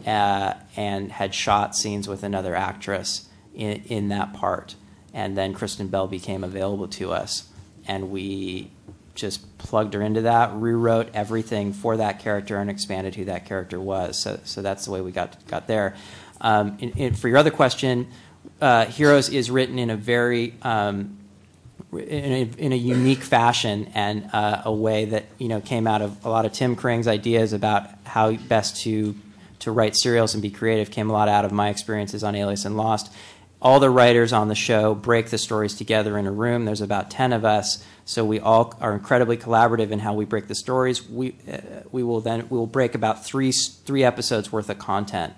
uh, 0.06 0.54
and 0.76 1.12
had 1.12 1.34
shot 1.34 1.76
scenes 1.76 2.08
with 2.08 2.22
another 2.22 2.54
actress 2.54 3.28
in 3.54 3.82
in 3.86 4.08
that 4.08 4.32
part, 4.32 4.74
and 5.14 5.36
then 5.36 5.54
Kristen 5.54 5.88
Bell 5.88 6.06
became 6.06 6.44
available 6.44 6.88
to 6.88 7.12
us, 7.12 7.48
and 7.86 8.10
we 8.10 8.70
just 9.14 9.58
plugged 9.58 9.94
her 9.94 10.02
into 10.02 10.22
that, 10.22 10.54
rewrote 10.54 11.08
everything 11.14 11.72
for 11.72 11.96
that 11.98 12.18
character, 12.18 12.56
and 12.56 12.70
expanded 12.70 13.14
who 13.14 13.26
that 13.26 13.44
character 13.46 13.80
was. 13.80 14.18
So, 14.18 14.40
so 14.44 14.62
that's 14.62 14.84
the 14.86 14.90
way 14.90 15.00
we 15.00 15.12
got 15.12 15.36
got 15.46 15.66
there. 15.66 15.94
Um, 16.40 16.76
in, 16.80 16.90
in, 16.92 17.14
for 17.14 17.28
your 17.28 17.38
other 17.38 17.50
question, 17.50 18.08
uh, 18.60 18.86
Heroes 18.86 19.28
is 19.28 19.50
written 19.50 19.78
in 19.78 19.90
a 19.90 19.96
very 19.96 20.54
um, 20.62 21.18
in 21.92 22.32
a, 22.32 22.50
in 22.58 22.72
a 22.72 22.76
unique 22.76 23.22
fashion 23.22 23.90
and 23.94 24.28
uh, 24.32 24.62
a 24.64 24.72
way 24.72 25.04
that 25.06 25.26
you 25.38 25.48
know 25.48 25.60
came 25.60 25.86
out 25.86 26.02
of 26.02 26.24
a 26.24 26.30
lot 26.30 26.46
of 26.46 26.52
Tim 26.52 26.74
Kring's 26.74 27.06
ideas 27.06 27.52
about 27.52 27.88
how 28.04 28.32
best 28.32 28.82
to 28.82 29.14
to 29.60 29.70
write 29.70 29.96
serials 29.96 30.34
and 30.34 30.42
be 30.42 30.50
creative 30.50 30.90
came 30.90 31.10
a 31.10 31.12
lot 31.12 31.28
out 31.28 31.44
of 31.44 31.52
my 31.52 31.68
experiences 31.68 32.24
on 32.24 32.34
Alias 32.34 32.64
and 32.64 32.76
Lost. 32.76 33.12
All 33.60 33.78
the 33.78 33.90
writers 33.90 34.32
on 34.32 34.48
the 34.48 34.56
show 34.56 34.92
break 34.94 35.30
the 35.30 35.38
stories 35.38 35.76
together 35.76 36.18
in 36.18 36.26
a 36.26 36.32
room. 36.32 36.64
There's 36.64 36.80
about 36.80 37.10
ten 37.10 37.32
of 37.32 37.44
us, 37.44 37.84
so 38.04 38.24
we 38.24 38.40
all 38.40 38.74
are 38.80 38.92
incredibly 38.94 39.36
collaborative 39.36 39.90
in 39.90 40.00
how 40.00 40.14
we 40.14 40.24
break 40.24 40.48
the 40.48 40.54
stories. 40.54 41.08
We 41.08 41.36
uh, 41.50 41.58
we 41.92 42.02
will 42.02 42.20
then 42.20 42.48
we 42.48 42.56
will 42.56 42.66
break 42.66 42.94
about 42.94 43.24
three 43.24 43.52
three 43.52 44.02
episodes 44.02 44.50
worth 44.50 44.70
of 44.70 44.78
content 44.78 45.34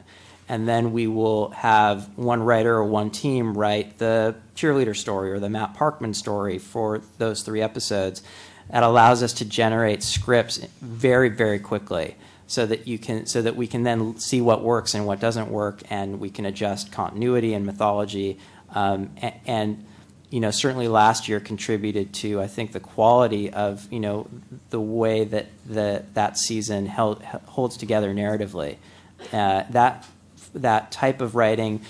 and 0.48 0.68
then 0.68 0.92
we 0.92 1.06
will 1.06 1.50
have 1.50 2.06
one 2.18 2.42
writer 2.42 2.74
or 2.74 2.84
one 2.84 3.10
team 3.10 3.56
write 3.56 3.98
the 3.98 4.34
cheerleader 4.54 4.96
story 4.96 5.30
or 5.32 5.38
the 5.38 5.50
Matt 5.50 5.74
Parkman 5.74 6.14
story 6.14 6.58
for 6.58 7.02
those 7.18 7.42
three 7.42 7.60
episodes. 7.60 8.22
That 8.70 8.82
allows 8.82 9.22
us 9.22 9.32
to 9.34 9.44
generate 9.44 10.02
scripts 10.02 10.56
very, 10.80 11.28
very 11.28 11.58
quickly, 11.58 12.16
so 12.46 12.64
that 12.66 12.86
you 12.86 12.98
can, 12.98 13.26
so 13.26 13.42
that 13.42 13.56
we 13.56 13.66
can 13.66 13.82
then 13.82 14.16
see 14.18 14.40
what 14.40 14.62
works 14.62 14.94
and 14.94 15.06
what 15.06 15.20
doesn't 15.20 15.50
work, 15.50 15.82
and 15.90 16.18
we 16.18 16.30
can 16.30 16.46
adjust 16.46 16.90
continuity 16.90 17.52
and 17.52 17.66
mythology. 17.66 18.38
Um, 18.70 19.10
and, 19.18 19.34
and 19.46 19.86
you 20.30 20.40
know, 20.40 20.50
certainly 20.50 20.88
last 20.88 21.28
year 21.28 21.40
contributed 21.40 22.12
to, 22.14 22.40
I 22.40 22.46
think, 22.46 22.72
the 22.72 22.80
quality 22.80 23.52
of 23.52 23.86
you 23.92 24.00
know 24.00 24.28
the 24.70 24.80
way 24.80 25.24
that 25.24 25.46
the 25.66 26.04
that 26.14 26.38
season 26.38 26.86
held, 26.86 27.22
holds 27.22 27.76
together 27.76 28.14
narratively. 28.14 28.78
Uh, 29.32 29.64
that 29.70 30.06
that 30.54 30.90
type 30.90 31.20
of 31.20 31.34
writing 31.34 31.82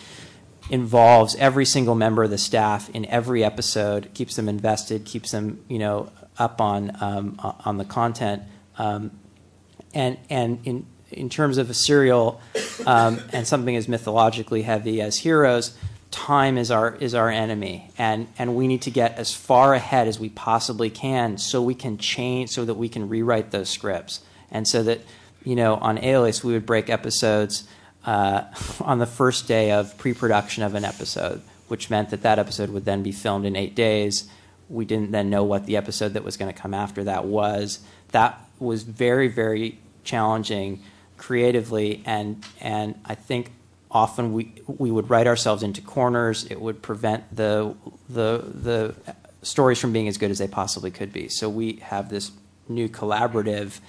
involves 0.71 1.37
every 1.37 1.65
single 1.65 1.95
member 1.95 2.25
of 2.25 2.31
the 2.31 2.39
staff 2.39 2.89
in 2.91 3.05
every 3.07 3.45
episode, 3.45 4.11
keeps 4.15 4.37
them 4.37 4.49
invested, 4.49 5.05
keeps 5.05 5.31
them 5.31 5.63
you 5.69 5.79
know 5.79 6.11
up 6.39 6.61
on 6.61 6.97
um, 7.01 7.37
on 7.65 7.79
the 7.79 7.85
content, 7.85 8.43
um, 8.79 9.11
and 9.93 10.19
and 10.31 10.61
in 10.65 10.87
in 11.11 11.29
terms 11.29 11.59
of 11.59 11.71
a 11.71 11.75
serial 11.75 12.41
um, 12.87 13.21
and 13.33 13.47
something 13.47 13.77
as 13.77 13.89
mythologically 13.89 14.63
heavy 14.63 15.01
as 15.01 15.19
Heroes, 15.19 15.77
time 16.11 16.59
is 16.59 16.71
our 16.71 16.95
is 16.97 17.15
our 17.15 17.29
enemy, 17.29 17.91
and 17.99 18.27
and 18.39 18.57
we 18.57 18.67
need 18.67 18.83
to 18.83 18.91
get 18.91 19.19
as 19.19 19.35
far 19.35 19.75
ahead 19.75 20.09
as 20.09 20.19
we 20.19 20.29
possibly 20.31 20.91
can 20.91 21.39
so 21.39 21.63
we 21.63 21.75
can 21.75 21.99
change, 21.99 22.51
so 22.51 22.65
that 22.65 22.75
we 22.75 22.89
can 22.89 23.09
rewrite 23.09 23.51
those 23.51 23.69
scripts, 23.69 24.21
and 24.51 24.67
so 24.67 24.83
that 24.83 25.01
you 25.45 25.55
know 25.55 25.75
on 25.77 25.99
Alias 25.99 26.43
we 26.43 26.53
would 26.53 26.67
break 26.67 26.89
episodes 26.89 27.65
uh, 28.05 28.45
on 28.81 28.99
the 28.99 29.07
first 29.07 29.49
day 29.49 29.71
of 29.73 29.97
pre-production 29.99 30.63
of 30.63 30.75
an 30.75 30.85
episode, 30.85 31.43
which 31.69 31.91
meant 31.91 32.11
that 32.11 32.23
that 32.23 32.39
episode 32.39 32.71
would 32.71 32.85
then 32.85 33.03
be 33.03 33.13
filmed 33.13 33.47
in 33.47 33.57
eight 33.57 33.75
days. 33.75 34.29
We 34.69 34.85
didn't 34.85 35.11
then 35.11 35.31
know 35.31 35.45
what 35.45 35.67
the 35.67 35.77
episode 35.77 36.15
that 36.15 36.25
was 36.25 36.37
going 36.37 36.53
to 36.53 36.59
come 36.59 36.75
after 36.75 37.05
that 37.05 37.25
was. 37.25 37.81
That 38.13 38.41
was 38.59 38.83
very, 38.83 39.29
very 39.29 39.79
challenging 40.05 40.83
creatively, 41.17 42.03
and 42.07 42.45
and 42.61 42.99
I 43.05 43.15
think 43.15 43.53
often 43.91 44.33
we 44.33 44.53
we 44.67 44.91
would 44.91 45.11
write 45.11 45.27
ourselves 45.27 45.63
into 45.63 45.81
corners. 45.81 46.45
It 46.51 46.61
would 46.61 46.83
prevent 46.83 47.35
the 47.35 47.75
the 48.09 48.45
the 48.55 48.95
stories 49.43 49.79
from 49.79 49.93
being 49.93 50.09
as 50.09 50.19
good 50.19 50.31
as 50.31 50.39
they 50.39 50.49
possibly 50.49 50.91
could 50.91 51.13
be. 51.13 51.29
So 51.29 51.49
we 51.49 51.75
have 51.77 52.09
this 52.09 52.33
new 52.69 52.89
collaborative 52.89 53.81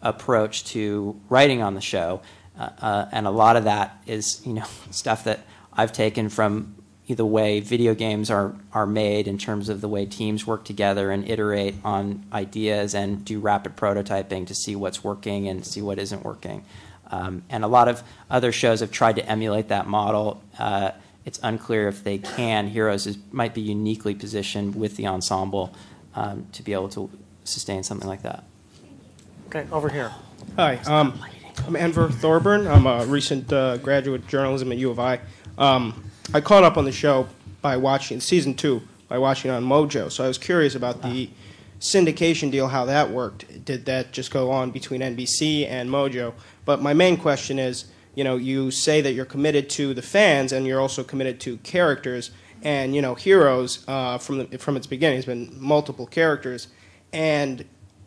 approach 0.00 0.64
to 0.64 1.20
writing 1.28 1.62
on 1.62 1.74
the 1.74 1.80
show 1.80 2.22
uh, 2.58 2.70
uh, 2.80 3.08
and 3.12 3.26
a 3.26 3.30
lot 3.30 3.56
of 3.56 3.64
that 3.64 4.02
is 4.06 4.40
you 4.44 4.52
know 4.52 4.66
stuff 4.90 5.24
that 5.24 5.40
I've 5.72 5.92
taken 5.92 6.28
from 6.28 6.76
the 7.08 7.26
way 7.26 7.60
video 7.60 7.94
games 7.94 8.30
are 8.30 8.54
are 8.72 8.86
made 8.86 9.28
in 9.28 9.36
terms 9.36 9.68
of 9.68 9.80
the 9.80 9.88
way 9.88 10.06
teams 10.06 10.46
work 10.46 10.64
together 10.64 11.10
and 11.10 11.28
iterate 11.28 11.74
on 11.84 12.24
ideas 12.32 12.94
and 12.94 13.24
do 13.24 13.38
rapid 13.38 13.76
prototyping 13.76 14.46
to 14.46 14.54
see 14.54 14.74
what's 14.76 15.04
working 15.04 15.48
and 15.48 15.66
see 15.66 15.82
what 15.82 15.98
isn't 15.98 16.24
working. 16.24 16.64
Um, 17.10 17.42
and 17.50 17.62
a 17.62 17.66
lot 17.68 17.88
of 17.88 18.02
other 18.30 18.52
shows 18.52 18.80
have 18.80 18.90
tried 18.90 19.16
to 19.16 19.28
emulate 19.28 19.68
that 19.68 19.86
model. 19.86 20.42
Uh, 20.58 20.92
it's 21.24 21.38
unclear 21.42 21.88
if 21.88 22.02
they 22.02 22.18
can. 22.18 22.68
Heroes 22.68 23.06
is, 23.06 23.18
might 23.30 23.54
be 23.54 23.60
uniquely 23.60 24.14
positioned 24.14 24.74
with 24.74 24.96
the 24.96 25.06
ensemble 25.06 25.74
um, 26.14 26.46
to 26.52 26.62
be 26.62 26.72
able 26.72 26.88
to 26.90 27.10
sustain 27.44 27.82
something 27.82 28.08
like 28.08 28.22
that. 28.22 28.44
Okay, 29.48 29.66
over 29.70 29.90
here. 29.90 30.10
Hi. 30.56 30.76
Um, 30.86 31.18
I'm 31.58 31.76
Enver 31.76 32.08
Thorburn. 32.08 32.66
I'm 32.66 32.86
a 32.86 33.04
recent 33.06 33.52
uh, 33.52 33.76
graduate 33.76 34.26
journalism 34.26 34.72
at 34.72 34.78
U 34.78 34.90
of 34.90 34.98
I. 34.98 35.20
Um, 35.58 36.10
I 36.34 36.40
caught 36.40 36.64
up 36.64 36.76
on 36.76 36.84
the 36.84 36.92
show 36.92 37.28
by 37.60 37.76
watching 37.76 38.20
season 38.20 38.54
two 38.54 38.82
by 39.08 39.18
watching 39.18 39.50
on 39.50 39.62
Mojo. 39.62 40.10
So 40.10 40.24
I 40.24 40.28
was 40.28 40.38
curious 40.38 40.74
about 40.74 41.02
the 41.02 41.28
syndication 41.80 42.50
deal, 42.50 42.68
how 42.68 42.86
that 42.86 43.10
worked. 43.10 43.64
Did 43.64 43.84
that 43.84 44.12
just 44.12 44.30
go 44.30 44.50
on 44.50 44.70
between 44.70 45.02
NBC 45.02 45.68
and 45.68 45.90
Mojo? 45.90 46.32
But 46.64 46.80
my 46.80 46.94
main 46.94 47.16
question 47.16 47.58
is, 47.58 47.84
you 48.14 48.24
know, 48.24 48.36
you 48.36 48.70
say 48.70 49.00
that 49.00 49.12
you're 49.12 49.24
committed 49.24 49.68
to 49.70 49.92
the 49.94 50.02
fans 50.02 50.52
and 50.52 50.66
you're 50.66 50.80
also 50.80 51.04
committed 51.04 51.40
to 51.40 51.58
characters. 51.58 52.30
And 52.62 52.94
you 52.94 53.02
know, 53.02 53.14
Heroes 53.14 53.84
uh, 53.86 54.18
from 54.18 54.38
the, 54.38 54.58
from 54.58 54.76
its 54.76 54.86
beginning 54.86 55.18
It's 55.18 55.26
been 55.26 55.54
multiple 55.58 56.06
characters, 56.06 56.68
and 57.12 57.64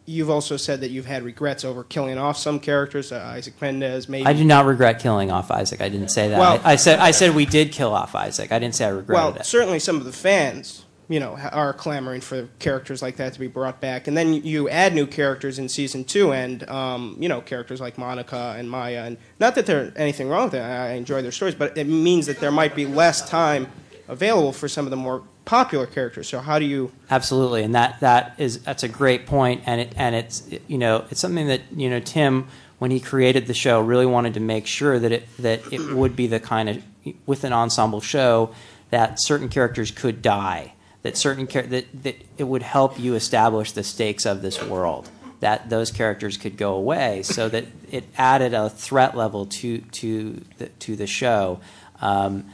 You've 0.07 0.29
also 0.29 0.55
said 0.57 0.81
that 0.81 0.91
you've 0.91 1.07
had 1.07 1.23
regrets 1.23 1.65
over 1.65 1.83
killing 1.83 2.17
off 2.19 2.37
some 2.37 2.59
characters, 2.59 3.11
uh, 3.11 3.15
Isaac 3.35 3.59
Mendez, 3.59 4.07
maybe. 4.07 4.25
I 4.27 4.33
do 4.33 4.43
not 4.43 4.65
regret 4.65 4.99
killing 4.99 5.31
off 5.31 5.49
Isaac. 5.49 5.81
I 5.81 5.89
didn't 5.89 6.09
say 6.09 6.29
that. 6.29 6.37
Well- 6.39 6.61
I, 6.63 6.73
I 6.73 6.75
said 6.75 6.99
I 6.99 7.11
said 7.11 7.33
we 7.33 7.45
did 7.45 7.71
kill 7.71 7.91
off 7.93 8.13
Isaac. 8.13 8.51
I 8.51 8.59
didn't 8.59 8.75
say 8.75 8.85
I 8.85 8.89
regretted 8.89 9.13
Well, 9.33 9.35
it. 9.41 9.45
certainly 9.45 9.79
some 9.79 9.95
of 9.97 10.03
the 10.05 10.11
fans, 10.11 10.85
you 11.09 11.19
know, 11.19 11.35
are 11.51 11.73
clamoring 11.73 12.21
for 12.21 12.47
characters 12.59 13.01
like 13.01 13.15
that 13.17 13.33
to 13.33 13.39
be 13.39 13.47
brought 13.47 13.81
back, 13.81 14.07
and 14.07 14.15
then 14.15 14.33
you 14.33 14.69
add 14.69 14.93
new 14.93 15.07
characters 15.07 15.57
in 15.57 15.67
season 15.69 16.03
two, 16.03 16.33
and 16.33 16.67
um, 16.69 17.15
you 17.19 17.27
know, 17.27 17.41
characters 17.41 17.81
like 17.81 17.97
Monica 17.97 18.53
and 18.57 18.69
Maya, 18.69 19.05
and 19.05 19.17
not 19.39 19.55
that 19.55 19.65
there's 19.65 19.91
anything 19.95 20.29
wrong 20.29 20.43
with 20.43 20.51
that. 20.53 20.69
I 20.69 20.89
I 20.89 20.91
enjoy 20.93 21.23
their 21.23 21.31
stories, 21.31 21.55
but 21.55 21.75
it 21.77 21.85
means 21.87 22.27
that 22.27 22.39
there 22.39 22.51
might 22.51 22.75
be 22.75 22.85
less 22.85 23.27
time 23.27 23.67
available 24.07 24.51
for 24.51 24.67
some 24.67 24.85
of 24.85 24.91
the 24.91 24.97
more 24.97 25.23
popular 25.45 25.85
characters. 25.85 26.27
So 26.27 26.39
how 26.39 26.59
do 26.59 26.65
you? 26.65 26.91
Absolutely, 27.09 27.63
and 27.63 27.75
that 27.75 27.99
that 28.01 28.35
is 28.37 28.61
that's 28.61 28.83
a 28.83 28.87
great 28.87 29.25
point, 29.25 29.63
and 29.65 29.81
it 29.81 29.93
and 29.95 30.15
it's 30.15 30.47
you 30.67 30.77
know 30.77 31.05
it's 31.09 31.19
something 31.19 31.47
that 31.47 31.61
you 31.75 31.89
know 31.89 31.99
Tim 31.99 32.47
when 32.79 32.91
he 32.91 32.99
created 32.99 33.47
the 33.47 33.53
show 33.53 33.79
really 33.79 34.05
wanted 34.05 34.33
to 34.33 34.39
make 34.39 34.67
sure 34.67 34.99
that 34.99 35.11
it 35.11 35.27
that 35.39 35.71
it 35.71 35.93
would 35.93 36.15
be 36.15 36.27
the 36.27 36.39
kind 36.39 36.69
of 36.69 36.83
with 37.25 37.43
an 37.43 37.53
ensemble 37.53 38.01
show 38.01 38.53
that 38.89 39.21
certain 39.21 39.49
characters 39.49 39.91
could 39.91 40.21
die, 40.21 40.73
that 41.03 41.17
certain 41.17 41.47
char- 41.47 41.63
that 41.63 41.85
that 42.03 42.15
it 42.37 42.43
would 42.43 42.63
help 42.63 42.99
you 42.99 43.15
establish 43.15 43.71
the 43.71 43.83
stakes 43.83 44.25
of 44.25 44.41
this 44.41 44.61
world. 44.63 45.09
That 45.41 45.69
those 45.69 45.91
characters 45.91 46.37
could 46.37 46.57
go 46.57 46.73
away, 46.73 47.21
so 47.23 47.49
that 47.49 47.65
it 47.91 48.05
added 48.17 48.53
a 48.53 48.69
threat 48.69 49.15
level 49.15 49.45
to 49.47 49.79
to 49.79 50.41
the, 50.57 50.67
to 50.67 50.95
the 50.95 51.07
show. 51.07 51.59
Um, 52.01 52.45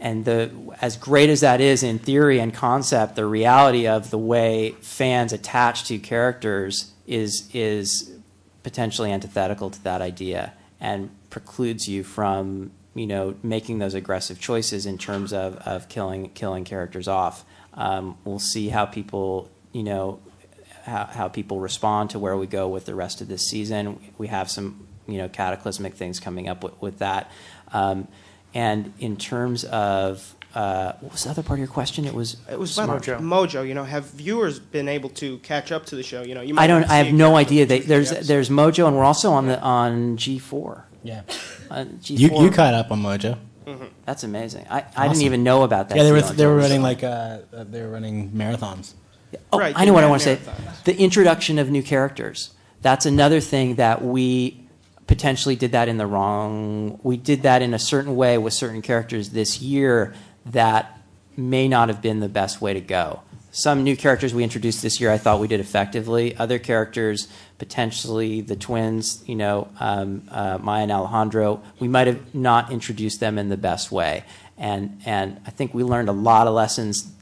and 0.00 0.24
the 0.24 0.50
as 0.80 0.96
great 0.96 1.30
as 1.30 1.40
that 1.40 1.60
is 1.60 1.82
in 1.82 1.98
theory 1.98 2.38
and 2.38 2.52
concept, 2.52 3.16
the 3.16 3.26
reality 3.26 3.86
of 3.86 4.10
the 4.10 4.18
way 4.18 4.72
fans 4.80 5.32
attach 5.32 5.84
to 5.84 5.98
characters 5.98 6.92
is 7.06 7.48
is 7.52 8.12
potentially 8.62 9.12
antithetical 9.12 9.70
to 9.70 9.82
that 9.84 10.00
idea 10.00 10.52
and 10.80 11.10
precludes 11.30 11.88
you 11.88 12.04
from 12.04 12.70
you 12.94 13.06
know 13.06 13.34
making 13.42 13.78
those 13.78 13.94
aggressive 13.94 14.40
choices 14.40 14.86
in 14.86 14.98
terms 14.98 15.32
of, 15.32 15.56
of 15.58 15.88
killing 15.88 16.30
killing 16.30 16.64
characters 16.64 17.08
off. 17.08 17.44
Um, 17.74 18.16
we'll 18.24 18.38
see 18.38 18.68
how 18.68 18.86
people 18.86 19.50
you 19.72 19.82
know 19.82 20.20
how, 20.84 21.06
how 21.06 21.28
people 21.28 21.60
respond 21.60 22.10
to 22.10 22.18
where 22.18 22.36
we 22.36 22.46
go 22.46 22.68
with 22.68 22.84
the 22.84 22.94
rest 22.94 23.20
of 23.20 23.28
this 23.28 23.46
season. 23.46 23.98
We 24.18 24.28
have 24.28 24.50
some 24.50 24.86
you 25.06 25.18
know 25.18 25.28
cataclysmic 25.28 25.94
things 25.94 26.20
coming 26.20 26.48
up 26.48 26.62
with, 26.62 26.80
with 26.80 26.98
that. 26.98 27.30
Um, 27.72 28.08
and 28.54 28.92
in 28.98 29.16
terms 29.16 29.64
of 29.64 30.34
uh, 30.54 30.92
what 31.00 31.12
was 31.12 31.24
the 31.24 31.30
other 31.30 31.42
part 31.42 31.58
of 31.58 31.58
your 31.58 31.68
question? 31.68 32.04
It 32.04 32.14
was 32.14 32.36
It 32.50 32.58
was 32.58 32.78
about 32.78 33.02
Mojo. 33.02 33.18
Mojo. 33.18 33.66
You 33.66 33.74
know, 33.74 33.84
have 33.84 34.06
viewers 34.06 34.60
been 34.60 34.88
able 34.88 35.10
to 35.10 35.38
catch 35.38 35.72
up 35.72 35.86
to 35.86 35.96
the 35.96 36.02
show? 36.02 36.22
You 36.22 36.34
know, 36.34 36.42
you 36.42 36.54
might 36.54 36.64
I 36.64 36.66
don't. 36.68 36.88
I 36.88 36.96
have 36.96 37.12
no 37.12 37.36
idea. 37.36 37.66
They, 37.66 37.80
there's 37.80 38.08
three 38.08 38.18
episodes. 38.18 38.28
there's 38.28 38.48
Mojo, 38.50 38.86
and 38.86 38.96
we're 38.96 39.04
also 39.04 39.32
on 39.32 39.46
the 39.48 39.60
on 39.60 40.16
G 40.16 40.38
four. 40.38 40.86
Yeah. 41.02 41.22
On 41.70 41.86
G4. 41.86 42.18
You 42.18 42.42
you 42.44 42.50
caught 42.50 42.74
up 42.74 42.90
on 42.90 43.02
Mojo. 43.02 43.38
That's 44.04 44.24
amazing. 44.24 44.66
I, 44.70 44.84
I 44.94 45.08
didn't 45.08 45.22
even 45.22 45.42
know 45.42 45.62
about 45.62 45.88
that. 45.88 45.96
Yeah, 45.96 46.04
they 46.04 46.12
were 46.12 46.20
they 46.20 46.46
were 46.46 46.56
running 46.56 46.82
like 46.82 47.02
uh, 47.02 47.38
uh, 47.52 47.64
they 47.64 47.80
were 47.80 47.88
running 47.90 48.30
marathons. 48.30 48.92
Oh, 49.52 49.58
Right, 49.58 49.74
I 49.76 49.84
know 49.84 49.92
what 49.92 50.04
I 50.04 50.08
want 50.08 50.22
to 50.22 50.36
say. 50.36 50.52
The 50.84 50.96
introduction 50.96 51.58
of 51.58 51.70
new 51.70 51.82
characters. 51.82 52.54
That's 52.82 53.06
another 53.06 53.40
thing 53.40 53.76
that 53.76 54.04
we 54.04 54.63
potentially 55.06 55.56
did 55.56 55.72
that 55.72 55.88
in 55.88 55.98
the 55.98 56.06
wrong. 56.06 56.98
We 57.02 57.16
did 57.16 57.42
that 57.42 57.62
in 57.62 57.74
a 57.74 57.78
certain 57.78 58.16
way 58.16 58.38
with 58.38 58.54
certain 58.54 58.82
characters 58.82 59.30
this 59.30 59.60
year 59.60 60.14
that 60.46 61.00
may 61.36 61.68
not 61.68 61.88
have 61.88 62.00
been 62.00 62.20
the 62.20 62.28
best 62.28 62.60
way 62.60 62.74
to 62.74 62.80
go. 62.80 63.20
some 63.54 63.84
new 63.84 63.96
characters 63.96 64.34
we 64.34 64.42
introduced 64.42 64.82
this 64.82 65.00
year, 65.00 65.12
I 65.12 65.16
thought 65.16 65.38
we 65.38 65.46
did 65.46 65.60
effectively. 65.60 66.36
Other 66.36 66.58
characters, 66.58 67.28
potentially 67.58 68.40
the 68.40 68.56
twins, 68.56 69.22
you 69.26 69.36
know, 69.36 69.68
um, 69.78 70.22
uh, 70.28 70.58
Maya 70.60 70.82
and 70.82 70.90
Alejandro, 70.90 71.62
we 71.78 71.86
might 71.86 72.08
have 72.08 72.34
not 72.34 72.72
introduced 72.72 73.20
them 73.20 73.38
in 73.38 73.50
the 73.50 73.56
best 73.56 73.92
way. 73.92 74.24
And 74.58 75.00
and 75.06 75.40
I 75.46 75.50
think 75.50 75.72
we 75.72 75.84
learned 75.84 76.08
a 76.08 76.12
lot 76.12 76.48
of 76.48 76.54
lessons 76.54 77.12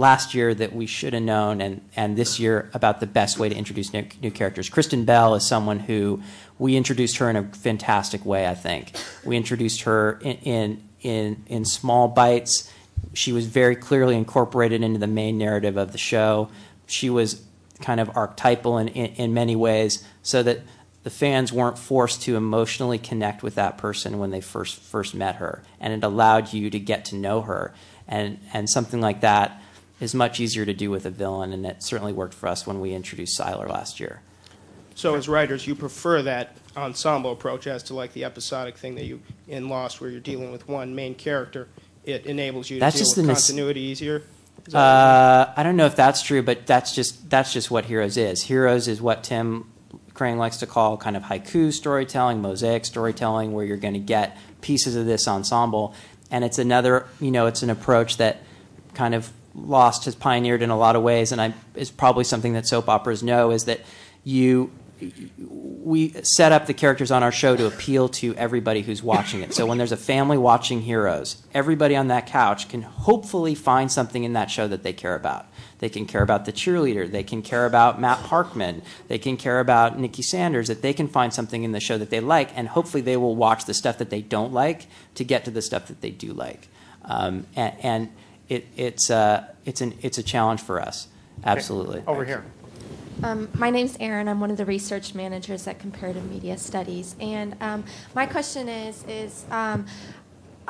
last 0.00 0.32
year 0.34 0.54
that 0.54 0.72
we 0.72 0.86
should 0.86 1.12
have 1.12 1.22
known, 1.22 1.60
and, 1.60 1.82
and 1.94 2.16
this 2.16 2.40
year 2.40 2.70
about 2.72 3.00
the 3.00 3.06
best 3.06 3.38
way 3.38 3.50
to 3.50 3.54
introduce 3.54 3.92
new, 3.92 4.06
new, 4.22 4.30
characters. 4.30 4.70
Kristen 4.70 5.04
Bell 5.04 5.34
is 5.34 5.46
someone 5.46 5.78
who 5.78 6.22
we 6.58 6.74
introduced 6.74 7.18
her 7.18 7.28
in 7.28 7.36
a 7.36 7.44
fantastic 7.44 8.24
way. 8.24 8.48
I 8.48 8.54
think 8.54 8.92
we 9.24 9.36
introduced 9.36 9.82
her 9.82 10.18
in 10.22 10.36
in 10.38 10.88
in, 11.02 11.44
in 11.46 11.64
small 11.66 12.08
bites. 12.08 12.72
She 13.12 13.32
was 13.32 13.46
very 13.46 13.76
clearly 13.76 14.16
incorporated 14.16 14.82
into 14.82 14.98
the 14.98 15.06
main 15.06 15.36
narrative 15.36 15.76
of 15.76 15.92
the 15.92 15.98
show. 15.98 16.48
She 16.86 17.10
was 17.10 17.44
kind 17.80 18.00
of 18.00 18.14
archetypal 18.16 18.78
in, 18.78 18.88
in, 18.88 19.14
in 19.14 19.34
many 19.34 19.56
ways, 19.56 20.04
so 20.22 20.42
that 20.42 20.60
the 21.02 21.10
fans 21.10 21.52
weren't 21.52 21.78
forced 21.78 22.22
to 22.22 22.36
emotionally 22.36 22.98
connect 22.98 23.42
with 23.42 23.54
that 23.54 23.78
person 23.78 24.18
when 24.18 24.30
they 24.30 24.40
first 24.40 24.80
first 24.80 25.14
met 25.14 25.36
her, 25.36 25.62
and 25.78 25.92
it 25.92 26.02
allowed 26.02 26.54
you 26.54 26.70
to 26.70 26.78
get 26.78 27.04
to 27.06 27.16
know 27.16 27.42
her. 27.42 27.74
And 28.08 28.38
and 28.54 28.68
something 28.68 29.02
like 29.02 29.20
that 29.20 29.60
is 30.00 30.14
much 30.14 30.40
easier 30.40 30.64
to 30.64 30.74
do 30.74 30.90
with 30.90 31.06
a 31.06 31.10
villain, 31.10 31.52
and 31.52 31.64
it 31.66 31.82
certainly 31.82 32.12
worked 32.12 32.34
for 32.34 32.48
us 32.48 32.66
when 32.66 32.80
we 32.80 32.92
introduced 32.92 33.38
Sylar 33.38 33.68
last 33.68 34.00
year. 34.00 34.22
So, 34.94 35.14
as 35.14 35.28
writers, 35.28 35.66
you 35.66 35.74
prefer 35.74 36.22
that 36.22 36.56
ensemble 36.76 37.32
approach 37.32 37.66
as 37.66 37.82
to 37.84 37.94
like 37.94 38.12
the 38.12 38.24
episodic 38.24 38.76
thing 38.76 38.94
that 38.96 39.04
you 39.04 39.20
in 39.48 39.68
Lost, 39.68 40.00
where 40.00 40.10
you're 40.10 40.20
dealing 40.20 40.52
with 40.52 40.68
one 40.68 40.94
main 40.94 41.14
character. 41.14 41.68
It 42.04 42.26
enables 42.26 42.70
you 42.70 42.76
to 42.76 42.80
That's 42.80 42.96
deal 42.96 43.04
just 43.04 43.16
with 43.16 43.26
continuity 43.26 43.80
easier. 43.80 44.22
Uh, 44.74 45.52
I 45.56 45.62
don't 45.62 45.76
know 45.76 45.86
if 45.86 45.96
that's 45.96 46.22
true, 46.22 46.42
but 46.42 46.66
that's 46.66 46.94
just 46.94 47.30
that's 47.30 47.52
just 47.52 47.70
what 47.70 47.86
Heroes 47.86 48.16
is. 48.16 48.42
Heroes 48.42 48.88
is 48.88 49.00
what 49.00 49.24
Tim 49.24 49.70
Kring 50.14 50.38
likes 50.38 50.58
to 50.58 50.66
call 50.66 50.96
kind 50.96 51.16
of 51.16 51.24
haiku 51.24 51.72
storytelling, 51.72 52.42
mosaic 52.42 52.84
storytelling, 52.84 53.52
where 53.52 53.64
you're 53.64 53.76
going 53.76 53.94
to 53.94 54.00
get 54.00 54.36
pieces 54.60 54.96
of 54.96 55.06
this 55.06 55.26
ensemble, 55.26 55.94
and 56.30 56.44
it's 56.44 56.58
another 56.58 57.06
you 57.20 57.30
know 57.30 57.46
it's 57.46 57.62
an 57.62 57.70
approach 57.70 58.18
that 58.18 58.42
kind 58.94 59.14
of 59.14 59.32
Lost 59.54 60.04
has 60.04 60.14
pioneered 60.14 60.62
in 60.62 60.70
a 60.70 60.78
lot 60.78 60.96
of 60.96 61.02
ways, 61.02 61.32
and 61.32 61.40
I 61.40 61.54
is 61.74 61.90
probably 61.90 62.24
something 62.24 62.52
that 62.52 62.66
soap 62.66 62.88
operas 62.88 63.22
know 63.22 63.50
is 63.50 63.64
that 63.64 63.80
you 64.24 64.70
we 65.38 66.10
set 66.22 66.52
up 66.52 66.66
the 66.66 66.74
characters 66.74 67.10
on 67.10 67.22
our 67.22 67.32
show 67.32 67.56
to 67.56 67.66
appeal 67.66 68.08
to 68.08 68.34
everybody 68.36 68.82
who's 68.82 69.02
watching 69.02 69.40
it. 69.40 69.54
So 69.54 69.64
when 69.64 69.78
there's 69.78 69.92
a 69.92 69.96
family 69.96 70.36
watching 70.36 70.82
Heroes, 70.82 71.42
everybody 71.54 71.96
on 71.96 72.08
that 72.08 72.26
couch 72.26 72.68
can 72.68 72.82
hopefully 72.82 73.54
find 73.54 73.90
something 73.90 74.24
in 74.24 74.34
that 74.34 74.50
show 74.50 74.68
that 74.68 74.82
they 74.82 74.92
care 74.92 75.14
about. 75.14 75.46
They 75.78 75.88
can 75.88 76.04
care 76.04 76.22
about 76.22 76.44
the 76.44 76.52
cheerleader. 76.52 77.10
They 77.10 77.22
can 77.22 77.40
care 77.40 77.64
about 77.64 78.00
Matt 78.00 78.18
Parkman. 78.18 78.82
They 79.08 79.18
can 79.18 79.38
care 79.38 79.60
about 79.60 79.96
Niki 79.96 80.22
Sanders. 80.22 80.68
That 80.68 80.82
they 80.82 80.92
can 80.92 81.08
find 81.08 81.32
something 81.32 81.64
in 81.64 81.72
the 81.72 81.80
show 81.80 81.96
that 81.96 82.10
they 82.10 82.20
like, 82.20 82.56
and 82.56 82.68
hopefully 82.68 83.00
they 83.00 83.16
will 83.16 83.36
watch 83.36 83.64
the 83.64 83.74
stuff 83.74 83.96
that 83.98 84.10
they 84.10 84.20
don't 84.20 84.52
like 84.52 84.86
to 85.14 85.24
get 85.24 85.46
to 85.46 85.50
the 85.50 85.62
stuff 85.62 85.86
that 85.86 86.02
they 86.02 86.10
do 86.10 86.34
like. 86.34 86.68
Um, 87.04 87.46
and 87.56 87.74
and 87.82 88.12
it, 88.50 88.66
it's 88.76 89.08
uh, 89.10 89.46
it's 89.64 89.80
an 89.80 89.94
it's 90.02 90.18
a 90.18 90.22
challenge 90.22 90.60
for 90.60 90.82
us. 90.82 91.08
Absolutely. 91.44 92.02
Over 92.06 92.24
here. 92.26 92.44
Um, 93.22 93.48
my 93.54 93.70
name's 93.70 93.96
Erin. 94.00 94.28
I'm 94.28 94.40
one 94.40 94.50
of 94.50 94.56
the 94.56 94.64
research 94.64 95.14
managers 95.14 95.66
at 95.66 95.78
Comparative 95.78 96.28
Media 96.28 96.58
Studies, 96.58 97.16
and 97.20 97.56
um, 97.60 97.84
my 98.14 98.26
question 98.26 98.68
is: 98.68 99.04
is 99.08 99.44
um, 99.50 99.86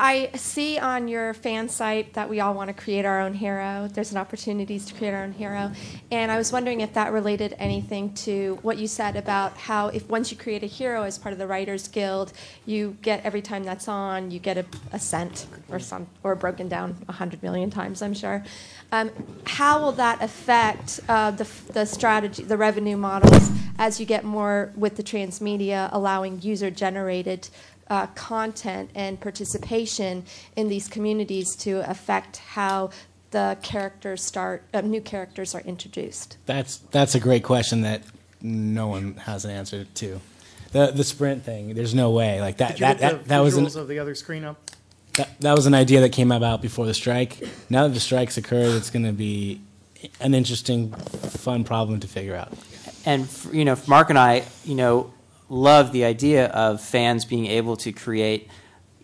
I 0.03 0.31
see 0.35 0.79
on 0.79 1.09
your 1.09 1.35
fan 1.35 1.69
site 1.69 2.15
that 2.15 2.31
we 2.31 2.41
all 2.41 2.55
want 2.55 2.69
to 2.69 2.83
create 2.83 3.05
our 3.05 3.21
own 3.21 3.35
hero. 3.35 3.87
There's 3.93 4.13
an 4.13 4.17
opportunities 4.17 4.87
to 4.87 4.95
create 4.95 5.13
our 5.13 5.23
own 5.23 5.33
hero, 5.33 5.73
and 6.11 6.33
I 6.33 6.39
was 6.39 6.51
wondering 6.53 6.81
if 6.81 6.95
that 6.95 7.13
related 7.13 7.55
anything 7.59 8.15
to 8.15 8.59
what 8.63 8.79
you 8.79 8.87
said 8.87 9.15
about 9.15 9.59
how 9.59 9.89
if 9.89 10.09
once 10.09 10.31
you 10.31 10.39
create 10.39 10.63
a 10.63 10.67
hero 10.67 11.03
as 11.03 11.19
part 11.19 11.35
of 11.35 11.39
the 11.39 11.47
Writers 11.47 11.87
Guild, 11.87 12.33
you 12.65 12.97
get 13.03 13.23
every 13.27 13.43
time 13.43 13.63
that's 13.63 13.89
on, 13.89 14.31
you 14.31 14.39
get 14.39 14.57
a, 14.57 14.65
a 14.93 14.99
cent 14.99 15.47
or 15.69 15.79
some 15.79 16.07
or 16.23 16.35
broken 16.35 16.67
down 16.67 16.97
a 17.07 17.13
hundred 17.13 17.43
million 17.43 17.69
times, 17.69 18.01
I'm 18.01 18.15
sure. 18.15 18.43
Um, 18.93 19.11
how 19.45 19.83
will 19.83 19.93
that 19.93 20.23
affect 20.23 21.01
uh, 21.11 21.31
the, 21.33 21.47
the 21.75 21.85
strategy, 21.85 22.43
the 22.43 22.57
revenue 22.57 22.97
models, 22.97 23.51
as 23.79 24.01
you 24.01 24.07
get 24.07 24.25
more 24.25 24.73
with 24.77 24.97
the 24.97 25.03
transmedia, 25.03 25.91
allowing 25.93 26.41
user-generated 26.41 27.51
uh, 27.91 28.07
content 28.09 28.91
and 28.95 29.21
participation 29.21 30.25
in 30.57 30.69
these 30.69 30.89
communities 30.89 31.55
to 31.57 31.89
affect 31.91 32.39
how 32.39 32.91
the 33.33 33.59
characters 33.63 34.25
start, 34.25 34.63
uh, 34.73 34.81
new 34.81 35.01
characters 35.01 35.55
are 35.55 35.61
introduced? 35.63 36.39
That's 36.47 36.79
that's 36.91 37.15
a 37.15 37.21
great 37.21 37.45
question 37.45 37.83
that 37.83 38.03
no 38.41 38.89
one 38.89 39.17
has 39.17 39.45
an 39.45 39.51
answer 39.51 39.85
to. 39.85 40.21
The 40.73 40.93
the 40.93 41.05
sprint 41.05 41.45
thing, 41.45 41.75
there's 41.75 41.95
no 41.95 42.11
way 42.11 42.41
like 42.41 42.57
that. 42.59 42.73
Did 42.73 42.81
you 42.81 42.87
that, 42.87 42.99
get 42.99 43.13
that, 43.13 43.23
the 43.25 43.29
that 43.29 43.39
was 43.41 43.57
an, 43.57 43.67
visuals 43.67 43.77
of 43.77 43.89
the 43.89 43.99
other 43.99 44.15
screen 44.15 44.45
up? 44.45 44.71
that, 45.15 45.41
that 45.41 45.57
was 45.57 45.67
an 45.67 45.75
idea 45.75 46.01
that 46.01 46.13
came 46.13 46.33
about 46.33 46.63
before 46.63 46.87
the 46.87 46.95
strike. 46.95 47.43
Now 47.69 47.87
that 47.87 47.95
the 47.95 48.01
strike's 48.01 48.37
occurred, 48.37 48.75
it's 48.77 48.91
going 48.91 49.05
to 49.05 49.13
be 49.13 49.61
an 50.21 50.35
interesting, 50.35 50.93
fun 50.93 51.65
problem 51.65 52.01
to 52.01 52.09
figure 52.09 52.35
out. 52.35 52.53
and 53.05 53.29
you 53.53 53.65
know, 53.65 53.77
Mark 53.87 54.11
and 54.11 54.19
I, 54.19 54.45
you 54.65 54.75
know, 54.75 55.13
love 55.51 55.93
the 55.93 56.05
idea 56.05 56.47
of 56.47 56.81
fans 56.81 57.27
being 57.27 57.47
able 57.47 57.77
to 57.77 57.93
create 57.93 58.49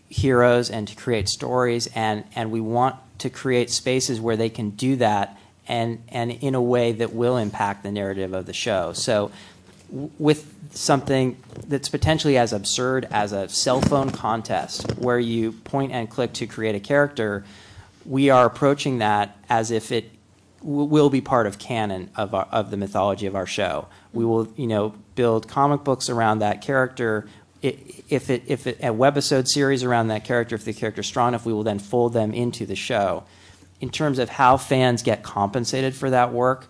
heroes 0.09 0.69
and 0.71 0.87
to 0.87 0.95
create 0.95 1.29
stories, 1.29 1.87
and 1.93 2.23
and 2.35 2.49
we 2.49 2.61
want 2.61 2.95
to 3.19 3.29
create 3.29 3.69
spaces 3.69 4.19
where 4.19 4.37
they 4.37 4.49
can 4.49 4.71
do 4.71 4.95
that, 4.95 5.37
and 5.67 6.01
and 6.09 6.31
in 6.31 6.55
a 6.55 6.61
way 6.61 6.93
that 6.93 7.13
will 7.13 7.37
impact 7.37 7.83
the 7.83 7.91
narrative 7.91 8.33
of 8.33 8.45
the 8.45 8.53
show. 8.53 8.93
So, 8.93 9.31
with 10.17 10.53
something 10.71 11.37
that's 11.67 11.89
potentially 11.89 12.37
as 12.37 12.53
absurd 12.53 13.07
as 13.11 13.33
a 13.33 13.49
cell 13.49 13.81
phone 13.81 14.09
contest 14.09 14.97
where 14.97 15.19
you 15.19 15.51
point 15.51 15.91
and 15.91 16.09
click 16.09 16.33
to 16.33 16.47
create 16.47 16.75
a 16.75 16.79
character, 16.79 17.43
we 18.05 18.29
are 18.29 18.45
approaching 18.45 18.99
that 18.99 19.37
as 19.49 19.71
if 19.71 19.91
it 19.91 20.11
will 20.61 21.09
be 21.09 21.21
part 21.21 21.47
of 21.47 21.59
canon 21.59 22.09
of 22.15 22.33
our, 22.33 22.47
of 22.51 22.71
the 22.71 22.77
mythology 22.77 23.25
of 23.27 23.35
our 23.35 23.45
show. 23.45 23.87
We 24.11 24.25
will, 24.25 24.51
you 24.55 24.67
know, 24.67 24.93
build 25.17 25.49
comic 25.49 25.83
books 25.83 26.07
around 26.09 26.39
that 26.39 26.61
character. 26.61 27.27
If 27.61 28.29
it 28.29 28.43
if 28.47 28.67
it 28.67 28.77
a 28.79 28.93
webisode 28.93 29.47
series 29.49 29.83
around 29.83 30.07
that 30.07 30.23
character, 30.23 30.55
if 30.55 30.63
the 30.63 30.71
character's 30.73 31.07
strong 31.07 31.29
enough, 31.29 31.45
we 31.45 31.51
will 31.51 31.63
then 31.63 31.79
fold 31.79 32.13
them 32.13 32.33
into 32.33 32.65
the 32.65 32.75
show. 32.77 33.25
In 33.81 33.89
terms 33.89 34.19
of 34.19 34.29
how 34.29 34.55
fans 34.55 35.03
get 35.03 35.23
compensated 35.23 35.93
for 35.95 36.09
that 36.11 36.31
work, 36.31 36.67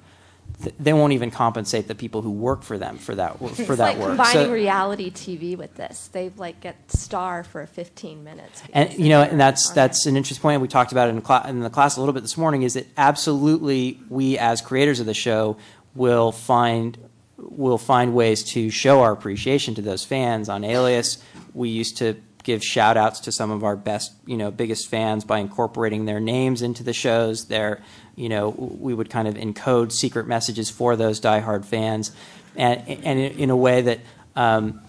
th- 0.63 0.73
they 0.79 0.93
won't 0.93 1.13
even 1.13 1.29
compensate 1.29 1.87
the 1.87 1.95
people 1.95 2.21
who 2.21 2.31
work 2.31 2.63
for 2.63 2.77
them 2.77 2.97
for 2.97 3.15
that 3.15 3.37
for 3.37 3.45
it's 3.49 3.57
that 3.67 3.77
like 3.79 3.97
work. 3.97 4.07
combining 4.09 4.45
So- 4.47 4.51
reality 4.51 5.11
TV 5.11 5.57
with 5.57 5.75
this. 5.75 6.07
They 6.11 6.31
like 6.37 6.61
get 6.61 6.75
star 6.91 7.43
for 7.43 7.65
15 7.65 8.23
minutes. 8.23 8.63
and 8.73 8.91
you 8.93 9.09
know, 9.09 9.21
and 9.21 9.39
that's 9.39 9.69
that's 9.71 10.05
an 10.05 10.15
interesting 10.17 10.41
point. 10.41 10.61
We 10.61 10.67
talked 10.69 10.91
about 10.93 11.09
it 11.09 11.11
in, 11.11 11.21
cla- 11.21 11.45
in 11.47 11.59
the 11.59 11.69
class 11.69 11.97
a 11.97 11.99
little 11.99 12.13
bit 12.13 12.21
this 12.23 12.37
morning. 12.37 12.63
Is 12.63 12.73
that 12.75 12.87
absolutely 12.97 13.99
we 14.09 14.37
as 14.37 14.61
creators 14.61 14.99
of 15.01 15.05
the 15.05 15.13
show 15.13 15.57
will 15.95 16.31
find 16.31 16.97
will 17.37 17.77
find 17.77 18.13
ways 18.13 18.43
to 18.43 18.69
show 18.69 19.01
our 19.01 19.11
appreciation 19.11 19.75
to 19.75 19.81
those 19.81 20.03
fans 20.03 20.49
on 20.49 20.63
Alias. 20.63 21.19
We 21.53 21.69
used 21.69 21.97
to 21.97 22.15
give 22.43 22.63
shout 22.63 22.97
outs 22.97 23.19
to 23.21 23.31
some 23.31 23.51
of 23.51 23.63
our 23.63 23.75
best, 23.75 24.13
you 24.25 24.37
know, 24.37 24.51
biggest 24.51 24.87
fans 24.87 25.25
by 25.25 25.39
incorporating 25.39 26.05
their 26.05 26.19
names 26.19 26.61
into 26.61 26.83
the 26.83 26.93
shows. 26.93 27.45
Their, 27.45 27.83
you 28.15 28.29
know, 28.29 28.49
we 28.49 28.93
would 28.93 29.09
kind 29.09 29.27
of 29.27 29.35
encode 29.35 29.91
secret 29.91 30.27
messages 30.27 30.69
for 30.69 30.95
those 30.95 31.19
diehard 31.19 31.65
fans, 31.65 32.11
and 32.55 32.87
and 32.87 33.19
in 33.19 33.49
a 33.49 33.57
way 33.57 33.81
that. 33.81 33.99
Um, 34.35 34.81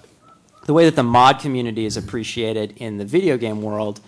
the 0.66 0.74
way 0.74 0.84
that 0.84 0.96
the 0.96 1.02
mod 1.02 1.38
community 1.38 1.86
is 1.86 1.96
appreciated 1.96 2.74
in 2.76 2.98
the 2.98 3.04
video 3.06 3.38
game 3.38 3.62
world, 3.62 4.02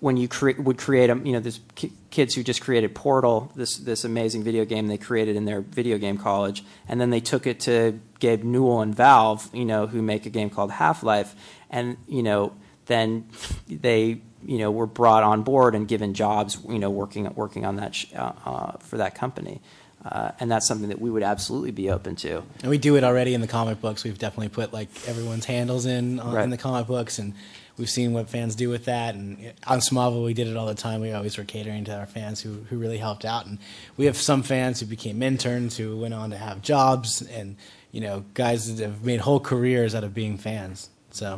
when 0.00 0.16
you 0.16 0.28
would 0.58 0.78
create 0.78 1.10
a, 1.10 1.16
you 1.16 1.32
know, 1.32 1.40
there's 1.40 1.60
ki- 1.74 1.92
kids 2.10 2.34
who 2.34 2.42
just 2.42 2.60
created 2.60 2.94
Portal, 2.94 3.52
this 3.54 3.76
this 3.78 4.04
amazing 4.04 4.42
video 4.42 4.64
game 4.64 4.88
they 4.88 4.98
created 4.98 5.36
in 5.36 5.44
their 5.44 5.60
video 5.60 5.96
game 5.98 6.18
college, 6.18 6.64
and 6.88 7.00
then 7.00 7.10
they 7.10 7.20
took 7.20 7.46
it 7.46 7.60
to 7.60 7.98
Gabe 8.18 8.42
Newell 8.42 8.80
and 8.80 8.94
Valve, 8.94 9.48
you 9.54 9.64
know, 9.64 9.86
who 9.86 10.02
make 10.02 10.26
a 10.26 10.30
game 10.30 10.50
called 10.50 10.70
Half 10.72 11.02
Life, 11.02 11.34
and 11.70 11.96
you 12.08 12.22
know, 12.22 12.52
then 12.86 13.26
they 13.68 14.20
you 14.44 14.58
know 14.58 14.70
were 14.70 14.86
brought 14.86 15.22
on 15.22 15.42
board 15.42 15.74
and 15.74 15.86
given 15.86 16.14
jobs, 16.14 16.58
you 16.68 16.78
know, 16.78 16.90
working 16.90 17.32
working 17.34 17.64
on 17.64 17.76
that 17.76 17.94
sh- 17.94 18.06
uh, 18.16 18.32
uh, 18.44 18.72
for 18.78 18.96
that 18.98 19.14
company. 19.14 19.60
Uh, 20.02 20.30
and 20.40 20.50
that's 20.50 20.66
something 20.66 20.88
that 20.88 20.98
we 20.98 21.10
would 21.10 21.22
absolutely 21.22 21.72
be 21.72 21.90
open 21.90 22.16
to. 22.16 22.42
And 22.62 22.70
we 22.70 22.78
do 22.78 22.96
it 22.96 23.04
already 23.04 23.34
in 23.34 23.42
the 23.42 23.46
comic 23.46 23.82
books. 23.82 24.02
We've 24.02 24.16
definitely 24.18 24.48
put 24.48 24.72
like 24.72 24.88
everyone's 25.06 25.44
handles 25.44 25.84
in 25.84 26.18
on, 26.18 26.34
Right. 26.34 26.42
in 26.42 26.48
the 26.48 26.56
comic 26.56 26.86
books, 26.86 27.18
and 27.18 27.34
we've 27.80 27.90
seen 27.90 28.12
what 28.12 28.28
fans 28.28 28.54
do 28.54 28.68
with 28.68 28.84
that. 28.84 29.14
And 29.14 29.52
on 29.66 29.78
Smallville, 29.80 30.24
we 30.24 30.34
did 30.34 30.46
it 30.46 30.56
all 30.56 30.66
the 30.66 30.74
time. 30.74 31.00
We 31.00 31.12
always 31.12 31.36
were 31.38 31.44
catering 31.44 31.84
to 31.86 31.98
our 31.98 32.06
fans 32.06 32.40
who 32.40 32.52
who 32.68 32.78
really 32.78 32.98
helped 32.98 33.24
out. 33.24 33.46
And 33.46 33.58
we 33.96 34.04
have 34.04 34.16
some 34.16 34.42
fans 34.42 34.78
who 34.78 34.86
became 34.86 35.22
interns 35.22 35.76
who 35.76 35.96
went 35.96 36.14
on 36.14 36.30
to 36.30 36.36
have 36.36 36.62
jobs, 36.62 37.22
and 37.22 37.56
you 37.90 38.00
know, 38.02 38.24
guys 38.34 38.76
that 38.76 38.84
have 38.84 39.02
made 39.02 39.20
whole 39.20 39.40
careers 39.40 39.94
out 39.94 40.04
of 40.04 40.14
being 40.14 40.36
fans. 40.36 40.90
So. 41.10 41.34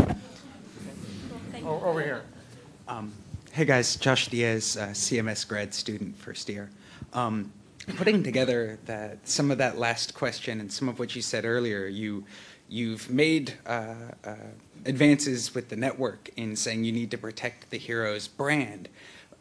O- 1.64 1.80
Over 1.84 2.02
here. 2.02 2.22
Um, 2.88 3.12
hey 3.52 3.64
guys, 3.64 3.96
Josh 3.96 4.28
Diaz, 4.28 4.76
uh, 4.76 4.88
CMS 4.88 5.46
grad 5.48 5.72
student, 5.72 6.16
first 6.18 6.48
year. 6.48 6.68
Um, 7.14 7.52
putting 7.96 8.22
together 8.22 8.78
that 8.86 9.26
some 9.26 9.50
of 9.50 9.58
that 9.58 9.78
last 9.78 10.14
question 10.14 10.60
and 10.60 10.70
some 10.72 10.88
of 10.88 10.98
what 10.98 11.14
you 11.14 11.22
said 11.22 11.44
earlier, 11.44 11.86
you 11.86 12.24
you've 12.68 13.08
made 13.10 13.54
uh, 13.66 13.94
uh, 14.24 14.34
advances 14.84 15.54
with 15.54 15.68
the 15.68 15.76
network 15.76 16.30
in 16.36 16.56
saying 16.56 16.84
you 16.84 16.92
need 16.92 17.10
to 17.10 17.18
protect 17.18 17.70
the 17.70 17.78
hero's 17.78 18.28
brand, 18.28 18.88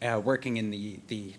uh, 0.02 0.22
working 0.24 0.58
in 0.58 0.72
the 0.72 1.00
the 1.08 1.34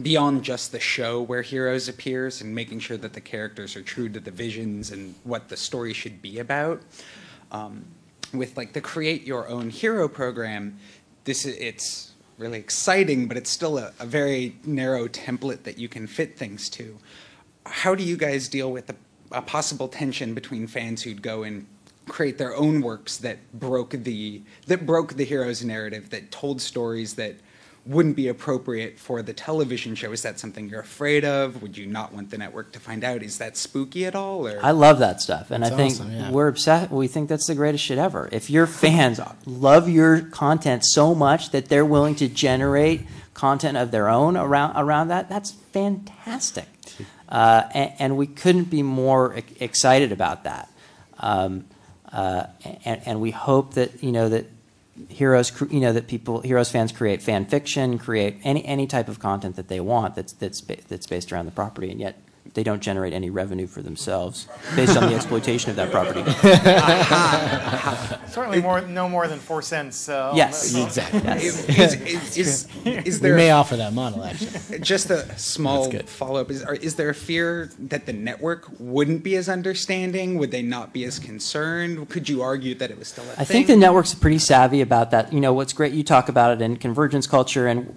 beyond 0.00 0.42
just 0.42 0.72
the 0.72 0.80
show 0.80 1.20
where 1.20 1.42
heroes 1.42 1.88
appears 1.88 2.40
and 2.40 2.54
making 2.54 2.78
sure 2.78 2.96
that 2.96 3.12
the 3.12 3.20
characters 3.20 3.76
are 3.76 3.82
true 3.82 4.08
to 4.08 4.20
the 4.20 4.30
visions 4.30 4.90
and 4.92 5.14
what 5.24 5.48
the 5.48 5.56
story 5.56 5.92
should 5.92 6.22
be 6.22 6.38
about. 6.38 6.80
Um, 7.50 7.84
with 8.32 8.56
like 8.56 8.72
the 8.72 8.80
create 8.80 9.24
your 9.24 9.48
own 9.48 9.70
hero 9.70 10.08
program, 10.08 10.78
this 11.24 11.44
it's 11.44 12.12
really 12.38 12.58
exciting, 12.58 13.26
but 13.28 13.36
it's 13.36 13.50
still 13.50 13.76
a, 13.78 13.92
a 13.98 14.06
very 14.06 14.56
narrow 14.64 15.08
template 15.08 15.64
that 15.64 15.78
you 15.78 15.88
can 15.88 16.06
fit 16.06 16.38
things 16.38 16.70
to. 16.70 16.96
How 17.66 17.94
do 17.94 18.02
you 18.02 18.16
guys 18.16 18.48
deal 18.48 18.72
with 18.72 18.88
a, 18.88 18.94
a 19.32 19.42
possible 19.42 19.88
tension 19.88 20.32
between 20.32 20.66
fans 20.66 21.02
who'd 21.02 21.22
go 21.22 21.42
and 21.42 21.66
create 22.10 22.38
their 22.38 22.54
own 22.54 22.82
works 22.82 23.16
that 23.18 23.38
broke 23.52 23.90
the 23.90 24.42
that 24.66 24.84
broke 24.84 25.14
the 25.14 25.24
hero's 25.24 25.64
narrative, 25.64 26.10
that 26.10 26.30
told 26.30 26.60
stories 26.60 27.14
that 27.14 27.36
wouldn't 27.86 28.14
be 28.14 28.28
appropriate 28.28 28.98
for 28.98 29.22
the 29.22 29.32
television 29.32 29.94
show. 29.94 30.12
Is 30.12 30.22
that 30.22 30.38
something 30.38 30.68
you're 30.68 30.80
afraid 30.80 31.24
of? 31.24 31.62
Would 31.62 31.78
you 31.78 31.86
not 31.86 32.12
want 32.12 32.30
the 32.30 32.36
network 32.36 32.72
to 32.72 32.80
find 32.80 33.02
out? 33.04 33.22
Is 33.22 33.38
that 33.38 33.56
spooky 33.56 34.04
at 34.04 34.14
all? 34.14 34.46
Or 34.46 34.60
I 34.62 34.72
love 34.72 34.98
that 34.98 35.20
stuff, 35.20 35.50
and 35.50 35.62
That's 35.62 35.72
I 35.72 35.76
think 35.76 35.94
awesome, 35.94 36.12
yeah. 36.12 36.30
we're 36.30 36.48
obsessed. 36.48 36.90
We 36.90 37.08
think 37.08 37.28
that's 37.28 37.46
the 37.46 37.54
greatest 37.54 37.84
shit 37.84 37.98
ever. 37.98 38.28
If 38.32 38.50
your 38.50 38.66
fans 38.66 39.20
love 39.46 39.88
your 39.88 40.20
content 40.20 40.84
so 40.84 41.14
much 41.14 41.50
that 41.50 41.68
they're 41.68 41.86
willing 41.86 42.16
to 42.16 42.28
generate 42.28 43.06
content 43.32 43.78
of 43.78 43.90
their 43.92 44.08
own 44.08 44.36
around 44.36 44.76
around 44.76 45.08
that, 45.08 45.28
that's 45.28 45.52
fantastic. 45.52 46.66
Uh, 47.28 47.62
and, 47.72 47.92
and 47.98 48.16
we 48.16 48.26
couldn't 48.26 48.64
be 48.64 48.82
more 48.82 49.36
e- 49.38 49.42
excited 49.60 50.10
about 50.10 50.44
that. 50.44 50.68
Um, 51.20 51.66
Uh, 52.12 52.46
and, 52.84 53.00
and 53.06 53.20
we 53.20 53.30
hope 53.30 53.74
that 53.74 54.02
you 54.02 54.12
know 54.12 54.28
that 54.28 54.46
heroes, 55.08 55.52
you 55.70 55.80
know, 55.80 55.92
that 55.92 56.08
people, 56.08 56.40
heroes 56.40 56.70
fans 56.70 56.92
create 56.92 57.22
fan 57.22 57.46
fiction, 57.46 57.98
create 57.98 58.38
any 58.44 58.64
any 58.64 58.86
type 58.86 59.08
of 59.08 59.18
content 59.18 59.56
that 59.56 59.68
they 59.68 59.80
want 59.80 60.14
that's 60.14 60.32
that's 60.32 60.60
that's 60.60 61.06
based 61.06 61.32
around 61.32 61.46
the 61.46 61.52
property, 61.52 61.90
and 61.90 62.00
yet 62.00 62.20
they 62.54 62.62
don't 62.62 62.80
generate 62.80 63.12
any 63.12 63.30
revenue 63.30 63.66
for 63.66 63.82
themselves 63.82 64.48
based 64.74 64.96
on 64.96 65.08
the 65.08 65.14
exploitation 65.14 65.70
of 65.70 65.76
that 65.76 65.90
property. 65.90 66.24
Certainly 68.30 68.62
more, 68.62 68.80
no 68.82 69.08
more 69.08 69.28
than 69.28 69.38
four 69.38 69.62
cents. 69.62 70.08
Uh, 70.08 70.30
on 70.30 70.36
Yes. 70.36 70.74
Exactly. 70.74 71.20
Yes. 71.20 71.68
Is, 71.80 71.94
is, 71.94 72.36
is, 72.36 73.06
is 73.06 73.20
We 73.20 73.28
there 73.28 73.36
may 73.36 73.50
offer 73.50 73.76
that 73.76 73.92
model, 73.92 74.24
actually. 74.24 74.78
Just 74.80 75.10
a 75.10 75.38
small 75.38 75.90
follow 75.90 76.40
up: 76.40 76.50
is 76.50 76.62
are, 76.62 76.74
is 76.74 76.96
there 76.96 77.10
a 77.10 77.14
fear 77.14 77.70
that 77.78 78.06
the 78.06 78.12
network 78.12 78.68
wouldn't 78.78 79.22
be 79.22 79.36
as 79.36 79.48
understanding? 79.48 80.38
Would 80.38 80.50
they 80.50 80.62
not 80.62 80.92
be 80.92 81.04
as 81.04 81.18
concerned? 81.18 82.08
Could 82.08 82.28
you 82.28 82.42
argue 82.42 82.74
that 82.76 82.90
it 82.90 82.98
was 82.98 83.08
still 83.08 83.24
a 83.24 83.32
I 83.32 83.34
thing? 83.34 83.40
I 83.40 83.44
think 83.44 83.66
the 83.68 83.76
network's 83.76 84.14
pretty 84.14 84.38
savvy 84.38 84.80
about 84.80 85.10
that. 85.12 85.32
You 85.32 85.40
know, 85.40 85.52
what's 85.52 85.72
great, 85.72 85.92
you 85.92 86.02
talk 86.02 86.28
about 86.28 86.52
it 86.52 86.62
in 86.62 86.76
convergence 86.76 87.26
culture, 87.26 87.66
and, 87.66 87.94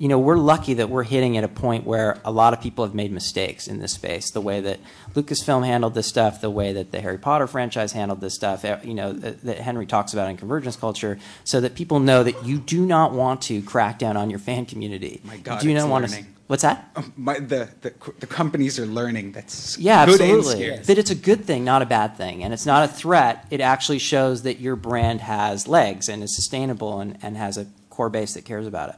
you 0.00 0.08
know, 0.08 0.18
we're 0.18 0.38
lucky 0.38 0.72
that 0.72 0.88
we're 0.88 1.02
hitting 1.02 1.36
at 1.36 1.44
a 1.44 1.48
point 1.48 1.84
where 1.84 2.18
a 2.24 2.32
lot 2.32 2.54
of 2.54 2.60
people 2.62 2.86
have 2.86 2.94
made 2.94 3.12
mistakes 3.12 3.68
in 3.68 3.80
this 3.80 3.92
space. 3.92 4.30
The 4.30 4.40
way 4.40 4.62
that 4.62 4.80
Lucasfilm 5.12 5.66
handled 5.66 5.92
this 5.92 6.06
stuff, 6.06 6.40
the 6.40 6.48
way 6.48 6.72
that 6.72 6.90
the 6.90 7.02
Harry 7.02 7.18
Potter 7.18 7.46
franchise 7.46 7.92
handled 7.92 8.22
this 8.22 8.34
stuff, 8.34 8.64
eh, 8.64 8.78
you 8.82 8.94
know, 8.94 9.12
that, 9.12 9.42
that 9.42 9.58
Henry 9.58 9.84
talks 9.84 10.14
about 10.14 10.30
in 10.30 10.38
convergence 10.38 10.74
culture, 10.76 11.18
so 11.44 11.60
that 11.60 11.74
people 11.74 12.00
know 12.00 12.22
that 12.22 12.46
you 12.46 12.56
do 12.56 12.86
not 12.86 13.12
want 13.12 13.42
to 13.42 13.60
crack 13.60 13.98
down 13.98 14.16
on 14.16 14.30
your 14.30 14.38
fan 14.38 14.64
community. 14.64 15.20
My 15.22 15.36
God, 15.36 15.62
you 15.62 15.68
do 15.68 15.76
it's 15.76 15.84
not 15.84 15.90
want 15.90 16.06
to. 16.06 16.10
learning. 16.12 16.34
What's 16.46 16.62
that? 16.62 16.90
Oh, 16.96 17.04
my, 17.18 17.38
the, 17.38 17.68
the 17.82 17.92
the 18.20 18.26
companies 18.26 18.78
are 18.78 18.86
learning. 18.86 19.32
That's 19.32 19.76
Yeah, 19.78 20.00
absolutely. 20.00 20.54
scary. 20.56 20.78
That 20.78 20.96
it's 20.96 21.10
a 21.10 21.14
good 21.14 21.44
thing, 21.44 21.62
not 21.62 21.82
a 21.82 21.86
bad 21.86 22.16
thing. 22.16 22.42
And 22.42 22.54
it's 22.54 22.64
not 22.64 22.82
a 22.84 22.88
threat. 22.88 23.46
It 23.50 23.60
actually 23.60 23.98
shows 23.98 24.44
that 24.44 24.60
your 24.60 24.76
brand 24.76 25.20
has 25.20 25.68
legs 25.68 26.08
and 26.08 26.22
is 26.22 26.34
sustainable 26.34 27.00
and, 27.00 27.18
and 27.20 27.36
has 27.36 27.58
a 27.58 27.66
core 27.90 28.08
base 28.08 28.32
that 28.32 28.46
cares 28.46 28.66
about 28.66 28.88
it. 28.88 28.96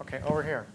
Okay, 0.00 0.20
over 0.24 0.42
here. 0.42 0.66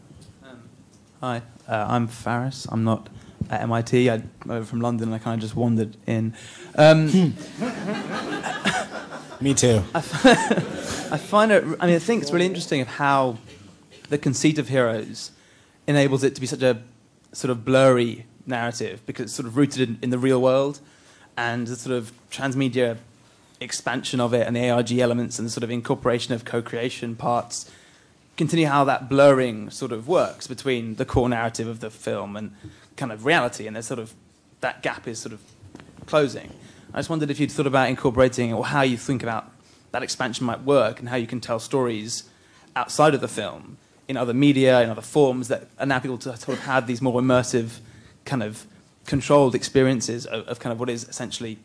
Hi, 1.21 1.41
uh, 1.69 1.85
I'm 1.87 2.07
Faris. 2.07 2.67
I'm 2.69 2.83
not 2.83 3.07
at 3.49 3.61
MIT. 3.61 4.09
I'm 4.09 4.29
over 4.49 4.65
from 4.65 4.81
London 4.81 5.07
and 5.07 5.15
I 5.15 5.19
kind 5.19 5.35
of 5.35 5.41
just 5.41 5.55
wandered 5.55 5.95
in. 6.05 6.35
Um, 6.75 7.05
Me 9.41 9.53
too. 9.53 9.83
I 9.95 11.17
find 11.17 11.51
it, 11.51 11.63
I 11.79 11.85
mean, 11.85 11.95
I 11.95 11.99
think 11.99 12.21
it's 12.21 12.31
really 12.31 12.45
interesting 12.45 12.81
of 12.81 12.87
how 12.87 13.37
the 14.09 14.17
conceit 14.17 14.57
of 14.57 14.69
heroes 14.69 15.31
enables 15.87 16.23
it 16.23 16.35
to 16.35 16.41
be 16.41 16.47
such 16.47 16.61
a 16.61 16.81
sort 17.31 17.51
of 17.51 17.65
blurry 17.65 18.25
narrative 18.45 19.01
because 19.05 19.23
it's 19.23 19.33
sort 19.33 19.47
of 19.47 19.57
rooted 19.57 19.89
in, 19.89 19.99
in 20.01 20.09
the 20.09 20.17
real 20.17 20.41
world 20.41 20.79
and 21.37 21.67
the 21.67 21.75
sort 21.75 21.95
of 21.95 22.11
transmedia 22.31 22.97
expansion 23.59 24.19
of 24.19 24.33
it 24.33 24.45
and 24.45 24.55
the 24.55 24.69
ARG 24.69 24.91
elements 24.93 25.39
and 25.39 25.45
the 25.45 25.51
sort 25.51 25.63
of 25.63 25.71
incorporation 25.71 26.33
of 26.33 26.45
co-creation 26.45 27.15
parts 27.15 27.71
continue 28.37 28.67
how 28.67 28.83
that 28.83 29.09
blurring 29.09 29.69
sort 29.69 29.91
of 29.91 30.07
works 30.07 30.47
between 30.47 30.95
the 30.95 31.05
core 31.05 31.29
narrative 31.29 31.67
of 31.67 31.79
the 31.79 31.89
film 31.89 32.35
and 32.35 32.55
kind 32.95 33.11
of 33.11 33.25
reality 33.25 33.67
and 33.67 33.75
there's 33.75 33.85
sort 33.85 33.99
of 33.99 34.13
that 34.61 34.81
gap 34.81 35.07
is 35.07 35.19
sort 35.19 35.33
of 35.33 35.41
closing. 36.05 36.51
I 36.93 36.99
just 36.99 37.09
wondered 37.09 37.29
if 37.29 37.39
you'd 37.39 37.51
thought 37.51 37.67
about 37.67 37.89
incorporating 37.89 38.53
or 38.53 38.65
how 38.65 38.81
you 38.81 38.97
think 38.97 39.23
about 39.23 39.51
that 39.91 40.03
expansion 40.03 40.45
might 40.45 40.61
work 40.63 40.99
and 40.99 41.09
how 41.09 41.15
you 41.15 41.27
can 41.27 41.41
tell 41.41 41.59
stories 41.59 42.23
outside 42.75 43.13
of 43.13 43.21
the 43.21 43.27
film 43.27 43.77
in 44.07 44.17
other 44.17 44.33
media, 44.33 44.81
in 44.81 44.89
other 44.89 45.01
forms 45.01 45.47
that 45.47 45.67
allow 45.77 45.99
people 45.99 46.17
to 46.17 46.35
sort 46.37 46.57
of 46.57 46.63
have 46.65 46.87
these 46.87 47.01
more 47.01 47.19
immersive, 47.21 47.79
kind 48.25 48.43
of 48.43 48.65
controlled 49.05 49.55
experiences 49.55 50.25
of, 50.25 50.47
of 50.47 50.59
kind 50.59 50.71
of 50.71 50.79
what 50.79 50.89
is 50.89 51.07
essentially 51.07 51.57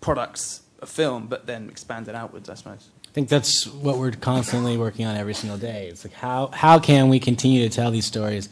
products 0.00 0.62
of 0.80 0.88
film, 0.88 1.26
but 1.26 1.46
then 1.46 1.68
expanded 1.68 2.14
outwards, 2.14 2.48
I 2.48 2.54
suppose. 2.54 2.88
I 3.12 3.14
think 3.14 3.28
that's 3.28 3.66
what 3.66 3.98
we're 3.98 4.12
constantly 4.12 4.78
working 4.78 5.04
on 5.04 5.18
every 5.18 5.34
single 5.34 5.58
day. 5.58 5.88
It's 5.88 6.02
like 6.02 6.14
how 6.14 6.46
how 6.46 6.78
can 6.78 7.10
we 7.10 7.20
continue 7.20 7.68
to 7.68 7.68
tell 7.68 7.90
these 7.90 8.06
stories 8.06 8.48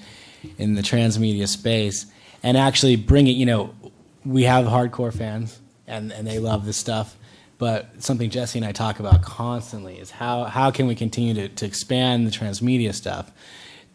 in 0.58 0.74
the 0.74 0.82
transmedia 0.82 1.48
space 1.48 2.04
and 2.42 2.58
actually 2.58 2.96
bring 2.96 3.26
it. 3.26 3.30
You 3.30 3.46
know, 3.46 3.74
we 4.22 4.42
have 4.42 4.66
hardcore 4.66 5.16
fans 5.16 5.58
and 5.86 6.12
and 6.12 6.26
they 6.26 6.38
love 6.38 6.66
this 6.66 6.76
stuff, 6.76 7.16
but 7.56 8.02
something 8.02 8.28
Jesse 8.28 8.58
and 8.58 8.66
I 8.66 8.72
talk 8.72 9.00
about 9.00 9.22
constantly 9.22 9.98
is 9.98 10.10
how 10.10 10.44
how 10.44 10.70
can 10.70 10.86
we 10.86 10.94
continue 10.94 11.32
to 11.32 11.48
to 11.48 11.64
expand 11.64 12.26
the 12.26 12.30
transmedia 12.30 12.94
stuff 12.94 13.32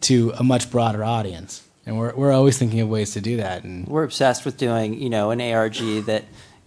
to 0.00 0.32
a 0.36 0.42
much 0.42 0.68
broader 0.72 1.04
audience. 1.04 1.62
And 1.86 1.96
we're 1.96 2.12
we're 2.16 2.32
always 2.32 2.58
thinking 2.58 2.80
of 2.80 2.88
ways 2.88 3.12
to 3.12 3.20
do 3.20 3.36
that. 3.36 3.62
And 3.62 3.86
We're 3.86 4.02
obsessed 4.02 4.44
with 4.44 4.56
doing, 4.56 5.00
you 5.00 5.10
know, 5.10 5.30
an 5.30 5.40
ARG 5.40 5.76
that, 6.06 6.24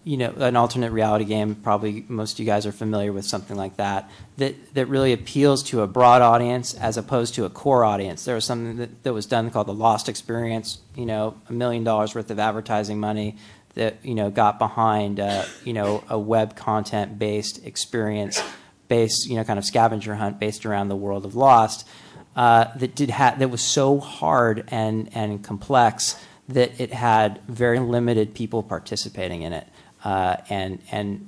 you 0.09 0.17
know, 0.17 0.33
an 0.37 0.55
alternate 0.55 0.91
reality 0.91 1.23
game. 1.23 1.53
Probably 1.53 2.03
most 2.07 2.33
of 2.33 2.39
you 2.39 2.45
guys 2.47 2.65
are 2.65 2.71
familiar 2.71 3.13
with 3.13 3.25
something 3.25 3.55
like 3.55 3.77
that. 3.77 4.09
That 4.37 4.55
that 4.73 4.87
really 4.87 5.13
appeals 5.13 5.61
to 5.65 5.83
a 5.83 5.87
broad 5.87 6.23
audience 6.23 6.73
as 6.73 6.97
opposed 6.97 7.35
to 7.35 7.45
a 7.45 7.49
core 7.51 7.85
audience. 7.85 8.25
There 8.25 8.33
was 8.33 8.43
something 8.43 8.77
that, 8.77 9.03
that 9.03 9.13
was 9.13 9.27
done 9.27 9.51
called 9.51 9.67
the 9.67 9.73
Lost 9.75 10.09
Experience. 10.09 10.79
You 10.95 11.05
know, 11.05 11.39
a 11.47 11.53
million 11.53 11.83
dollars 11.83 12.15
worth 12.15 12.31
of 12.31 12.39
advertising 12.39 12.99
money 12.99 13.37
that 13.75 14.03
you 14.03 14.15
know 14.15 14.31
got 14.31 14.57
behind, 14.57 15.19
uh, 15.19 15.45
you 15.63 15.73
know, 15.73 16.03
a 16.09 16.17
web 16.17 16.55
content 16.55 17.19
based 17.19 17.63
experience, 17.63 18.41
based, 18.87 19.29
you 19.29 19.35
know, 19.35 19.43
kind 19.43 19.59
of 19.59 19.65
scavenger 19.65 20.15
hunt 20.15 20.39
based 20.39 20.65
around 20.65 20.87
the 20.87 20.95
world 20.95 21.23
of 21.23 21.35
Lost. 21.35 21.87
Uh, 22.35 22.65
that 22.77 22.95
did 22.95 23.11
ha- 23.11 23.35
that 23.37 23.51
was 23.51 23.61
so 23.61 23.99
hard 23.99 24.63
and 24.69 25.07
and 25.13 25.43
complex 25.43 26.15
that 26.47 26.81
it 26.81 26.91
had 26.91 27.39
very 27.47 27.77
limited 27.77 28.33
people 28.33 28.63
participating 28.63 29.43
in 29.43 29.53
it, 29.53 29.67
Uh, 30.03 30.37
and 30.49 30.81
and 30.91 31.27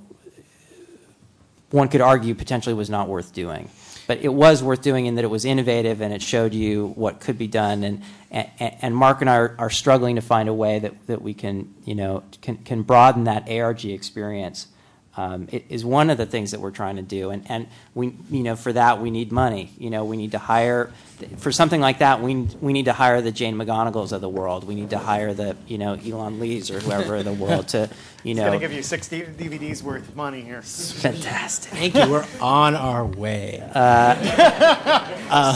one 1.72 1.88
could 1.88 2.02
argue 2.02 2.36
potentially 2.36 2.76
was 2.76 2.90
not 2.90 3.08
worth 3.08 3.34
doing. 3.34 3.70
But 4.08 4.20
it 4.20 4.34
was 4.34 4.62
worth 4.62 4.82
doing 4.82 5.06
in 5.06 5.16
that 5.16 5.24
it 5.24 5.30
was 5.30 5.46
innovative 5.46 6.02
and 6.02 6.14
it 6.14 6.22
showed 6.22 6.54
you 6.54 6.88
what 6.96 7.22
could 7.22 7.38
be 7.38 7.48
done. 7.48 7.84
And, 7.84 8.02
and, 8.30 8.50
and 8.82 8.96
Mark 8.96 9.22
and 9.22 9.30
I 9.30 9.38
are, 9.38 9.56
are 9.58 9.70
struggling 9.70 10.18
to 10.18 10.22
find 10.22 10.50
a 10.50 10.54
way 10.54 10.80
that, 10.80 11.08
that 11.08 11.22
we 11.22 11.34
can, 11.34 11.74
you 11.86 11.96
know, 11.96 12.24
can, 12.42 12.58
can 12.58 12.82
broaden 12.82 13.24
that 13.24 13.50
ARG 13.50 13.86
experience. 13.86 14.68
Um, 15.18 15.50
it 15.52 15.66
is 15.70 15.84
one 15.84 16.10
of 16.10 16.18
the 16.18 16.26
things 16.26 16.52
that 16.52 16.62
we're 16.62 16.72
trying 16.72 16.96
to 16.96 17.02
do. 17.02 17.32
And, 17.32 17.44
and 17.50 17.68
we, 17.94 18.16
you 18.30 18.44
know, 18.44 18.56
for 18.56 18.72
that 18.72 19.02
we 19.02 19.12
need 19.12 19.32
money. 19.32 19.70
You 19.78 19.90
know, 19.90 20.06
we 20.06 20.16
need 20.16 20.32
to 20.32 20.38
hire, 20.38 20.90
for 21.38 21.52
something 21.52 21.82
like 21.82 22.00
that, 22.00 22.22
we, 22.22 22.36
we 22.62 22.72
need 22.72 22.86
to 22.86 22.94
hire 22.94 23.22
the 23.22 23.32
Jane 23.32 23.56
McGonigals 23.56 24.14
of 24.14 24.22
the 24.22 24.30
world. 24.30 24.64
We 24.64 24.74
need 24.76 24.92
to 24.92 24.98
hire 24.98 25.34
the, 25.34 25.58
you 25.68 25.78
know, 25.78 25.96
Elan 25.96 26.40
Lees 26.40 26.72
or 26.72 26.80
whoever 26.80 27.18
of 27.18 27.26
the 27.26 27.34
world 27.34 27.68
to, 27.70 27.90
you 28.24 28.32
It's 28.32 28.38
know. 28.38 28.46
going 28.48 28.60
to 28.60 28.66
give 28.66 28.72
you 28.72 28.84
six 28.84 29.10
DVDs 29.10 29.82
worth 29.84 30.08
of 30.08 30.16
money 30.16 30.42
here. 30.42 30.62
Fantastic. 30.62 31.74
Thank 31.74 31.96
you. 31.96 32.10
We're 32.10 32.26
on 32.40 32.76
our 32.76 33.06
way. 33.06 33.62
Uh, 33.74 35.08
uh, 35.30 35.56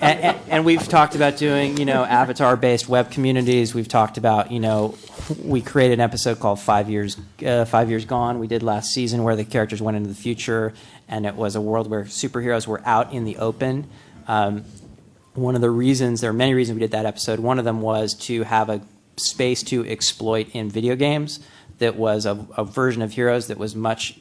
and, 0.00 0.20
and- 0.20 0.36
and 0.48 0.64
we've 0.64 0.86
talked 0.88 1.14
about 1.16 1.36
doing, 1.36 1.76
you 1.76 1.84
know, 1.84 2.04
avatar-based 2.04 2.88
web 2.88 3.10
communities. 3.10 3.74
We've 3.74 3.88
talked 3.88 4.16
about, 4.16 4.52
you 4.52 4.60
know, 4.60 4.94
we 5.42 5.60
created 5.60 5.94
an 5.94 6.00
episode 6.00 6.38
called 6.38 6.60
Five 6.60 6.88
Years, 6.88 7.16
uh, 7.44 7.64
Five 7.64 7.90
Years 7.90 8.04
Gone. 8.04 8.38
We 8.38 8.46
did 8.46 8.62
last 8.62 8.92
season 8.92 9.24
where 9.24 9.34
the 9.34 9.44
characters 9.44 9.82
went 9.82 9.96
into 9.96 10.08
the 10.08 10.14
future, 10.14 10.72
and 11.08 11.26
it 11.26 11.34
was 11.34 11.56
a 11.56 11.60
world 11.60 11.90
where 11.90 12.04
superheroes 12.04 12.66
were 12.66 12.80
out 12.84 13.12
in 13.12 13.24
the 13.24 13.36
open. 13.38 13.88
Um, 14.28 14.64
one 15.34 15.54
of 15.54 15.60
the 15.60 15.70
reasons, 15.70 16.20
there 16.20 16.30
are 16.30 16.34
many 16.34 16.54
reasons 16.54 16.76
we 16.76 16.80
did 16.80 16.92
that 16.92 17.06
episode. 17.06 17.40
One 17.40 17.58
of 17.58 17.64
them 17.64 17.80
was 17.80 18.14
to 18.14 18.44
have 18.44 18.68
a 18.68 18.80
space 19.16 19.62
to 19.64 19.84
exploit 19.86 20.48
in 20.54 20.70
video 20.70 20.94
games 20.94 21.40
that 21.78 21.96
was 21.96 22.24
a, 22.24 22.46
a 22.56 22.64
version 22.64 23.02
of 23.02 23.12
Heroes 23.12 23.48
that 23.48 23.58
was 23.58 23.74
much, 23.74 24.18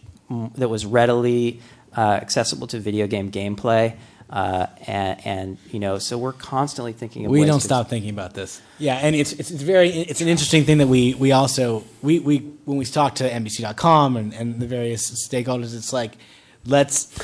that 0.56 0.69
was 0.69 0.86
readily 0.86 1.61
uh, 1.95 2.02
accessible 2.02 2.68
to 2.68 2.80
video 2.80 3.07
game 3.07 3.32
gameplay. 3.32 3.95
Uh, 4.36 4.68
and, 4.86 5.26
and, 5.26 5.57
you 5.72 5.80
know, 5.80 5.98
so 5.98 6.18
we're 6.18 6.34
constantly 6.34 6.91
thinking 6.91 7.26
of 7.26 7.32
we 7.32 7.45
don't 7.45 7.62
stop 7.62 7.88
thinking 7.88 8.10
about 8.10 8.34
this. 8.34 8.62
Yeah, 8.80 8.95
and 8.95 9.16
it's 9.16 9.32
it's, 9.32 9.49
it's 9.49 9.64
very 9.64 9.90
it's 9.90 10.20
an 10.20 10.28
interesting 10.28 10.66
thing 10.66 10.80
that 10.80 10.88
we 10.88 11.14
we 11.14 11.32
also 11.32 11.86
we, 12.02 12.20
we 12.20 12.40
when 12.66 12.78
we 12.78 12.84
talk 12.84 13.16
to 13.16 13.30
NBC.com 13.30 14.18
and, 14.18 14.34
and 14.34 14.60
the 14.60 14.68
various 14.68 15.10
stakeholders, 15.26 15.74
it's 15.74 15.94
like 15.94 16.18
let's 16.66 17.18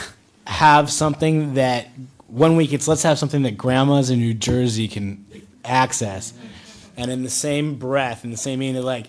have 0.48 0.90
something 0.90 1.56
that 1.56 1.90
one 2.28 2.56
week 2.56 2.72
it's 2.72 2.88
let's 2.88 3.04
have 3.04 3.20
something 3.20 3.44
that 3.44 3.58
grandmas 3.58 4.10
in 4.10 4.20
New 4.20 4.34
Jersey 4.34 4.88
can 4.88 5.26
access, 5.66 6.32
and 6.96 7.12
in 7.12 7.24
the 7.24 7.30
same 7.30 7.76
breath, 7.76 8.24
in 8.24 8.32
the 8.32 8.38
same 8.38 8.60
meaning, 8.60 8.76
they're 8.76 8.84
like, 8.84 9.08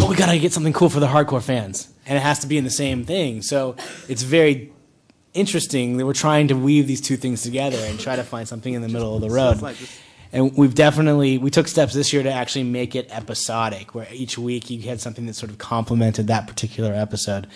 oh, 0.00 0.10
we 0.10 0.16
gotta 0.16 0.40
get 0.40 0.52
something 0.52 0.72
cool 0.72 0.90
for 0.90 0.98
the 0.98 1.06
hardcore 1.06 1.40
fans, 1.40 1.88
and 2.04 2.18
it 2.18 2.22
has 2.22 2.40
to 2.40 2.48
be 2.48 2.58
in 2.58 2.64
the 2.64 2.70
same 2.70 3.04
thing. 3.04 3.42
So 3.42 3.76
it's 4.08 4.24
very 4.24 4.72
interesting 5.34 5.96
that 5.96 6.06
we're 6.06 6.12
trying 6.14 6.48
to 6.48 6.54
weave 6.54 6.86
these 6.86 7.00
two 7.00 7.16
things 7.16 7.42
together 7.42 7.78
and 7.78 7.98
try 8.00 8.16
to 8.16 8.24
find 8.24 8.48
something 8.48 8.72
in 8.72 8.82
the 8.82 8.88
middle 8.88 9.14
of 9.14 9.20
the 9.20 9.30
road. 9.30 9.60
And 10.32 10.56
we've 10.56 10.74
definitely 10.74 11.38
we 11.38 11.50
took 11.50 11.68
steps 11.68 11.94
this 11.94 12.12
year 12.12 12.22
to 12.22 12.32
actually 12.32 12.64
make 12.64 12.96
it 12.96 13.08
episodic, 13.10 13.94
where 13.94 14.08
each 14.10 14.36
week 14.36 14.68
you 14.70 14.80
had 14.82 15.00
something 15.00 15.26
that 15.26 15.34
sort 15.34 15.50
of 15.50 15.58
complemented 15.58 16.26
that 16.26 16.48
particular 16.48 16.92
episode. 16.92 17.46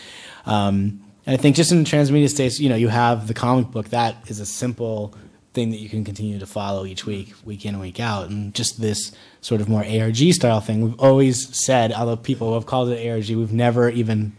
Um, 0.46 1.00
and 1.26 1.34
I 1.34 1.36
think 1.36 1.56
just 1.56 1.72
in 1.72 1.82
the 1.82 1.90
transmedia 1.90 2.30
space, 2.30 2.60
you 2.60 2.68
know, 2.68 2.76
you 2.76 2.88
have 2.88 3.26
the 3.26 3.34
comic 3.34 3.70
book. 3.70 3.88
That 3.88 4.16
is 4.28 4.38
a 4.38 4.46
simple 4.46 5.14
thing 5.54 5.70
that 5.70 5.78
you 5.78 5.88
can 5.88 6.04
continue 6.04 6.38
to 6.38 6.46
follow 6.46 6.86
each 6.86 7.04
week, 7.04 7.34
week 7.44 7.66
in 7.66 7.74
and 7.74 7.82
week 7.82 7.98
out. 7.98 8.30
And 8.30 8.54
just 8.54 8.80
this 8.80 9.12
sort 9.40 9.60
of 9.60 9.68
more 9.68 9.84
ARG 9.84 10.16
style 10.32 10.60
thing, 10.60 10.82
we've 10.82 11.00
always 11.00 11.54
said, 11.56 11.92
although 11.92 12.16
people 12.16 12.54
have 12.54 12.66
called 12.66 12.90
it 12.90 13.10
ARG, 13.10 13.28
we've 13.30 13.52
never 13.52 13.90
even 13.90 14.34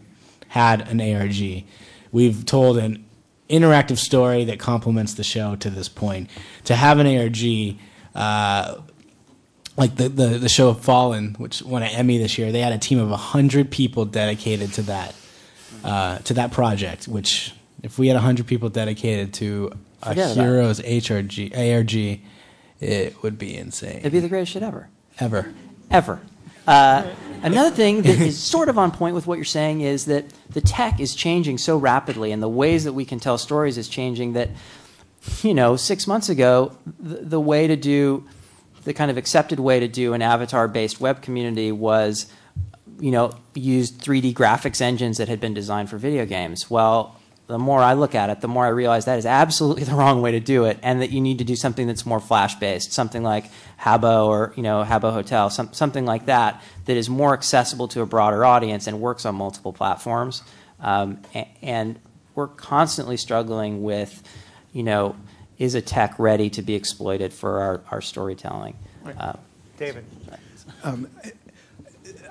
had 0.48 0.88
an 0.88 1.02
ARG. 1.02 1.64
We've 2.12 2.46
told 2.46 2.78
an 2.78 3.06
interactive 3.50 3.98
story 3.98 4.46
that 4.46 4.60
complements 4.60 5.16
the 5.16 5.24
show 5.24 5.56
to 5.58 5.70
this 5.70 5.90
point. 5.90 6.30
To 6.66 6.76
have 6.76 7.00
an 7.00 7.08
ARG, 7.08 7.78
uh, 8.16 8.82
like 9.78 9.96
the, 9.96 10.10
the, 10.10 10.28
the 10.38 10.50
show 10.50 10.70
of 10.70 10.82
Fallen, 10.82 11.36
which 11.36 11.62
won 11.62 11.84
an 11.84 11.90
Emmy 11.90 12.18
this 12.18 12.38
year, 12.38 12.52
they 12.52 12.62
had 12.62 12.74
a 12.74 12.78
team 12.78 13.00
of 13.00 13.10
100 13.10 13.72
people 13.72 14.06
dedicated 14.06 14.74
to 14.74 14.82
that, 14.84 15.16
uh, 15.84 16.20
to 16.20 16.34
that 16.36 16.52
project, 16.52 17.08
which 17.08 17.54
if 17.84 17.98
we 17.98 18.08
had 18.08 18.16
100 18.16 18.46
people 18.46 18.70
dedicated 18.70 19.34
to 19.36 19.72
a 20.04 20.10
Forget 20.10 20.32
about 20.32 20.42
it. 20.42 20.46
Heroes 20.46 20.80
HRG, 20.82 21.58
ARG, 21.58 22.22
it 22.80 23.24
would 23.24 23.38
be 23.38 23.56
insane. 23.58 23.98
It'd 23.98 24.12
be 24.12 24.20
the 24.20 24.30
greatest 24.30 24.54
shit 24.54 24.64
ever. 24.64 24.90
Ever. 25.20 25.54
Ever. 25.92 26.22
Uh, 26.70 27.10
another 27.42 27.76
thing 27.76 28.04
that 28.04 28.22
is 28.22 28.38
sort 28.38 28.70
of 28.70 28.78
on 28.78 28.92
point 28.92 29.16
with 29.16 29.26
what 29.26 29.40
you're 29.40 29.46
saying 29.46 29.82
is 29.82 30.06
that 30.06 30.26
the 30.52 30.62
tech 30.62 31.00
is 31.00 31.16
changing 31.16 31.58
so 31.58 31.76
rapidly, 31.76 32.32
and 32.32 32.44
the 32.44 32.50
ways 32.50 32.84
that 32.84 32.94
we 32.94 33.06
can 33.06 33.20
tell 33.20 33.40
stories 33.40 33.76
is 33.78 33.90
changing. 33.90 34.34
That 34.34 34.50
you 35.42 35.56
know, 35.56 35.76
six 35.76 36.06
months 36.06 36.30
ago, 36.30 36.78
the, 37.00 37.16
the 37.16 37.40
way 37.40 37.66
to 37.66 37.76
do 37.76 38.24
the 38.84 38.94
kind 38.94 39.10
of 39.10 39.18
accepted 39.18 39.60
way 39.60 39.80
to 39.80 39.88
do 39.88 40.14
an 40.14 40.22
avatar-based 40.22 41.02
web 41.02 41.22
community 41.22 41.72
was, 41.72 42.32
you 43.00 43.12
know, 43.12 43.32
use 43.54 43.92
3D 43.92 44.34
graphics 44.34 44.80
engines 44.80 45.18
that 45.18 45.28
had 45.28 45.40
been 45.40 45.54
designed 45.54 45.90
for 45.90 45.98
video 45.98 46.26
games. 46.26 46.70
Well, 46.70 47.19
the 47.50 47.58
more 47.58 47.82
I 47.82 47.94
look 47.94 48.14
at 48.14 48.30
it, 48.30 48.42
the 48.42 48.48
more 48.48 48.64
I 48.64 48.70
realize 48.70 49.06
that 49.06 49.18
is 49.18 49.26
absolutely 49.26 49.84
the 49.92 49.96
wrong 49.96 50.22
way 50.22 50.32
to 50.34 50.40
do 50.40 50.66
it, 50.66 50.78
and 50.84 51.02
that 51.02 51.10
you 51.10 51.20
need 51.20 51.40
to 51.40 51.44
do 51.44 51.56
something 51.56 51.88
that's 51.88 52.06
more 52.06 52.20
flash-based, 52.20 52.94
something 52.94 53.24
like 53.24 53.46
Habbo 53.82 54.28
or 54.28 54.54
you 54.56 54.62
know 54.62 54.84
Habbo 54.84 55.12
Hotel, 55.12 55.50
some, 55.50 55.74
something 55.74 56.06
like 56.06 56.28
that 56.28 56.62
that 56.86 56.96
is 56.96 57.10
more 57.10 57.34
accessible 57.34 57.88
to 57.90 58.02
a 58.02 58.06
broader 58.06 58.46
audience 58.46 58.86
and 58.86 59.02
works 59.02 59.26
on 59.26 59.34
multiple 59.36 59.74
platforms. 59.74 60.44
Um, 60.80 61.22
a- 61.34 61.48
and 61.64 62.00
we're 62.36 62.48
constantly 62.48 63.18
struggling 63.18 63.82
with, 63.82 64.24
you 64.72 64.84
know, 64.84 65.16
is 65.58 65.74
a 65.74 65.82
tech 65.82 66.18
ready 66.20 66.50
to 66.52 66.62
be 66.62 66.76
exploited 66.76 67.34
for 67.34 67.60
our, 67.60 67.82
our 67.92 68.02
storytelling? 68.02 68.76
Uh, 69.18 69.34
David. 69.78 70.06
Um, 70.84 71.10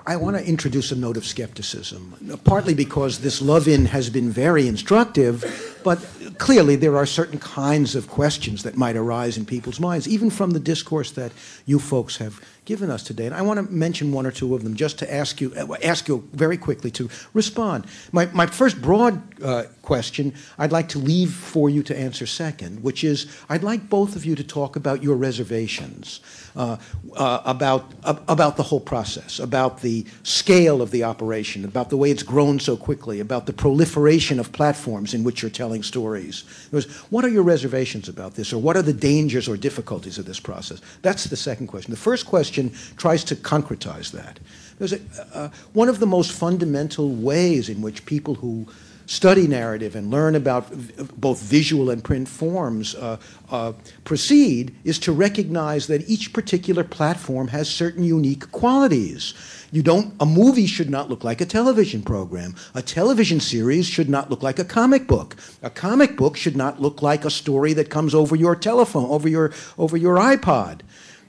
I 0.09 0.16
want 0.16 0.39
to 0.39 0.43
introduce 0.43 0.90
a 0.90 0.97
note 0.97 1.18
of 1.18 1.26
skepticism, 1.26 2.40
partly 2.43 2.72
because 2.72 3.18
this 3.18 3.43
love-in 3.43 3.85
has 3.85 4.09
been 4.09 4.30
very 4.30 4.66
instructive, 4.66 5.44
but 5.85 5.98
clearly 6.39 6.76
there 6.76 6.97
are 6.97 7.05
certain 7.05 7.39
kinds 7.39 7.94
of 7.94 8.09
questions 8.09 8.62
that 8.62 8.74
might 8.74 8.97
arise 8.97 9.36
in 9.36 9.44
people's 9.44 9.78
minds, 9.78 10.09
even 10.09 10.30
from 10.30 10.52
the 10.52 10.60
discourse 10.60 11.10
that 11.10 11.30
you 11.66 11.78
folks 11.78 12.16
have 12.16 12.40
given 12.64 12.90
us 12.90 13.02
today. 13.02 13.26
And 13.26 13.35
I 13.35 13.43
want 13.43 13.59
to 13.59 13.70
mention 13.70 14.10
one 14.10 14.24
or 14.24 14.30
two 14.30 14.55
of 14.55 14.64
them 14.64 14.76
just 14.76 14.98
to 15.01 15.14
ask 15.14 15.43
you, 15.43 15.52
uh, 15.55 15.76
ask 15.85 16.09
you 16.09 16.26
very 16.32 16.56
quickly 16.56 16.90
to 16.93 17.10
respond. 17.35 17.85
My, 18.10 18.30
my 18.32 18.47
first 18.47 18.80
broad 18.80 19.20
uh, 19.43 19.64
question 19.89 20.35
I'd 20.59 20.70
like 20.70 20.89
to 20.90 20.98
leave 20.98 21.32
for 21.32 21.70
you 21.70 21.82
to 21.85 21.98
answer 21.98 22.27
second, 22.27 22.82
which 22.82 23.02
is 23.02 23.27
I'd 23.48 23.62
like 23.62 23.89
both 23.89 24.16
of 24.16 24.27
you 24.27 24.35
to 24.36 24.44
talk 24.44 24.77
about 24.77 25.02
your 25.02 25.16
reservations 25.16 26.20
uh, 26.55 26.77
uh, 27.16 27.40
about, 27.44 27.82
uh, 28.05 28.16
about 28.28 28.56
the 28.56 28.62
whole 28.62 28.81
process, 28.81 29.39
about 29.39 29.81
the 29.81 30.05
scale 30.24 30.82
of 30.82 30.90
the 30.90 31.05
operation, 31.05 31.65
about 31.65 31.89
the 31.89 31.97
way 31.97 32.10
it's 32.10 32.23
grown 32.23 32.60
so 32.60 32.77
quickly, 32.77 33.20
about 33.20 33.47
the 33.47 33.52
proliferation 33.52 34.39
of 34.39 34.52
platforms 34.52 35.15
in 35.15 35.24
which 35.24 35.40
you're 35.40 35.51
telling 35.51 35.82
stories. 35.82 36.44
Words, 36.73 36.86
What 37.10 37.24
are 37.24 37.28
your 37.31 37.44
reservations 37.44 38.09
about 38.09 38.35
this, 38.35 38.52
or 38.52 38.60
what 38.60 38.77
are 38.77 38.82
the 38.82 38.93
dangers 38.93 39.48
or 39.48 39.56
difficulties 39.56 40.19
of 40.19 40.27
this 40.27 40.40
process? 40.40 40.81
That's 41.01 41.24
the 41.24 41.36
second 41.36 41.69
question. 41.69 41.93
The 41.93 42.06
first 42.10 42.27
question 42.27 42.73
tries 42.97 43.24
to 43.24 43.36
concretize 43.36 44.10
that. 44.10 44.39
There's 44.78 44.93
a, 44.93 45.01
uh, 45.32 45.48
one 45.73 45.89
of 45.89 45.98
the 45.98 46.06
most 46.06 46.32
fundamental 46.32 47.09
ways 47.15 47.69
in 47.69 47.81
which 47.82 48.05
people 48.05 48.35
who 48.35 48.66
study 49.09 49.47
narrative 49.47 49.97
and 49.97 50.10
learn 50.10 50.35
about 50.35 50.70
both 51.18 51.40
visual 51.43 51.89
and 51.89 52.05
print 52.05 52.28
forms 52.28 52.94
uh, 52.94 53.16
uh, 53.51 53.72
proceed 54.05 54.74
is 54.85 54.98
to 54.98 55.12
recognize 55.12 55.86
that 55.86 56.06
each 56.09 56.35
particular 56.35 56.85
platform 56.85 57.48
has 57.48 57.70
certain 57.70 58.05
unique 58.05 58.52
qualities. 58.52 59.32
You 59.72 59.82
don't, 59.82 60.14
a 60.20 60.26
movie 60.26 60.66
should 60.66 60.90
not 60.90 61.09
look 61.09 61.24
like 61.24 61.40
a 61.40 61.47
television 61.47 62.02
program. 62.02 62.55
A 62.74 62.82
television 62.82 63.40
series 63.40 63.86
should 63.86 64.10
not 64.10 64.28
look 64.30 64.43
like 64.43 64.59
a 64.59 64.64
comic 64.64 65.06
book. 65.06 65.36
A 65.62 65.70
comic 65.70 66.16
book 66.16 66.36
should 66.36 66.56
not 66.56 66.80
look 66.80 67.01
like 67.01 67.24
a 67.24 67.30
story 67.30 67.72
that 67.72 67.89
comes 67.89 68.14
over 68.14 68.36
your 68.36 68.55
telephone, 68.55 69.09
over 69.09 69.28
your, 69.28 69.52
over 69.78 69.97
your 69.97 70.16
iPod. 70.16 70.80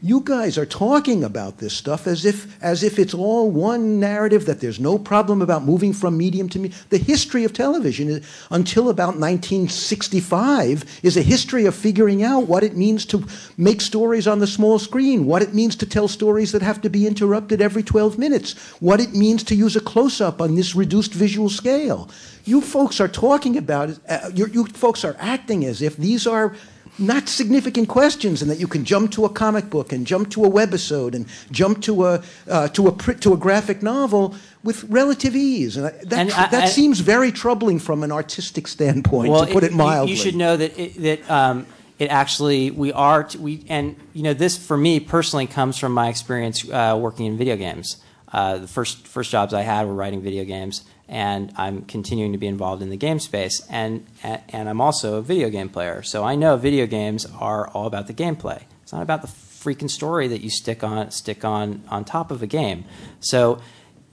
You 0.02 0.22
guys 0.24 0.58
are 0.58 0.66
talking 0.66 1.26
about 1.26 1.58
this 1.58 1.74
stuff 1.74 2.08
as 2.08 2.24
if 2.24 2.64
as 2.64 2.84
if 2.84 2.98
it's 2.98 3.14
all 3.14 3.52
one 3.52 4.00
narrative 4.00 4.46
that 4.46 4.62
there's 4.62 4.80
no 4.80 4.98
problem 4.98 5.42
about 5.42 5.66
moving 5.66 5.92
from 5.92 6.16
medium 6.18 6.48
to 6.50 6.60
medium. 6.60 6.80
The 6.90 6.98
history 6.98 7.44
of 7.44 7.52
television 7.52 8.08
is, 8.08 8.46
until 8.50 8.88
about 8.88 9.18
1965 9.18 11.02
is 11.04 11.18
a 11.18 11.22
history 11.22 11.66
of 11.66 11.76
figuring 11.76 12.24
out 12.24 12.48
what 12.48 12.64
it 12.64 12.78
means 12.78 13.06
to 13.08 13.26
make 13.58 13.82
stories 13.82 14.26
on 14.26 14.40
the 14.40 14.48
small 14.48 14.80
screen, 14.80 15.26
what 15.26 15.42
it 15.42 15.54
means 15.54 15.76
to 15.76 15.86
tell 15.86 16.08
stories 16.08 16.54
that 16.54 16.62
have 16.62 16.80
to 16.84 16.90
be 16.90 17.06
interrupted 17.06 17.62
every 17.62 17.84
12 17.84 18.18
minutes, 18.18 18.54
what 18.80 19.02
it 19.02 19.14
means 19.14 19.44
to 19.44 19.56
use 19.56 19.76
a 19.76 19.82
close 19.82 20.22
up 20.22 20.40
on 20.40 20.56
this 20.56 20.76
reduced 20.76 21.14
visual 21.14 21.50
scale. 21.50 22.10
You 22.46 22.62
folks 22.62 23.02
are 23.02 23.10
talking 23.10 23.58
about 23.58 23.90
it, 23.90 24.00
uh, 24.08 24.32
you 24.34 24.48
you 24.48 24.66
folks 24.66 25.04
are 25.04 25.18
acting 25.20 25.66
as 25.66 25.82
if 25.82 25.98
these 25.98 26.26
are 26.26 26.56
not 27.00 27.28
significant 27.30 27.88
questions, 27.88 28.42
and 28.42 28.50
that 28.52 28.60
you 28.60 28.68
can 28.68 28.84
jump 28.86 29.12
to 29.12 29.26
a 29.26 29.30
comic 29.30 29.70
book 29.70 29.92
and 29.92 30.06
jump 30.06 30.30
to 30.32 30.46
a 30.46 30.50
webisode 30.50 31.14
and 31.16 31.26
jump 31.52 31.82
to 31.84 32.06
a 32.06 32.22
uh, 32.48 32.68
to 32.70 32.88
a 32.88 32.92
pr- 32.92 33.14
to 33.14 33.34
a 33.34 33.38
graphic 33.38 33.82
novel 33.82 34.36
with 34.64 34.84
relative 34.86 35.36
ease. 35.36 35.78
And 35.78 35.86
that 35.86 36.14
And 36.14 36.32
I- 36.32 36.48
that 36.48 36.64
I- 36.66 36.68
seems 36.68 37.00
very 37.00 37.32
troubling 37.32 37.80
from 37.80 38.04
an 38.04 38.12
artistic 38.12 38.68
standpoint, 38.68 39.34
to 39.48 39.54
put 39.54 39.64
it, 39.64 39.72
you- 39.72 39.78
mildly. 39.78 40.12
You, 40.12 40.18
should 40.18 40.36
know 40.36 40.58
that 40.58 40.78
it, 40.78 41.02
that 41.02 41.32
um, 41.32 41.66
it 42.00 42.10
actually 42.10 42.72
we 42.72 42.92
are 42.94 43.28
we 43.40 43.66
and 43.70 43.96
you 44.14 44.24
know 44.24 44.34
this 44.34 44.58
for 44.58 44.78
me 44.78 45.00
personally 45.00 45.48
comes 45.48 45.78
from 45.78 45.92
my 45.94 46.10
experience 46.10 46.68
uh, 46.70 46.98
working 47.00 47.26
in 47.26 47.38
video 47.38 47.56
games. 47.56 47.98
Uh, 48.32 48.60
the 48.60 48.68
first 48.68 49.08
first 49.08 49.32
jobs 49.32 49.54
I 49.54 49.62
had 49.64 49.88
were 49.88 49.94
writing 49.94 50.22
video 50.22 50.44
games, 50.46 50.84
and 51.10 51.52
I'm 51.58 51.82
continuing 51.84 52.32
to 52.32 52.38
be 52.38 52.48
involved 52.48 52.82
in 52.82 52.90
the 52.90 52.98
game 52.98 53.20
space. 53.20 53.66
And 53.70 54.06
and 54.24 54.70
I'm 54.70 54.80
also 54.80 55.16
a 55.16 55.22
video 55.22 55.50
game 55.50 55.70
player, 55.70 56.04
so 56.04 56.24
I 56.24 56.36
know 56.36 56.56
video 56.56 56.86
games 56.86 57.26
are 57.40 57.68
all 57.70 57.88
about 57.88 58.08
the 58.08 58.14
gameplay. 58.14 58.64
It's 58.84 58.94
not 58.94 59.02
about 59.02 59.22
the 59.22 59.28
freaking 59.28 59.90
story 59.90 60.28
that 60.30 60.42
you 60.42 60.50
stick 60.50 60.84
on 60.84 61.12
stick 61.12 61.44
on 61.44 61.84
on 61.90 62.06
top 62.06 62.32
of 62.32 62.42
a 62.42 62.48
game. 62.48 62.86
So 63.20 63.60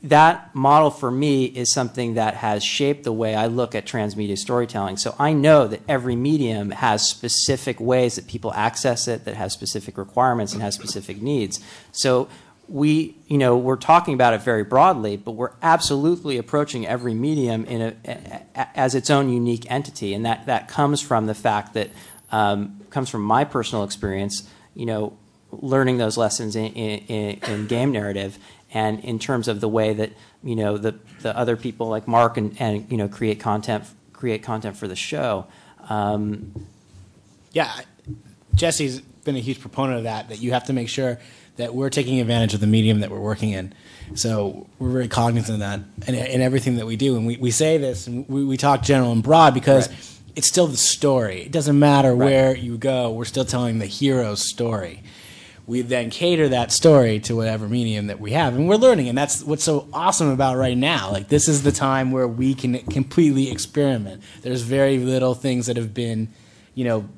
that 0.02 0.55
model 0.55 0.90
for 0.90 1.10
me 1.10 1.47
is 1.47 1.73
something 1.73 2.14
that 2.14 2.35
has 2.35 2.62
shaped 2.62 3.05
the 3.05 3.12
way 3.12 3.35
I 3.35 3.47
look 3.47 3.74
at 3.74 3.86
transmedia 3.86 4.39
storytelling. 4.39 4.98
So 4.98 5.14
I 5.18 5.32
know 5.32 5.66
that 5.66 5.81
every 5.89 6.14
medium 6.14 6.70
has 6.70 7.09
specific 7.09 7.81
ways 7.81 8.16
that 8.16 8.27
people 8.27 8.52
access 8.52 9.09
it, 9.09 9.24
that 9.24 9.35
has 9.35 9.52
specific 9.52 9.98
requirements 9.98 10.52
and 10.52 10.62
has 10.62 10.74
specific 10.74 11.20
needs. 11.20 11.60
So 11.93 12.28
we, 12.68 13.16
you 13.28 13.38
know, 13.38 13.56
we're 13.56 13.76
talking 13.76 14.14
about 14.14 14.34
it 14.34 14.43
very 14.43 14.64
broadly, 14.64 15.16
but 15.16 15.32
we're 15.32 15.52
absolutely 15.62 16.36
approaching 16.38 16.86
every 16.86 17.14
medium 17.14 17.64
in 17.66 17.80
a, 17.82 17.94
a- 18.05 18.78
as 18.78 18.94
its 18.94 19.09
own 19.10 19.28
unique 19.28 19.70
entity, 19.70 20.14
and 20.14 20.24
that 20.26 20.47
that 20.47 20.68
comes 20.68 21.01
from 21.01 21.26
the 21.26 21.34
fact 21.34 21.74
that 21.74 21.90
um, 22.32 22.80
comes 22.90 23.09
from 23.09 23.22
my 23.22 23.44
personal 23.44 23.84
experience 23.84 24.48
you 24.74 24.84
know, 24.84 25.16
learning 25.52 25.97
those 25.97 26.18
lessons 26.18 26.55
in, 26.55 26.66
in, 26.74 27.38
in 27.48 27.66
game 27.66 27.93
narrative 27.93 28.38
and 28.74 29.02
in 29.05 29.18
terms 29.18 29.48
of 29.48 29.60
the 29.62 29.68
way 29.68 29.94
that 29.94 30.10
you 30.43 30.55
know 30.55 30.76
the 30.76 30.94
the 31.22 31.34
other 31.34 31.56
people 31.56 31.88
like 31.88 32.06
Mark 32.06 32.36
and, 32.36 32.55
and 32.60 32.90
you 32.90 32.98
know 32.98 33.09
create 33.09 33.40
content 33.40 33.84
create 34.12 34.43
content 34.43 34.76
for 34.76 34.86
the 34.88 34.97
show. 34.97 35.47
Um, 35.88 36.52
Yeah, 37.52 37.72
Jesse's 38.55 39.01
been 39.01 39.36
a 39.36 39.40
huge 39.40 39.60
proponent 39.60 39.98
of 39.98 40.05
that. 40.05 40.28
That 40.28 40.40
you 40.40 40.52
have 40.52 40.64
to 40.64 40.72
make 40.72 40.88
sure 40.88 41.18
that 41.57 41.74
we're 41.74 41.91
taking 41.91 42.20
advantage 42.20 42.55
of 42.55 42.61
the 42.61 42.66
medium 42.66 43.01
that 43.01 43.11
we're 43.11 43.20
working 43.20 43.51
in. 43.51 43.73
So 44.15 44.66
we're 44.78 44.91
very 44.91 45.09
cognizant 45.09 45.55
of 45.55 45.61
that 45.61 45.81
and 46.07 46.16
in 46.16 46.41
everything 46.41 46.77
that 46.77 46.87
we 46.87 46.97
do. 46.97 47.16
And 47.16 47.27
we, 47.27 47.37
we 47.37 47.51
say 47.51 47.78
this 47.78 48.07
and 48.07 48.28
we, 48.28 48.45
we 48.45 48.57
talk 48.57 48.83
general 48.83 49.12
and 49.12 49.23
broad 49.23 49.55
because 49.55 49.89
it's 50.37 50.47
still 50.47 50.66
the 50.66 50.77
story. 50.77 51.43
It 51.43 51.51
doesn't 51.53 51.78
matter 51.78 52.15
where 52.15 52.55
you 52.55 52.77
go. 52.77 53.11
We're 53.11 53.24
still 53.24 53.45
telling 53.45 53.78
the 53.78 53.87
hero's 53.87 54.49
story. 54.49 55.03
We 55.66 55.81
then 55.83 56.11
cater 56.11 56.51
that 56.51 56.70
story 56.70 57.19
to 57.20 57.35
whatever 57.35 57.69
medium 57.69 58.07
that 58.07 58.20
we 58.20 58.31
have, 58.33 58.55
and 58.55 58.69
we're 58.69 58.77
learning. 58.77 59.09
And 59.09 59.19
that's 59.19 59.43
what's 59.43 59.65
so 59.65 59.89
awesome 59.93 60.28
about 60.28 60.57
right 60.57 60.78
now. 60.78 61.11
Like 61.11 61.27
this 61.27 61.49
is 61.49 61.65
the 61.65 61.73
time 61.73 62.12
where 62.12 62.28
we 62.28 62.55
can 62.55 62.78
completely 62.87 63.51
experiment. 63.51 64.23
There's 64.43 64.62
very 64.62 64.99
little 64.99 65.35
things 65.35 65.66
that 65.66 65.77
have 65.77 65.93
been, 65.93 66.28
you 66.77 66.85
know, 66.85 67.09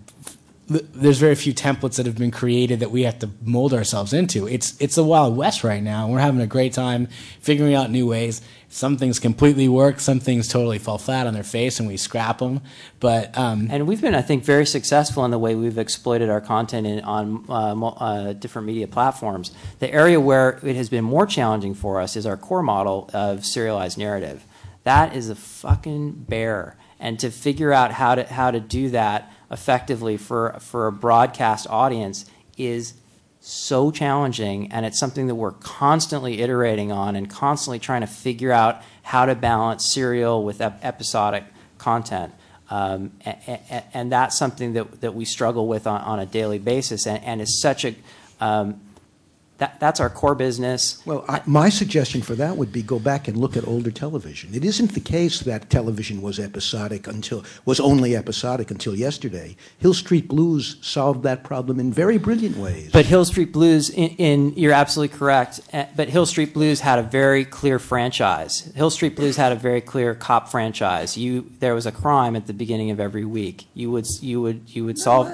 there's 0.69 1.19
very 1.19 1.35
few 1.35 1.55
templates 1.55 1.97
that 1.97 2.05
have 2.05 2.19
been 2.19 2.31
created 2.31 2.81
that 2.81 2.90
we 2.90 3.05
have 3.05 3.19
to 3.20 3.31
mold 3.43 3.73
ourselves 3.73 4.12
into. 4.12 4.47
It's 4.47 4.78
it's 4.81 4.97
the 4.97 5.05
wild 5.05 5.36
west 5.36 5.65
right 5.65 5.82
now, 5.82 6.05
and 6.05 6.12
we're 6.12 6.20
having 6.20 6.43
a 6.43 6.47
great 6.47 6.74
time 6.74 7.09
figuring 7.40 7.74
out 7.74 7.90
new 7.90 8.07
ways. 8.07 8.43
Some 8.69 8.99
things 8.99 9.19
completely 9.19 9.66
work, 9.66 9.99
some 9.99 10.20
things 10.20 10.47
totally 10.47 10.78
fall 10.78 10.99
flat 10.99 11.27
on 11.27 11.32
their 11.32 11.43
face, 11.43 11.81
and 11.81 11.89
we 11.89 11.97
scrap 11.97 12.39
them. 12.39 12.61
But 13.01 13.36
um, 13.39 13.69
and 13.70 13.86
we've 13.86 14.03
been, 14.03 14.15
I 14.15 14.20
think, 14.20 14.45
very 14.45 14.66
successful 14.66 15.24
in 15.24 15.31
the 15.31 15.39
way 15.39 15.55
we've 15.55 15.78
exploited 15.78 16.28
our 16.28 16.43
content 16.43 16.86
in, 16.86 17.01
on 17.01 17.47
uh, 17.49 17.74
uh, 17.86 18.32
different 18.35 18.66
media 18.66 18.86
platforms. 18.86 19.53
The 19.78 19.90
area 19.90 20.20
where 20.20 20.61
it 20.62 20.77
has 20.77 20.90
been 20.90 21.05
more 21.05 21.24
challenging 21.24 21.73
for 21.73 21.99
us 21.99 22.15
is 22.15 22.27
our 22.27 22.36
core 22.36 22.62
model 22.62 23.09
of 23.15 23.47
serialized 23.47 23.97
narrative. 23.97 24.45
That 24.85 25.16
is 25.16 25.31
a 25.31 25.35
fucking 25.35 26.24
bear, 26.28 26.77
and 27.01 27.19
to 27.20 27.31
figure 27.31 27.73
out 27.73 27.93
how 27.93 28.16
to 28.16 28.24
how 28.24 28.51
to 28.51 28.61
do 28.61 28.90
that 28.90 29.32
effectively 29.50 30.16
for 30.16 30.56
for 30.60 30.86
a 30.86 30.92
broadcast 30.92 31.66
audience 31.68 32.24
is 32.56 32.94
so 33.40 33.90
challenging 33.90 34.70
and 34.72 34.84
it's 34.84 34.98
something 34.98 35.26
that 35.28 35.34
we're 35.34 35.52
constantly 35.52 36.40
iterating 36.40 36.90
on 36.92 37.16
and 37.16 37.30
constantly 37.30 37.78
trying 37.78 38.00
to 38.00 38.06
figure 38.06 38.52
out 38.52 38.82
how 39.02 39.24
to 39.24 39.34
balance 39.34 39.92
serial 39.94 40.44
with 40.44 40.60
ep- 40.60 40.84
episodic 40.84 41.44
content. 41.78 42.32
Um, 42.68 43.12
a- 43.24 43.38
a- 43.70 43.84
and 43.96 44.12
that's 44.12 44.36
something 44.36 44.74
that, 44.74 45.00
that 45.00 45.14
we 45.14 45.24
struggle 45.24 45.66
with 45.66 45.86
on, 45.86 46.00
on 46.02 46.18
a 46.18 46.26
daily 46.26 46.58
basis 46.58 47.06
and, 47.06 47.24
and 47.24 47.40
is 47.40 47.62
such 47.62 47.84
a 47.86 47.94
um, 48.40 48.80
that's 49.59 49.98
our 50.01 50.09
core 50.09 50.35
business 50.36 51.02
Well, 51.05 51.24
I, 51.28 51.43
my 51.47 51.68
suggestion 51.68 52.22
for 52.22 52.35
that 52.36 52.56
would 52.56 52.70
be 52.72 52.82
go 52.82 52.98
back 53.01 53.26
and 53.28 53.36
look 53.36 53.56
at 53.56 53.66
older 53.66 53.90
television. 53.90 54.55
It 54.55 54.64
isn't 54.64 54.93
the 54.94 55.01
case 55.01 55.40
that 55.40 55.68
television 55.68 56.22
was 56.22 56.39
episodic 56.39 57.06
until 57.09 57.44
was 57.64 57.80
only 57.80 58.14
episodic 58.16 58.70
until 58.70 58.94
yesterday. 58.94 59.56
Hill 59.78 59.94
Street 59.94 60.28
Blues 60.28 60.76
solved 60.80 61.22
that 61.24 61.43
problem 61.44 61.80
in 61.80 61.93
very 61.93 62.18
brilliant 62.18 62.56
ways. 62.56 62.90
But 62.93 63.06
Hill 63.06 63.24
Street 63.24 63.52
Blues, 63.52 63.90
in, 63.90 64.10
in 64.10 64.52
you're 64.55 64.72
absolutely 64.72 65.16
correct. 65.16 65.60
eh, 65.72 65.86
But 65.97 66.09
Hill 66.09 66.26
Street 66.26 66.55
Blues 66.55 66.80
had 66.80 66.98
a 66.98 67.02
very 67.02 67.44
clear 67.44 67.78
franchise. 67.78 68.70
Hill 68.76 68.90
Street 68.90 69.16
Blues 69.16 69.36
had 69.36 69.51
a 69.52 69.56
very 69.56 69.80
clear 69.80 70.14
cop 70.14 70.48
franchise. 70.48 71.16
You 71.18 71.51
there 71.59 71.74
was 71.74 71.86
a 71.86 71.93
crime 71.93 72.36
at 72.36 72.47
the 72.47 72.52
beginning 72.55 72.90
of 72.90 73.01
every 73.01 73.24
week. 73.24 73.66
You 73.74 73.90
would 73.90 74.06
you 74.20 74.40
would 74.40 74.60
you 74.74 74.85
would 74.85 74.98
solve. 74.98 75.26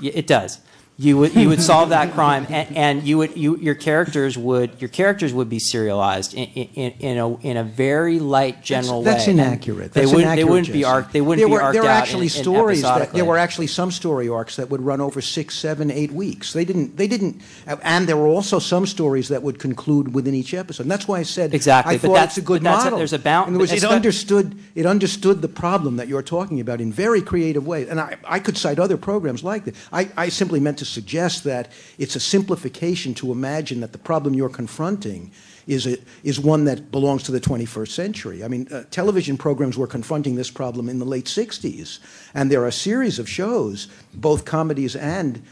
Y- 0.00 0.12
It 0.14 0.26
does. 0.26 0.60
You 1.00 1.16
would 1.18 1.36
you 1.36 1.48
would 1.48 1.62
solve 1.62 1.90
that 1.90 2.12
crime, 2.12 2.44
and, 2.48 2.76
and 2.76 3.02
you 3.04 3.18
would 3.18 3.36
you 3.36 3.56
your 3.58 3.76
characters 3.76 4.36
would 4.36 4.80
your 4.82 4.88
characters 4.88 5.32
would 5.32 5.48
be 5.48 5.60
serialized 5.60 6.34
in, 6.34 6.48
in, 6.48 6.90
in 6.98 7.18
a 7.18 7.36
in 7.36 7.56
a 7.56 7.62
very 7.62 8.18
light 8.18 8.64
general 8.64 9.04
that's, 9.04 9.26
way. 9.28 9.32
That's 9.34 9.38
And 9.38 9.38
inaccurate. 9.38 9.92
They 9.92 10.00
That's 10.00 10.12
wouldn't 10.12 10.34
they 10.34 10.42
wouldn't 10.42 10.72
be 10.72 10.82
arc 10.84 11.12
they 11.12 11.20
wouldn't 11.20 11.38
there 11.38 11.46
be 11.46 11.52
were, 11.52 11.62
arced 11.62 11.74
there 11.74 11.84
were 11.84 11.88
actually 11.88 12.24
in, 12.26 12.30
stories 12.30 12.82
that 12.82 13.12
there 13.12 13.24
were 13.24 13.38
actually 13.38 13.68
some 13.68 13.92
story 13.92 14.28
arcs 14.28 14.56
that 14.56 14.70
would 14.70 14.80
run 14.80 15.00
over 15.00 15.20
six, 15.20 15.54
seven, 15.54 15.92
eight 15.92 16.10
weeks. 16.10 16.52
They 16.52 16.64
didn't. 16.64 16.96
They 16.96 17.06
didn't. 17.06 17.42
And 17.84 18.08
there 18.08 18.16
were 18.16 18.26
also 18.26 18.58
some 18.58 18.84
stories 18.84 19.28
that 19.28 19.40
would 19.44 19.60
conclude 19.60 20.12
within 20.12 20.34
each 20.34 20.52
episode. 20.52 20.82
And 20.82 20.90
that's 20.90 21.06
why 21.06 21.20
I 21.20 21.22
said 21.22 21.54
Exactly, 21.54 21.94
I 21.94 21.98
but 21.98 22.08
thought 22.08 22.14
that's- 22.14 22.38
it's 22.38 22.44
a 22.44 22.48
good 22.48 22.64
that's 22.64 22.80
a- 22.82 22.84
model. 22.86 22.98
there's 22.98 23.12
a 23.12 23.20
bound- 23.20 23.56
words, 23.56 23.70
it 23.72 23.84
understood. 23.84 24.58
It 24.74 24.84
understood 24.84 25.42
the 25.42 25.48
problem 25.48 25.94
that 25.98 26.08
you're 26.08 26.22
talking 26.24 26.58
about 26.58 26.80
in 26.80 26.92
very 26.92 27.22
creative 27.22 27.64
ways. 27.64 27.88
And 27.88 28.00
I, 28.00 28.16
I 28.24 28.40
could 28.40 28.56
cite 28.58 28.80
other 28.80 28.96
programs 28.96 29.44
like 29.44 29.64
that. 29.66 29.76
I, 29.92 30.08
I 30.16 30.28
simply 30.28 30.58
meant 30.58 30.78
to 30.78 30.87
suggest 30.88 31.44
that 31.44 31.70
it's 31.98 32.16
a 32.16 32.20
simplification 32.20 33.14
to 33.14 33.32
imagine 33.32 33.80
that 33.80 33.92
the 33.92 33.98
problem 33.98 34.34
you're 34.34 34.48
confronting 34.48 35.30
is, 35.68 35.86
a, 35.86 35.98
is 36.24 36.40
one 36.40 36.64
that 36.64 36.90
belongs 36.90 37.22
to 37.24 37.32
the 37.32 37.40
21st 37.40 37.88
century. 37.88 38.42
I 38.42 38.48
mean, 38.48 38.66
uh, 38.72 38.84
television 38.90 39.36
programs 39.36 39.76
were 39.76 39.86
confronting 39.86 40.34
this 40.34 40.50
problem 40.50 40.88
in 40.88 40.98
the 40.98 41.04
late 41.04 41.26
60s, 41.26 41.98
and 42.34 42.50
there 42.50 42.62
are 42.62 42.68
a 42.68 42.72
series 42.72 43.18
of 43.18 43.28
shows, 43.28 43.88
both 44.14 44.46
comedies 44.46 44.96
and 44.96 45.42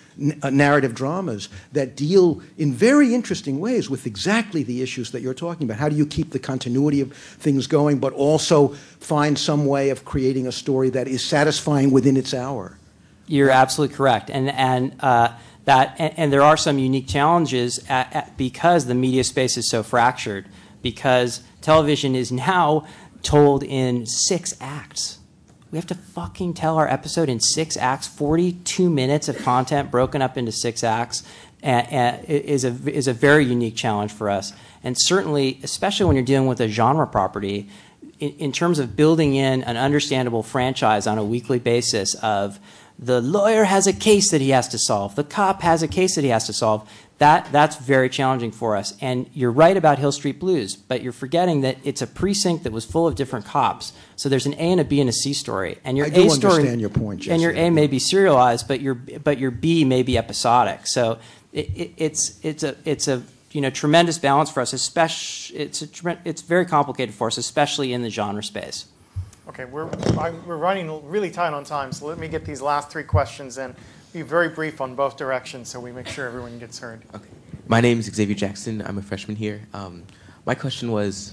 uh, 0.43 0.49
narrative 0.49 0.95
dramas, 0.95 1.51
that 1.73 1.97
deal 1.97 2.41
in 2.57 2.73
very 2.73 3.15
interesting 3.15 3.61
ways 3.61 3.91
with 3.91 4.07
exactly 4.07 4.63
the 4.63 4.81
issues 4.81 5.11
that 5.11 5.21
you're 5.21 5.35
talking 5.35 5.67
about. 5.67 5.79
How 5.79 5.91
do 5.91 5.97
you 5.97 6.07
keep 6.07 6.31
the 6.31 6.39
continuity 6.39 7.03
of 7.03 7.13
things 7.13 7.67
going, 7.67 7.99
but 7.99 8.15
also 8.15 8.69
find 8.69 9.39
some 9.39 9.67
way 9.67 9.91
of 9.91 10.07
creating 10.07 10.47
a 10.47 10.53
story 10.53 10.89
that 10.91 11.09
is 11.09 11.23
satisfying 11.23 11.91
within 11.91 12.17
its 12.17 12.33
hour? 12.33 12.79
You're 13.27 13.51
absolutely 13.51 13.97
correct, 13.97 14.31
and 14.31 14.49
and 14.51 14.97
uh, 15.01 15.33
that 15.65 15.97
and, 15.99 16.15
and 16.17 16.33
there 16.33 16.43
are 16.43 16.57
some 16.57 16.79
unique 16.79 17.09
challenges 17.09 17.85
at, 17.89 18.15
at, 18.15 18.37
because 18.37 18.87
the 18.87 18.95
media 18.95 19.25
space 19.25 19.57
is 19.57 19.71
so 19.71 19.83
fractured. 19.83 20.47
Because 20.83 21.43
television 21.63 22.15
is 22.15 22.31
now 22.31 22.87
told 23.23 23.65
in 23.65 24.07
six 24.07 24.55
acts. 24.61 25.19
We 25.73 25.79
have 25.79 25.87
to 25.89 25.97
fucking 25.97 26.55
tell 26.55 26.77
our 26.77 26.87
episode 26.87 27.29
in 27.29 27.41
six 27.41 27.77
acts, 27.77 28.07
forty-two 28.07 28.89
minutes 28.89 29.29
of 29.29 29.37
content 29.39 29.91
broken 29.91 30.23
up 30.23 30.37
into 30.37 30.53
six 30.53 30.85
acts, 30.85 31.25
and, 31.65 31.93
and 31.93 32.25
is 32.27 32.65
a 32.65 32.69
is 32.69 33.09
a 33.09 33.13
very 33.13 33.45
unique 33.45 33.75
challenge 33.75 34.13
for 34.13 34.31
us. 34.31 34.53
And 34.85 34.97
certainly, 34.97 35.59
especially 35.65 36.07
when 36.07 36.15
you're 36.15 36.25
dealing 36.25 36.47
with 36.47 36.61
a 36.61 36.69
genre 36.69 37.07
property, 37.07 37.69
in, 38.21 38.31
in 38.35 38.53
terms 38.53 38.79
of 38.79 38.95
building 38.95 39.35
in 39.35 39.65
an 39.65 39.77
understandable 39.77 40.45
franchise 40.45 41.09
on 41.09 41.19
a 41.19 41.25
weekly 41.25 41.59
basis 41.59 42.15
of 42.23 42.61
the 42.99 43.21
lawyer 43.21 43.65
has 43.65 43.87
a 43.87 43.93
case 43.93 44.31
that 44.31 44.41
he 44.41 44.51
has 44.51 44.69
to 44.69 44.79
solve, 44.79 45.17
the 45.17 45.25
cop 45.25 45.63
has 45.63 45.83
a 45.83 45.89
case 45.89 46.15
that 46.15 46.25
he 46.25 46.31
has 46.31 46.47
to 46.47 46.53
solve. 46.53 46.89
That 47.19 47.51
that's 47.51 47.77
very 47.77 48.11
challenging 48.11 48.53
for 48.53 48.77
us. 48.77 48.95
And 49.01 49.31
you're 49.33 49.51
right 49.51 49.77
about 49.77 49.99
Hill 49.99 50.13
Street 50.13 50.39
Blues, 50.39 50.77
but 50.77 51.03
you're 51.03 51.13
forgetting 51.13 51.63
that 51.63 51.79
it's 51.83 52.03
a 52.03 52.07
precinct 52.07 52.65
that 52.65 52.73
was 52.73 52.85
full 52.85 53.07
of 53.07 53.15
different 53.15 53.47
cops. 53.47 53.95
So 54.17 54.29
there's 54.29 54.45
an 54.45 54.53
A 54.55 54.73
and 54.73 54.81
a 54.81 54.85
B 54.85 55.01
and 55.01 55.09
a 55.09 55.15
C 55.15 55.33
story, 55.33 55.79
and 55.83 55.97
your 55.97 56.07
I 56.07 56.11
do 56.11 56.27
A 56.27 56.31
story 56.31 56.55
understand 56.55 56.81
your 56.83 56.91
point, 56.91 57.27
and 57.27 57.41
your 57.41 57.53
A 57.53 57.71
may 57.71 57.87
be 57.87 57.99
serialized, 57.99 58.69
but 58.69 58.83
your 58.83 58.95
but 58.95 59.39
your 59.39 59.51
B 59.51 59.85
may 59.85 60.03
be 60.03 60.19
episodic. 60.19 60.87
So 60.87 61.19
it, 61.55 61.71
it, 61.75 61.93
it's 61.97 62.39
it's 62.45 62.63
a 62.63 62.77
it's 62.85 63.09
a 63.09 63.23
you 63.53 63.63
know 63.63 63.71
tremendous 63.71 64.19
balance 64.19 64.51
for 64.51 64.61
us. 64.61 64.75
Especially 64.75 65.57
it's 65.59 65.81
a, 65.83 66.19
it's 66.27 66.43
very 66.43 66.67
complicated 66.67 67.15
for 67.15 67.29
us, 67.29 67.39
especially 67.39 67.95
in 67.95 68.03
the 68.03 68.11
genre 68.11 68.43
space. 68.43 68.87
Okay, 69.49 69.65
we're, 69.65 69.89
I'm, 70.19 70.45
we're 70.45 70.57
running 70.57 71.09
really 71.09 71.31
tight 71.31 71.53
on 71.53 71.63
time, 71.63 71.93
so 71.93 72.07
let 72.07 72.19
me 72.19 72.27
get 72.27 72.45
these 72.45 72.61
last 72.61 72.91
three 72.91 73.05
questions 73.05 73.59
in. 73.59 73.75
Be 74.13 74.23
very 74.23 74.49
brief 74.49 74.81
on 74.81 74.97
both 74.97 75.17
directions 75.17 75.69
so 75.69 75.79
we 75.79 75.93
make 75.93 76.09
sure 76.09 76.27
everyone 76.27 76.59
gets 76.59 76.81
heard. 76.81 77.03
Okay. 77.15 77.29
My 77.69 77.81
name 77.81 78.01
is 78.01 78.07
Xavier 78.07 78.35
Jackson. 78.35 78.83
I'm 78.83 78.99
a 78.99 79.03
freshman 79.03 79.37
here. 79.37 79.63
Um, 79.73 80.03
my 80.47 80.55
question 80.55 80.91
was 80.91 81.33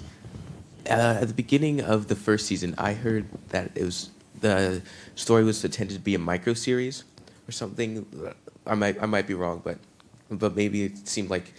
uh, 0.87 1.19
at 1.21 1.27
the 1.27 1.33
beginning 1.33 1.81
of 1.81 2.07
the 2.07 2.15
first 2.15 2.45
season, 2.45 2.75
I 2.77 2.93
heard 2.93 3.25
that 3.49 3.71
it 3.75 3.83
was 3.83 4.09
the 4.41 4.81
story 5.15 5.43
was 5.43 5.63
intended 5.63 5.95
to 5.95 5.99
be 5.99 6.15
a 6.15 6.19
micro 6.19 6.53
series 6.53 7.05
or 7.47 7.51
something. 7.51 8.05
I 8.67 8.75
might 8.75 9.01
I 9.01 9.05
might 9.05 9.25
be 9.25 9.33
wrong, 9.33 9.61
but 9.63 9.77
but 10.29 10.55
maybe 10.55 10.83
it 10.83 11.07
seemed 11.07 11.29
like 11.29 11.53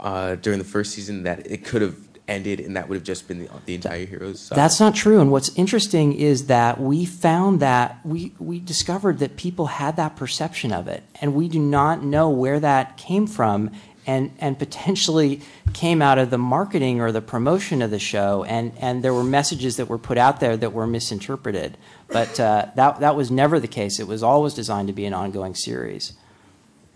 uh, 0.00 0.36
during 0.36 0.58
the 0.58 0.64
first 0.64 0.92
season 0.92 1.24
that 1.24 1.46
it 1.46 1.64
could 1.64 1.82
have 1.82 2.05
ended 2.28 2.60
and 2.60 2.76
that 2.76 2.88
would 2.88 2.96
have 2.96 3.04
just 3.04 3.28
been 3.28 3.40
the, 3.40 3.48
the 3.66 3.74
entire 3.74 4.04
heroes. 4.04 4.40
saga. 4.40 4.60
That's 4.60 4.80
not 4.80 4.94
true. 4.94 5.20
And 5.20 5.30
what's 5.30 5.54
interesting 5.56 6.12
is 6.12 6.46
that 6.46 6.80
we 6.80 7.04
found 7.04 7.60
that 7.60 8.00
we, 8.04 8.32
we 8.38 8.58
discovered 8.58 9.18
that 9.20 9.36
people 9.36 9.66
had 9.66 9.96
that 9.96 10.16
perception 10.16 10.72
of 10.72 10.88
it. 10.88 11.04
And 11.20 11.34
we 11.34 11.48
do 11.48 11.58
not 11.58 12.02
know 12.02 12.28
where 12.28 12.60
that 12.60 12.96
came 12.96 13.26
from 13.26 13.70
and, 14.06 14.32
and 14.38 14.58
potentially 14.58 15.40
came 15.72 16.00
out 16.00 16.18
of 16.18 16.30
the 16.30 16.38
marketing 16.38 17.00
or 17.00 17.10
the 17.10 17.20
promotion 17.20 17.82
of 17.82 17.90
the 17.90 17.98
show. 17.98 18.44
And, 18.44 18.72
and 18.78 19.02
there 19.02 19.12
were 19.12 19.24
messages 19.24 19.76
that 19.76 19.86
were 19.88 19.98
put 19.98 20.18
out 20.18 20.40
there 20.40 20.56
that 20.56 20.72
were 20.72 20.86
misinterpreted. 20.86 21.76
But 22.08 22.38
uh, 22.38 22.66
that, 22.76 23.00
that 23.00 23.16
was 23.16 23.30
never 23.30 23.58
the 23.58 23.68
case. 23.68 23.98
It 23.98 24.06
was 24.06 24.22
always 24.22 24.54
designed 24.54 24.88
to 24.88 24.94
be 24.94 25.06
an 25.06 25.14
ongoing 25.14 25.54
series. 25.54 26.12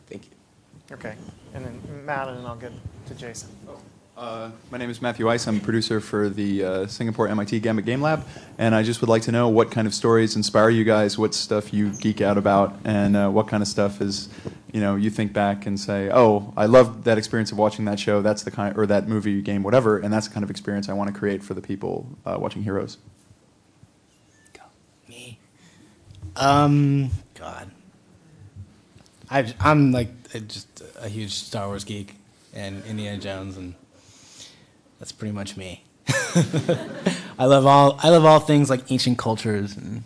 Thank 0.07 0.27
you. 0.27 0.95
Okay, 0.97 1.15
and 1.55 1.65
then 1.65 2.05
Matt, 2.05 2.29
and 2.29 2.39
then 2.39 2.47
I'll 2.47 2.57
get 2.57 2.73
to 3.07 3.15
Jason. 3.15 3.49
Uh, 4.21 4.51
my 4.71 4.77
name 4.77 4.91
is 4.91 5.01
Matthew 5.01 5.25
Weise. 5.25 5.49
I'm 5.49 5.57
a 5.57 5.61
producer 5.61 5.99
for 5.99 6.29
the 6.29 6.63
uh, 6.63 6.87
Singapore 6.87 7.27
MIT 7.29 7.59
Gambit 7.61 7.87
Game 7.87 8.03
Lab, 8.03 8.23
and 8.59 8.75
I 8.75 8.83
just 8.83 9.01
would 9.01 9.09
like 9.09 9.23
to 9.23 9.33
know 9.33 9.49
what 9.49 9.71
kind 9.71 9.87
of 9.87 9.95
stories 9.95 10.37
inspire 10.37 10.69
you 10.69 10.85
guys, 10.85 11.17
what 11.17 11.33
stuff 11.33 11.73
you 11.73 11.89
geek 11.89 12.21
out 12.21 12.37
about, 12.37 12.77
and 12.85 13.17
uh, 13.17 13.31
what 13.31 13.49
kind 13.49 13.63
of 13.63 13.67
stuff 13.67 14.03
is, 14.03 14.29
you 14.75 14.81
know, 14.83 14.95
you 14.95 15.09
think 15.09 15.33
back 15.33 15.65
and 15.65 15.81
say, 15.81 16.11
oh, 16.13 16.53
I 16.55 16.67
love 16.67 17.05
that 17.05 17.17
experience 17.17 17.51
of 17.51 17.57
watching 17.57 17.87
that 17.87 17.99
show. 17.99 18.21
That's 18.21 18.43
the 18.43 18.51
kind, 18.51 18.77
or 18.77 18.85
that 18.89 19.09
movie, 19.09 19.41
game, 19.41 19.63
whatever, 19.63 19.97
and 19.97 20.13
that's 20.13 20.29
the 20.29 20.35
kind 20.35 20.45
of 20.45 20.51
experience 20.51 20.91
I 20.91 20.93
want 20.93 21.09
to 21.11 21.19
create 21.19 21.43
for 21.43 21.55
the 21.55 21.63
people 21.63 22.07
uh, 22.27 22.37
watching 22.39 22.63
Heroes. 22.63 22.99
Um, 26.37 27.11
God, 27.35 27.71
I 29.31 29.55
I'm 29.61 29.93
like 29.93 30.11
just 30.47 30.83
a 31.01 31.09
huge 31.09 31.33
Star 31.33 31.69
Wars 31.69 31.85
geek 31.85 32.17
and 32.53 32.85
Indiana 32.85 33.19
Jones, 33.19 33.57
and 33.57 33.75
that's 35.01 35.11
pretty 35.11 35.33
much 35.33 35.57
me. 35.57 35.83
I 37.39 37.47
love 37.47 37.67
all 37.67 37.99
I 38.03 38.11
love 38.11 38.25
all 38.25 38.39
things 38.39 38.71
like 38.71 38.93
ancient 38.93 39.19
cultures 39.19 39.77
and 39.77 40.05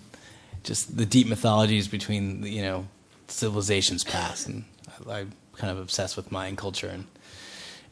just 0.62 0.96
the 0.96 1.04
deep 1.04 1.26
mythologies 1.26 1.88
between 1.88 2.42
you 2.44 2.62
know 2.62 2.86
civilizations 3.28 4.04
past, 4.04 4.48
and 4.48 4.64
I, 5.06 5.20
I'm 5.20 5.32
kind 5.56 5.70
of 5.70 5.78
obsessed 5.78 6.16
with 6.16 6.32
Mayan 6.32 6.56
culture 6.56 6.88
and 6.88 7.06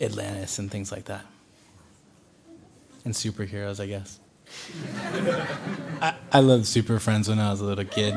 Atlantis 0.01 0.59
and 0.59 0.71
things 0.71 0.91
like 0.91 1.05
that, 1.07 1.27
and 3.05 3.13
superheroes, 3.13 3.81
I 3.81 3.87
guess. 3.87 4.19
I, 6.03 6.15
I 6.31 6.41
loved 6.41 6.67
Super 6.67 6.99
Friends 6.99 7.29
when 7.29 7.39
I 7.39 7.51
was 7.51 7.61
a 7.61 7.65
little 7.65 7.85
kid. 7.85 8.15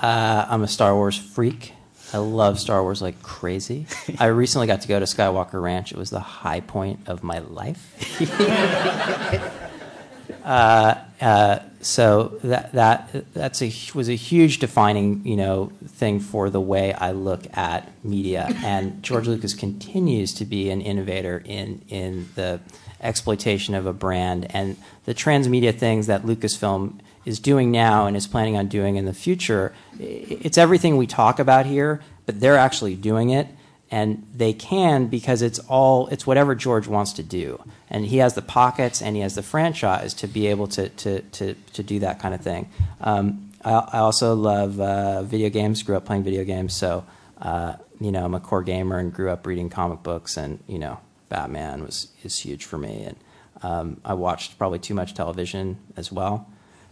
Uh, 0.00 0.46
I'm 0.48 0.62
a 0.62 0.68
Star 0.68 0.94
Wars 0.94 1.16
freak. 1.18 1.72
I 2.12 2.18
love 2.18 2.58
Star 2.58 2.82
Wars 2.82 3.02
like 3.02 3.22
crazy. 3.22 3.86
I 4.18 4.26
recently 4.26 4.66
got 4.66 4.82
to 4.82 4.88
go 4.88 4.98
to 4.98 5.04
Skywalker 5.04 5.62
Ranch. 5.62 5.92
It 5.92 5.98
was 5.98 6.10
the 6.10 6.20
high 6.20 6.60
point 6.60 7.00
of 7.06 7.22
my 7.22 7.38
life. 7.38 8.20
uh, 10.44 10.94
uh, 11.20 11.58
so 11.80 12.38
that 12.42 12.72
that 12.72 13.34
that's 13.34 13.62
a 13.62 13.72
was 13.94 14.08
a 14.08 14.14
huge 14.14 14.58
defining 14.58 15.24
you 15.24 15.36
know 15.36 15.70
thing 15.86 16.18
for 16.18 16.50
the 16.50 16.60
way 16.60 16.92
I 16.92 17.12
look 17.12 17.44
at 17.56 17.88
media. 18.04 18.48
And 18.64 19.02
George 19.02 19.28
Lucas 19.28 19.54
continues 19.54 20.34
to 20.34 20.44
be 20.44 20.70
an 20.70 20.80
innovator 20.80 21.42
in 21.44 21.82
in 21.88 22.28
the 22.34 22.60
exploitation 23.00 23.74
of 23.74 23.86
a 23.86 23.92
brand 23.92 24.52
and 24.54 24.76
the 25.04 25.14
transmedia 25.14 25.76
things 25.76 26.08
that 26.08 26.22
Lucasfilm 26.22 26.98
is 27.28 27.38
doing 27.38 27.70
now 27.70 28.06
and 28.06 28.16
is 28.16 28.26
planning 28.26 28.56
on 28.56 28.66
doing 28.68 28.96
in 28.96 29.04
the 29.04 29.12
future. 29.12 29.74
It's 29.98 30.58
everything 30.58 30.96
we 30.96 31.06
talk 31.06 31.38
about 31.38 31.66
here, 31.66 32.00
but 32.26 32.40
they're 32.40 32.56
actually 32.56 32.94
doing 32.94 33.30
it 33.30 33.46
and 33.90 34.26
they 34.34 34.52
can 34.52 35.06
because 35.06 35.42
it's 35.42 35.58
all 35.60 36.08
it's 36.08 36.26
whatever 36.26 36.54
George 36.54 36.86
wants 36.86 37.12
to 37.14 37.22
do, 37.22 37.62
and 37.88 38.04
he 38.04 38.18
has 38.18 38.34
the 38.34 38.42
pockets 38.42 39.00
and 39.00 39.16
he 39.16 39.22
has 39.22 39.34
the 39.34 39.42
franchise 39.42 40.12
to 40.14 40.26
be 40.26 40.46
able 40.46 40.66
to 40.68 40.88
to 40.90 41.20
to, 41.20 41.54
to 41.72 41.82
do 41.82 41.98
that 42.00 42.18
kind 42.18 42.34
of 42.34 42.40
thing. 42.40 42.68
Um, 43.00 43.50
I, 43.64 43.72
I 43.72 43.98
also 43.98 44.34
love 44.34 44.78
uh, 44.78 45.22
video 45.22 45.48
games. 45.48 45.82
Grew 45.82 45.96
up 45.96 46.04
playing 46.04 46.24
video 46.24 46.44
games, 46.44 46.74
so 46.74 47.04
uh, 47.40 47.76
you 48.00 48.12
know 48.12 48.24
I'm 48.24 48.34
a 48.34 48.40
core 48.40 48.62
gamer 48.62 48.98
and 48.98 49.12
grew 49.12 49.30
up 49.30 49.46
reading 49.46 49.70
comic 49.70 50.02
books, 50.02 50.36
and 50.36 50.62
you 50.66 50.78
know 50.78 51.00
Batman 51.30 51.82
was 51.82 52.08
is 52.22 52.38
huge 52.38 52.66
for 52.66 52.76
me, 52.76 53.04
and 53.04 53.16
um, 53.62 54.00
I 54.04 54.14
watched 54.14 54.58
probably 54.58 54.80
too 54.80 54.94
much 54.94 55.14
television 55.14 55.78
as 55.96 56.12
well. 56.12 56.46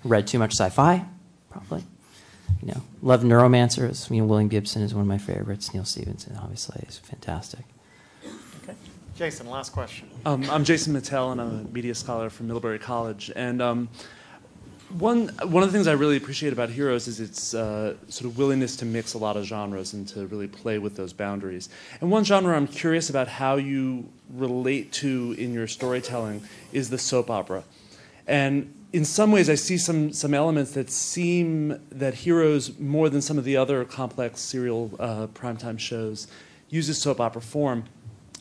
Read 0.06 0.26
too 0.26 0.38
much 0.38 0.52
sci-fi, 0.52 1.04
probably 1.50 1.84
you 2.62 2.68
know, 2.68 2.82
love 3.02 3.22
neuromancers. 3.22 4.10
You 4.10 4.22
know, 4.22 4.26
William 4.26 4.48
Gibson 4.48 4.82
is 4.82 4.94
one 4.94 5.02
of 5.02 5.08
my 5.08 5.18
favorites. 5.18 5.72
Neal 5.72 5.84
Stephenson, 5.84 6.36
obviously, 6.36 6.84
is 6.88 6.98
fantastic. 6.98 7.64
Okay. 8.62 8.74
Jason, 9.14 9.48
last 9.48 9.72
question. 9.72 10.08
Um, 10.24 10.48
I'm 10.50 10.64
Jason 10.64 10.94
Mittell, 10.94 11.32
and 11.32 11.40
I'm 11.40 11.48
a 11.48 11.62
media 11.72 11.94
scholar 11.94 12.30
from 12.30 12.46
Middlebury 12.46 12.78
College. 12.78 13.30
And 13.36 13.62
um, 13.62 13.88
one 14.98 15.28
one 15.44 15.62
of 15.62 15.70
the 15.70 15.72
things 15.72 15.86
I 15.86 15.92
really 15.92 16.16
appreciate 16.16 16.52
about 16.52 16.70
Heroes 16.70 17.08
is 17.08 17.20
its 17.20 17.54
uh, 17.54 17.94
sort 18.08 18.30
of 18.30 18.38
willingness 18.38 18.76
to 18.76 18.84
mix 18.84 19.14
a 19.14 19.18
lot 19.18 19.36
of 19.36 19.44
genres 19.44 19.92
and 19.92 20.06
to 20.08 20.26
really 20.26 20.48
play 20.48 20.78
with 20.78 20.96
those 20.96 21.12
boundaries. 21.12 21.68
And 22.00 22.10
one 22.10 22.24
genre 22.24 22.56
I'm 22.56 22.66
curious 22.66 23.10
about 23.10 23.28
how 23.28 23.56
you 23.56 24.08
relate 24.34 24.92
to 24.94 25.34
in 25.38 25.52
your 25.52 25.66
storytelling 25.66 26.42
is 26.72 26.90
the 26.90 26.98
soap 26.98 27.30
opera. 27.30 27.64
And 28.26 28.72
in 28.96 29.04
some 29.04 29.30
ways, 29.30 29.50
I 29.50 29.56
see 29.56 29.76
some 29.76 30.10
some 30.14 30.32
elements 30.32 30.70
that 30.72 30.90
seem 30.90 31.78
that 31.90 32.14
Heroes, 32.14 32.78
more 32.78 33.10
than 33.10 33.20
some 33.20 33.36
of 33.36 33.44
the 33.44 33.54
other 33.54 33.84
complex 33.84 34.40
serial 34.40 34.90
uh, 34.98 35.26
primetime 35.28 35.78
shows, 35.78 36.28
uses 36.70 36.96
soap 36.96 37.20
opera 37.20 37.42
form. 37.42 37.84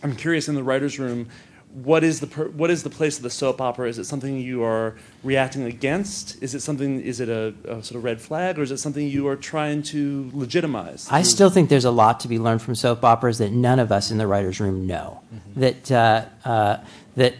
I'm 0.01 0.15
curious 0.15 0.47
in 0.47 0.55
the 0.55 0.63
writers' 0.63 0.97
room, 0.97 1.27
what 1.73 2.05
is 2.05 2.21
the 2.21 2.27
per, 2.27 2.47
what 2.47 2.71
is 2.71 2.83
the 2.83 2.89
place 2.89 3.17
of 3.17 3.23
the 3.23 3.29
soap 3.29 3.59
opera? 3.59 3.89
Is 3.89 3.99
it 3.99 4.05
something 4.05 4.37
you 4.37 4.63
are 4.63 4.95
reacting 5.23 5.63
against? 5.63 6.41
Is 6.41 6.55
it 6.55 6.61
something? 6.61 7.01
Is 7.01 7.19
it 7.19 7.27
a, 7.27 7.53
a 7.65 7.83
sort 7.83 7.97
of 7.97 8.05
red 8.05 8.21
flag, 8.21 8.57
or 8.57 8.61
is 8.61 8.71
it 8.71 8.77
something 8.77 9.05
you 9.05 9.27
are 9.27 9.35
trying 9.35 9.83
to 9.83 10.31
legitimize? 10.33 11.05
I 11.11 11.23
still 11.23 11.49
think 11.49 11.69
there's 11.69 11.83
a 11.83 11.91
lot 11.91 12.21
to 12.21 12.29
be 12.29 12.39
learned 12.39 12.61
from 12.61 12.75
soap 12.75 13.03
operas 13.03 13.39
that 13.39 13.51
none 13.51 13.79
of 13.79 13.91
us 13.91 14.09
in 14.09 14.17
the 14.17 14.27
writers' 14.27 14.61
room 14.61 14.87
know. 14.87 15.19
That 15.57 15.91
uh, 15.91 16.25
uh, 16.45 16.77
that 17.17 17.33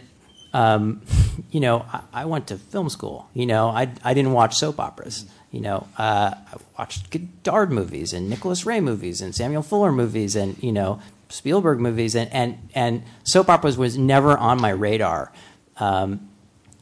um, 0.52 1.02
you 1.50 1.60
know, 1.60 1.84
I, 1.92 2.00
I 2.12 2.24
went 2.24 2.48
to 2.48 2.58
film 2.58 2.88
school. 2.88 3.28
You 3.34 3.46
know, 3.46 3.68
I 3.68 3.90
I 4.04 4.14
didn't 4.14 4.32
watch 4.32 4.56
soap 4.56 4.80
operas. 4.80 5.26
You 5.50 5.60
know, 5.60 5.86
uh, 5.96 6.34
I 6.34 6.56
watched 6.78 7.10
Godard 7.10 7.70
movies 7.70 8.12
and 8.12 8.28
Nicholas 8.28 8.66
Ray 8.66 8.80
movies 8.80 9.20
and 9.20 9.34
Samuel 9.34 9.62
Fuller 9.62 9.92
movies 9.92 10.36
and 10.36 10.62
you 10.62 10.72
know 10.72 11.00
Spielberg 11.28 11.80
movies 11.80 12.14
and 12.14 12.32
and 12.32 12.58
and 12.74 13.02
soap 13.24 13.48
operas 13.48 13.76
was 13.78 13.96
never 13.96 14.36
on 14.36 14.60
my 14.60 14.70
radar. 14.70 15.32
Um, 15.78 16.28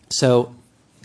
so 0.08 0.54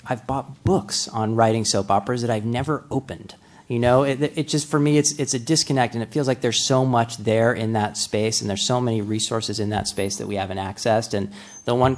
I've 0.06 0.26
bought 0.28 0.64
books 0.64 1.08
on 1.08 1.36
writing 1.36 1.66
soap 1.66 1.92
operas 1.92 2.22
that 2.22 2.30
I've 2.30 2.46
never 2.46 2.84
opened. 2.90 3.36
You 3.70 3.78
know, 3.78 4.02
it, 4.02 4.20
it 4.36 4.48
just 4.48 4.68
for 4.68 4.80
me, 4.80 4.98
it's 4.98 5.12
it's 5.20 5.36
a 5.36 5.40
disconnect, 5.40 5.94
and 5.94 6.02
it 6.02 6.12
feels 6.12 6.28
like 6.28 6.42
there's 6.42 6.66
so 6.66 6.84
much 6.84 7.18
there 7.18 7.54
in 7.54 7.74
that 7.74 7.98
space, 7.98 8.42
and 8.42 8.50
there's 8.50 8.66
so 8.66 8.82
many 8.82 9.00
resources 9.02 9.60
in 9.60 9.70
that 9.70 9.88
space 9.88 10.16
that 10.16 10.26
we 10.26 10.38
haven't 10.38 10.58
accessed. 10.58 11.14
And 11.14 11.32
the 11.66 11.76
one, 11.76 11.96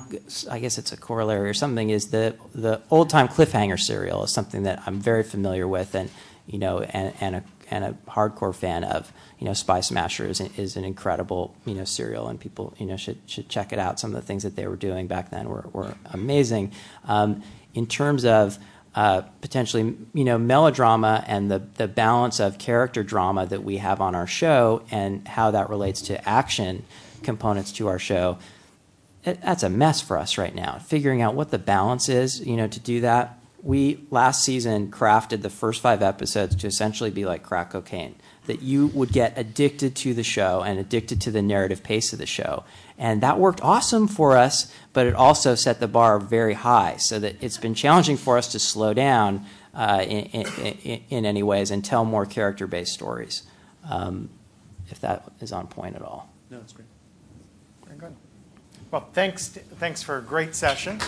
I 0.49 0.59
guess 0.59 0.77
it's 0.77 0.91
a 0.91 0.97
corollary 0.97 1.49
or 1.49 1.53
something, 1.53 1.89
is 1.89 2.09
the 2.09 2.35
the 2.53 2.81
old 2.91 3.09
time 3.09 3.29
cliffhanger 3.29 3.79
serial 3.79 4.25
is 4.25 4.33
something 4.33 4.63
that 4.63 4.83
I'm 4.85 4.99
very 4.99 5.23
familiar 5.23 5.65
with, 5.65 5.95
and 5.95 6.11
you 6.45 6.59
know, 6.59 6.81
and 6.81 7.13
and 7.21 7.37
a 7.37 7.43
and 7.69 7.85
a 7.85 7.97
hardcore 8.05 8.53
fan 8.53 8.83
of. 8.83 9.13
You 9.39 9.47
know, 9.47 9.53
Spy 9.53 9.79
Smasher 9.79 10.25
is 10.25 10.41
is 10.41 10.75
an 10.75 10.83
incredible 10.83 11.55
you 11.65 11.73
know 11.73 11.85
serial, 11.85 12.27
and 12.27 12.37
people 12.37 12.75
you 12.79 12.85
know 12.85 12.97
should 12.97 13.19
should 13.27 13.47
check 13.47 13.71
it 13.71 13.79
out. 13.79 13.97
Some 13.97 14.13
of 14.13 14.19
the 14.19 14.27
things 14.27 14.43
that 14.43 14.57
they 14.57 14.67
were 14.67 14.75
doing 14.75 15.07
back 15.07 15.29
then 15.31 15.47
were 15.47 15.69
were 15.71 15.95
amazing. 16.11 16.73
Um, 17.05 17.43
in 17.73 17.87
terms 17.87 18.25
of 18.25 18.59
uh, 18.93 19.21
potentially, 19.39 19.95
you 20.13 20.23
know, 20.23 20.37
melodrama 20.37 21.23
and 21.27 21.49
the, 21.49 21.59
the 21.75 21.87
balance 21.87 22.39
of 22.39 22.57
character 22.57 23.03
drama 23.03 23.45
that 23.45 23.63
we 23.63 23.77
have 23.77 24.01
on 24.01 24.15
our 24.15 24.27
show 24.27 24.83
and 24.91 25.25
how 25.27 25.51
that 25.51 25.69
relates 25.69 26.01
to 26.01 26.27
action 26.27 26.83
components 27.23 27.71
to 27.71 27.87
our 27.87 27.99
show. 27.99 28.37
It, 29.23 29.41
that's 29.41 29.63
a 29.63 29.69
mess 29.69 30.01
for 30.01 30.17
us 30.17 30.37
right 30.37 30.53
now. 30.53 30.79
Figuring 30.79 31.21
out 31.21 31.35
what 31.35 31.51
the 31.51 31.59
balance 31.59 32.09
is, 32.09 32.45
you 32.45 32.57
know, 32.57 32.67
to 32.67 32.79
do 32.79 33.01
that. 33.01 33.37
We 33.63 34.05
last 34.09 34.43
season 34.43 34.89
crafted 34.89 35.43
the 35.43 35.49
first 35.49 35.81
five 35.81 36.01
episodes 36.01 36.55
to 36.55 36.67
essentially 36.67 37.11
be 37.11 37.25
like 37.25 37.43
crack 37.43 37.69
cocaine, 37.69 38.15
that 38.47 38.63
you 38.63 38.87
would 38.87 39.11
get 39.13 39.37
addicted 39.37 39.95
to 39.97 40.15
the 40.15 40.23
show 40.23 40.63
and 40.63 40.79
addicted 40.79 41.21
to 41.21 41.31
the 41.31 41.43
narrative 41.43 41.83
pace 41.83 42.11
of 42.11 42.17
the 42.17 42.25
show. 42.25 42.63
And 42.97 43.21
that 43.21 43.37
worked 43.37 43.61
awesome 43.61 44.07
for 44.07 44.35
us, 44.35 44.73
but 44.93 45.07
it 45.07 45.15
also 45.15 45.55
set 45.55 45.79
the 45.79 45.87
bar 45.87 46.19
very 46.19 46.53
high 46.53 46.97
so 46.97 47.19
that 47.19 47.35
it's 47.41 47.57
been 47.57 47.73
challenging 47.73 48.17
for 48.17 48.37
us 48.37 48.51
to 48.51 48.59
slow 48.59 48.93
down 48.93 49.45
uh, 49.73 50.03
in, 50.05 50.25
in, 50.25 51.01
in, 51.09 51.25
any 51.25 51.43
ways 51.43 51.71
and 51.71 51.83
tell 51.83 52.03
more 52.03 52.25
character 52.25 52.67
based 52.67 52.93
stories, 52.93 53.43
um, 53.89 54.29
if 54.89 54.99
that 54.99 55.23
is 55.39 55.53
on 55.53 55.67
point 55.67 55.95
at 55.95 56.01
all. 56.01 56.29
No, 56.49 56.57
it's 56.57 56.73
great. 56.73 56.87
Very 57.85 57.97
good. 57.97 58.15
Well, 58.91 59.07
thanks, 59.13 59.47
thanks 59.47 60.03
for 60.03 60.17
a 60.17 60.21
great 60.21 60.55
session. 60.55 60.99